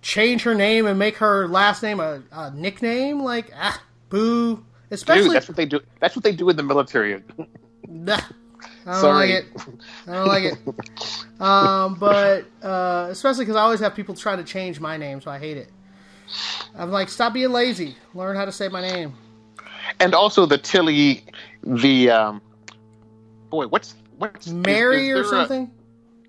change 0.02 0.44
her 0.44 0.56
name 0.56 0.86
and 0.86 0.98
make 0.98 1.18
her 1.18 1.48
last 1.48 1.84
name 1.84 2.00
a, 2.00 2.24
a 2.32 2.52
nickname. 2.52 3.22
Like, 3.22 3.52
ah, 3.56 3.82
boo. 4.10 4.66
Especially, 4.92 5.24
Dude, 5.24 5.36
that's 5.36 5.48
what 5.48 5.58
they 5.58 5.66
do. 5.66 5.80
That's 6.00 6.16
what 6.16 6.24
they 6.24 6.34
do 6.34 6.50
in 6.50 6.56
the 6.56 6.64
military. 6.64 7.22
Nah, 7.86 8.22
I 8.86 8.92
don't 8.92 9.02
Sorry. 9.02 9.34
like 9.34 9.44
it. 9.46 9.46
I 10.08 10.12
don't 10.14 10.28
like 10.28 10.44
it. 10.44 11.42
Um, 11.42 11.96
but 12.00 12.46
uh, 12.66 13.08
especially 13.10 13.46
because 13.46 13.56
I 13.56 13.62
always 13.62 13.80
have 13.80 13.96
people 13.96 14.14
trying 14.16 14.38
to 14.40 14.44
change 14.44 14.80
my 14.80 14.98
name, 14.98 15.22
so 15.22 15.32
I 15.32 15.40
hate 15.40 15.58
it. 15.58 15.70
I'm 16.76 16.92
like, 16.92 17.10
stop 17.10 17.34
being 17.34 17.52
lazy. 17.52 17.96
Learn 18.14 18.36
how 18.36 18.46
to 18.46 18.52
say 18.52 18.68
my 18.68 18.82
name. 18.82 19.14
and 20.00 20.14
also 20.16 20.46
the 20.46 20.58
Tilly, 20.58 21.24
the 21.64 22.10
um, 22.10 22.42
boy, 23.50 23.68
what's 23.68 23.96
what's 24.18 24.48
is- 24.48 24.54
Mary 24.54 25.10
is 25.10 25.12
or 25.12 25.14
there 25.16 25.24
a- 25.24 25.28
something. 25.48 25.72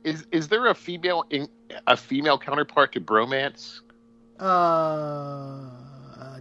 is 0.05 0.26
is 0.32 0.49
there 0.49 0.66
a 0.66 0.74
female 0.74 1.24
in, 1.30 1.49
a 1.87 1.97
female 1.97 2.39
counterpart 2.39 2.93
to 2.93 3.01
bromance? 3.01 3.80
Uh, 4.39 5.70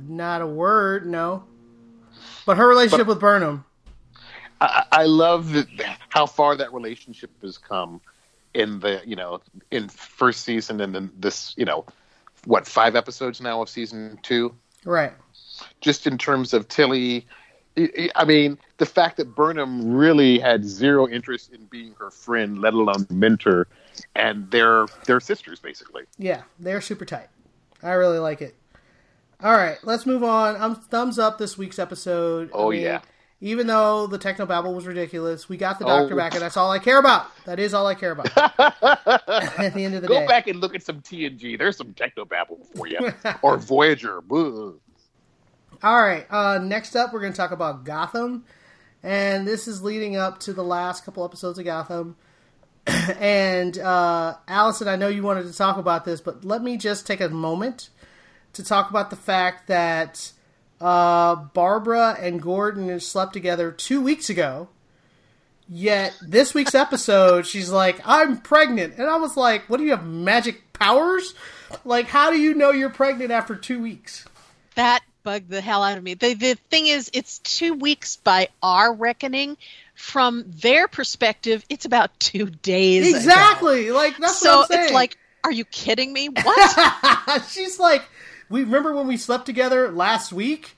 not 0.07 0.41
a 0.41 0.47
word. 0.47 1.05
No. 1.07 1.43
But 2.45 2.57
her 2.57 2.67
relationship 2.67 3.07
with 3.07 3.19
Burnham. 3.19 3.63
I, 4.63 4.85
I 4.91 5.05
love 5.05 5.53
how 6.09 6.25
far 6.25 6.55
that 6.55 6.73
relationship 6.73 7.29
has 7.41 7.57
come 7.57 8.01
in 8.53 8.79
the 8.79 9.01
you 9.05 9.15
know 9.15 9.41
in 9.71 9.89
first 9.89 10.43
season 10.43 10.79
and 10.81 10.93
then 10.95 11.11
this 11.17 11.53
you 11.57 11.65
know 11.65 11.85
what 12.45 12.67
five 12.67 12.95
episodes 12.95 13.41
now 13.41 13.61
of 13.61 13.69
season 13.69 14.19
two 14.21 14.53
Right. 14.85 15.13
just 15.81 16.07
in 16.07 16.17
terms 16.17 16.53
of 16.53 16.67
Tilly. 16.67 17.25
I- 18.15 18.25
mean, 18.25 18.59
the 18.77 18.85
fact 18.85 19.17
that 19.17 19.33
Burnham 19.33 19.95
really 19.95 20.37
had 20.37 20.63
zero 20.63 21.07
interest 21.07 21.51
in 21.53 21.65
being 21.65 21.95
her 21.97 22.11
friend, 22.11 22.59
let 22.59 22.73
alone 22.75 23.07
mentor, 23.09 23.67
and 24.15 24.51
they're 24.51 24.85
they're 25.05 25.19
sisters 25.19 25.59
basically. 25.59 26.03
Yeah, 26.19 26.43
they're 26.59 26.81
super 26.81 27.05
tight. 27.05 27.29
I 27.81 27.93
really 27.93 28.19
like 28.19 28.41
it. 28.43 28.55
All 29.41 29.53
right, 29.53 29.77
let's 29.83 30.05
move 30.05 30.23
on. 30.23 30.55
I'm 30.61 30.75
thumbs 30.75 31.17
up 31.17 31.37
this 31.39 31.57
week's 31.57 31.79
episode. 31.79 32.49
I 32.49 32.57
Oh, 32.57 32.69
yeah. 32.69 33.01
Even 33.43 33.67
though 33.67 34.07
the 34.07 34.17
techno 34.17 34.45
babble 34.45 34.73
was 34.73 34.87
ridiculous, 34.87 35.49
we 35.49 35.57
got 35.57 35.77
the 35.77 35.83
Oh. 35.83 35.99
doctor 35.99 36.15
back, 36.15 36.31
and 36.33 36.41
that's 36.41 36.55
all 36.55 36.71
I 36.71 36.79
care 36.79 36.97
about. 36.97 37.25
That 37.43 37.59
is 37.59 37.73
all 37.73 37.85
I 37.85 37.93
care 37.93 38.11
about. 38.11 38.27
At 38.37 39.73
the 39.73 39.83
end 39.83 39.95
of 39.95 40.01
the 40.01 40.07
Go 40.07 40.13
day. 40.13 40.21
Go 40.21 40.27
back 40.27 40.47
and 40.47 40.61
look 40.61 40.73
at 40.75 40.81
some 40.81 41.01
TNG. 41.01 41.57
There's 41.57 41.75
some 41.75 41.93
techno 41.93 42.23
babble 42.23 42.59
for 42.73 42.87
you, 42.87 43.11
or 43.41 43.57
Voyager. 43.57 44.21
Boo. 44.21 44.79
All 45.83 46.01
right. 46.01 46.25
Uh, 46.29 46.59
next 46.59 46.95
up, 46.95 47.11
we're 47.11 47.19
going 47.19 47.33
to 47.33 47.37
talk 47.37 47.51
about 47.51 47.83
Gotham, 47.83 48.45
and 49.03 49.45
this 49.45 49.67
is 49.67 49.83
leading 49.83 50.15
up 50.15 50.39
to 50.41 50.53
the 50.53 50.63
last 50.63 51.03
couple 51.03 51.25
episodes 51.25 51.59
of 51.59 51.65
Gotham. 51.65 52.15
and 52.87 53.77
uh, 53.77 54.35
Allison, 54.47 54.87
I 54.87 54.95
know 54.95 55.09
you 55.09 55.21
wanted 55.23 55.47
to 55.47 55.53
talk 55.57 55.75
about 55.77 56.05
this, 56.05 56.21
but 56.21 56.45
let 56.45 56.61
me 56.63 56.77
just 56.77 57.05
take 57.05 57.19
a 57.19 57.27
moment 57.29 57.89
to 58.53 58.63
talk 58.63 58.89
about 58.89 59.09
the 59.09 59.15
fact 59.17 59.67
that 59.67 60.31
uh, 60.83 61.35
Barbara 61.35 62.17
and 62.19 62.41
Gordon 62.41 62.99
slept 62.99 63.33
together 63.33 63.71
two 63.71 64.01
weeks 64.01 64.29
ago. 64.29 64.67
Yet 65.69 66.13
this 66.21 66.53
week's 66.53 66.75
episode, 66.75 67.47
she's 67.47 67.69
like, 67.69 68.01
"I'm 68.05 68.37
pregnant," 68.41 68.95
and 68.97 69.09
I 69.09 69.15
was 69.15 69.37
like, 69.37 69.69
"What 69.69 69.77
do 69.77 69.83
you 69.85 69.91
have 69.91 70.05
magic 70.05 70.73
powers? 70.73 71.33
Like, 71.85 72.07
how 72.07 72.31
do 72.31 72.37
you 72.37 72.53
know 72.53 72.71
you're 72.71 72.89
pregnant 72.89 73.31
after 73.31 73.55
two 73.55 73.81
weeks?" 73.81 74.25
That 74.75 75.01
bugged 75.23 75.49
the 75.49 75.61
hell 75.61 75.81
out 75.81 75.97
of 75.97 76.03
me. 76.03 76.15
The 76.15 76.33
the 76.33 76.55
thing 76.69 76.87
is, 76.87 77.09
it's 77.13 77.39
two 77.39 77.73
weeks 77.75 78.17
by 78.17 78.49
our 78.61 78.93
reckoning. 78.93 79.57
From 79.95 80.43
their 80.47 80.87
perspective, 80.89 81.63
it's 81.69 81.85
about 81.85 82.19
two 82.19 82.47
days. 82.49 83.07
ago. 83.07 83.15
Exactly. 83.17 83.91
Like 83.91 84.17
that's 84.17 84.39
So 84.39 84.57
what 84.57 84.61
I'm 84.63 84.67
saying. 84.75 84.83
it's 84.85 84.93
like, 84.93 85.17
are 85.45 85.51
you 85.51 85.63
kidding 85.65 86.11
me? 86.11 86.27
What? 86.29 87.43
she's 87.49 87.79
like, 87.79 88.01
we 88.49 88.63
remember 88.63 88.93
when 88.93 89.07
we 89.07 89.17
slept 89.17 89.45
together 89.45 89.91
last 89.91 90.33
week. 90.33 90.75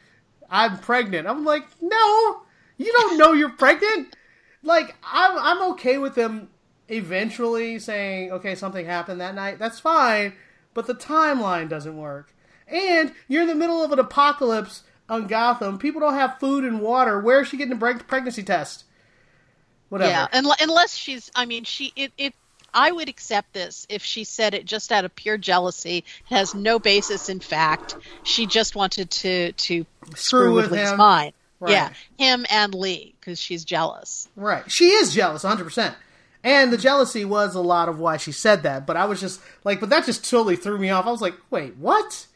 I'm 0.50 0.78
pregnant. 0.80 1.28
I'm 1.28 1.44
like, 1.44 1.66
no, 1.82 2.42
you 2.78 2.92
don't 2.92 3.18
know 3.18 3.34
you're 3.34 3.50
pregnant. 3.50 4.16
Like 4.64 4.96
I'm, 5.04 5.38
I'm 5.38 5.72
okay 5.74 5.98
with 5.98 6.16
them 6.16 6.50
eventually 6.88 7.80
saying, 7.80 8.32
okay, 8.32 8.56
something 8.56 8.86
happened 8.86 9.22
that 9.22 9.36
night. 9.36 9.60
That's 9.60 9.80
fine, 9.80 10.34
but 10.74 10.88
the 10.88 10.96
timeline 10.96 11.70
doesn't 11.70 11.98
work. 11.98 12.34
And 12.68 13.14
you're 13.28 13.44
in 13.44 13.48
the 13.48 13.56
middle 13.56 13.84
of 13.84 13.92
an 13.92 14.00
apocalypse 14.00 14.84
on 15.08 15.28
Gotham. 15.28 15.78
People 15.78 16.02
don't 16.02 16.16
have 16.16 16.40
food 16.40 16.64
and 16.64 16.82
water. 16.82 17.20
Where 17.20 17.42
is 17.42 17.48
she 17.48 17.58
getting 17.58 17.74
a 17.74 17.78
pregnancy 17.78 18.44
test? 18.44 18.86
Whatever. 19.90 20.12
Yeah, 20.12 20.28
unless 20.34 20.96
she's. 20.96 21.32
I 21.36 21.46
mean, 21.46 21.64
she. 21.64 21.94
It. 21.96 22.12
it 22.18 22.34
I 22.76 22.92
would 22.92 23.10
accept 23.10 23.54
this 23.54 23.88
if 23.90 24.04
she 24.04 24.26
said 24.26 24.54
it 24.54 24.66
just 24.66 24.92
out 24.92 25.06
of 25.06 25.16
pure 25.16 25.38
jealousy. 25.38 26.00
It 26.00 26.36
has 26.36 26.54
no 26.54 26.78
basis 26.78 27.30
in 27.30 27.40
fact. 27.40 27.96
She 28.24 28.46
just 28.46 28.76
wanted 28.76 29.10
to 29.12 29.54
to 29.54 29.86
screw, 30.16 30.54
with, 30.54 30.70
with 30.70 30.80
Lee's 30.80 30.92
him. 30.92 30.98
mind. 30.98 31.34
Right. 31.60 31.72
Yeah, 31.72 31.94
him 32.20 32.46
and 32.52 32.76
Lee 32.76 33.16
because 33.20 33.40
she's 33.40 33.64
jealous. 33.64 34.28
Right. 34.36 34.70
She 34.70 34.90
is 34.90 35.14
jealous, 35.16 35.44
100%. 35.44 35.96
And 36.44 36.72
the 36.72 36.78
jealousy 36.78 37.26
was 37.26 37.56
a 37.56 37.62
lot 37.62 37.90
of 37.90 37.98
why 37.98 38.18
she 38.18 38.32
said 38.32 38.62
that. 38.64 38.86
But 38.86 38.98
I 38.98 39.06
was 39.06 39.20
just 39.20 39.42
like, 39.64 39.80
but 39.80 39.90
that 39.90 40.06
just 40.06 40.30
totally 40.30 40.58
threw 40.58 40.78
me 40.78 40.92
off. 40.92 41.08
I 41.08 41.12
was 41.12 41.22
like, 41.22 41.34
wait, 41.50 41.76
what? 41.78 42.28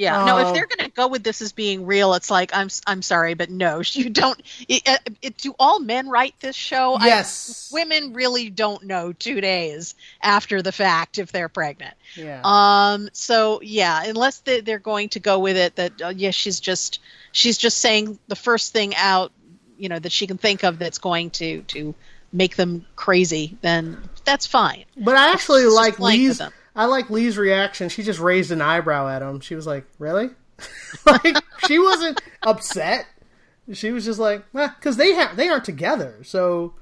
Yeah, 0.00 0.24
no. 0.24 0.38
Oh. 0.38 0.48
If 0.48 0.54
they're 0.54 0.66
going 0.66 0.88
to 0.88 0.94
go 0.94 1.08
with 1.08 1.22
this 1.22 1.42
as 1.42 1.52
being 1.52 1.84
real, 1.84 2.14
it's 2.14 2.30
like 2.30 2.52
I'm. 2.54 2.68
I'm 2.86 3.02
sorry, 3.02 3.34
but 3.34 3.50
no, 3.50 3.82
you 3.92 4.08
don't. 4.08 4.40
It, 4.66 4.88
uh, 4.88 4.96
it, 5.20 5.36
do 5.36 5.54
all 5.58 5.78
men 5.78 6.08
write 6.08 6.34
this 6.40 6.56
show? 6.56 6.94
I- 6.94 7.06
Yes. 7.06 7.70
women 7.72 8.14
really 8.14 8.48
don't 8.48 8.84
know 8.84 9.12
two 9.12 9.40
days 9.42 9.94
after 10.22 10.62
the 10.62 10.72
fact 10.72 11.18
if 11.18 11.32
they're 11.32 11.50
pregnant. 11.50 11.94
Yeah. 12.16 12.40
Um. 12.44 13.10
So 13.12 13.60
yeah, 13.62 14.02
unless 14.06 14.38
they, 14.40 14.62
they're 14.62 14.78
going 14.78 15.10
to 15.10 15.20
go 15.20 15.38
with 15.38 15.56
it 15.58 15.76
that 15.76 16.00
uh, 16.02 16.08
yes, 16.16 16.34
she's 16.34 16.60
just 16.60 17.00
she's 17.32 17.58
just 17.58 17.76
saying 17.78 18.18
the 18.28 18.36
first 18.36 18.72
thing 18.72 18.94
out, 18.96 19.32
you 19.76 19.90
know, 19.90 19.98
that 19.98 20.12
she 20.12 20.26
can 20.26 20.38
think 20.38 20.62
of 20.64 20.78
that's 20.78 20.98
going 20.98 21.28
to 21.32 21.60
to 21.62 21.94
make 22.32 22.56
them 22.56 22.86
crazy, 22.96 23.58
then 23.60 23.98
that's 24.24 24.46
fine. 24.46 24.84
but 24.96 25.16
I 25.16 25.32
actually 25.32 25.66
like 25.66 25.98
Lee's. 25.98 26.38
them. 26.38 26.52
I 26.74 26.86
like 26.86 27.10
Lee's 27.10 27.36
reaction. 27.36 27.88
She 27.88 28.02
just 28.02 28.20
raised 28.20 28.50
an 28.50 28.62
eyebrow 28.62 29.08
at 29.08 29.22
him. 29.22 29.40
She 29.40 29.54
was 29.54 29.66
like, 29.66 29.84
"Really?" 29.98 30.30
like 31.06 31.36
she 31.66 31.78
wasn't 31.78 32.20
upset. 32.42 33.06
She 33.72 33.92
was 33.92 34.04
just 34.04 34.18
like, 34.18 34.44
"Because 34.52 34.96
they 34.96 35.12
have 35.14 35.36
they 35.36 35.48
aren't 35.48 35.64
together." 35.64 36.18
So 36.22 36.74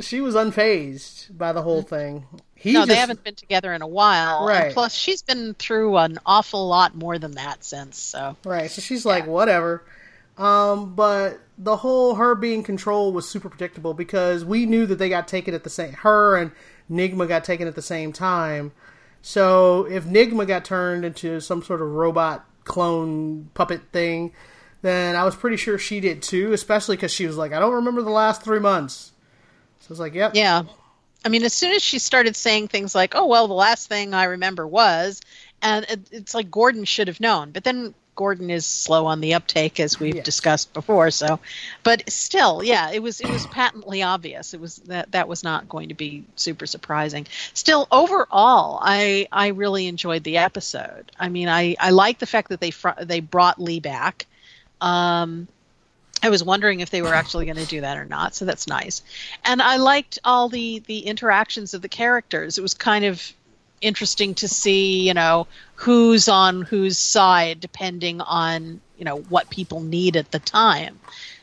she 0.00 0.20
was 0.20 0.34
unfazed 0.34 1.36
by 1.36 1.52
the 1.52 1.62
whole 1.62 1.82
thing. 1.82 2.26
He 2.54 2.72
no, 2.72 2.80
just, 2.80 2.88
they 2.88 2.96
haven't 2.96 3.24
been 3.24 3.34
together 3.34 3.72
in 3.72 3.82
a 3.82 3.86
while. 3.86 4.46
Right. 4.46 4.66
And 4.66 4.74
plus, 4.74 4.94
she's 4.94 5.22
been 5.22 5.54
through 5.54 5.96
an 5.96 6.18
awful 6.26 6.68
lot 6.68 6.94
more 6.94 7.18
than 7.18 7.32
that 7.32 7.64
since. 7.64 7.98
So 7.98 8.36
Right. 8.44 8.70
So 8.70 8.82
she's 8.82 9.04
like, 9.04 9.26
whatever. 9.26 9.82
Um, 10.36 10.94
but 10.94 11.40
the 11.58 11.76
whole 11.76 12.14
her 12.14 12.34
being 12.34 12.62
controlled 12.62 13.14
was 13.14 13.28
super 13.28 13.48
predictable 13.48 13.94
because 13.94 14.44
we 14.44 14.66
knew 14.66 14.86
that 14.86 14.96
they 14.96 15.08
got 15.08 15.28
taken 15.28 15.54
at 15.54 15.64
the 15.64 15.70
same. 15.70 15.92
Her 15.92 16.36
and 16.36 16.52
Nigma 16.90 17.28
got 17.28 17.44
taken 17.44 17.66
at 17.66 17.74
the 17.74 17.82
same 17.82 18.12
time. 18.12 18.72
So 19.22 19.84
if 19.84 20.04
Nigma 20.04 20.46
got 20.46 20.64
turned 20.64 21.04
into 21.04 21.40
some 21.40 21.62
sort 21.62 21.82
of 21.82 21.88
robot 21.88 22.46
clone 22.64 23.50
puppet 23.54 23.82
thing, 23.92 24.32
then 24.82 25.16
I 25.16 25.24
was 25.24 25.36
pretty 25.36 25.56
sure 25.56 25.78
she 25.78 26.00
did 26.00 26.22
too. 26.22 26.52
Especially 26.52 26.96
because 26.96 27.12
she 27.12 27.26
was 27.26 27.36
like, 27.36 27.52
I 27.52 27.58
don't 27.58 27.74
remember 27.74 28.02
the 28.02 28.10
last 28.10 28.42
three 28.42 28.60
months. 28.60 29.12
So 29.80 29.86
I 29.88 29.92
was 29.92 30.00
like, 30.00 30.14
yep. 30.14 30.34
yeah, 30.34 30.62
I 31.24 31.28
mean, 31.28 31.44
as 31.44 31.52
soon 31.52 31.72
as 31.72 31.82
she 31.82 31.98
started 31.98 32.34
saying 32.34 32.68
things 32.68 32.94
like, 32.94 33.14
"Oh 33.14 33.26
well, 33.26 33.46
the 33.46 33.54
last 33.54 33.88
thing 33.88 34.14
I 34.14 34.24
remember 34.24 34.66
was," 34.66 35.20
and 35.60 35.84
it, 35.88 36.00
it's 36.10 36.34
like 36.34 36.50
Gordon 36.50 36.84
should 36.84 37.08
have 37.08 37.20
known, 37.20 37.50
but 37.50 37.64
then. 37.64 37.94
Gordon 38.20 38.50
is 38.50 38.66
slow 38.66 39.06
on 39.06 39.22
the 39.22 39.32
uptake, 39.32 39.80
as 39.80 39.98
we've 39.98 40.16
Yes. 40.16 40.26
discussed 40.26 40.74
before. 40.74 41.10
So, 41.10 41.40
but 41.82 42.02
still, 42.10 42.62
yeah, 42.62 42.90
it 42.90 43.02
was 43.02 43.18
it 43.22 43.30
was 43.30 43.46
patently 43.50 44.02
obvious. 44.02 44.52
It 44.52 44.60
was 44.60 44.76
that 44.88 45.10
that 45.12 45.26
was 45.26 45.42
not 45.42 45.70
going 45.70 45.88
to 45.88 45.94
be 45.94 46.22
super 46.36 46.66
surprising. 46.66 47.26
Still, 47.54 47.88
overall, 47.90 48.78
I 48.82 49.26
I 49.32 49.46
really 49.48 49.86
enjoyed 49.86 50.22
the 50.22 50.36
episode. 50.36 51.10
I 51.18 51.30
mean, 51.30 51.48
I 51.48 51.76
I 51.80 51.90
like 51.92 52.18
the 52.18 52.26
fact 52.26 52.50
that 52.50 52.60
they 52.60 52.70
fr- 52.70 53.02
they 53.02 53.20
brought 53.20 53.58
Lee 53.58 53.80
back. 53.80 54.26
Um, 54.82 55.48
I 56.22 56.28
was 56.28 56.44
wondering 56.44 56.80
if 56.80 56.90
they 56.90 57.00
were 57.00 57.14
actually 57.14 57.46
going 57.46 57.56
to 57.56 57.64
do 57.64 57.80
that 57.80 57.96
or 57.96 58.04
not, 58.04 58.34
so 58.34 58.44
that's 58.44 58.66
nice. 58.66 59.00
And 59.46 59.62
I 59.62 59.76
liked 59.76 60.18
all 60.26 60.50
the 60.50 60.80
the 60.80 60.98
interactions 61.06 61.72
of 61.72 61.80
the 61.80 61.88
characters. 61.88 62.58
It 62.58 62.62
was 62.62 62.74
kind 62.74 63.06
of 63.06 63.32
interesting 63.80 64.34
to 64.34 64.46
see, 64.46 65.06
you 65.08 65.14
know, 65.14 65.46
who's 65.80 66.28
on 66.28 66.60
whose 66.60 66.98
side 66.98 67.58
depending 67.58 68.20
on 68.20 68.82
you 68.98 69.04
know 69.04 69.16
what 69.30 69.48
people 69.48 69.80
need 69.80 70.14
at 70.14 70.30
the 70.30 70.38
time. 70.38 71.00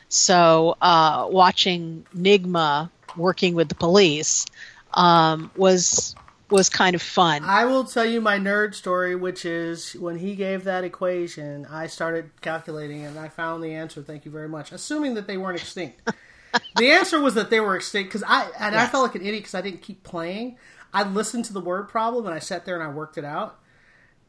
So 0.08 0.76
uh, 0.80 1.26
watching 1.28 2.06
Nigma 2.16 2.88
working 3.16 3.54
with 3.54 3.68
the 3.68 3.74
police 3.74 4.46
um, 4.94 5.50
was 5.56 6.14
was 6.50 6.68
kind 6.68 6.94
of 6.94 7.02
fun. 7.02 7.42
I 7.44 7.64
will 7.64 7.82
tell 7.82 8.04
you 8.04 8.20
my 8.20 8.38
nerd 8.38 8.74
story, 8.74 9.16
which 9.16 9.44
is 9.44 9.94
when 9.94 10.18
he 10.18 10.36
gave 10.36 10.64
that 10.64 10.84
equation, 10.84 11.66
I 11.66 11.88
started 11.88 12.30
calculating 12.40 13.04
and 13.04 13.18
I 13.18 13.28
found 13.28 13.62
the 13.62 13.74
answer. 13.74 14.02
Thank 14.02 14.24
you 14.24 14.30
very 14.30 14.48
much. 14.48 14.70
Assuming 14.70 15.14
that 15.14 15.26
they 15.26 15.36
weren't 15.36 15.60
extinct. 15.60 16.00
the 16.76 16.92
answer 16.92 17.20
was 17.20 17.34
that 17.34 17.50
they 17.50 17.58
were 17.58 17.74
extinct 17.74 18.10
because 18.10 18.22
I 18.26 18.48
and 18.60 18.76
I 18.76 18.86
felt 18.86 19.02
like 19.02 19.16
an 19.16 19.22
idiot 19.22 19.42
because 19.42 19.56
I 19.56 19.62
didn't 19.62 19.82
keep 19.82 20.04
playing. 20.04 20.58
I 20.94 21.02
listened 21.02 21.44
to 21.46 21.52
the 21.52 21.60
word 21.60 21.88
problem 21.88 22.24
and 22.24 22.34
I 22.34 22.38
sat 22.38 22.64
there 22.64 22.80
and 22.80 22.88
I 22.88 22.94
worked 22.94 23.18
it 23.18 23.24
out. 23.24 23.58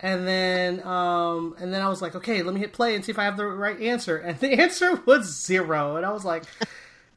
And 0.02 0.26
then, 0.28 0.82
um, 0.88 1.56
and 1.60 1.74
then 1.74 1.82
I 1.82 1.90
was 1.90 2.02
like, 2.02 2.16
okay, 2.16 2.42
let 2.42 2.54
me 2.54 2.60
hit 2.62 2.72
play 2.72 2.96
and 2.96 3.04
see 3.04 3.12
if 3.12 3.20
I 3.20 3.26
have 3.26 3.36
the 3.36 3.46
right 3.46 3.80
answer. 3.82 4.18
And 4.18 4.40
the 4.40 4.54
answer 4.62 4.96
was 5.06 5.26
zero. 5.46 5.98
And 5.98 6.06
I 6.06 6.12
was 6.12 6.24
like, 6.24 6.44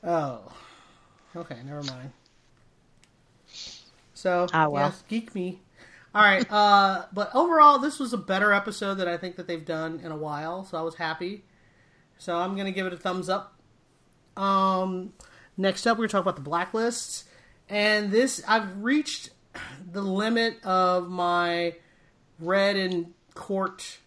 oh, 0.02 0.40
okay, 1.36 1.58
never 1.64 1.82
mind. 1.84 2.10
So, 4.14 4.46
Ah, 4.52 4.68
well. 4.68 4.86
yes, 4.86 5.02
geek 5.08 5.34
me. 5.34 5.60
All 6.14 6.22
right, 6.22 6.44
uh, 6.52 7.06
but 7.12 7.30
overall, 7.34 7.78
this 7.78 7.98
was 7.98 8.12
a 8.12 8.18
better 8.18 8.52
episode 8.52 8.96
that 8.96 9.08
I 9.08 9.16
think 9.16 9.36
that 9.36 9.46
they've 9.46 9.64
done 9.64 10.00
in 10.04 10.12
a 10.12 10.16
while. 10.16 10.64
So 10.64 10.76
I 10.76 10.82
was 10.82 10.94
happy. 10.96 11.44
So 12.18 12.36
I'm 12.36 12.54
gonna 12.54 12.70
give 12.70 12.86
it 12.86 12.92
a 12.92 12.98
thumbs 12.98 13.30
up. 13.30 13.54
Um, 14.36 15.14
next 15.56 15.86
up, 15.86 15.96
we're 15.96 16.06
gonna 16.06 16.22
talk 16.22 16.22
about 16.22 16.36
the 16.42 16.48
blacklists, 16.50 17.24
and 17.68 18.10
this 18.10 18.42
I've 18.46 18.82
reached 18.82 19.30
the 19.90 20.02
limit 20.02 20.62
of 20.66 21.08
my 21.08 21.76
red 22.42 22.76
and 22.76 23.12
court 23.34 23.98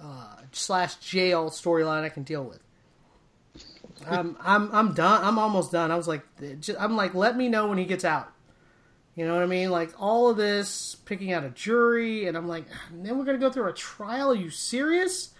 uh, 0.00 0.36
slash 0.52 0.96
jail 0.96 1.50
storyline 1.50 2.02
I 2.02 2.08
can 2.08 2.22
deal 2.22 2.44
with. 2.44 2.60
I'm 4.06 4.36
I'm 4.40 4.72
I'm 4.72 4.94
done. 4.94 5.24
I'm 5.24 5.38
almost 5.38 5.72
done. 5.72 5.90
I 5.90 5.96
was 5.96 6.06
like, 6.06 6.22
just, 6.60 6.80
I'm 6.80 6.96
like, 6.96 7.14
let 7.14 7.36
me 7.36 7.48
know 7.48 7.68
when 7.68 7.78
he 7.78 7.84
gets 7.84 8.04
out. 8.04 8.32
You 9.16 9.26
know 9.26 9.34
what 9.34 9.42
I 9.42 9.46
mean? 9.46 9.70
Like 9.70 9.92
all 10.00 10.30
of 10.30 10.36
this 10.36 10.94
picking 11.04 11.32
out 11.32 11.44
a 11.44 11.50
jury, 11.50 12.26
and 12.26 12.36
I'm 12.36 12.46
like, 12.46 12.66
then 12.92 13.18
we're 13.18 13.24
gonna 13.24 13.38
go 13.38 13.50
through 13.50 13.68
a 13.68 13.72
trial. 13.72 14.30
Are 14.30 14.36
you 14.36 14.50
serious? 14.50 15.30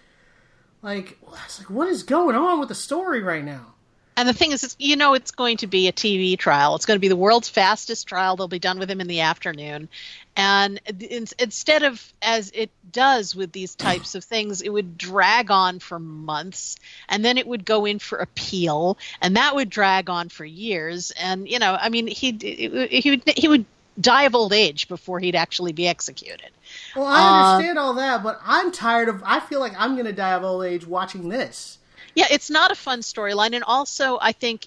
Like, 0.83 1.19
it's 1.45 1.59
like, 1.59 1.71
what 1.71 1.89
is 1.89 2.03
going 2.03 2.37
on 2.37 2.61
with 2.61 2.69
the 2.69 2.75
story 2.75 3.23
right 3.23 3.45
now? 3.45 3.75
And 4.19 4.29
the 4.29 4.33
thing 4.33 4.51
is, 4.51 4.75
you 4.81 4.97
know, 4.97 5.15
it's 5.15 5.31
going 5.31 5.59
to 5.59 5.69
be 5.69 5.87
a 5.87 5.93
TV 5.93 6.37
trial. 6.37 6.75
It's 6.75 6.87
going 6.87 6.97
to 6.97 7.01
be 7.01 7.07
the 7.07 7.15
world's 7.15 7.49
fastest 7.49 8.09
trial. 8.09 8.35
They'll 8.35 8.49
be 8.49 8.59
done 8.59 8.81
with 8.81 8.91
him 8.91 9.01
in 9.01 9.07
the 9.07 9.21
afternoon. 9.21 9.89
And 10.37 10.81
in, 10.99 11.29
instead 11.39 11.85
of, 11.85 12.13
as 12.21 12.51
it 12.53 12.71
does 12.91 13.37
with 13.37 13.53
these 13.53 13.77
types 13.77 14.17
of 14.17 14.25
things, 14.25 14.61
it 14.61 14.71
would 14.71 14.99
drag 14.99 15.53
on 15.53 15.79
for 15.79 16.01
months 16.01 16.75
and 17.09 17.25
then 17.25 17.39
it 17.39 17.47
would 17.47 17.65
go 17.65 17.85
in 17.85 18.01
for 18.01 18.19
appeal 18.19 18.99
and 19.23 19.37
that 19.37 19.55
would 19.55 19.71
drag 19.71 20.11
on 20.11 20.31
for 20.31 20.45
years. 20.45 21.13
And, 21.13 21.49
you 21.49 21.61
know, 21.61 21.79
I 21.81 21.89
mean, 21.89 22.09
he'd, 22.09 22.43
he 22.43 23.11
would, 23.11 23.23
he 23.37 23.47
would 23.47 23.67
die 24.01 24.25
of 24.25 24.35
old 24.35 24.53
age 24.53 24.89
before 24.89 25.21
he'd 25.21 25.37
actually 25.37 25.73
be 25.73 25.87
executed. 25.87 26.51
Well, 26.97 27.07
I 27.07 27.55
understand 27.55 27.79
uh, 27.79 27.83
all 27.83 27.95
that, 27.95 28.25
but 28.25 28.41
I'm 28.45 28.73
tired 28.73 29.09
of. 29.09 29.23
I 29.25 29.39
feel 29.39 29.61
like 29.61 29.75
I'm 29.79 29.97
gonna 29.97 30.13
die 30.13 30.35
of 30.35 30.43
old 30.43 30.65
age 30.65 30.87
watching 30.87 31.29
this. 31.29 31.79
Yeah, 32.19 32.27
it's 32.33 32.51
not 32.51 32.73
a 32.73 32.75
fun 32.75 33.03
storyline, 33.03 33.55
and 33.55 33.63
also 33.63 34.19
I 34.21 34.33
think 34.33 34.67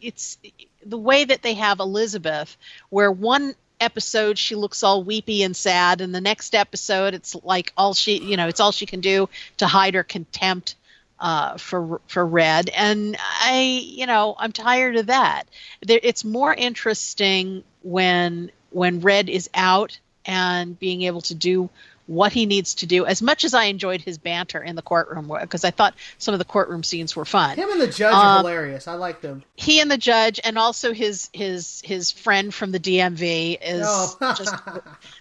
it's 0.00 0.38
the 0.86 0.96
way 0.96 1.22
that 1.22 1.42
they 1.42 1.52
have 1.52 1.80
Elizabeth, 1.80 2.56
where 2.88 3.12
one 3.12 3.54
episode 3.78 4.38
she 4.38 4.54
looks 4.54 4.82
all 4.82 5.04
weepy 5.04 5.42
and 5.42 5.54
sad, 5.54 6.00
and 6.00 6.14
the 6.14 6.22
next 6.22 6.54
episode 6.54 7.12
it's 7.12 7.36
like 7.44 7.74
all 7.76 7.92
she, 7.92 8.16
you 8.16 8.38
know, 8.38 8.48
it's 8.48 8.58
all 8.58 8.72
she 8.72 8.86
can 8.86 9.00
do 9.02 9.28
to 9.58 9.66
hide 9.66 9.96
her 9.96 10.02
contempt 10.02 10.76
uh, 11.20 11.58
for 11.58 12.00
for 12.06 12.24
Red, 12.24 12.70
and 12.70 13.18
I, 13.20 13.82
you 13.84 14.06
know, 14.06 14.34
I'm 14.38 14.52
tired 14.52 14.96
of 14.96 15.08
that. 15.08 15.42
There, 15.86 16.00
it's 16.02 16.24
more 16.24 16.54
interesting 16.54 17.64
when 17.82 18.50
when 18.70 19.02
Red 19.02 19.28
is 19.28 19.50
out 19.52 19.98
and 20.24 20.78
being 20.78 21.02
able 21.02 21.20
to 21.20 21.34
do 21.34 21.68
what 22.08 22.32
he 22.32 22.46
needs 22.46 22.74
to 22.76 22.86
do. 22.86 23.06
As 23.06 23.22
much 23.22 23.44
as 23.44 23.54
I 23.54 23.64
enjoyed 23.64 24.00
his 24.00 24.18
banter 24.18 24.60
in 24.60 24.74
the 24.74 24.82
courtroom, 24.82 25.30
because 25.40 25.62
I 25.62 25.70
thought 25.70 25.94
some 26.18 26.34
of 26.34 26.38
the 26.38 26.44
courtroom 26.44 26.82
scenes 26.82 27.14
were 27.14 27.24
fun. 27.24 27.56
Him 27.56 27.70
and 27.70 27.80
the 27.80 27.86
judge 27.86 28.14
are 28.14 28.38
Um, 28.38 28.44
hilarious. 28.44 28.88
I 28.88 28.94
like 28.94 29.20
them. 29.20 29.44
He 29.54 29.78
and 29.80 29.90
the 29.90 29.98
judge, 29.98 30.40
and 30.42 30.58
also 30.58 30.92
his 30.92 31.28
his 31.32 31.80
his 31.84 32.10
friend 32.10 32.52
from 32.52 32.72
the 32.72 32.80
DMV 32.80 33.58
is 33.62 33.86
Oh. 33.86 34.16
just 34.36 34.54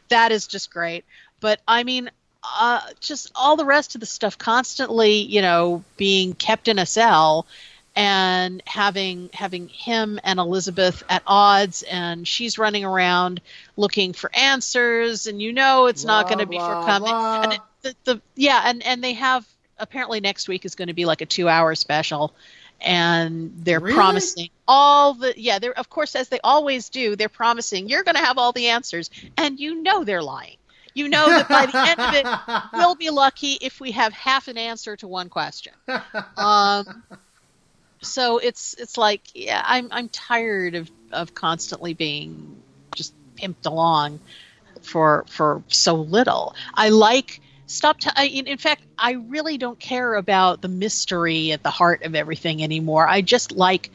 that 0.09 0.31
is 0.31 0.47
just 0.47 0.71
great. 0.71 1.05
But 1.41 1.59
I 1.67 1.83
mean, 1.83 2.09
uh, 2.43 2.81
just 3.01 3.31
all 3.35 3.57
the 3.57 3.65
rest 3.65 3.93
of 3.95 3.99
the 4.01 4.07
stuff, 4.07 4.37
constantly, 4.37 5.15
you 5.21 5.41
know, 5.41 5.83
being 5.97 6.33
kept 6.33 6.67
in 6.69 6.79
a 6.79 6.85
cell 6.85 7.45
and 7.97 8.61
having 8.67 9.31
having 9.33 9.69
him 9.69 10.19
and 10.23 10.39
Elizabeth 10.39 11.01
at 11.09 11.23
odds, 11.25 11.81
and 11.81 12.27
she's 12.27 12.59
running 12.59 12.85
around 12.85 13.41
looking 13.75 14.13
for 14.13 14.29
answers, 14.35 15.25
and 15.25 15.41
you 15.41 15.51
know 15.51 15.87
it's 15.87 16.05
not 16.05 16.27
going 16.27 16.37
to 16.37 16.45
be 16.45 16.57
blah, 16.57 16.83
forthcoming. 16.83 17.11
And 17.43 17.53
it, 17.53 17.59
the, 17.81 17.95
the 18.05 18.21
yeah, 18.35 18.61
and 18.65 18.85
and 18.85 19.03
they 19.03 19.13
have 19.13 19.47
apparently 19.79 20.19
next 20.19 20.47
week 20.47 20.63
is 20.63 20.75
going 20.75 20.89
to 20.89 20.93
be 20.93 21.05
like 21.05 21.21
a 21.21 21.25
two 21.25 21.49
hour 21.49 21.73
special. 21.73 22.33
And 22.79 23.51
they're 23.63 23.79
Really? 23.79 23.95
promising 23.95 24.49
all 24.67 25.15
the 25.15 25.33
yeah. 25.35 25.57
They're 25.57 25.77
of 25.77 25.89
course 25.89 26.15
as 26.15 26.29
they 26.29 26.39
always 26.43 26.89
do. 26.89 27.15
They're 27.15 27.29
promising 27.29 27.89
you're 27.89 28.03
going 28.03 28.13
to 28.15 28.23
have 28.23 28.37
all 28.37 28.51
the 28.51 28.67
answers, 28.67 29.09
and 29.37 29.59
you 29.59 29.81
know 29.81 30.03
they're 30.03 30.21
lying. 30.21 30.57
You 30.93 31.09
know 31.09 31.27
that 31.27 31.49
by 31.49 31.65
the 31.65 31.77
end 31.77 31.99
of 31.99 32.13
it, 32.13 32.63
we'll 32.73 32.93
be 32.95 33.09
lucky 33.09 33.53
if 33.59 33.79
we 33.79 33.91
have 33.91 34.13
half 34.13 34.47
an 34.47 34.57
answer 34.59 34.95
to 34.97 35.07
one 35.07 35.29
question. 35.29 35.73
Um, 36.37 37.03
so 38.01 38.37
it's 38.37 38.73
it's 38.75 38.97
like 38.97 39.21
yeah, 39.33 39.61
I'm 39.65 39.87
I'm 39.91 40.09
tired 40.09 40.75
of 40.75 40.89
of 41.11 41.33
constantly 41.33 41.93
being 41.93 42.61
just 42.95 43.13
pimped 43.35 43.65
along 43.65 44.19
for 44.81 45.25
for 45.29 45.63
so 45.67 45.95
little. 45.95 46.55
I 46.73 46.89
like 46.89 47.41
stop. 47.65 47.99
T- 47.99 48.09
I, 48.15 48.25
in, 48.27 48.47
in 48.47 48.57
fact, 48.57 48.81
I 48.97 49.11
really 49.13 49.57
don't 49.57 49.79
care 49.79 50.15
about 50.15 50.61
the 50.61 50.67
mystery 50.67 51.51
at 51.51 51.63
the 51.63 51.69
heart 51.71 52.03
of 52.03 52.15
everything 52.15 52.63
anymore. 52.63 53.07
I 53.07 53.21
just 53.21 53.51
like 53.51 53.89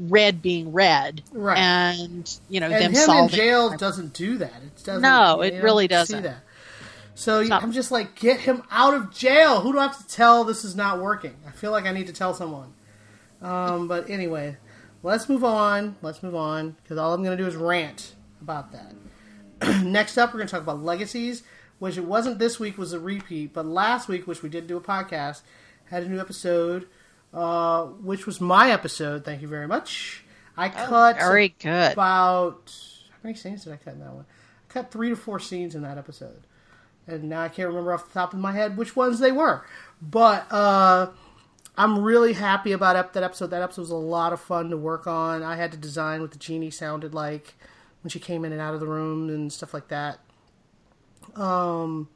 red 0.00 0.40
being 0.42 0.72
red, 0.72 1.22
Right. 1.32 1.58
and 1.58 2.38
you 2.48 2.60
know 2.60 2.66
and 2.66 2.74
them 2.74 2.82
him 2.92 2.98
in 3.00 3.06
solving. 3.06 3.36
jail 3.36 3.76
doesn't 3.76 4.12
do 4.14 4.38
that. 4.38 4.52
It 4.62 4.84
doesn't. 4.84 5.02
No, 5.02 5.40
it 5.42 5.62
really 5.62 5.88
don't 5.88 6.06
see 6.06 6.14
doesn't. 6.14 6.24
that. 6.24 6.42
So 7.14 7.40
I'm 7.50 7.72
just 7.72 7.90
like, 7.90 8.14
get 8.14 8.38
him 8.38 8.62
out 8.70 8.94
of 8.94 9.12
jail. 9.12 9.60
Who 9.62 9.72
do 9.72 9.80
I 9.80 9.88
have 9.88 9.98
to 9.98 10.06
tell 10.06 10.44
this 10.44 10.64
is 10.64 10.76
not 10.76 11.00
working? 11.00 11.34
I 11.48 11.50
feel 11.50 11.72
like 11.72 11.84
I 11.84 11.90
need 11.90 12.06
to 12.06 12.12
tell 12.12 12.32
someone. 12.32 12.72
Um, 13.40 13.88
but 13.88 14.10
anyway, 14.10 14.56
let's 15.02 15.28
move 15.28 15.44
on. 15.44 15.96
Let's 16.02 16.22
move 16.22 16.34
on 16.34 16.76
because 16.82 16.98
all 16.98 17.14
I'm 17.14 17.22
going 17.22 17.36
to 17.36 17.42
do 17.42 17.48
is 17.48 17.56
rant 17.56 18.14
about 18.40 18.72
that. 18.72 18.94
Next 19.84 20.16
up, 20.18 20.30
we're 20.32 20.38
going 20.38 20.48
to 20.48 20.52
talk 20.52 20.62
about 20.62 20.82
legacies, 20.82 21.42
which 21.78 21.96
it 21.96 22.04
wasn't 22.04 22.38
this 22.38 22.58
week 22.60 22.78
was 22.78 22.92
a 22.92 23.00
repeat, 23.00 23.52
but 23.52 23.66
last 23.66 24.08
week, 24.08 24.26
which 24.26 24.42
we 24.42 24.48
did 24.48 24.66
do 24.66 24.76
a 24.76 24.80
podcast, 24.80 25.42
had 25.86 26.02
a 26.02 26.08
new 26.08 26.20
episode, 26.20 26.86
uh, 27.32 27.84
which 27.84 28.26
was 28.26 28.40
my 28.40 28.70
episode. 28.70 29.24
Thank 29.24 29.42
you 29.42 29.48
very 29.48 29.66
much. 29.66 30.24
I 30.56 30.68
cut 30.70 31.16
Very 31.18 31.54
good. 31.60 31.92
about 31.92 32.72
how 33.10 33.18
many 33.22 33.36
scenes 33.36 33.62
did 33.64 33.72
I 33.72 33.76
cut 33.76 33.94
in 33.94 34.00
that 34.00 34.12
one? 34.12 34.26
I 34.68 34.72
cut 34.72 34.90
three 34.90 35.08
to 35.08 35.16
four 35.16 35.38
scenes 35.38 35.76
in 35.76 35.82
that 35.82 35.98
episode, 35.98 36.48
and 37.06 37.24
now 37.24 37.42
I 37.42 37.48
can't 37.48 37.68
remember 37.68 37.92
off 37.92 38.08
the 38.08 38.14
top 38.14 38.32
of 38.32 38.40
my 38.40 38.50
head 38.52 38.76
which 38.76 38.96
ones 38.96 39.20
they 39.20 39.30
were. 39.30 39.64
But 40.02 40.50
uh, 40.50 41.10
I'm 41.78 42.00
really 42.00 42.32
happy 42.32 42.72
about 42.72 43.12
that 43.12 43.22
episode. 43.22 43.50
That 43.50 43.62
episode 43.62 43.82
was 43.82 43.90
a 43.90 43.96
lot 43.96 44.32
of 44.32 44.40
fun 44.40 44.70
to 44.70 44.76
work 44.76 45.06
on. 45.06 45.44
I 45.44 45.54
had 45.54 45.70
to 45.70 45.78
design 45.78 46.20
what 46.20 46.32
the 46.32 46.38
genie 46.38 46.72
sounded 46.72 47.14
like 47.14 47.54
when 48.02 48.10
she 48.10 48.18
came 48.18 48.44
in 48.44 48.50
and 48.50 48.60
out 48.60 48.74
of 48.74 48.80
the 48.80 48.86
room 48.86 49.28
and 49.28 49.52
stuff 49.52 49.72
like 49.72 49.86
that. 49.86 50.18
Um, 51.36 52.08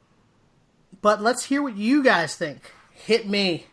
but 1.01 1.21
let's 1.21 1.45
hear 1.45 1.63
what 1.63 1.77
you 1.77 2.03
guys 2.03 2.35
think. 2.35 2.73
Hit 2.91 3.25
me. 3.29 3.67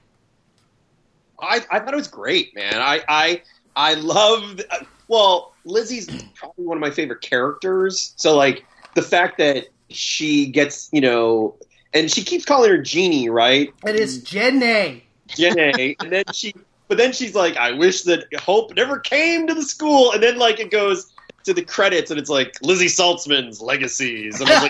I, 1.40 1.64
I 1.68 1.80
thought 1.80 1.92
it 1.92 1.96
was 1.96 2.08
great, 2.08 2.54
man. 2.54 2.76
I 2.76 3.02
I 3.08 3.42
I 3.74 3.94
loved. 3.94 4.62
Well, 5.08 5.54
Lizzie's 5.64 6.06
probably 6.34 6.66
one 6.66 6.76
of 6.76 6.80
my 6.80 6.92
favorite 6.92 7.20
characters. 7.20 8.12
So 8.14 8.36
like 8.36 8.64
the 8.94 9.02
fact 9.02 9.38
that 9.38 9.66
she 9.88 10.46
gets 10.46 10.88
you 10.92 11.00
know, 11.00 11.56
and 11.92 12.08
she 12.08 12.22
keeps 12.22 12.44
calling 12.44 12.70
her 12.70 12.78
Genie, 12.78 13.28
right? 13.28 13.74
It 13.84 13.96
is 13.96 14.22
Jenny. 14.22 15.06
Jenny, 15.36 15.96
and 16.00 16.10
then 16.10 16.24
she, 16.32 16.54
but 16.88 16.98
then 16.98 17.12
she's 17.12 17.34
like, 17.34 17.56
I 17.56 17.72
wish 17.72 18.02
that 18.02 18.24
Hope 18.34 18.74
never 18.74 18.98
came 18.98 19.46
to 19.46 19.54
the 19.54 19.62
school, 19.62 20.12
and 20.12 20.22
then 20.22 20.38
like 20.38 20.60
it 20.60 20.70
goes 20.70 21.12
to 21.44 21.54
the 21.54 21.62
credits, 21.62 22.10
and 22.10 22.18
it's 22.18 22.30
like 22.30 22.56
Lizzie 22.62 22.86
Saltzman's 22.86 23.60
legacies. 23.60 24.40
And 24.40 24.50
I 24.50 24.62
was 24.62 24.68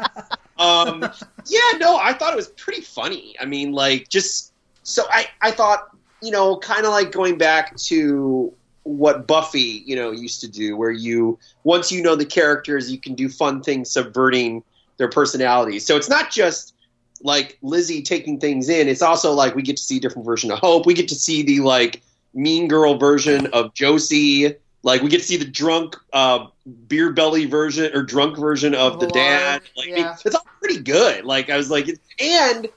like, 0.00 0.38
um, 0.58 1.12
yeah, 1.46 1.78
no, 1.78 1.98
I 1.98 2.12
thought 2.12 2.32
it 2.32 2.36
was 2.36 2.48
pretty 2.48 2.82
funny. 2.82 3.34
I 3.40 3.46
mean, 3.46 3.72
like, 3.72 4.08
just 4.08 4.52
so 4.82 5.04
I, 5.10 5.26
I 5.40 5.50
thought, 5.50 5.96
you 6.20 6.30
know, 6.30 6.56
kind 6.58 6.84
of 6.84 6.92
like 6.92 7.12
going 7.12 7.38
back 7.38 7.76
to 7.76 8.52
what 8.84 9.26
Buffy, 9.26 9.82
you 9.86 9.96
know, 9.96 10.10
used 10.10 10.40
to 10.40 10.48
do, 10.48 10.76
where 10.76 10.90
you 10.90 11.38
once 11.64 11.92
you 11.92 12.02
know 12.02 12.16
the 12.16 12.26
characters, 12.26 12.90
you 12.90 12.98
can 12.98 13.14
do 13.14 13.28
fun 13.28 13.62
things 13.62 13.90
subverting 13.90 14.62
their 14.96 15.08
personalities. 15.08 15.86
So 15.86 15.96
it's 15.96 16.08
not 16.08 16.30
just 16.30 16.74
like 17.22 17.58
Lizzie 17.62 18.02
taking 18.02 18.38
things 18.38 18.68
in, 18.68 18.88
it's 18.88 19.02
also 19.02 19.32
like 19.32 19.54
we 19.54 19.62
get 19.62 19.76
to 19.76 19.82
see 19.82 19.98
a 19.98 20.00
different 20.00 20.26
version 20.26 20.50
of 20.50 20.58
Hope. 20.58 20.86
We 20.86 20.94
get 20.94 21.08
to 21.08 21.14
see 21.14 21.42
the 21.42 21.60
like 21.60 22.02
mean 22.34 22.68
girl 22.68 22.96
version 22.98 23.46
of 23.48 23.74
Josie. 23.74 24.54
Like 24.82 25.02
we 25.02 25.08
get 25.08 25.18
to 25.18 25.26
see 25.26 25.36
the 25.36 25.44
drunk 25.44 25.96
uh, 26.12 26.46
beer 26.88 27.12
belly 27.12 27.46
version 27.46 27.94
or 27.94 28.02
drunk 28.02 28.36
version 28.36 28.74
of 28.74 28.98
the 28.98 29.06
dad. 29.08 29.62
Like 29.76 29.88
yeah. 29.88 30.16
it's 30.24 30.34
all 30.34 30.46
pretty 30.60 30.80
good. 30.80 31.24
Like 31.24 31.50
I 31.50 31.56
was 31.56 31.70
like, 31.70 31.88
and 32.18 32.68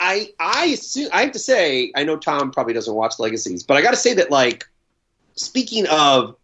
I 0.00 0.30
I 0.40 0.66
assume 0.66 1.10
I 1.12 1.22
have 1.22 1.32
to 1.32 1.38
say 1.38 1.92
I 1.94 2.04
know 2.04 2.16
Tom 2.16 2.50
probably 2.50 2.72
doesn't 2.72 2.94
watch 2.94 3.18
Legacies, 3.18 3.62
but 3.62 3.76
I 3.76 3.82
got 3.82 3.90
to 3.90 3.96
say 3.96 4.14
that 4.14 4.30
like 4.30 4.66
speaking 5.34 5.86
of 5.88 6.36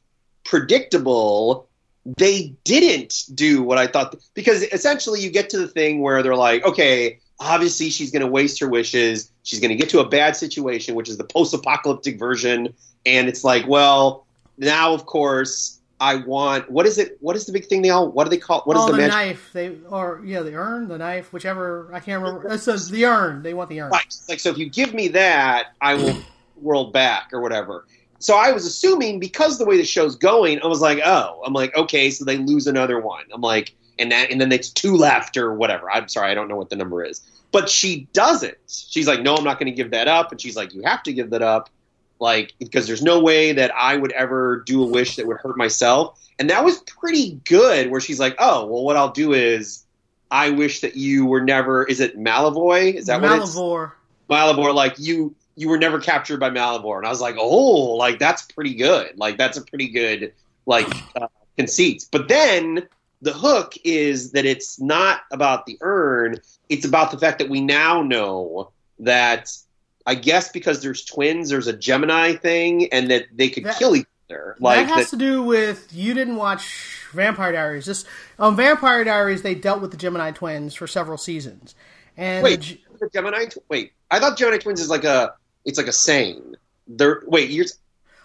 predictable, 0.45 1.66
they 2.05 2.55
didn't 2.65 3.24
do 3.35 3.62
what 3.62 3.78
I 3.78 3.87
thought 3.87 4.15
because 4.35 4.62
essentially 4.65 5.20
you 5.20 5.31
get 5.31 5.49
to 5.51 5.59
the 5.59 5.69
thing 5.69 6.01
where 6.03 6.23
they're 6.23 6.37
like, 6.37 6.65
okay, 6.65 7.19
obviously 7.41 7.91
she's 7.91 8.11
going 8.11 8.23
to 8.23 8.31
waste 8.31 8.61
her 8.61 8.69
wishes, 8.69 9.31
she's 9.43 9.61
going 9.61 9.71
to 9.71 9.77
get 9.77 9.89
to 9.91 10.01
a 10.01 10.09
bad 10.09 10.37
situation, 10.37 10.95
which 10.95 11.09
is 11.09 11.17
the 11.17 11.25
post-apocalyptic 11.25 12.19
version, 12.19 12.73
and 13.05 13.29
it's 13.29 13.45
like, 13.45 13.67
well, 13.67 14.27
now 14.59 14.93
of 14.93 15.07
course 15.07 15.77
I 16.01 16.17
want 16.17 16.71
what 16.71 16.85
is 16.87 16.99
it? 16.99 17.17
What 17.21 17.37
is 17.37 17.47
the 17.47 17.53
big 17.53 17.67
thing 17.67 17.81
they 17.81 17.91
all? 17.91 18.11
What 18.11 18.25
do 18.25 18.31
they 18.31 18.37
call? 18.37 18.63
What 18.63 18.77
is 18.77 18.83
oh, 18.83 18.87
the, 18.87 18.93
the 18.93 18.99
magic? 18.99 19.13
knife. 19.13 19.51
They 19.53 19.77
or 19.89 20.21
yeah, 20.25 20.43
the 20.43 20.55
urn, 20.55 20.89
the 20.89 20.99
knife, 20.99 21.33
whichever. 21.33 21.91
I 21.93 22.01
can't 22.01 22.23
remember. 22.23 22.51
Uh, 22.51 22.55
it 22.55 22.59
says 22.59 22.91
the 22.91 23.07
urn. 23.07 23.43
They 23.43 23.55
want 23.55 23.71
the 23.71 23.81
urn. 23.81 23.91
Right. 23.91 24.15
Like, 24.29 24.41
so 24.41 24.51
if 24.51 24.59
you 24.59 24.69
give 24.69 24.93
me 24.93 25.09
that, 25.09 25.69
I 25.81 25.95
will 25.95 26.17
world 26.61 26.93
back 26.93 27.31
or 27.33 27.41
whatever. 27.41 27.87
So 28.19 28.37
I 28.37 28.53
was 28.53 28.67
assuming 28.67 29.21
because 29.21 29.59
the 29.59 29.65
way 29.65 29.77
the 29.77 29.85
show's 29.85 30.17
going, 30.17 30.61
I 30.63 30.67
was 30.67 30.81
like, 30.81 31.01
oh, 31.05 31.43
I'm 31.45 31.53
like, 31.53 31.75
okay, 31.77 32.11
so 32.11 32.25
they 32.25 32.39
lose 32.39 32.67
another 32.67 33.01
one. 33.01 33.25
I'm 33.33 33.43
like, 33.43 33.75
and 33.98 34.12
that, 34.12 34.31
and 34.31 34.40
then 34.40 34.52
it's 34.52 34.70
two 34.70 34.97
left 34.97 35.36
or 35.36 35.55
whatever. 35.55 35.90
I'm 35.90 36.09
sorry, 36.09 36.31
I 36.31 36.35
don't 36.35 36.48
know 36.48 36.56
what 36.56 36.70
the 36.70 36.77
number 36.77 37.05
is. 37.05 37.20
But 37.52 37.70
she 37.70 38.09
doesn't. 38.12 38.56
She's 38.68 39.06
like, 39.06 39.23
no, 39.23 39.35
I'm 39.35 39.44
not 39.44 39.59
going 39.59 39.70
to 39.70 39.77
give 39.77 39.93
that 39.93 40.09
up. 40.09 40.32
And 40.32 40.40
she's 40.40 40.56
like, 40.56 40.74
you 40.74 40.82
have 40.82 41.02
to 41.05 41.12
give 41.12 41.31
that 41.31 41.43
up, 41.43 41.70
like 42.18 42.52
because 42.59 42.86
there's 42.86 43.02
no 43.02 43.20
way 43.20 43.52
that 43.52 43.74
I 43.74 43.97
would 43.97 44.12
ever 44.12 44.62
do 44.66 44.82
a 44.82 44.86
wish 44.86 45.16
that 45.16 45.27
would 45.27 45.39
hurt 45.39 45.56
myself. 45.56 46.20
And 46.39 46.51
that 46.51 46.64
was 46.64 46.78
pretty 46.81 47.40
good. 47.44 47.90
Where 47.90 48.01
she's 48.01 48.20
like, 48.20 48.36
oh, 48.39 48.66
well, 48.66 48.82
what 48.82 48.97
I'll 48.97 49.12
do 49.12 49.32
is, 49.32 49.85
I 50.31 50.51
wish 50.51 50.81
that 50.81 50.97
you 50.97 51.24
were 51.24 51.40
never. 51.40 51.85
Is 51.85 52.01
it 52.01 52.18
Malavoy? 52.18 52.94
Is 52.94 53.06
that 53.06 53.23
what 53.23 53.32
it's? 53.40 53.55
Malivore. 53.55 53.93
Malivore, 54.28 54.74
like 54.74 54.98
you 54.98 55.35
you 55.55 55.68
were 55.68 55.78
never 55.78 56.01
captured 56.01 56.40
by 56.40 56.51
Malivore, 56.51 56.98
and 56.98 57.06
I 57.06 57.10
was 57.10 57.20
like, 57.20 57.36
oh, 57.39 57.94
like 57.94 58.18
that's 58.18 58.43
pretty 58.43 58.74
good. 58.74 59.16
Like 59.16 59.39
that's 59.39 59.56
a 59.56 59.62
pretty 59.62 59.89
good 59.89 60.32
like 60.66 60.89
uh, 61.14 61.28
conceit. 61.56 62.06
But 62.10 62.28
then 62.28 62.89
the 63.22 63.32
hook 63.32 63.74
is 63.84 64.32
that 64.32 64.44
it's 64.44 64.80
not 64.80 65.20
about 65.32 65.66
the 65.66 65.78
urn; 65.80 66.36
it's 66.68 66.84
about 66.84 67.10
the 67.10 67.18
fact 67.18 67.38
that 67.38 67.48
we 67.48 67.60
now 67.60 68.02
know 68.02 68.70
that 69.01 69.51
I 70.06 70.14
guess 70.14 70.51
because 70.51 70.82
there's 70.82 71.05
twins, 71.05 71.51
there's 71.51 71.66
a 71.66 71.72
Gemini 71.72 72.34
thing, 72.34 72.93
and 72.93 73.10
that 73.10 73.26
they 73.34 73.48
could 73.48 73.64
That- 73.64 73.78
kill 73.78 73.97
each 73.97 74.06
other. 74.30 74.56
Like 74.60 74.86
that 74.86 74.97
has 74.97 75.10
to 75.10 75.16
do 75.16 75.43
with 75.43 75.88
you 75.93 76.14
didn't 76.14 76.36
watch 76.36 77.09
Vampire 77.12 77.52
Diaries. 77.52 77.86
This 77.86 78.05
on 78.38 78.56
Vampire 78.56 79.05
Diaries, 79.05 79.43
they 79.43 79.55
dealt 79.55 79.80
with 79.80 79.90
the 79.90 79.97
Gemini 79.97 80.30
twins 80.30 80.74
for 80.74 80.86
several 80.86 81.18
seasons. 81.18 81.74
And 82.16 82.43
Wait. 82.43 82.80
the 82.98 83.10
Gemini. 83.12 83.47
Wait, 83.68 83.93
I 84.10 84.18
thought 84.20 84.38
Gemini 84.38 84.59
twins 84.59 84.80
is 84.80 84.88
like 84.88 85.05
a 85.05 85.34
it's 85.64 85.78
like 85.78 85.88
a 85.88 85.93
saying. 85.93 86.55
They're 86.86 87.22
wait, 87.26 87.51
you're. 87.51 87.66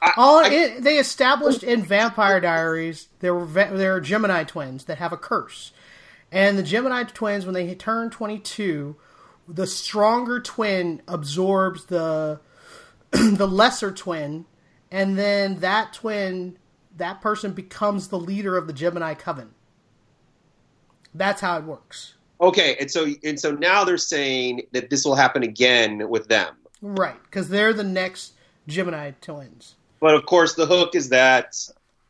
I, 0.01 0.13
all 0.17 0.39
I- 0.43 0.49
it, 0.49 0.83
they 0.83 0.97
established 0.97 1.63
in 1.63 1.83
Vampire 1.83 2.39
Diaries, 2.39 3.07
there 3.19 3.33
were 3.35 3.45
there 3.45 3.95
are 3.95 4.01
Gemini 4.01 4.43
twins 4.43 4.85
that 4.85 4.97
have 4.97 5.13
a 5.13 5.17
curse, 5.17 5.71
and 6.31 6.57
the 6.57 6.63
Gemini 6.63 7.03
twins 7.03 7.45
when 7.45 7.53
they 7.53 7.73
turn 7.75 8.09
twenty 8.09 8.39
two, 8.39 8.95
the 9.47 9.67
stronger 9.67 10.39
twin 10.39 11.01
absorbs 11.07 11.85
the 11.85 12.39
the 13.11 13.47
lesser 13.47 13.91
twin, 13.91 14.45
and 14.89 15.17
then 15.17 15.59
that 15.59 15.93
twin 15.93 16.57
that 16.97 17.21
person 17.21 17.51
becomes 17.53 18.07
the 18.07 18.19
leader 18.19 18.57
of 18.57 18.67
the 18.67 18.73
Gemini 18.73 19.13
coven. 19.13 19.51
That's 21.13 21.41
how 21.41 21.57
it 21.57 21.63
works. 21.63 22.15
Okay, 22.39 22.75
and 22.79 22.89
so 22.89 23.07
and 23.23 23.39
so 23.39 23.51
now 23.51 23.83
they're 23.83 23.97
saying 23.97 24.63
that 24.71 24.89
this 24.89 25.05
will 25.05 25.15
happen 25.15 25.43
again 25.43 26.09
with 26.09 26.27
them. 26.27 26.55
Right, 26.81 27.21
because 27.23 27.49
they're 27.49 27.73
the 27.73 27.83
next 27.83 28.33
Gemini 28.67 29.11
twins. 29.21 29.75
But 30.01 30.15
of 30.15 30.25
course, 30.25 30.55
the 30.55 30.65
hook 30.65 30.95
is 30.95 31.09
that 31.09 31.55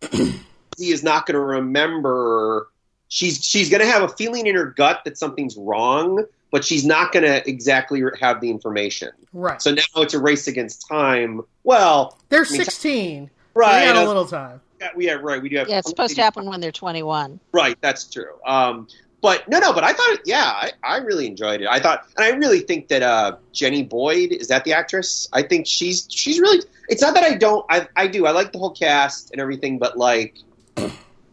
he 0.12 0.40
is 0.80 1.04
not 1.04 1.28
going 1.28 1.36
to 1.36 1.40
remember. 1.40 2.68
She's 3.10 3.46
she's 3.46 3.70
going 3.70 3.82
to 3.82 3.88
have 3.88 4.02
a 4.02 4.08
feeling 4.08 4.48
in 4.48 4.56
her 4.56 4.66
gut 4.66 5.02
that 5.06 5.18
something's 5.18 5.56
wrong, 5.58 6.26
but 6.52 6.64
she's 6.66 6.86
not 6.86 7.12
going 7.12 7.26
to 7.26 7.48
exactly 7.48 8.02
have 8.20 8.42
the 8.42 8.50
information. 8.50 9.12
Right. 9.34 9.62
So 9.62 9.74
now 9.74 9.84
it's 9.98 10.14
a 10.14 10.20
race 10.20 10.48
against 10.48 10.88
time. 10.88 11.42
Well, 11.64 12.18
they're 12.30 12.46
I 12.46 12.50
mean, 12.50 12.64
16. 12.64 13.30
right? 13.54 13.86
They 13.86 13.94
got 13.94 14.04
a 14.04 14.08
little 14.08 14.26
time. 14.26 14.62
yeah, 14.80 14.90
we 14.96 15.06
have 15.08 15.22
right. 15.22 15.42
We 15.42 15.50
do 15.50 15.58
have. 15.58 15.68
Yeah, 15.68 15.80
it's 15.80 15.90
supposed 15.90 16.16
to 16.16 16.22
happen 16.22 16.46
when 16.46 16.62
they're 16.62 16.72
21. 16.72 17.42
Right, 17.52 17.78
that's 17.82 18.06
true. 18.06 18.34
Um, 18.48 18.88
but 19.22 19.48
no, 19.48 19.60
no. 19.60 19.72
But 19.72 19.84
I 19.84 19.94
thought, 19.94 20.20
yeah, 20.26 20.46
I, 20.46 20.72
I 20.84 20.98
really 20.98 21.28
enjoyed 21.28 21.62
it. 21.62 21.68
I 21.68 21.80
thought, 21.80 22.08
and 22.18 22.26
I 22.26 22.30
really 22.30 22.60
think 22.60 22.88
that 22.88 23.04
uh, 23.04 23.38
Jenny 23.54 23.84
Boyd 23.84 24.32
is 24.32 24.48
that 24.48 24.64
the 24.64 24.74
actress. 24.74 25.30
I 25.32 25.44
think 25.44 25.68
she's 25.68 26.08
she's 26.10 26.40
really. 26.40 26.66
It's 26.90 27.02
not 27.02 27.14
that 27.14 27.24
I 27.24 27.36
don't. 27.36 27.66
I 27.70 27.88
I 27.96 28.08
do. 28.08 28.26
I 28.26 28.32
like 28.32 28.52
the 28.52 28.58
whole 28.58 28.72
cast 28.72 29.32
and 29.32 29.40
everything, 29.40 29.78
but 29.78 29.98
like, 29.98 30.36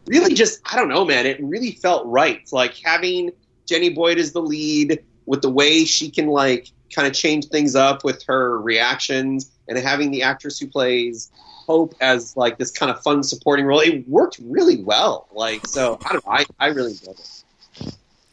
really, 0.05 0.33
just 0.33 0.61
I 0.71 0.75
don't 0.75 0.87
know, 0.87 1.03
man. 1.03 1.25
It 1.25 1.41
really 1.43 1.71
felt 1.71 2.05
right. 2.05 2.47
Like 2.51 2.75
having 2.77 3.31
Jenny 3.65 3.89
Boyd 3.89 4.19
as 4.19 4.33
the 4.33 4.41
lead 4.41 5.03
with 5.25 5.41
the 5.41 5.49
way 5.49 5.83
she 5.85 6.11
can 6.11 6.27
like 6.27 6.69
kind 6.93 7.07
of 7.07 7.13
change 7.13 7.47
things 7.47 7.75
up 7.75 8.03
with 8.03 8.23
her 8.27 8.59
reactions, 8.61 9.51
and 9.67 9.77
having 9.79 10.11
the 10.11 10.23
actress 10.23 10.59
who 10.59 10.67
plays 10.67 11.31
Hope 11.65 11.93
as 12.01 12.35
like 12.35 12.57
this 12.57 12.71
kind 12.71 12.91
of 12.91 12.99
fun 13.03 13.21
supporting 13.21 13.65
role. 13.65 13.79
It 13.79 14.07
worked 14.09 14.39
really 14.43 14.81
well. 14.81 15.27
Like 15.31 15.67
so, 15.67 15.99
I 16.03 16.13
don't 16.13 16.25
know. 16.25 16.31
I, 16.31 16.45
I 16.59 16.67
really 16.69 16.91
enjoyed 16.93 17.19
it. 17.19 17.43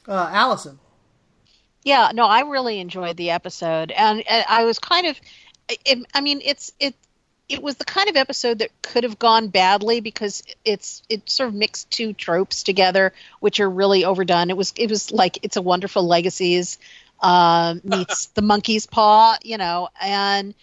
Uh, 0.08 0.28
Allison. 0.32 0.78
Yeah, 1.82 2.10
no, 2.12 2.26
I 2.26 2.40
really 2.40 2.80
enjoyed 2.80 3.16
the 3.16 3.30
episode, 3.30 3.92
and, 3.92 4.26
and 4.26 4.44
I 4.48 4.64
was 4.64 4.78
kind 4.78 5.06
of, 5.06 5.20
it, 5.68 6.04
I 6.14 6.20
mean, 6.20 6.40
it's 6.44 6.72
it, 6.80 6.94
it 7.48 7.62
was 7.62 7.76
the 7.76 7.84
kind 7.84 8.08
of 8.08 8.16
episode 8.16 8.58
that 8.58 8.70
could 8.82 9.04
have 9.04 9.18
gone 9.18 9.48
badly 9.48 10.00
because 10.00 10.42
it's 10.64 11.02
it 11.08 11.30
sort 11.30 11.48
of 11.48 11.54
mixed 11.54 11.90
two 11.90 12.12
tropes 12.12 12.64
together, 12.64 13.12
which 13.38 13.60
are 13.60 13.70
really 13.70 14.04
overdone. 14.04 14.50
It 14.50 14.56
was 14.56 14.72
it 14.76 14.90
was 14.90 15.12
like 15.12 15.38
it's 15.44 15.56
a 15.56 15.62
wonderful 15.62 16.04
legacies 16.04 16.78
um, 17.20 17.80
meets 17.84 18.26
the 18.34 18.42
monkey's 18.42 18.86
paw, 18.86 19.36
you 19.42 19.58
know, 19.58 19.88
and 20.00 20.54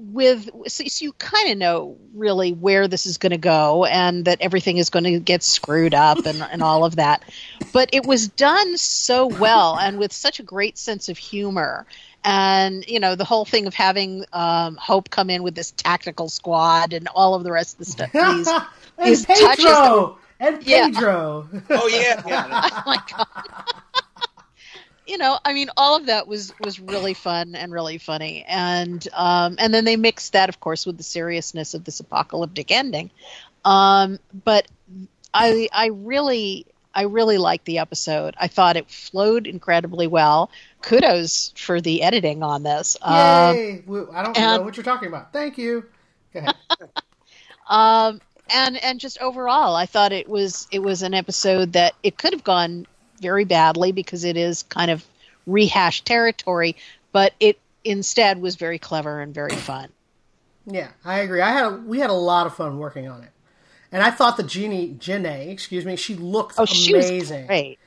with 0.00 0.48
so, 0.66 0.84
so 0.84 1.04
you 1.04 1.12
kind 1.12 1.50
of 1.50 1.58
know 1.58 1.96
really 2.14 2.52
where 2.52 2.88
this 2.88 3.06
is 3.06 3.18
going 3.18 3.30
to 3.30 3.38
go 3.38 3.84
and 3.84 4.24
that 4.24 4.40
everything 4.40 4.78
is 4.78 4.90
going 4.90 5.04
to 5.04 5.20
get 5.20 5.42
screwed 5.42 5.94
up 5.94 6.24
and, 6.24 6.42
and 6.42 6.62
all 6.62 6.84
of 6.84 6.96
that 6.96 7.22
but 7.72 7.90
it 7.92 8.06
was 8.06 8.28
done 8.28 8.76
so 8.78 9.26
well 9.26 9.78
and 9.78 9.98
with 9.98 10.12
such 10.12 10.40
a 10.40 10.42
great 10.42 10.78
sense 10.78 11.08
of 11.08 11.18
humor 11.18 11.86
and 12.24 12.86
you 12.88 12.98
know 12.98 13.14
the 13.14 13.24
whole 13.24 13.44
thing 13.44 13.66
of 13.66 13.74
having 13.74 14.24
um, 14.32 14.76
hope 14.76 15.10
come 15.10 15.28
in 15.28 15.42
with 15.42 15.54
this 15.54 15.70
tactical 15.72 16.28
squad 16.28 16.92
and 16.92 17.08
all 17.14 17.34
of 17.34 17.44
the 17.44 17.52
rest 17.52 17.74
of 17.74 17.78
the 17.78 17.84
stuff 17.84 18.12
these, 18.12 18.48
and 18.48 18.66
these 19.06 19.26
touches 19.26 19.64
Pedro. 19.64 20.18
And 20.42 20.66
Yeah. 20.66 20.88
Pedro. 20.88 21.48
Oh 21.68 21.86
yeah, 21.88 22.22
yeah. 22.26 22.68
oh 22.72 22.82
my 22.86 22.98
god 23.10 23.99
you 25.10 25.18
know 25.18 25.38
i 25.44 25.52
mean 25.52 25.68
all 25.76 25.96
of 25.96 26.06
that 26.06 26.28
was 26.28 26.54
was 26.60 26.78
really 26.78 27.14
fun 27.14 27.56
and 27.56 27.72
really 27.72 27.98
funny 27.98 28.44
and 28.46 29.08
um 29.12 29.56
and 29.58 29.74
then 29.74 29.84
they 29.84 29.96
mixed 29.96 30.32
that 30.32 30.48
of 30.48 30.60
course 30.60 30.86
with 30.86 30.96
the 30.96 31.02
seriousness 31.02 31.74
of 31.74 31.84
this 31.84 31.98
apocalyptic 31.98 32.70
ending 32.70 33.10
um 33.64 34.18
but 34.44 34.68
i 35.34 35.68
i 35.72 35.86
really 35.86 36.64
i 36.94 37.02
really 37.02 37.38
liked 37.38 37.64
the 37.64 37.78
episode 37.78 38.36
i 38.38 38.46
thought 38.46 38.76
it 38.76 38.88
flowed 38.88 39.48
incredibly 39.48 40.06
well 40.06 40.48
kudos 40.80 41.52
for 41.56 41.80
the 41.80 42.02
editing 42.02 42.44
on 42.44 42.62
this 42.62 42.96
um 43.02 43.56
Yay! 43.56 43.82
I 44.14 44.22
don't 44.22 44.38
and- 44.38 44.60
know 44.60 44.62
what 44.62 44.76
you're 44.76 44.84
talking 44.84 45.08
about. 45.08 45.32
Thank 45.32 45.58
you. 45.58 45.84
Go 46.32 46.40
ahead. 46.40 46.54
um 47.66 48.20
and 48.52 48.76
and 48.82 49.00
just 49.00 49.20
overall 49.20 49.74
i 49.74 49.86
thought 49.86 50.12
it 50.12 50.28
was 50.28 50.68
it 50.70 50.80
was 50.80 51.02
an 51.02 51.14
episode 51.14 51.72
that 51.72 51.94
it 52.04 52.16
could 52.16 52.32
have 52.32 52.44
gone 52.44 52.86
very 53.20 53.44
badly 53.44 53.92
because 53.92 54.24
it 54.24 54.36
is 54.36 54.62
kind 54.64 54.90
of 54.90 55.04
rehashed 55.46 56.04
territory 56.04 56.76
but 57.12 57.32
it 57.40 57.58
instead 57.84 58.40
was 58.40 58.56
very 58.56 58.78
clever 58.78 59.20
and 59.20 59.34
very 59.34 59.56
fun 59.56 59.88
Yeah, 60.66 60.88
I 61.04 61.20
agree. 61.20 61.40
I 61.40 61.50
had 61.50 61.66
a, 61.66 61.70
we 61.76 61.98
had 61.98 62.10
a 62.10 62.14
lot 62.14 62.46
of 62.46 62.54
fun 62.54 62.78
working 62.78 63.08
on 63.08 63.22
it, 63.22 63.30
and 63.90 64.02
I 64.02 64.10
thought 64.10 64.36
the 64.36 64.42
genie 64.42 64.94
Jenny, 64.98 65.50
excuse 65.50 65.84
me, 65.84 65.96
she 65.96 66.14
looked 66.14 66.56
oh 66.58 66.64
she 66.66 66.94
was 66.94 67.06
amazing. 67.06 67.46
great 67.46 67.78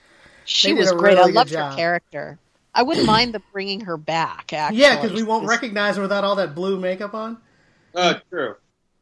she 0.45 0.73
was 0.73 0.91
great 0.91 1.17
really 1.17 1.31
i 1.31 1.35
loved 1.35 1.51
her 1.51 1.71
character 1.75 2.37
i 2.75 2.83
wouldn't 2.83 3.05
mind 3.05 3.33
the 3.33 3.41
bringing 3.53 3.81
her 3.81 3.95
back 3.97 4.51
actually 4.51 4.79
Yeah, 4.79 4.95
because 4.95 5.13
we 5.13 5.23
won't 5.23 5.47
recognize 5.47 5.95
her 5.95 6.01
without 6.01 6.23
all 6.23 6.35
that 6.35 6.55
blue 6.55 6.79
makeup 6.79 7.13
on. 7.13 7.37
Oh, 7.95 8.15
true. 8.29 8.55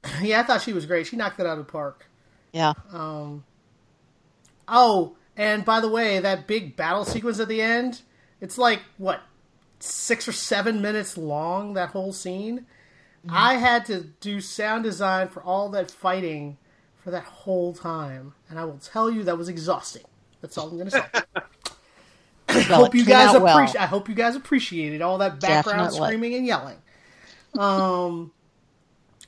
Yeah, 0.22 0.42
I 0.42 0.44
thought 0.44 0.62
she 0.62 0.74
was 0.74 0.86
great. 0.86 1.08
She 1.08 1.16
knocked 1.16 1.40
it 1.40 1.46
out 1.46 1.58
of 1.58 1.66
the 1.66 1.72
park. 1.72 2.06
yeah 2.52 2.74
Um, 2.92 3.44
oh, 4.68 5.16
and 5.38 5.64
by 5.66 5.80
the 5.80 5.90
way, 5.90 6.20
that 6.20 6.48
big 6.48 6.76
battle 6.76 7.06
sequence 7.06 7.40
at 7.40 7.48
the 7.48 7.62
end, 7.62 8.02
It's 8.40 8.58
like 8.58 8.82
what 8.98 9.22
six 9.80 10.28
or 10.28 10.32
seven 10.32 10.82
minutes 10.82 11.18
long. 11.18 11.74
That 11.74 11.90
whole 11.90 12.14
scene. 12.14 12.66
I 13.30 13.56
had 13.56 13.86
to 13.86 14.02
do 14.20 14.42
sound 14.42 14.84
design 14.84 15.28
for 15.28 15.44
all 15.44 15.70
that 15.70 15.92
fighting 15.92 16.58
for 17.04 17.12
that 17.12 17.24
whole 17.24 17.72
time, 17.74 18.34
and 18.50 18.58
I 18.58 18.66
will 18.66 18.80
tell 18.80 19.12
you 19.12 19.24
that 19.24 19.38
was 19.38 19.48
exhausting. 19.48 20.04
That's 20.42 20.58
all 20.58 20.70
I'm 20.70 20.78
going 20.78 20.86
to 20.86 20.92
say. 20.92 21.04
I 22.50 22.66
Well, 22.70 22.86
hope 22.86 22.96
you 22.96 23.06
guys 23.06 23.34
out 23.36 23.42
well. 23.44 23.58
appreciate. 23.58 23.82
I 23.82 23.86
hope 23.86 24.10
you 24.10 24.16
guys 24.16 24.36
appreciated 24.36 25.02
all 25.04 25.20
that 25.20 25.40
background 25.40 25.80
Definitely. 25.92 26.08
screaming 26.08 26.34
and 26.36 26.46
yelling. 26.48 26.78
Um, 27.58 28.32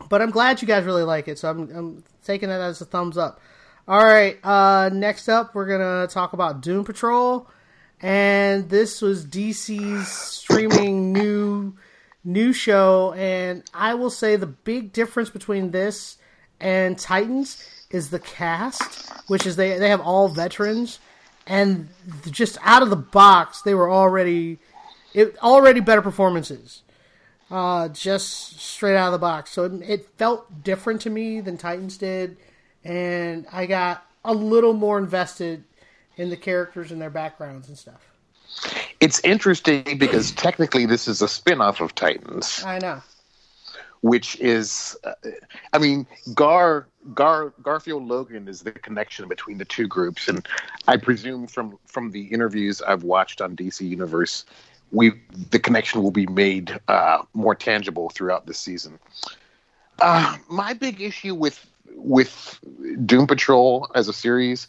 but 0.10 0.22
I'm 0.22 0.32
glad 0.32 0.62
you 0.62 0.68
guys 0.68 0.84
really 0.86 1.04
like 1.04 1.28
it, 1.28 1.38
so 1.40 1.50
I'm 1.50 1.70
I'm 1.76 2.04
taking 2.24 2.50
it 2.50 2.54
as 2.54 2.82
a 2.82 2.86
thumbs 2.86 3.18
up. 3.18 3.40
All 3.86 4.02
right, 4.02 4.40
uh, 4.46 4.90
next 4.94 5.28
up 5.28 5.54
we're 5.54 5.68
gonna 5.68 6.08
talk 6.08 6.32
about 6.32 6.62
Doom 6.62 6.86
Patrol, 6.86 7.50
and 8.02 8.70
this 8.70 9.02
was 9.02 9.26
DC's 9.26 10.08
streaming 10.08 11.12
new 11.12 11.74
new 12.24 12.54
show, 12.54 13.12
and 13.12 13.62
I 13.74 13.96
will 13.96 14.10
say 14.10 14.38
the 14.38 14.48
big 14.48 14.94
difference 14.94 15.30
between 15.30 15.72
this 15.72 16.16
and 16.62 16.98
Titans 16.98 17.62
is 17.90 18.10
the 18.10 18.20
cast, 18.20 19.12
which 19.28 19.46
is 19.46 19.58
they 19.58 19.78
they 19.78 19.90
have 19.90 20.00
all 20.00 20.30
veterans, 20.30 21.00
and 21.46 21.90
just 22.32 22.58
out 22.62 22.84
of 22.84 22.90
the 22.90 22.96
box 22.96 23.64
they 23.64 23.74
were 23.74 23.92
already 23.92 24.60
it 25.14 25.38
already 25.44 25.82
better 25.82 26.02
performances. 26.02 26.84
Uh, 27.52 27.90
just 27.90 28.58
straight 28.62 28.96
out 28.96 29.08
of 29.08 29.12
the 29.12 29.20
box. 29.20 29.52
So 29.52 29.66
it, 29.66 29.82
it 29.82 30.10
felt 30.18 30.64
different 30.64 31.02
to 31.02 31.10
me 31.10 31.42
than 31.42 31.58
Titans 31.58 31.98
did, 31.98 32.38
and 32.84 33.46
I 33.52 33.66
got 33.66 34.06
a 34.26 34.34
little 34.34 34.74
more 34.74 34.98
invested 34.98 35.64
in 36.18 36.30
the 36.30 36.38
characters 36.38 36.92
and 36.92 37.02
their 37.02 37.10
backgrounds 37.10 37.68
and 37.68 37.78
stuff. 37.78 38.02
It's 39.00 39.20
interesting 39.22 39.98
because 39.98 40.32
technically 40.32 40.86
this 40.86 41.08
is 41.08 41.22
a 41.22 41.28
spin-off 41.28 41.82
of 41.82 41.96
Titans, 41.96 42.64
I 42.66 42.80
know. 42.80 43.02
which 44.02 44.40
is, 44.40 44.96
uh, 45.04 45.14
I 45.74 45.78
mean, 45.80 46.06
Gar 46.34 46.88
Gar 47.14 47.54
Garfield 47.62 48.08
Logan 48.08 48.48
is 48.48 48.62
the 48.62 48.72
connection 48.72 49.28
between 49.28 49.58
the 49.58 49.66
two 49.66 49.88
groups, 49.88 50.28
and 50.28 50.48
I 50.88 50.98
presume 50.98 51.48
from 51.48 51.78
from 51.86 52.12
the 52.12 52.26
interviews 52.26 52.82
I've 52.82 53.04
watched 53.04 53.42
on 53.42 53.56
DC 53.56 53.88
Universe, 53.88 54.46
we 54.92 55.12
the 55.50 55.60
connection 55.60 56.04
will 56.04 56.12
be 56.12 56.28
made 56.28 56.80
uh, 56.88 57.24
more 57.34 57.56
tangible 57.56 58.10
throughout 58.10 58.46
the 58.46 58.54
season. 58.54 59.00
Uh, 60.00 60.38
my 60.48 60.74
big 60.74 61.02
issue 61.02 61.34
with 61.36 61.66
with 61.96 62.60
Doom 63.06 63.28
Patrol 63.28 63.90
as 63.96 64.08
a 64.08 64.14
series 64.14 64.68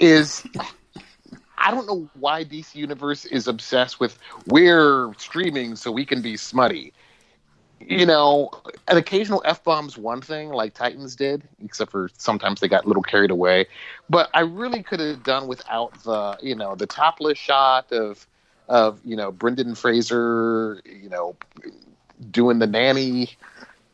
is 0.00 0.46
I 1.56 1.70
don't 1.70 1.86
know 1.86 2.08
why 2.18 2.44
DC 2.44 2.76
Universe 2.76 3.24
is 3.24 3.48
obsessed 3.48 4.00
with 4.00 4.18
we're 4.46 5.12
streaming 5.18 5.76
so 5.76 5.90
we 5.90 6.06
can 6.06 6.22
be 6.22 6.36
smutty. 6.36 6.92
You 7.80 8.06
know, 8.06 8.50
an 8.88 8.96
occasional 8.96 9.42
f 9.44 9.62
bomb's 9.62 9.96
one 9.96 10.20
thing, 10.20 10.50
like 10.50 10.74
Titans 10.74 11.14
did, 11.14 11.42
except 11.64 11.90
for 11.92 12.10
sometimes 12.18 12.60
they 12.60 12.68
got 12.68 12.84
a 12.84 12.88
little 12.88 13.02
carried 13.02 13.30
away. 13.30 13.66
But 14.10 14.30
I 14.34 14.40
really 14.40 14.82
could 14.82 15.00
have 15.00 15.22
done 15.22 15.46
without 15.46 15.92
the, 16.02 16.38
you 16.42 16.54
know, 16.54 16.74
the 16.74 16.86
topless 16.86 17.38
shot 17.38 17.92
of, 17.92 18.26
of 18.68 19.00
you 19.04 19.14
know, 19.16 19.30
Brendan 19.30 19.74
Fraser, 19.74 20.80
you 20.84 21.08
know, 21.08 21.36
doing 22.30 22.58
the 22.58 22.66
nanny 22.66 23.36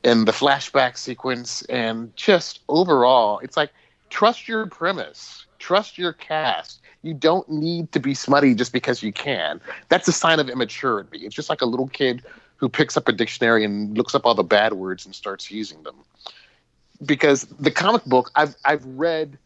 and 0.05 0.29
the 0.29 0.33
flashback 0.33 0.97
sequence, 0.97 1.63
and 1.63 2.15
just 2.17 2.61
overall, 2.69 3.41
it's 3.41 3.57
like 3.57 3.71
trust 4.11 4.47
your 4.47 4.67
premise, 4.67 5.47
trust 5.59 5.99
your 5.99 6.13
cast. 6.13 6.81
You 7.03 7.15
don't 7.15 7.49
need 7.51 7.93
to 7.93 8.01
be 8.01 8.15
smutty 8.15 8.55
just 8.55 8.73
because 8.73 9.03
you 9.03 9.13
can. 9.13 9.61
That's 9.89 10.09
a 10.09 10.13
sign 10.13 10.41
of 10.41 10.49
immaturity. 10.49 11.27
It's 11.27 11.35
just 11.35 11.51
like 11.51 11.61
a 11.61 11.67
little 11.67 11.89
kid 11.89 12.23
who 12.57 12.69
picks 12.69 12.97
up 12.97 13.09
a 13.09 13.13
dictionary 13.13 13.65
and 13.65 13.97
looks 13.97 14.15
up 14.15 14.25
all 14.25 14.35
the 14.35 14.45
bad 14.45 14.75
words 14.75 15.05
and 15.05 15.15
starts 15.15 15.51
using 15.51 15.83
them. 15.83 15.97
Because 17.05 17.43
the 17.59 17.71
comic 17.71 18.05
book, 18.05 18.31
I've 18.35 18.57
I've 18.65 18.85
read 18.85 19.39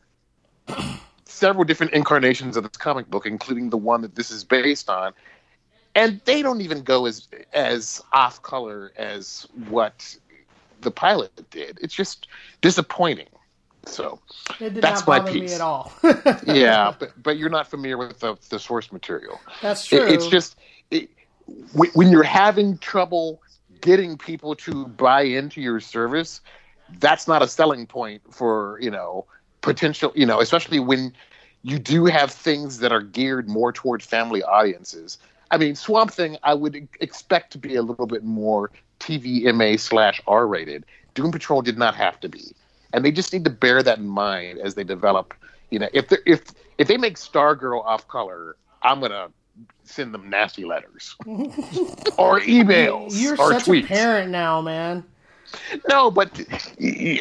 several 1.24 1.64
different 1.64 1.93
incarnations 1.93 2.56
of 2.56 2.64
this 2.64 2.76
comic 2.76 3.09
book, 3.09 3.26
including 3.26 3.70
the 3.70 3.76
one 3.76 4.02
that 4.02 4.14
this 4.14 4.30
is 4.30 4.44
based 4.44 4.90
on, 4.90 5.12
and 5.94 6.20
they 6.24 6.43
don't 6.43 6.60
even 6.60 6.82
go 6.82 7.06
as 7.06 7.26
as 7.52 8.02
off 8.12 8.43
color 8.43 8.93
as 8.97 9.47
what 9.68 10.16
the 10.82 10.90
pilot 10.90 11.50
did. 11.50 11.78
It's 11.82 11.94
just 11.94 12.28
disappointing. 12.60 13.28
So 13.86 14.20
It 14.60 14.74
did 14.74 14.82
That's 14.82 15.06
not 15.06 15.24
my 15.24 15.30
piece. 15.32 15.55
at 15.55 15.60
all. 15.60 15.92
yeah, 16.46 16.92
but 16.98 17.12
but 17.22 17.38
you're 17.38 17.48
not 17.50 17.68
familiar 17.68 17.96
with 17.96 18.20
the, 18.20 18.36
the 18.50 18.59
source 18.59 18.92
material. 18.92 19.40
That's 19.62 19.90
It- 19.92 19.98
true. 19.98 20.06
it's 20.09 20.26
just 20.26 20.56
it, 20.90 21.09
when 21.72 22.10
you're 22.10 22.22
having 22.22 22.76
trouble 22.78 23.40
getting 23.80 24.18
people 24.18 24.55
to 24.56 24.86
buy 24.88 25.22
into 25.22 25.60
your 25.60 25.80
service, 25.80 26.40
that's 26.98 27.26
not 27.28 27.42
a 27.42 27.48
selling 27.48 27.86
point 27.86 28.22
for 28.32 28.78
you 28.82 28.90
know 28.90 29.24
potential. 29.62 30.12
You 30.14 30.26
know, 30.26 30.40
especially 30.40 30.80
when 30.80 31.12
you 31.62 31.78
do 31.78 32.05
have 32.05 32.30
things 32.30 32.78
that 32.78 32.92
are 32.92 33.00
geared 33.02 33.48
more 33.48 33.72
toward 33.72 34.02
family 34.02 34.42
audiences. 34.42 35.18
I 35.50 35.56
mean, 35.56 35.74
Swamp 35.74 36.12
Thing, 36.12 36.36
I 36.42 36.52
would 36.55 36.88
expect 37.00 37.52
to 37.52 37.59
be 37.59 37.74
a 37.76 37.82
little 37.82 38.06
bit 38.06 38.22
more 38.22 38.70
TVMA 39.00 39.78
slash 39.78 40.20
R 40.26 40.46
rated. 40.46 40.84
Doom 41.14 41.32
Patrol 41.32 41.62
did 41.62 41.78
not 41.78 41.94
have 41.94 42.20
to 42.20 42.28
be, 42.28 42.54
and 42.92 43.04
they 43.04 43.10
just 43.10 43.32
need 43.32 43.44
to 43.44 43.50
bear 43.50 43.82
that 43.82 43.98
in 43.98 44.08
mind 44.08 44.58
as 44.58 44.74
they 44.74 44.84
develop. 44.84 45.34
You 45.70 45.80
know, 45.80 45.88
if 45.92 46.08
they 46.08 46.18
if 46.26 46.42
if 46.78 46.88
they 46.88 46.96
make 46.96 47.16
Stargirl 47.16 47.84
off 47.84 48.06
color, 48.08 48.56
I'm 48.82 49.00
gonna 49.00 49.28
send 49.84 50.14
them 50.14 50.30
nasty 50.30 50.64
letters 50.64 51.16
or 51.26 52.40
emails 52.40 53.20
You're 53.20 53.40
or 53.40 53.52
such 53.52 53.64
tweets. 53.64 53.84
a 53.84 53.86
parent 53.86 54.30
now, 54.30 54.60
man. 54.60 55.04
No, 55.88 56.10
but 56.10 56.30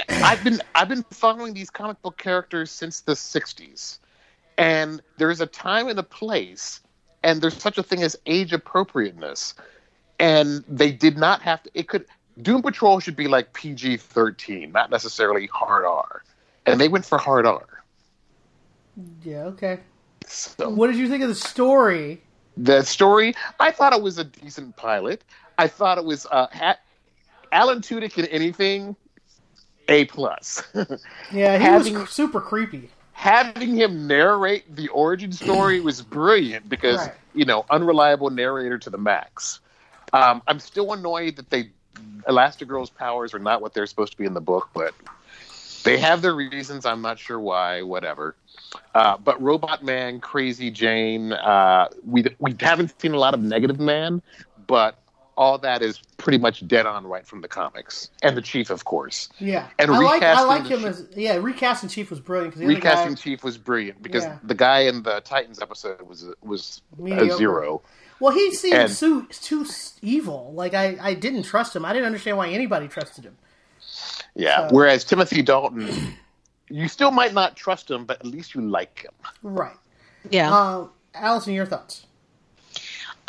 I've 0.10 0.44
been 0.44 0.62
I've 0.76 0.90
been 0.90 1.04
following 1.12 1.54
these 1.54 1.70
comic 1.70 2.02
book 2.02 2.18
characters 2.18 2.72
since 2.72 3.02
the 3.02 3.14
'60s, 3.14 4.00
and 4.58 5.02
there's 5.18 5.42
a 5.42 5.46
time 5.46 5.88
and 5.88 5.98
a 5.98 6.04
place, 6.04 6.82
and 7.24 7.42
there's 7.42 7.58
such 7.58 7.78
a 7.78 7.84
thing 7.84 8.04
as 8.04 8.18
age 8.26 8.54
appropriateness, 8.54 9.54
and 10.20 10.64
they 10.68 10.92
did 10.92 11.18
not 11.18 11.42
have 11.42 11.64
to. 11.64 11.72
It 11.74 11.88
could 11.88 12.06
Doom 12.42 12.62
Patrol 12.62 13.00
should 13.00 13.16
be 13.16 13.28
like 13.28 13.54
PG-13, 13.54 14.72
not 14.72 14.90
necessarily 14.92 15.48
hard 15.48 15.86
R, 15.86 16.24
and 16.66 16.80
they 16.80 16.88
went 16.88 17.06
for 17.06 17.18
hard 17.18 17.46
R. 17.46 17.66
Yeah, 19.24 19.44
okay. 19.46 19.80
So 20.28 20.70
What 20.70 20.88
did 20.88 20.98
you 20.98 21.08
think 21.10 21.24
of 21.24 21.30
the 21.30 21.36
story? 21.36 22.22
the 22.60 22.82
story, 22.82 23.36
I 23.60 23.70
thought 23.72 23.94
it 23.94 24.02
was 24.02 24.18
a 24.18 24.24
decent 24.24 24.76
pilot. 24.76 25.24
I 25.60 25.68
thought 25.68 26.00
it 26.00 26.04
was 26.06 26.26
uh, 26.32 26.48
ha- 26.52 26.78
Alan 27.52 27.82
Tudyk 27.82 28.18
in 28.18 28.26
anything, 28.26 28.96
a 29.88 30.06
plus. 30.06 30.64
Yeah, 31.32 31.58
he 31.58 31.64
Having- 31.64 31.94
was 32.00 32.10
super 32.10 32.42
creepy. 32.42 32.90
having 33.14 33.76
him 33.76 34.08
narrate 34.08 34.76
the 34.76 34.88
origin 34.90 35.32
story 35.32 35.80
was 35.90 36.02
brilliant 36.02 36.68
because 36.70 36.98
Right. 36.98 37.14
you 37.36 37.46
know 37.46 37.66
unreliable 37.70 38.30
narrator 38.32 38.78
to 38.80 38.90
the 38.90 38.98
max. 38.98 39.60
Um, 40.14 40.42
I'm 40.48 40.60
still 40.60 40.94
annoyed 40.94 41.36
that 41.38 41.50
they 41.50 41.70
Elastigirl's 42.28 42.90
powers 42.90 43.34
are 43.34 43.40
not 43.40 43.62
what 43.62 43.74
they're 43.74 43.86
supposed 43.88 44.12
to 44.14 44.18
be 44.18 44.26
in 44.26 44.34
the 44.34 44.42
book, 44.42 44.70
but 44.74 44.94
they 45.84 45.98
have 45.98 46.22
their 46.22 46.36
reasons. 46.36 46.86
I'm 46.86 47.02
not 47.02 47.18
sure 47.20 47.40
why. 47.40 47.82
Whatever. 47.82 48.36
Uh, 48.94 49.18
but 49.18 49.42
Robot 49.42 49.84
Man, 49.84 50.20
Crazy 50.20 50.70
Jane, 50.72 51.32
uh, 51.34 51.88
we 52.06 52.26
we 52.40 52.56
haven't 52.60 53.00
seen 53.02 53.14
a 53.14 53.18
lot 53.20 53.34
of 53.34 53.40
Negative 53.42 53.80
Man, 53.80 54.22
but 54.68 55.00
all 55.38 55.58
that 55.60 55.82
is 55.84 56.00
pretty 56.18 56.38
much 56.40 56.68
dead 56.68 56.86
on 56.88 57.06
right 57.06 57.26
from 57.26 57.42
the 57.42 57.48
comics, 57.48 58.10
and 58.24 58.36
the 58.36 58.42
Chief, 58.42 58.70
of 58.72 58.86
course. 58.86 59.30
Yeah, 59.40 59.68
And 59.78 59.92
I 59.92 59.98
like 60.00 60.24
I 60.24 60.44
like 60.44 60.66
him 60.66 60.80
Chief- 60.80 60.88
as 60.88 61.08
yeah. 61.16 61.36
Recasting 61.38 61.90
Chief 61.90 62.10
was 62.10 62.20
brilliant 62.20 62.56
because 62.56 62.68
recasting 62.68 63.14
guy, 63.14 63.22
Chief 63.22 63.44
was 63.44 63.58
brilliant 63.58 64.02
because 64.02 64.24
Yeah. 64.24 64.38
the 64.44 64.56
guy 64.56 64.80
in 64.82 65.04
the 65.04 65.22
Titans 65.22 65.62
episode 65.62 66.02
was 66.02 66.26
was 66.42 66.82
Mediocre. 66.98 67.34
a 67.34 67.38
zero. 67.38 67.82
Well, 68.20 68.34
he 68.34 68.54
seemed 68.54 68.76
and- 68.76 68.94
too 68.96 69.26
too 69.28 69.66
evil. 70.02 70.52
Like 70.56 70.74
I 70.74 70.98
I 71.02 71.14
didn't 71.14 71.44
trust 71.44 71.76
him. 71.76 71.86
I 71.86 71.94
didn't 71.94 72.06
understand 72.06 72.38
why 72.38 72.50
anybody 72.50 72.88
trusted 72.88 73.26
him. 73.26 73.38
Yeah. 74.36 74.68
So- 74.68 74.76
Whereas 74.76 75.04
Timothy 75.04 75.42
Dalton, 75.42 76.14
you 76.70 76.88
still 76.88 77.12
might 77.12 77.34
not 77.34 77.56
trust 77.56 77.90
him, 77.90 78.06
but 78.06 78.20
at 78.20 78.26
least 78.26 78.56
you 78.56 78.62
like 78.62 79.00
him. 79.00 79.12
Right. 79.42 79.76
Yeah. 80.30 80.54
Uh, 80.54 80.88
Allison, 81.14 81.54
your 81.54 81.66
thoughts? 81.66 82.06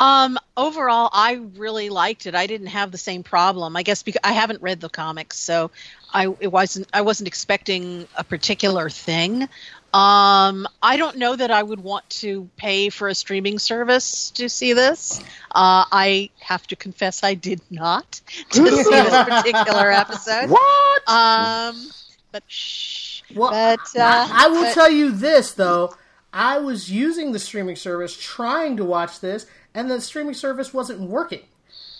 Um, 0.01 0.37
overall, 0.55 1.09
I 1.11 1.33
really 1.57 1.89
liked 1.89 2.25
it. 2.25 2.33
I 2.33 2.47
didn't 2.47 2.67
have 2.67 2.91
the 2.91 2.97
same 2.97 3.21
problem. 3.21 3.75
I 3.75 3.83
guess 3.83 4.01
because 4.01 4.21
I 4.23 4.31
haven't 4.31 4.61
read 4.61 4.79
the 4.79 4.89
comics, 4.89 5.37
so 5.37 5.71
I 6.13 6.33
it 6.39 6.51
wasn't 6.51 6.87
I 6.93 7.01
wasn't 7.01 7.27
expecting 7.27 8.07
a 8.15 8.23
particular 8.23 8.89
thing. 8.89 9.49
Um, 9.93 10.67
I 10.83 10.97
don't 10.97 11.17
know 11.17 11.35
that 11.35 11.49
I 11.51 11.63
would 11.63 11.79
want 11.79 12.07
to 12.21 12.47
pay 12.57 12.89
for 12.89 13.07
a 13.07 13.15
streaming 13.15 13.57
service 13.59 14.29
to 14.31 14.47
see 14.49 14.73
this. 14.73 15.19
Uh, 15.49 15.85
I 15.91 16.29
have 16.39 16.67
to 16.67 16.75
confess 16.75 17.23
I 17.23 17.33
did 17.33 17.61
not 17.71 18.21
to 18.51 18.67
see 18.67 18.83
this 18.83 19.09
particular 19.29 19.91
episode. 19.91 20.49
What? 20.51 21.09
Um, 21.09 21.89
but 22.31 22.43
shh. 22.47 23.21
Well, 23.35 23.51
But, 23.51 23.79
uh, 23.99 24.03
I, 24.31 24.45
I 24.45 24.47
will 24.49 24.63
but- 24.63 24.73
tell 24.73 24.89
you 24.91 25.11
this 25.11 25.51
though. 25.53 25.95
I 26.31 26.59
was 26.59 26.91
using 26.91 27.31
the 27.31 27.39
streaming 27.39 27.75
service 27.75 28.15
trying 28.15 28.77
to 28.77 28.85
watch 28.85 29.19
this, 29.19 29.47
and 29.73 29.89
the 29.89 29.99
streaming 29.99 30.35
service 30.35 30.71
wasn't 30.71 31.01
working. 31.01 31.41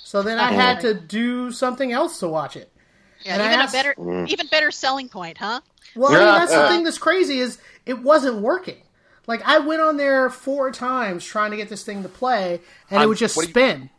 So 0.03 0.21
then 0.21 0.37
I 0.37 0.51
had 0.51 0.81
to 0.81 0.93
do 0.93 1.51
something 1.51 1.91
else 1.91 2.19
to 2.19 2.27
watch 2.27 2.55
it. 2.55 2.71
Yeah, 3.25 3.33
And 3.33 3.41
even 3.43 3.59
asked- 3.59 3.73
a 3.73 3.77
better, 3.77 4.25
even 4.27 4.45
better 4.47 4.69
selling 4.69 5.09
point, 5.09 5.39
huh? 5.39 5.61
Well, 5.95 6.11
I 6.11 6.13
mean, 6.13 6.21
Yeah. 6.27 6.39
that's 6.39 6.51
the 6.53 6.67
thing 6.67 6.83
that's 6.83 6.99
crazy 6.99 7.39
is 7.39 7.57
it 7.89 7.99
wasn't 8.03 8.37
working. 8.37 8.77
Like 9.27 9.41
I 9.45 9.59
went 9.59 9.81
on 9.81 9.97
there 9.97 10.29
four 10.29 10.71
times 10.71 11.25
trying 11.25 11.51
to 11.51 11.57
get 11.57 11.69
this 11.69 11.83
thing 11.83 12.03
to 12.03 12.09
play, 12.09 12.61
and 12.89 12.99
it 13.01 13.03
Um, 13.03 13.09
would 13.09 13.17
just 13.17 13.35
what 13.35 13.43
do 13.43 13.49
you- 13.49 13.53
spin. 13.53 13.89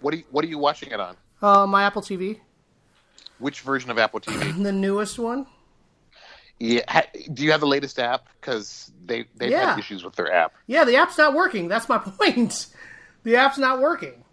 What 0.00 0.14
are 0.14 0.18
you, 0.18 0.24
what 0.30 0.44
are 0.44 0.48
you 0.48 0.58
watching 0.58 0.90
it 0.92 1.00
on? 1.00 1.16
Uh, 1.42 1.66
my 1.66 1.82
Apple 1.82 2.02
TV, 2.02 2.40
Which 3.38 3.60
version 3.62 3.90
of 3.90 3.98
Apple 3.98 4.20
TV? 4.20 4.62
the 4.62 4.72
newest 4.72 5.18
one. 5.18 5.46
yeah, 6.60 7.02
do 7.32 7.44
you 7.44 7.50
have 7.52 7.60
the 7.60 7.66
latest 7.66 7.98
app? 7.98 8.26
Because 8.40 8.90
they 9.04 9.26
they've 9.36 9.50
Yeah. 9.50 9.70
had 9.70 9.78
issues 9.78 10.04
with 10.04 10.14
their 10.16 10.32
app. 10.32 10.54
Yeah, 10.66 10.84
the 10.84 10.96
app's 10.96 11.16
not 11.18 11.34
working. 11.34 11.68
That's 11.68 11.88
my 11.88 11.98
point. 12.18 12.66
The 13.24 13.36
app's 13.36 13.58
not 13.58 13.80
working. 13.80 14.24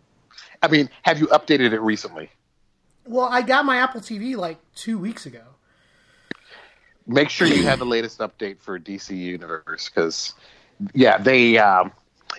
I 0.61 0.67
mean, 0.67 0.89
have 1.03 1.19
you 1.19 1.27
updated 1.27 1.71
it 1.73 1.81
recently? 1.81 2.29
Well, 3.05 3.27
I 3.31 3.41
got 3.41 3.65
my 3.65 3.77
Apple 3.77 4.01
TV 4.01 4.35
like 4.35 4.57
two 4.75 4.97
weeks 4.97 5.25
ago. 5.25 5.43
Make 7.07 7.29
sure 7.29 7.47
you 7.47 7.63
have 7.63 7.79
the 7.79 7.85
latest 7.85 8.19
update 8.19 8.59
for 8.59 8.79
DC 8.79 9.15
Universe 9.15 9.89
because, 9.93 10.33
yeah, 10.93 11.17
they 11.19 11.57
um, 11.59 11.91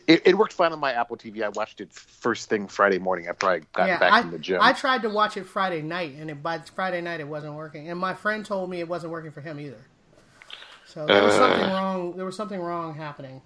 it, 0.09 0.23
it 0.27 0.37
worked 0.39 0.53
fine 0.53 0.73
on 0.73 0.81
my 0.81 0.93
Apple 0.93 1.17
TV. 1.17 1.43
I 1.43 1.51
watched 1.51 1.81
it 1.81 1.93
first 1.93 2.49
thing 2.49 2.67
Friday 2.67 2.99
morning 2.99 3.29
after 3.29 3.49
I 3.49 3.61
got 3.73 3.87
yeah, 3.87 3.99
back 3.99 4.13
I, 4.13 4.21
from 4.23 4.33
the 4.33 4.39
gym. 4.41 4.59
I 4.61 4.73
tried 4.73 5.03
to 5.03 5.09
watch 5.09 5.37
it 5.37 5.45
Friday 5.47 5.83
night, 5.83 6.15
and 6.19 6.31
it, 6.31 6.43
by 6.43 6.59
Friday 6.75 7.01
night 7.01 7.21
it 7.21 7.29
wasn't 7.29 7.55
working. 7.55 7.89
And 7.91 7.99
my 7.99 8.15
friend 8.15 8.45
told 8.45 8.69
me 8.69 8.81
it 8.81 8.89
wasn't 8.89 9.13
working 9.13 9.31
for 9.31 9.41
him 9.41 9.61
either. 9.61 9.79
So 10.85 11.07
there 11.07 11.23
was 11.23 11.35
Uh. 11.35 11.39
something 11.39 11.71
wrong. 11.71 12.17
There 12.17 12.27
was 12.27 12.37
something 12.37 12.61
wrong 12.61 12.95
happening. 12.95 13.43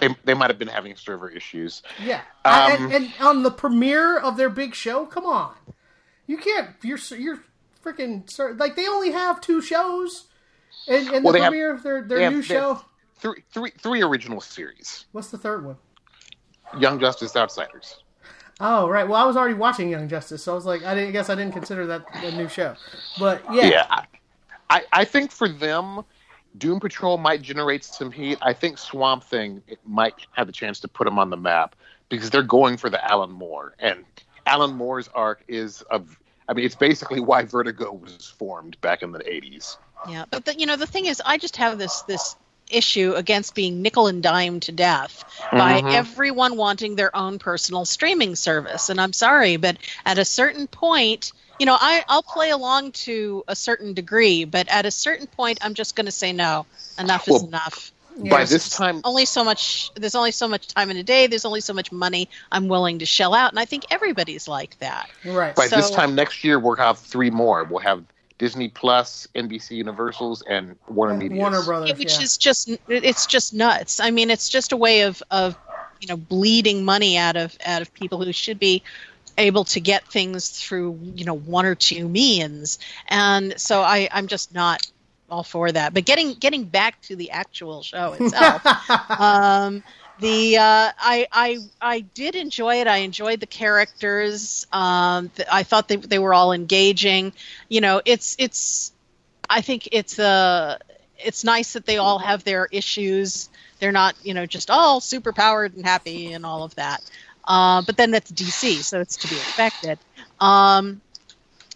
they, 0.00 0.14
they 0.24 0.34
might 0.34 0.50
have 0.50 0.58
been 0.58 0.68
having 0.68 0.94
server 0.96 1.28
issues. 1.28 1.82
Yeah, 2.04 2.20
I- 2.44 2.74
Um, 2.76 2.84
and, 2.84 2.92
and 2.94 3.12
on 3.20 3.42
the 3.42 3.50
premiere 3.50 4.18
of 4.18 4.36
their 4.36 4.50
big 4.50 4.74
show, 4.76 5.04
come 5.06 5.26
on, 5.26 5.54
you 6.28 6.36
can't. 6.36 6.70
You're 6.82 6.98
you're 7.18 7.40
freaking 7.84 8.58
like 8.58 8.76
they 8.76 8.86
only 8.88 9.10
have 9.12 9.40
two 9.40 9.60
shows, 9.60 10.24
and, 10.88 11.08
and 11.08 11.24
Well, 11.24 11.32
the 11.32 11.38
they 11.38 11.42
have- 11.42 11.50
premiere 11.50 11.72
of 11.72 11.82
their 11.82 12.02
their 12.02 12.30
new 12.30 12.36
have 12.36 12.44
show. 12.46 12.80
Three, 13.16 13.42
three, 13.52 13.70
three 13.78 14.02
original 14.02 14.40
series: 14.40 15.06
What's 15.12 15.28
the 15.28 15.38
third 15.38 15.64
one? 15.64 15.76
Young 16.78 16.98
Justice 16.98 17.36
Outsiders. 17.36 18.02
Oh 18.60 18.88
right, 18.88 19.06
well 19.08 19.20
I 19.20 19.24
was 19.26 19.36
already 19.36 19.54
watching 19.54 19.88
Young 19.90 20.08
Justice, 20.08 20.42
so 20.44 20.52
I 20.52 20.54
was 20.54 20.66
like, 20.66 20.84
I, 20.84 20.94
didn't, 20.94 21.08
I 21.08 21.12
guess 21.12 21.28
I 21.30 21.34
didn't 21.34 21.52
consider 21.54 21.86
that 21.86 22.04
a 22.14 22.36
new 22.36 22.48
show, 22.48 22.74
but 23.18 23.42
yeah, 23.52 23.64
Yeah, 23.64 24.04
I, 24.70 24.82
I, 24.92 25.04
think 25.04 25.32
for 25.32 25.48
them, 25.48 26.04
Doom 26.58 26.78
Patrol 26.78 27.18
might 27.18 27.42
generate 27.42 27.82
some 27.84 28.12
heat. 28.12 28.38
I 28.42 28.52
think 28.52 28.78
Swamp 28.78 29.24
Thing 29.24 29.60
it 29.66 29.78
might 29.84 30.14
have 30.32 30.48
a 30.48 30.52
chance 30.52 30.78
to 30.80 30.88
put 30.88 31.04
them 31.04 31.18
on 31.18 31.30
the 31.30 31.36
map 31.36 31.74
because 32.08 32.30
they're 32.30 32.42
going 32.42 32.76
for 32.76 32.88
the 32.90 33.04
Alan 33.10 33.32
Moore, 33.32 33.74
and 33.80 34.04
Alan 34.46 34.74
Moore's 34.74 35.08
arc 35.14 35.42
is 35.48 35.82
of. 35.90 36.18
I 36.48 36.52
mean, 36.52 36.64
it's 36.66 36.76
basically 36.76 37.20
why 37.20 37.44
Vertigo 37.44 37.90
was 37.92 38.34
formed 38.38 38.80
back 38.82 39.02
in 39.02 39.10
the 39.12 39.20
'80s. 39.20 39.78
Yeah, 40.08 40.24
but 40.30 40.44
the, 40.44 40.58
you 40.58 40.66
know 40.66 40.76
the 40.76 40.86
thing 40.86 41.06
is, 41.06 41.22
I 41.24 41.38
just 41.38 41.56
have 41.56 41.78
this 41.78 42.02
this 42.02 42.36
issue 42.70 43.12
against 43.14 43.54
being 43.54 43.82
nickel 43.82 44.06
and 44.06 44.22
dime 44.22 44.58
to 44.60 44.72
death 44.72 45.24
by 45.52 45.82
Mhm. 45.82 45.92
everyone 45.94 46.56
wanting 46.56 46.96
their 46.96 47.14
own 47.14 47.38
personal 47.38 47.84
streaming 47.84 48.36
service. 48.36 48.88
And 48.88 48.98
I'm 49.00 49.12
sorry, 49.12 49.56
but 49.58 49.76
at 50.06 50.16
a 50.18 50.24
certain 50.24 50.66
point, 50.66 51.32
you 51.58 51.66
know, 51.66 51.76
I, 51.78 52.04
I'll 52.08 52.22
play 52.22 52.50
along 52.50 52.92
to 52.92 53.44
a 53.48 53.54
certain 53.54 53.92
degree, 53.92 54.44
but 54.44 54.66
at 54.68 54.86
a 54.86 54.90
certain 54.90 55.26
point, 55.26 55.58
I'm 55.60 55.74
just 55.74 55.94
going 55.94 56.06
to 56.06 56.12
say 56.12 56.32
no. 56.32 56.66
Enough 56.98 57.28
is 57.28 57.32
Well, 57.34 57.44
enough. 57.48 57.92
By 58.16 58.40
Yes. 58.40 58.50
this 58.50 58.68
time, 58.70 59.00
Only 59.04 59.24
so 59.26 59.42
much. 59.44 59.90
There's 59.96 60.14
only 60.14 60.30
so 60.30 60.46
much 60.48 60.68
time 60.68 60.90
in 60.90 60.96
a 60.96 61.02
day. 61.02 61.26
There's 61.26 61.44
only 61.44 61.60
so 61.60 61.74
much 61.74 61.90
money 61.92 62.28
I'm 62.50 62.68
willing 62.68 63.00
to 63.00 63.06
shell 63.06 63.34
out, 63.34 63.50
and 63.50 63.58
I 63.58 63.64
think 63.64 63.86
everybody's 63.90 64.46
like 64.48 64.78
that. 64.78 65.10
right. 65.24 65.54
by 65.54 65.66
this 65.68 65.90
time 65.90 66.14
next 66.14 66.44
year, 66.44 66.58
we'll 66.58 66.76
have 66.76 66.98
three 66.98 67.30
more. 67.30 67.64
We'll 67.64 67.80
have 67.80 68.04
Disney 68.38 68.68
Plus, 68.68 69.28
NBC 69.34 69.72
Universals, 69.72 70.42
and 70.42 70.76
Warner 70.88 71.14
Media. 71.16 71.38
Warner 71.38 71.62
Brothers, 71.62 71.90
Yeah, 71.90 71.96
which 71.96 72.14
yeah. 72.14 72.22
is 72.22 72.36
just 72.36 72.70
it's 72.88 73.26
just 73.26 73.54
nuts. 73.54 74.00
I 74.00 74.10
mean, 74.10 74.30
it's 74.30 74.48
just 74.48 74.72
a 74.72 74.76
way 74.76 75.02
of 75.02 75.22
of 75.30 75.56
you 76.00 76.08
know 76.08 76.16
bleeding 76.16 76.84
money 76.84 77.16
out 77.16 77.36
of 77.36 77.56
out 77.64 77.82
of 77.82 77.92
people 77.94 78.24
who 78.24 78.32
should 78.32 78.58
be 78.58 78.82
able 79.38 79.64
to 79.64 79.80
get 79.80 80.06
things 80.06 80.48
through 80.50 80.98
you 81.14 81.24
know 81.24 81.34
one 81.34 81.64
or 81.64 81.74
two 81.74 82.08
means, 82.08 82.78
and 83.08 83.58
so 83.60 83.82
I 83.82 84.08
I'm 84.12 84.26
just 84.26 84.54
not 84.54 84.86
all 85.30 85.42
for 85.42 85.70
that. 85.70 85.94
But 85.94 86.04
getting 86.04 86.34
getting 86.34 86.64
back 86.64 87.00
to 87.02 87.16
the 87.16 87.30
actual 87.30 87.82
show 87.82 88.12
itself, 88.18 88.62
um, 89.20 89.82
the 90.20 90.56
uh, 90.58 90.92
I 90.98 91.26
I 91.32 91.58
I 91.80 92.00
did 92.00 92.34
enjoy 92.34 92.80
it. 92.80 92.86
I 92.86 92.98
enjoyed 92.98 93.40
the 93.40 93.46
characters. 93.46 94.66
Um, 94.72 95.30
I 95.50 95.62
thought 95.62 95.88
they 95.88 95.96
they 95.96 96.18
were 96.18 96.34
all 96.34 96.52
engaging. 96.52 97.32
You 97.68 97.80
know, 97.80 98.00
it's 98.04 98.36
it's. 98.38 98.92
I 99.48 99.60
think 99.60 99.88
it's 99.92 100.18
uh 100.18 100.78
it's 101.18 101.44
nice 101.44 101.74
that 101.74 101.86
they 101.86 101.96
all 101.98 102.18
have 102.18 102.44
their 102.44 102.66
issues. 102.70 103.48
They're 103.78 103.92
not 103.92 104.14
you 104.22 104.34
know 104.34 104.46
just 104.46 104.70
all 104.70 105.00
super 105.00 105.32
powered 105.32 105.74
and 105.74 105.84
happy 105.84 106.32
and 106.32 106.46
all 106.46 106.62
of 106.62 106.74
that. 106.76 107.02
Uh, 107.46 107.82
but 107.82 107.96
then 107.96 108.10
that's 108.10 108.30
DC, 108.30 108.82
so 108.82 109.00
it's 109.00 109.16
to 109.18 109.28
be 109.28 109.34
expected. 109.36 109.98
Um, 110.40 111.00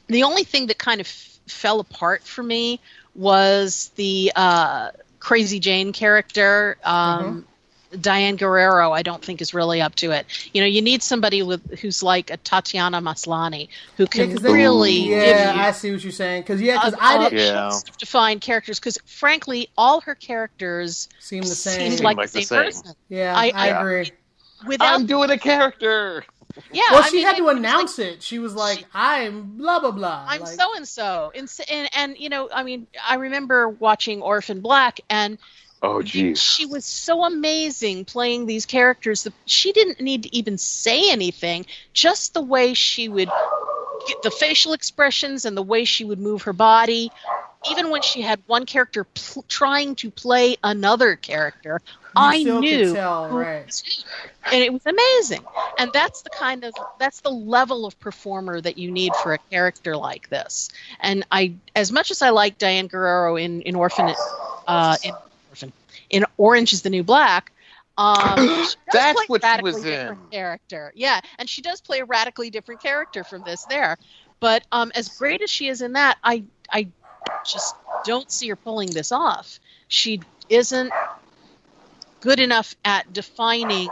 the 0.06 0.22
only 0.22 0.44
thing 0.44 0.68
that 0.68 0.78
kind 0.78 1.00
of 1.00 1.06
f- 1.06 1.38
fell 1.46 1.80
apart 1.80 2.22
for 2.22 2.42
me 2.42 2.80
was 3.14 3.90
the 3.96 4.32
uh, 4.34 4.92
Crazy 5.18 5.60
Jane 5.60 5.92
character. 5.92 6.78
Um, 6.84 7.44
Diane 8.00 8.36
Guerrero, 8.36 8.92
I 8.92 9.02
don't 9.02 9.24
think 9.24 9.40
is 9.40 9.54
really 9.54 9.80
up 9.80 9.94
to 9.96 10.10
it. 10.10 10.26
You 10.52 10.60
know, 10.60 10.66
you 10.66 10.82
need 10.82 11.02
somebody 11.02 11.42
with 11.42 11.78
who's 11.80 12.02
like 12.02 12.30
a 12.30 12.36
Tatiana 12.36 13.00
Maslany 13.00 13.68
who 13.96 14.02
Yeah, 14.04 14.08
can 14.08 14.32
'cause 14.34 14.42
they- 14.42 14.52
really 14.52 14.92
Yeah, 15.10 15.46
give 15.46 15.56
you 15.56 15.62
I 15.62 15.70
see 15.72 15.92
what 15.92 16.02
you're 16.02 16.12
saying. 16.12 16.42
Because 16.42 16.60
yeah, 16.60 16.74
because 16.74 16.94
I 17.00 17.28
did 17.30 17.38
Yeah. 17.40 17.70
defined 17.98 18.40
characters. 18.42 18.78
Because 18.78 18.98
frankly, 19.06 19.70
all 19.78 20.00
her 20.02 20.14
characters 20.14 21.08
seem 21.18 21.40
the 21.42 21.46
seem 21.48 21.92
same. 21.92 22.04
like, 22.04 22.16
like 22.18 22.30
the 22.30 22.40
the 22.40 22.44
same, 22.44 22.72
same. 22.72 22.82
person. 22.82 22.94
yeah, 23.08 23.34
I- 23.36 23.52
I, 23.54 23.68
I- 23.70 23.80
agree. 23.80 24.12
Without, 24.66 24.92
I'm 24.92 25.06
doing 25.06 25.30
a 25.30 25.38
character. 25.38 26.24
yeah, 26.72 26.82
Well, 26.90 27.04
I 27.04 27.08
she 27.08 27.16
mean, 27.18 27.26
had 27.26 27.36
to 27.36 27.42
it 27.42 27.44
was 27.44 27.56
announce 27.58 27.98
it. 28.00 28.22
She 28.24 28.40
was 28.40 28.54
like, 28.54 28.84
"I'm 28.92 29.56
blah 29.56 29.78
blah 29.78 29.92
blah." 29.92 30.24
I'm 30.28 30.40
like, 30.40 30.48
so 30.52 30.74
and 30.74 30.86
so, 30.86 31.30
and 31.36 31.48
and 31.94 32.18
you 32.18 32.28
know, 32.28 32.48
I 32.52 32.64
mean, 32.64 32.88
I 33.08 33.14
remember 33.14 33.68
watching 33.68 34.20
Orphan 34.20 34.60
Black, 34.60 34.98
and 35.08 35.38
Oh, 35.82 35.98
jeez. 36.02 36.36
she 36.36 36.66
was 36.66 36.84
so 36.84 37.24
amazing 37.24 38.04
playing 38.04 38.46
these 38.46 38.66
characters 38.66 39.24
that 39.24 39.34
she 39.46 39.72
didn't 39.72 40.00
need 40.00 40.24
to 40.24 40.36
even 40.36 40.58
say 40.58 41.10
anything. 41.10 41.66
Just 41.92 42.34
the 42.34 42.42
way 42.42 42.74
she 42.74 43.08
would 43.08 43.32
get 44.06 44.22
the 44.22 44.30
facial 44.30 44.72
expressions 44.72 45.44
and 45.44 45.56
the 45.56 45.62
way 45.62 45.84
she 45.84 46.04
would 46.04 46.18
move 46.20 46.42
her 46.42 46.52
body. 46.52 47.12
Even 47.64 47.90
when 47.90 48.02
she 48.02 48.22
had 48.22 48.40
one 48.46 48.66
character 48.66 49.04
pl- 49.04 49.44
trying 49.48 49.94
to 49.96 50.10
play 50.10 50.56
another 50.62 51.16
character 51.16 51.80
you 52.14 52.32
i 52.32 52.42
knew 52.42 52.96
tell, 52.96 53.28
who 53.28 53.36
right? 53.36 53.66
was 53.66 53.82
and 54.50 54.62
it 54.62 54.72
was 54.72 54.84
amazing. 54.86 55.46
And 55.76 55.92
that's 55.92 56.22
the 56.22 56.30
kind 56.30 56.64
of 56.64 56.74
that's 56.98 57.20
the 57.20 57.30
level 57.30 57.86
of 57.86 57.98
performer 58.00 58.60
that 58.60 58.78
you 58.78 58.90
need 58.90 59.16
for 59.16 59.32
a 59.32 59.38
character 59.50 59.96
like 59.96 60.28
this. 60.28 60.68
And 61.00 61.24
i 61.30 61.54
as 61.74 61.92
much 61.92 62.10
as 62.10 62.22
i 62.22 62.30
like 62.30 62.58
diane 62.58 62.86
guerrero 62.88 63.36
in 63.36 63.62
in 63.62 63.74
orphan 63.74 64.14
uh 64.66 64.96
in 65.02 65.10
orphan 65.12 65.27
in 66.10 66.24
orange 66.36 66.72
is 66.72 66.82
the 66.82 66.90
new 66.90 67.02
black 67.02 67.52
um, 67.98 68.38
That's 68.92 69.28
what 69.28 69.42
she 69.42 69.62
was 69.62 69.84
in. 69.84 70.16
Character, 70.30 70.92
yeah, 70.94 71.20
and 71.38 71.48
she 71.48 71.60
does 71.60 71.80
play 71.80 71.98
a 71.98 72.04
radically 72.04 72.48
different 72.48 72.80
character 72.80 73.24
from 73.24 73.42
this 73.42 73.64
there. 73.64 73.96
But 74.40 74.62
um, 74.70 74.92
as 74.94 75.08
great 75.08 75.42
as 75.42 75.50
she 75.50 75.68
is 75.68 75.82
in 75.82 75.94
that, 75.94 76.16
I 76.22 76.44
I 76.72 76.86
just 77.44 77.74
don't 78.04 78.30
see 78.30 78.48
her 78.48 78.56
pulling 78.56 78.90
this 78.90 79.10
off. 79.10 79.58
She 79.88 80.20
isn't 80.48 80.92
good 82.20 82.38
enough 82.38 82.74
at 82.84 83.12
defining 83.12 83.88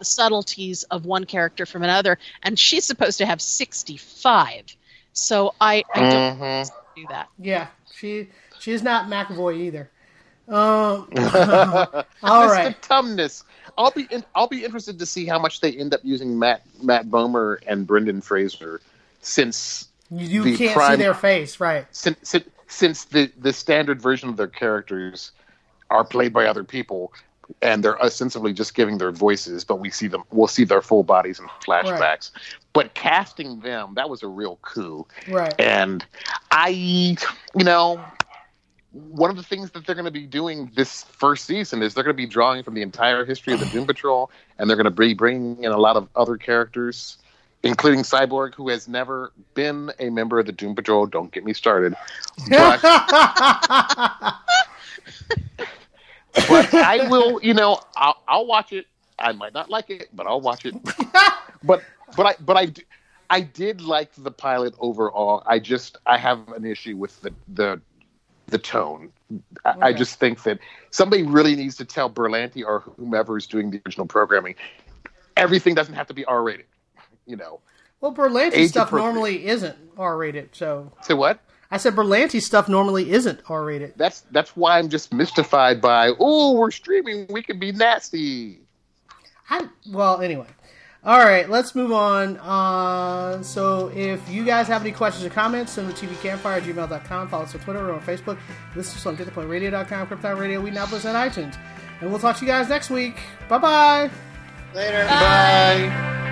the 0.00 0.04
subtleties 0.04 0.82
of 0.84 1.06
one 1.06 1.24
character 1.24 1.64
from 1.64 1.84
another, 1.84 2.18
and 2.42 2.58
she's 2.58 2.84
supposed 2.84 3.18
to 3.18 3.26
have 3.26 3.40
sixty 3.40 3.96
five. 3.96 4.64
So 5.12 5.54
I 5.60 5.84
I 5.94 6.00
don't 6.00 6.40
Mhm. 6.40 6.70
do 6.96 7.06
that. 7.06 7.28
Yeah, 7.38 7.68
she 7.94 8.30
she's 8.58 8.82
not 8.82 9.06
McAvoy 9.06 9.60
either. 9.60 9.90
Um, 10.46 11.08
all 11.16 11.16
Just 11.16 12.14
right. 12.22 12.80
the 12.80 12.86
tumness. 12.88 13.44
I'll 13.78 13.90
be 13.90 14.06
in, 14.10 14.24
I'll 14.34 14.46
be 14.48 14.64
interested 14.64 14.98
to 14.98 15.06
see 15.06 15.26
how 15.26 15.38
much 15.38 15.60
they 15.60 15.72
end 15.72 15.94
up 15.94 16.00
using 16.02 16.38
Matt 16.38 16.62
Matt 16.82 17.06
Bomer 17.06 17.58
and 17.66 17.86
Brendan 17.86 18.20
Fraser 18.20 18.80
since 19.20 19.88
You, 20.10 20.56
can't 20.56 20.80
see 20.80 20.96
their 20.96 21.14
face, 21.14 21.60
right? 21.60 21.86
since 21.90 22.18
since, 22.22 22.44
since 22.66 23.04
the 23.06 23.30
the 23.38 23.52
standard 23.52 24.00
version 24.02 24.28
of 24.28 24.36
their 24.36 24.48
characters 24.48 25.32
are 25.90 26.04
played 26.04 26.32
by 26.32 26.46
other 26.46 26.64
people 26.64 27.12
and 27.60 27.84
they're 27.84 28.00
ostensibly 28.02 28.52
just 28.54 28.74
giving 28.74 28.96
their 28.96 29.12
voices 29.12 29.64
but 29.64 29.76
we 29.76 29.90
see 29.90 30.06
them 30.06 30.22
we'll 30.32 30.46
see 30.48 30.64
their 30.64 30.80
full 30.80 31.02
bodies 31.02 31.38
in 31.38 31.44
flashbacks 31.62 32.30
but 32.72 32.94
casting 32.94 33.60
them 33.60 33.92
that 33.94 34.08
was 34.08 34.22
a 34.22 34.26
real 34.26 34.58
coup 34.62 35.06
Right. 35.28 35.54
and 35.60 36.04
i 36.50 36.68
you 36.70 37.64
know 37.64 38.02
one 38.94 39.28
of 39.28 39.36
the 39.36 39.42
things 39.42 39.72
that 39.72 39.84
they're 39.84 39.96
going 39.96 40.04
to 40.04 40.10
be 40.10 40.26
doing 40.26 40.70
this 40.76 41.02
first 41.02 41.46
season 41.46 41.82
is 41.82 41.94
they're 41.94 42.04
going 42.04 42.14
to 42.14 42.22
be 42.22 42.28
drawing 42.28 42.62
from 42.62 42.74
the 42.74 42.82
entire 42.82 43.24
history 43.24 43.52
of 43.52 43.58
the 43.58 43.66
Doom 43.66 43.86
Patrol, 43.86 44.30
and 44.58 44.70
they're 44.70 44.76
going 44.76 44.84
to 44.84 44.90
be 44.90 45.14
bringing 45.14 45.64
in 45.64 45.72
a 45.72 45.76
lot 45.76 45.96
of 45.96 46.08
other 46.14 46.36
characters, 46.36 47.18
including 47.64 48.02
Cyborg, 48.02 48.54
who 48.54 48.68
has 48.68 48.86
never 48.86 49.32
been 49.54 49.90
a 49.98 50.10
member 50.10 50.38
of 50.38 50.46
the 50.46 50.52
Doom 50.52 50.76
Patrol. 50.76 51.06
Don't 51.06 51.32
get 51.32 51.44
me 51.44 51.52
started. 51.52 51.96
But, 52.48 52.80
but 56.48 56.74
I 56.74 57.08
will, 57.10 57.42
you 57.42 57.54
know, 57.54 57.80
I'll, 57.96 58.22
I'll 58.28 58.46
watch 58.46 58.72
it. 58.72 58.86
I 59.18 59.32
might 59.32 59.54
not 59.54 59.70
like 59.70 59.90
it, 59.90 60.08
but 60.12 60.28
I'll 60.28 60.40
watch 60.40 60.66
it. 60.66 60.74
but 61.64 61.82
but 62.16 62.26
I 62.26 62.34
but 62.40 62.56
I 62.56 62.72
I 63.30 63.40
did 63.40 63.80
like 63.80 64.10
the 64.16 64.30
pilot 64.30 64.74
overall. 64.78 65.42
I 65.46 65.58
just 65.58 65.96
I 66.06 66.16
have 66.18 66.48
an 66.50 66.64
issue 66.64 66.96
with 66.96 67.20
the 67.22 67.32
the 67.48 67.80
the 68.46 68.58
tone. 68.58 69.10
I, 69.64 69.74
I 69.80 69.92
just 69.92 70.18
think 70.18 70.42
that 70.44 70.58
somebody 70.90 71.22
really 71.22 71.56
needs 71.56 71.76
to 71.76 71.84
tell 71.84 72.10
Berlanti 72.10 72.64
or 72.64 72.80
whomever 72.80 73.36
is 73.36 73.46
doing 73.46 73.70
the 73.70 73.80
original 73.86 74.06
programming. 74.06 74.54
Everything 75.36 75.74
doesn't 75.74 75.94
have 75.94 76.06
to 76.08 76.14
be 76.14 76.24
R 76.24 76.42
rated. 76.42 76.66
You 77.26 77.36
know. 77.36 77.60
well, 78.00 78.14
Berlanti 78.14 78.68
stuff 78.68 78.92
normally 78.92 79.46
isn't 79.46 79.76
R 79.96 80.16
rated, 80.16 80.50
so 80.52 80.92
Say 81.02 81.14
what? 81.14 81.40
I 81.70 81.78
said 81.78 81.96
Berlanti 81.96 82.40
stuff 82.40 82.68
normally 82.68 83.10
isn't 83.10 83.40
R 83.48 83.64
rated. 83.64 83.94
That's 83.96 84.20
that's 84.30 84.54
why 84.56 84.78
I'm 84.78 84.88
just 84.88 85.12
mystified 85.12 85.80
by. 85.80 86.12
Oh, 86.20 86.52
we're 86.52 86.70
streaming. 86.70 87.26
We 87.30 87.42
can 87.42 87.58
be 87.58 87.72
nasty. 87.72 88.60
I, 89.50 89.68
well, 89.90 90.20
anyway. 90.20 90.46
All 91.06 91.18
right, 91.18 91.48
let's 91.50 91.74
move 91.74 91.92
on. 91.92 92.38
Uh, 92.38 93.42
so, 93.42 93.88
if 93.88 94.26
you 94.30 94.42
guys 94.44 94.66
have 94.68 94.80
any 94.80 94.90
questions 94.92 95.24
or 95.24 95.28
comments, 95.28 95.72
send 95.72 95.88
them 95.88 95.94
to 95.96 96.06
tvcampfire 96.06 96.56
at 96.56 96.62
gmail.com. 96.62 97.28
Follow 97.28 97.44
us 97.44 97.54
on 97.54 97.60
Twitter 97.60 97.90
or 97.90 97.92
on 97.92 98.00
Facebook. 98.00 98.38
Listen 98.74 98.92
to 98.94 98.98
us 98.98 99.06
on 99.06 99.16
getthepointradio.com, 99.16 100.06
Krypton 100.06 100.38
Radio. 100.38 100.62
We 100.62 100.70
now 100.70 100.86
post 100.86 101.04
on 101.04 101.14
iTunes. 101.14 101.58
And 102.00 102.10
we'll 102.10 102.20
talk 102.20 102.36
to 102.36 102.44
you 102.44 102.50
guys 102.50 102.70
next 102.70 102.88
week. 102.88 103.20
Bye 103.48 103.58
bye. 103.58 104.10
Later. 104.74 105.04
Bye. 105.04 106.23